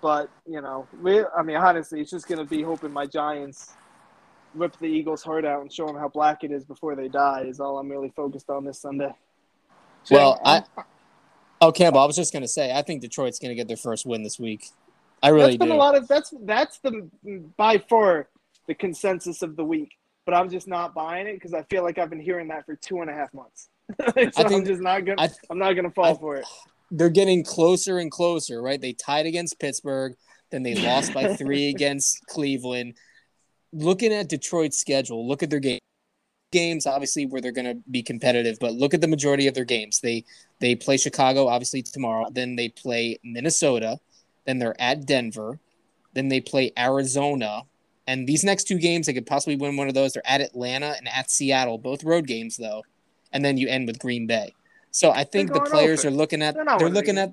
But 0.00 0.30
you 0.46 0.60
know, 0.60 0.86
we, 1.02 1.24
I 1.24 1.42
mean, 1.42 1.56
honestly, 1.56 2.00
it's 2.00 2.10
just 2.10 2.28
gonna 2.28 2.44
be 2.44 2.62
hoping 2.62 2.92
my 2.92 3.06
Giants 3.06 3.72
rip 4.54 4.76
the 4.78 4.86
Eagles' 4.86 5.22
heart 5.22 5.44
out 5.44 5.62
and 5.62 5.72
show 5.72 5.86
them 5.86 5.96
how 5.96 6.08
black 6.08 6.44
it 6.44 6.50
is 6.50 6.64
before 6.64 6.94
they 6.94 7.08
die. 7.08 7.44
Is 7.46 7.60
all 7.60 7.78
I'm 7.78 7.90
really 7.90 8.12
focused 8.14 8.50
on 8.50 8.64
this 8.64 8.78
Sunday. 8.78 9.12
Well, 10.10 10.40
I 10.44 10.62
oh 11.60 11.72
Campbell, 11.72 12.00
I 12.00 12.04
was 12.04 12.16
just 12.16 12.32
gonna 12.32 12.48
say 12.48 12.72
I 12.72 12.82
think 12.82 13.00
Detroit's 13.00 13.38
gonna 13.38 13.54
get 13.54 13.68
their 13.68 13.76
first 13.76 14.06
win 14.06 14.22
this 14.22 14.38
week. 14.38 14.70
I 15.22 15.28
really 15.28 15.52
that's 15.52 15.56
been 15.56 15.68
do. 15.68 15.74
a 15.74 15.76
lot 15.76 15.96
of 15.96 16.06
that's 16.08 16.32
that's 16.42 16.78
the 16.78 17.08
by 17.56 17.78
far 17.78 18.28
the 18.66 18.74
consensus 18.74 19.42
of 19.42 19.56
the 19.56 19.64
week. 19.64 19.92
But 20.24 20.34
I'm 20.34 20.50
just 20.50 20.66
not 20.66 20.92
buying 20.92 21.28
it 21.28 21.34
because 21.34 21.54
I 21.54 21.62
feel 21.64 21.84
like 21.84 21.98
I've 21.98 22.10
been 22.10 22.20
hearing 22.20 22.48
that 22.48 22.66
for 22.66 22.74
two 22.74 23.00
and 23.00 23.08
a 23.08 23.12
half 23.12 23.32
months. 23.32 23.68
so 24.00 24.12
I 24.16 24.30
think- 24.30 24.52
am 24.52 24.64
just 24.64 24.82
not 24.82 25.04
gonna. 25.04 25.22
I- 25.22 25.30
am 25.50 25.58
not 25.58 25.72
gonna 25.74 25.90
fall 25.90 26.04
I- 26.04 26.14
for 26.14 26.36
it. 26.36 26.44
They're 26.92 27.10
getting 27.10 27.42
closer 27.42 27.98
and 27.98 28.12
closer, 28.12 28.62
right? 28.62 28.80
They 28.80 28.92
tied 28.92 29.26
against 29.26 29.58
Pittsburgh, 29.58 30.14
then 30.50 30.62
they 30.62 30.76
lost 30.76 31.12
by 31.12 31.34
three 31.36 31.68
against 31.68 32.24
Cleveland. 32.26 32.94
Looking 33.72 34.12
at 34.12 34.28
Detroit's 34.28 34.78
schedule, 34.78 35.26
look 35.26 35.42
at 35.42 35.50
their 35.50 35.58
game 35.58 35.80
games, 36.52 36.86
obviously 36.86 37.26
where 37.26 37.40
they're 37.40 37.52
going 37.52 37.66
to 37.66 37.82
be 37.90 38.02
competitive, 38.02 38.56
but 38.60 38.72
look 38.72 38.94
at 38.94 39.00
the 39.00 39.08
majority 39.08 39.48
of 39.48 39.54
their 39.54 39.64
games. 39.64 40.00
They 40.00 40.24
they 40.60 40.74
play 40.74 40.96
Chicago 40.96 41.48
obviously 41.48 41.82
tomorrow, 41.82 42.26
then 42.30 42.56
they 42.56 42.68
play 42.68 43.18
Minnesota, 43.24 43.98
then 44.44 44.58
they're 44.58 44.80
at 44.80 45.06
Denver, 45.06 45.58
then 46.14 46.28
they 46.28 46.40
play 46.40 46.72
Arizona, 46.78 47.62
and 48.06 48.26
these 48.26 48.44
next 48.44 48.64
two 48.64 48.78
games 48.78 49.06
they 49.06 49.12
could 49.12 49.26
possibly 49.26 49.56
win 49.56 49.76
one 49.76 49.88
of 49.88 49.94
those. 49.94 50.12
They're 50.12 50.22
at 50.26 50.40
Atlanta 50.40 50.94
and 50.96 51.08
at 51.08 51.30
Seattle, 51.30 51.78
both 51.78 52.04
road 52.04 52.26
games 52.26 52.56
though, 52.56 52.84
and 53.32 53.44
then 53.44 53.56
you 53.56 53.68
end 53.68 53.86
with 53.86 53.98
Green 53.98 54.26
Bay. 54.26 54.54
So 54.90 55.10
I 55.10 55.24
think 55.24 55.52
the 55.52 55.60
players 55.60 56.00
over. 56.04 56.08
are 56.14 56.16
looking 56.16 56.42
at 56.42 56.54
They're 56.54 56.64
they're 56.78 56.88
looking 56.88 57.18
at 57.18 57.32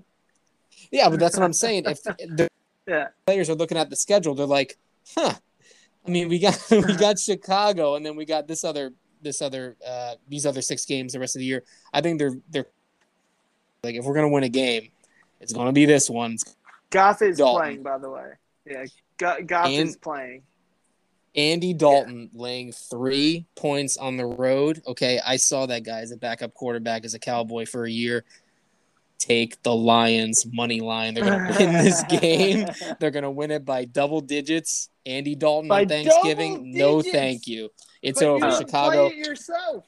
yeah, 0.92 1.10
but 1.10 1.20
that's 1.20 1.36
what 1.38 1.44
I'm 1.44 1.54
saying. 1.54 1.84
If 1.86 2.04
the 2.04 2.48
Yeah. 2.88 3.08
players 3.26 3.50
are 3.50 3.56
looking 3.56 3.78
at 3.78 3.90
the 3.90 3.96
schedule, 3.96 4.36
they're 4.36 4.46
like, 4.46 4.78
huh. 5.16 5.34
I 6.06 6.10
mean, 6.10 6.28
we 6.28 6.40
got 6.40 6.60
we 6.72 6.96
got 6.98 7.18
Chicago, 7.20 7.96
and 7.96 8.06
then 8.06 8.16
we 8.16 8.26
got 8.26 8.48
this 8.48 8.64
other 8.64 8.92
this 9.22 9.42
other 9.42 9.78
uh, 9.88 10.16
these 10.28 10.46
other 10.46 10.62
six 10.62 10.86
games 10.86 11.14
the 11.14 11.20
rest 11.20 11.36
of 11.36 11.40
the 11.40 11.46
year. 11.46 11.64
I 11.94 12.02
think 12.02 12.20
they're 12.20 12.38
they're 12.50 12.68
like 13.84 13.96
if 13.96 14.04
we're 14.04 14.14
gonna 14.16 14.30
win 14.30 14.44
a 14.44 14.50
game, 14.50 14.90
it's 15.40 15.54
gonna 15.54 15.72
be 15.72 15.86
this 15.86 16.10
one. 16.10 16.38
Goff 16.90 17.22
is 17.22 17.38
Dalton. 17.38 17.62
playing, 17.62 17.84
by 17.84 17.98
the 17.98 18.10
way. 18.10 18.32
Yeah, 18.66 18.86
Go- 19.18 19.42
Goff 19.46 19.68
And- 19.68 19.90
is 19.90 19.96
playing. 19.98 20.44
Andy 21.36 21.74
Dalton 21.74 22.30
laying 22.34 22.72
three 22.72 23.46
points 23.56 23.98
on 23.98 24.18
the 24.18 24.26
road. 24.26 24.82
Okay, 24.86 25.20
I 25.26 25.38
saw 25.38 25.66
that 25.66 25.84
guy 25.84 26.00
as 26.00 26.12
a 26.12 26.18
backup 26.18 26.54
quarterback 26.54 27.06
as 27.06 27.14
a 27.14 27.20
Cowboy 27.20 27.66
for 27.66 27.86
a 27.86 27.90
year. 27.92 28.24
Take 29.18 29.62
the 29.64 29.74
Lions 29.74 30.46
money 30.52 30.80
line. 30.80 31.14
They're 31.14 31.24
gonna 31.24 31.56
win 31.60 31.74
this 31.74 32.04
game. 32.04 32.68
They're 33.00 33.12
gonna 33.12 33.32
win 33.32 33.52
it 33.52 33.66
by 33.66 33.86
double 33.86 34.22
digits. 34.22 34.90
Andy 35.06 35.34
Dalton 35.36 35.70
By 35.70 35.82
on 35.84 35.88
Thanksgiving. 35.88 36.72
No, 36.72 37.02
thank 37.02 37.48
you. 37.48 37.70
It's 38.02 38.20
But 38.20 38.28
over. 38.28 38.46
didn't 38.46 38.60
Chicago. 38.60 39.10
Yourself. 39.10 39.86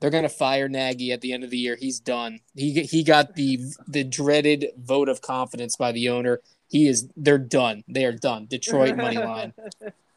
They're 0.00 0.10
gonna 0.10 0.28
fire 0.28 0.68
Nagy 0.68 1.12
at 1.12 1.20
the 1.20 1.32
end 1.32 1.44
of 1.44 1.50
the 1.50 1.58
year. 1.58 1.76
He's 1.76 2.00
done. 2.00 2.40
He 2.56 2.82
he 2.82 3.04
got 3.04 3.34
the 3.34 3.60
the 3.86 4.04
dreaded 4.04 4.68
vote 4.78 5.08
of 5.08 5.20
confidence 5.20 5.76
by 5.76 5.92
the 5.92 6.08
owner. 6.08 6.40
He 6.68 6.88
is. 6.88 7.08
They're 7.16 7.38
done. 7.38 7.84
They 7.88 8.04
are 8.04 8.12
done. 8.12 8.46
Detroit 8.46 8.96
money 8.96 9.18
line. 9.18 9.52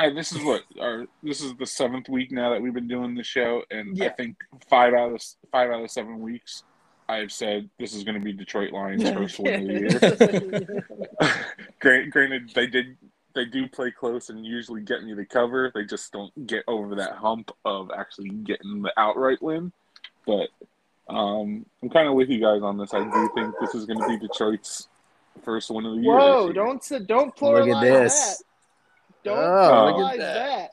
Hey, 0.00 0.12
this 0.12 0.32
is 0.32 0.42
what 0.42 0.62
our 0.80 1.06
this 1.22 1.40
is 1.40 1.54
the 1.54 1.66
seventh 1.66 2.08
week 2.08 2.32
now 2.32 2.50
that 2.50 2.60
we've 2.60 2.74
been 2.74 2.88
doing 2.88 3.14
the 3.14 3.22
show, 3.22 3.62
and 3.70 4.00
I 4.02 4.08
think 4.08 4.36
five 4.68 4.92
out 4.92 5.12
of 5.12 5.22
five 5.52 5.70
out 5.70 5.82
of 5.82 5.90
seven 5.90 6.20
weeks, 6.20 6.64
I've 7.08 7.30
said 7.30 7.70
this 7.78 7.94
is 7.94 8.02
going 8.02 8.18
to 8.18 8.24
be 8.24 8.32
Detroit 8.32 8.72
Lions' 8.72 9.08
first 9.10 9.38
win 9.38 9.60
of 9.60 9.66
the 9.68 11.18
year. 11.20 11.36
Grant, 11.80 12.10
granted, 12.10 12.50
they 12.54 12.66
did 12.66 12.96
they 13.34 13.44
do 13.44 13.68
play 13.68 13.90
close 13.90 14.30
and 14.30 14.44
usually 14.44 14.80
get 14.80 15.04
me 15.04 15.12
the 15.14 15.24
cover. 15.24 15.70
They 15.74 15.84
just 15.84 16.12
don't 16.12 16.46
get 16.46 16.64
over 16.66 16.94
that 16.96 17.12
hump 17.12 17.50
of 17.64 17.90
actually 17.96 18.30
getting 18.30 18.82
the 18.82 18.92
outright 18.96 19.42
win. 19.42 19.72
But 20.26 20.48
um, 21.08 21.66
I'm 21.82 21.90
kind 21.90 22.08
of 22.08 22.14
with 22.14 22.30
you 22.30 22.40
guys 22.40 22.62
on 22.62 22.78
this. 22.78 22.94
I 22.94 23.04
do 23.04 23.30
think 23.34 23.54
this 23.60 23.74
is 23.74 23.84
going 23.86 24.00
to 24.00 24.08
be 24.08 24.18
Detroit's 24.18 24.88
first 25.42 25.70
win 25.70 25.84
of 25.84 25.96
the 25.96 26.02
year. 26.02 26.16
Whoa! 26.16 26.52
Don't 26.52 26.82
say, 26.82 27.00
don't 27.00 27.40
Look 27.40 27.68
at 27.68 27.80
this. 27.80 28.38
that. 28.38 28.44
Don't 29.24 29.38
Oh, 29.38 29.96
look 29.98 30.12
at 30.12 30.18
that. 30.18 30.34
that. 30.34 30.70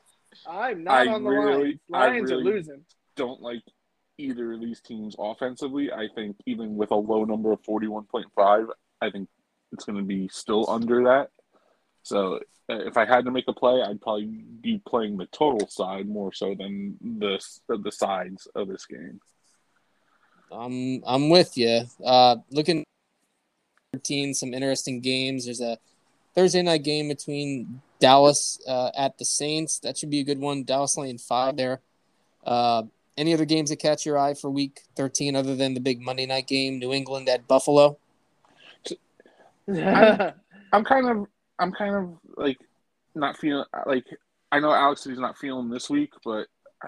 I'm 0.49 0.83
not 0.83 1.07
I 1.07 1.11
on 1.11 1.23
the 1.23 1.29
really- 1.29 1.53
Lions. 1.53 1.79
I 1.93 2.07
Lions 2.07 2.31
are 2.31 2.37
losing. 2.37 2.85
don't 3.15 3.41
like 3.41 3.61
either 4.17 4.53
of 4.53 4.59
these 4.61 4.81
teams 4.81 5.15
offensively. 5.17 5.91
I 5.91 6.07
think 6.15 6.35
even 6.45 6.75
with 6.75 6.91
a 6.91 6.95
low 6.95 7.23
number 7.25 7.51
of 7.51 7.61
41.5, 7.63 8.67
I 9.01 9.09
think 9.09 9.29
it's 9.71 9.85
going 9.85 9.97
to 9.97 10.03
be 10.03 10.27
still 10.29 10.69
under 10.69 11.03
that. 11.05 11.29
So 12.03 12.35
uh, 12.69 12.79
if 12.85 12.97
I 12.97 13.05
had 13.05 13.25
to 13.25 13.31
make 13.31 13.45
a 13.47 13.53
play, 13.53 13.81
I'd 13.81 14.01
probably 14.01 14.25
be 14.61 14.81
playing 14.87 15.17
the 15.17 15.27
total 15.27 15.67
side 15.67 16.07
more 16.07 16.33
so 16.33 16.55
than 16.55 16.97
the 17.01 17.39
the 17.67 17.91
sides 17.91 18.47
of 18.55 18.67
this 18.67 18.85
game. 18.85 19.19
I'm 20.51 21.01
I'm 21.05 21.29
with 21.29 21.57
you. 21.57 21.81
Uh, 22.03 22.37
looking 22.51 22.83
13, 23.93 24.33
some 24.33 24.53
interesting 24.53 24.99
games. 24.99 25.45
There's 25.45 25.61
a 25.61 25.77
Thursday 26.35 26.61
night 26.61 26.83
game 26.83 27.07
between 27.07 27.81
Dallas 28.01 28.59
uh, 28.67 28.91
at 28.97 29.17
the 29.17 29.23
Saints. 29.23 29.79
That 29.79 29.97
should 29.97 30.09
be 30.09 30.19
a 30.19 30.25
good 30.25 30.39
one. 30.39 30.65
Dallas 30.65 30.97
laying 30.97 31.17
five 31.17 31.55
there. 31.55 31.79
Uh, 32.43 32.83
any 33.17 33.33
other 33.33 33.45
games 33.45 33.69
that 33.69 33.77
catch 33.77 34.05
your 34.05 34.17
eye 34.17 34.33
for 34.33 34.49
Week 34.49 34.81
13 34.95 35.35
other 35.35 35.55
than 35.55 35.73
the 35.73 35.79
big 35.79 36.01
Monday 36.01 36.25
night 36.25 36.47
game, 36.47 36.79
New 36.79 36.91
England 36.91 37.29
at 37.29 37.47
Buffalo? 37.47 37.97
I'm 39.69 40.83
kind 40.83 41.07
of 41.07 41.27
I'm 41.59 41.71
kind 41.71 41.95
of 41.95 42.17
like 42.35 42.57
not 43.15 43.37
feeling 43.37 43.65
like 43.85 44.05
I 44.51 44.59
know 44.59 44.73
Alex 44.73 45.05
is 45.05 45.19
not 45.19 45.37
feeling 45.37 45.69
this 45.69 45.89
week, 45.89 46.11
but 46.25 46.47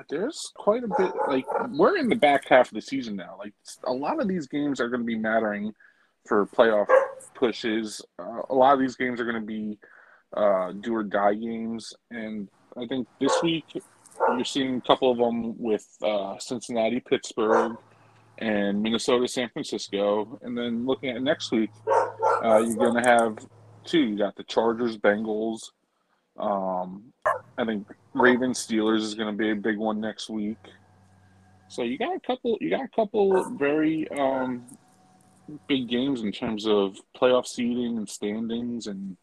there's 0.09 0.51
quite 0.55 0.83
a 0.83 0.87
bit 0.87 1.11
like 1.27 1.45
we're 1.69 1.97
in 1.97 2.09
the 2.09 2.15
back 2.15 2.47
half 2.49 2.69
of 2.69 2.73
the 2.73 2.81
season 2.81 3.15
now. 3.15 3.35
Like 3.37 3.53
a 3.85 3.93
lot 3.93 4.19
of 4.19 4.27
these 4.27 4.47
games 4.47 4.81
are 4.81 4.89
going 4.89 5.01
to 5.01 5.05
be 5.05 5.17
mattering 5.17 5.73
for 6.25 6.47
playoff 6.47 6.87
pushes. 7.35 8.01
Uh, 8.17 8.41
a 8.49 8.55
lot 8.55 8.73
of 8.73 8.79
these 8.79 8.95
games 8.95 9.21
are 9.21 9.25
going 9.25 9.39
to 9.39 9.45
be 9.45 9.77
uh, 10.35 10.71
do 10.71 10.95
or 10.95 11.03
die 11.03 11.35
games, 11.35 11.93
and 12.11 12.47
I 12.77 12.85
think 12.87 13.07
this 13.19 13.33
week 13.41 13.65
you're 14.19 14.45
seeing 14.45 14.77
a 14.77 14.81
couple 14.81 15.11
of 15.11 15.17
them 15.17 15.59
with 15.59 15.85
uh, 16.03 16.37
Cincinnati, 16.39 16.99
Pittsburgh, 16.99 17.77
and 18.39 18.81
Minnesota, 18.81 19.27
San 19.27 19.49
Francisco, 19.49 20.39
and 20.41 20.57
then 20.57 20.85
looking 20.85 21.09
at 21.09 21.21
next 21.21 21.51
week, 21.51 21.69
uh, 22.43 22.57
you're 22.59 22.75
going 22.75 23.01
to 23.01 23.09
have 23.09 23.37
two. 23.83 23.99
You 23.99 24.17
got 24.17 24.35
the 24.35 24.43
Chargers, 24.43 24.97
Bengals. 24.97 25.71
Um, 26.37 27.13
I 27.57 27.65
think 27.65 27.87
Ravens, 28.13 28.65
Steelers 28.65 29.01
is 29.01 29.13
going 29.13 29.31
to 29.31 29.37
be 29.37 29.51
a 29.51 29.55
big 29.55 29.77
one 29.77 29.99
next 29.99 30.29
week. 30.29 30.57
So 31.67 31.83
you 31.83 31.97
got 31.97 32.15
a 32.15 32.19
couple. 32.19 32.57
You 32.59 32.69
got 32.69 32.83
a 32.83 32.89
couple 32.95 33.51
very 33.57 34.07
um, 34.11 34.65
big 35.67 35.87
games 35.87 36.21
in 36.21 36.31
terms 36.31 36.67
of 36.67 36.97
playoff 37.15 37.47
seeding 37.47 37.97
and 37.97 38.09
standings 38.09 38.87
and 38.87 39.17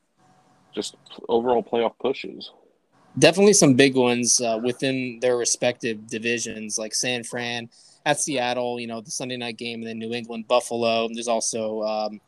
just 0.74 0.97
overall 1.28 1.62
playoff 1.62 1.94
pushes. 2.01 2.51
Definitely 3.18 3.55
some 3.55 3.74
big 3.74 3.97
ones 3.97 4.40
uh, 4.40 4.59
within 4.62 5.18
their 5.20 5.36
respective 5.36 6.06
divisions, 6.06 6.78
like 6.78 6.94
San 6.94 7.24
Fran 7.24 7.68
at 8.06 8.20
Seattle. 8.20 8.78
You 8.78 8.86
know, 8.86 9.01
the 9.01 9.10
Sunday 9.10 9.36
night 9.36 9.56
game, 9.56 9.80
and 9.80 9.88
then 9.88 9.98
New 9.98 10.12
England, 10.12 10.47
Buffalo. 10.47 11.06
And 11.06 11.14
there's 11.14 11.28
also, 11.28 11.82
um, 11.82 12.20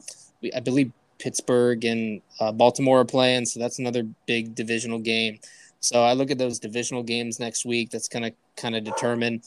I 0.55 0.61
believe, 0.61 0.93
Pittsburgh 1.19 1.85
and 1.85 2.21
uh, 2.41 2.51
Baltimore 2.51 3.01
are 3.01 3.05
playing, 3.05 3.47
so 3.47 3.61
that's 3.61 3.79
another 3.79 4.03
big 4.27 4.57
divisional 4.57 4.99
game. 4.99 5.39
So 5.79 6.03
I 6.03 6.15
look 6.15 6.31
at 6.33 6.39
those 6.39 6.59
divisional 6.59 7.03
games 7.05 7.39
next 7.39 7.65
week. 7.65 7.91
That's 7.91 8.09
going 8.09 8.25
to 8.25 8.33
kind 8.57 8.75
of 8.75 8.83
determine, 8.85 9.43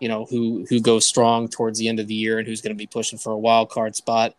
you 0.00 0.08
know, 0.08 0.24
who 0.24 0.66
who 0.68 0.80
goes 0.80 1.04
strong 1.04 1.48
towards 1.48 1.78
the 1.80 1.88
end 1.88 1.98
of 1.98 2.06
the 2.06 2.14
year 2.14 2.38
and 2.38 2.46
who's 2.46 2.60
going 2.60 2.74
to 2.74 2.78
be 2.78 2.86
pushing 2.86 3.18
for 3.18 3.32
a 3.32 3.38
wild 3.38 3.70
card 3.70 3.96
spot. 3.96 4.36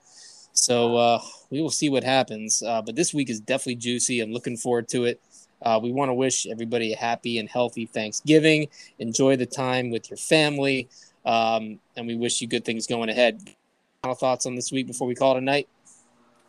So 0.57 0.95
uh, 0.97 1.21
we 1.51 1.61
will 1.61 1.69
see 1.69 1.87
what 1.87 2.03
happens. 2.03 2.63
Uh, 2.63 2.81
but 2.81 2.95
this 2.95 3.13
week 3.13 3.29
is 3.29 3.39
definitely 3.39 3.75
juicy. 3.75 4.21
I'm 4.21 4.33
looking 4.33 4.57
forward 4.57 4.89
to 4.89 5.05
it. 5.05 5.21
Uh, 5.61 5.79
we 5.81 5.91
want 5.91 6.09
to 6.09 6.13
wish 6.13 6.47
everybody 6.47 6.93
a 6.93 6.97
happy 6.97 7.37
and 7.37 7.47
healthy 7.47 7.85
Thanksgiving. 7.85 8.67
Enjoy 8.97 9.35
the 9.35 9.45
time 9.45 9.91
with 9.91 10.09
your 10.09 10.17
family, 10.17 10.87
um, 11.25 11.79
and 11.95 12.07
we 12.07 12.15
wish 12.15 12.41
you 12.41 12.47
good 12.47 12.65
things 12.65 12.87
going 12.87 13.09
ahead. 13.09 13.39
Final 14.01 14.15
thoughts 14.15 14.45
on 14.45 14.55
this 14.55 14.71
week 14.71 14.87
before 14.87 15.07
we 15.07 15.13
call 15.15 15.35
it 15.35 15.37
a 15.37 15.41
night. 15.41 15.67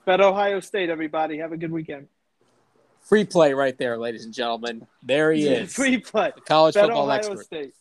Bet 0.07 0.21
Ohio 0.23 0.61
State, 0.61 0.89
everybody. 0.89 1.39
Have 1.39 1.53
a 1.53 1.57
good 1.57 1.71
weekend. 1.71 2.09
Free 3.03 3.25
play 3.25 3.53
right 3.53 3.77
there, 3.77 3.99
ladies 3.99 4.25
and 4.25 4.33
gentlemen. 4.33 4.87
There 5.03 5.33
he 5.33 5.47
is. 5.47 5.73
Free 5.73 5.99
play. 5.99 6.33
The 6.35 6.41
college 6.41 6.75
Bet 6.75 6.85
football 6.87 7.05
Ohio 7.05 7.19
expert. 7.19 7.45
State. 7.45 7.75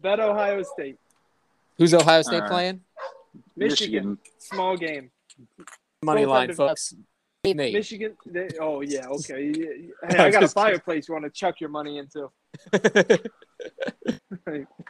Bet 0.00 0.18
Ohio 0.18 0.62
State. 0.62 0.98
Who's 1.76 1.94
Ohio 1.94 2.22
State 2.22 2.42
Uh, 2.42 2.48
playing? 2.48 2.80
Michigan. 3.56 4.18
Small 4.38 4.76
game. 4.76 5.10
Money 6.02 6.24
line, 6.26 6.42
under- 6.42 6.54
folks. 6.54 6.94
Beat 7.42 7.56
me. 7.56 7.72
Michigan. 7.72 8.16
They, 8.24 8.48
oh 8.60 8.82
yeah. 8.82 9.06
Okay. 9.10 9.52
Hey, 10.08 10.16
I 10.18 10.30
got 10.30 10.44
a 10.44 10.48
fireplace. 10.48 11.08
You 11.08 11.14
want 11.14 11.24
to 11.24 11.30
chuck 11.30 11.60
your 11.60 11.70
money 11.70 11.98
into? 11.98 12.30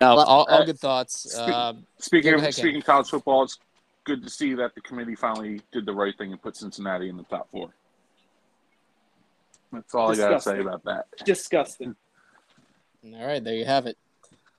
No, 0.01 0.16
all, 0.16 0.19
all 0.19 0.47
Uh, 0.48 0.64
good 0.64 0.78
thoughts. 0.78 1.31
speak- 1.32 1.48
Um, 1.55 1.86
Speaking 1.98 2.35
of 2.35 2.55
speaking 2.55 2.77
of 2.78 2.85
college 2.85 3.09
football, 3.09 3.43
it's 3.44 3.59
good 4.05 4.23
to 4.23 4.31
see 4.31 4.55
that 4.55 4.74
the 4.74 4.81
committee 4.81 5.14
finally 5.14 5.60
did 5.73 5.86
the 5.86 5.93
right 5.93 6.16
thing 6.16 6.32
and 6.32 6.40
put 6.43 6.56
Cincinnati 6.56 7.09
in 7.09 7.16
the 7.16 7.23
top 7.24 7.51
four. 7.51 7.70
That's 9.73 9.94
all 9.94 10.10
I 10.12 10.16
gotta 10.16 10.40
say 10.40 10.60
about 10.60 10.85
that. 10.85 11.06
Disgusting. 11.24 11.94
all 13.05 13.27
right, 13.27 13.43
there 13.43 13.55
you 13.55 13.64
have 13.64 13.86
it. 13.86 13.97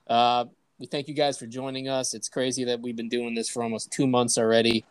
Uh, 0.06 0.46
we 0.78 0.86
thank 0.86 1.08
you 1.08 1.14
guys 1.14 1.38
for 1.38 1.46
joining 1.46 1.88
us. 1.88 2.14
It's 2.14 2.28
crazy 2.28 2.64
that 2.64 2.80
we've 2.80 2.96
been 2.96 3.08
doing 3.08 3.34
this 3.34 3.48
for 3.48 3.62
almost 3.62 3.90
two 3.92 4.06
months 4.06 4.38
already. 4.38 4.84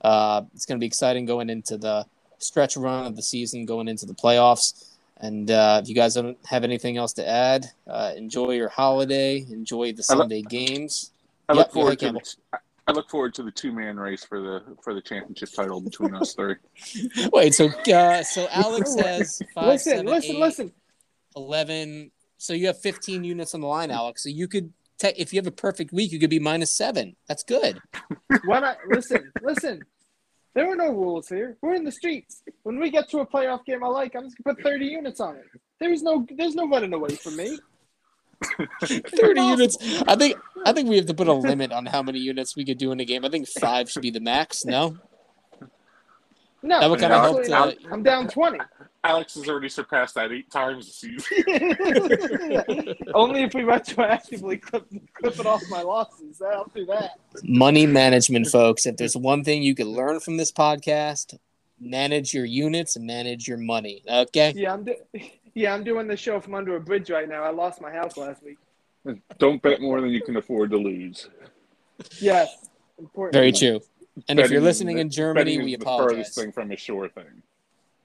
Uh, 0.00 0.42
it's 0.54 0.66
going 0.66 0.78
to 0.78 0.80
be 0.80 0.86
exciting 0.86 1.26
going 1.26 1.50
into 1.50 1.76
the 1.76 2.06
stretch 2.38 2.76
run 2.76 3.06
of 3.06 3.16
the 3.16 3.22
season, 3.22 3.66
going 3.66 3.88
into 3.88 4.06
the 4.06 4.14
playoffs. 4.14 4.96
And 5.18 5.50
uh, 5.50 5.80
if 5.82 5.88
you 5.88 5.94
guys 5.94 6.14
don't 6.14 6.38
have 6.46 6.64
anything 6.64 6.96
else 6.96 7.12
to 7.14 7.28
add, 7.28 7.66
uh, 7.86 8.12
enjoy 8.16 8.52
your 8.52 8.70
holiday. 8.70 9.44
Enjoy 9.50 9.92
the 9.92 10.04
I 10.08 10.14
lo- 10.14 10.20
Sunday 10.20 10.42
games. 10.42 11.10
I 11.48 11.52
look 11.52 11.68
go 11.68 11.74
forward 11.74 11.98
to 11.98 12.04
Campbell. 12.06 12.22
the, 12.52 12.58
I 12.86 12.92
look 12.92 13.10
forward 13.10 13.34
to 13.34 13.42
the 13.42 13.50
two 13.50 13.72
man 13.72 13.98
race 13.98 14.24
for 14.24 14.40
the 14.40 14.62
for 14.82 14.94
the 14.94 15.02
championship 15.02 15.52
title 15.52 15.80
between 15.80 16.14
us 16.14 16.34
three. 16.34 16.56
Wait, 17.32 17.54
so 17.54 17.66
uh, 17.66 18.22
so 18.22 18.48
Alex 18.50 18.94
has 18.98 19.42
five, 19.54 19.66
listen, 19.66 19.92
seven, 19.92 20.06
listen, 20.06 20.36
eight, 20.36 20.40
listen. 20.40 20.72
11 21.36 22.10
so 22.38 22.52
you 22.52 22.66
have 22.66 22.78
15 22.80 23.22
units 23.22 23.54
on 23.54 23.60
the 23.60 23.66
line 23.66 23.90
alex 23.90 24.22
so 24.24 24.28
you 24.28 24.48
could 24.48 24.72
te- 25.00 25.14
if 25.16 25.32
you 25.32 25.38
have 25.38 25.46
a 25.46 25.50
perfect 25.66 25.92
week 25.92 26.12
you 26.12 26.18
could 26.20 26.30
be 26.30 26.38
minus 26.38 26.70
seven 26.72 27.16
that's 27.28 27.42
good 27.42 27.80
Why 28.44 28.60
not? 28.60 28.76
Listen, 28.88 29.32
listen. 29.42 29.82
There 30.54 30.68
are 30.70 30.74
no 30.76 30.90
rules 30.90 31.28
here. 31.28 31.56
We're 31.62 31.74
in 31.74 31.84
the 31.84 31.92
streets. 31.92 32.42
When 32.64 32.78
we 32.80 32.90
get 32.90 33.08
to 33.10 33.18
a 33.20 33.26
playoff 33.26 33.64
game 33.64 33.82
I 33.84 33.88
like, 33.88 34.14
I'm 34.16 34.24
just 34.24 34.36
gonna 34.42 34.54
put 34.56 34.64
30 34.64 34.84
units 34.86 35.20
on 35.20 35.36
it. 35.36 35.44
There's 35.78 36.02
no, 36.02 36.26
there's 36.36 36.54
no 36.56 36.68
running 36.68 36.92
away 36.92 37.14
from 37.16 37.36
me. 37.36 37.58
30 38.84 39.40
units 39.42 39.76
i 40.08 40.16
think 40.16 40.34
i 40.64 40.72
think 40.72 40.88
we 40.88 40.96
have 40.96 41.04
to 41.04 41.12
put 41.12 41.28
a 41.28 41.32
limit 41.32 41.72
on 41.72 41.84
how 41.84 42.02
many 42.02 42.18
units 42.18 42.56
we 42.56 42.64
could 42.64 42.78
do 42.78 42.90
in 42.90 42.98
a 42.98 43.04
game 43.04 43.22
i 43.22 43.28
think 43.28 43.46
five 43.46 43.90
should 43.90 44.00
be 44.00 44.10
the 44.10 44.18
max 44.20 44.64
no 44.64 44.96
No, 46.62 46.80
That 46.80 46.88
would 46.90 47.00
kinda 47.00 47.18
help 47.20 47.40
actually, 47.40 47.84
to- 47.84 47.90
I'm 47.92 48.02
down 48.02 48.28
20. 48.28 48.58
Alex 49.02 49.34
has 49.34 49.48
already 49.48 49.68
surpassed 49.70 50.14
that 50.14 50.30
eight 50.30 50.50
times 50.50 50.86
this 50.86 50.96
season. 50.96 51.74
Only 53.14 53.42
if 53.44 53.54
we 53.54 53.62
retroactively 53.62 54.60
clip, 54.60 54.86
clip 55.14 55.38
it 55.38 55.46
off 55.46 55.62
my 55.70 55.80
losses. 55.82 56.42
I'll 56.42 56.70
do 56.74 56.84
that. 56.86 57.12
money 57.42 57.86
management 57.86 58.46
folks 58.48 58.84
if 58.86 58.96
there's 58.98 59.16
one 59.16 59.42
thing 59.42 59.62
you 59.62 59.74
can 59.74 59.88
learn 59.88 60.20
from 60.20 60.36
this 60.36 60.52
podcast 60.52 61.38
manage 61.80 62.34
your 62.34 62.44
units 62.44 62.96
and 62.96 63.06
manage 63.06 63.48
your 63.48 63.56
money 63.56 64.02
okay 64.06 64.52
Yeah, 64.54 64.74
I'm 64.74 64.84
do- 64.84 64.96
yeah, 65.54 65.72
I'm 65.72 65.82
doing 65.82 66.06
the 66.06 66.16
show 66.16 66.38
from 66.38 66.54
under 66.54 66.76
a 66.76 66.80
bridge 66.80 67.08
right 67.10 67.28
now. 67.28 67.42
I 67.42 67.50
lost 67.50 67.80
my 67.80 67.90
house 67.90 68.16
last 68.18 68.42
week. 68.42 68.58
Don't 69.38 69.62
bet 69.62 69.80
more 69.80 70.00
than 70.02 70.10
you 70.10 70.20
can 70.22 70.36
afford 70.36 70.70
to 70.72 70.76
lose. 70.76 71.26
Yes, 72.20 72.68
important. 72.98 73.32
very 73.32 73.50
true 73.52 73.80
and 74.28 74.38
if 74.38 74.50
you're 74.50 74.60
listening 74.60 74.98
in 74.98 75.08
germany 75.08 75.56
we 75.58 75.72
is 75.74 75.78
the 75.78 75.84
furthest 75.86 76.34
thing 76.34 76.52
from 76.52 76.70
a 76.70 76.76
sure 76.76 77.08
thing. 77.08 77.42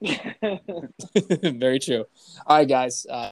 Very 1.42 1.78
true. 1.78 2.04
All 2.46 2.56
right, 2.58 2.68
guys. 2.68 3.06
Uh, 3.08 3.30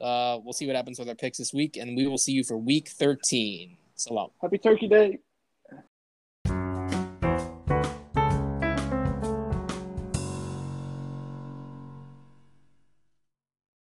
uh, 0.00 0.38
we'll 0.42 0.52
see 0.52 0.66
what 0.66 0.76
happens 0.76 0.98
with 0.98 1.08
our 1.08 1.14
picks 1.14 1.38
this 1.38 1.52
week, 1.52 1.76
and 1.76 1.96
we 1.96 2.06
will 2.06 2.18
see 2.18 2.32
you 2.32 2.44
for 2.44 2.56
week 2.56 2.88
13. 2.88 3.76
So 3.94 4.14
long. 4.14 4.30
Happy 4.40 4.58
Turkey 4.58 4.86
Day. 4.88 5.18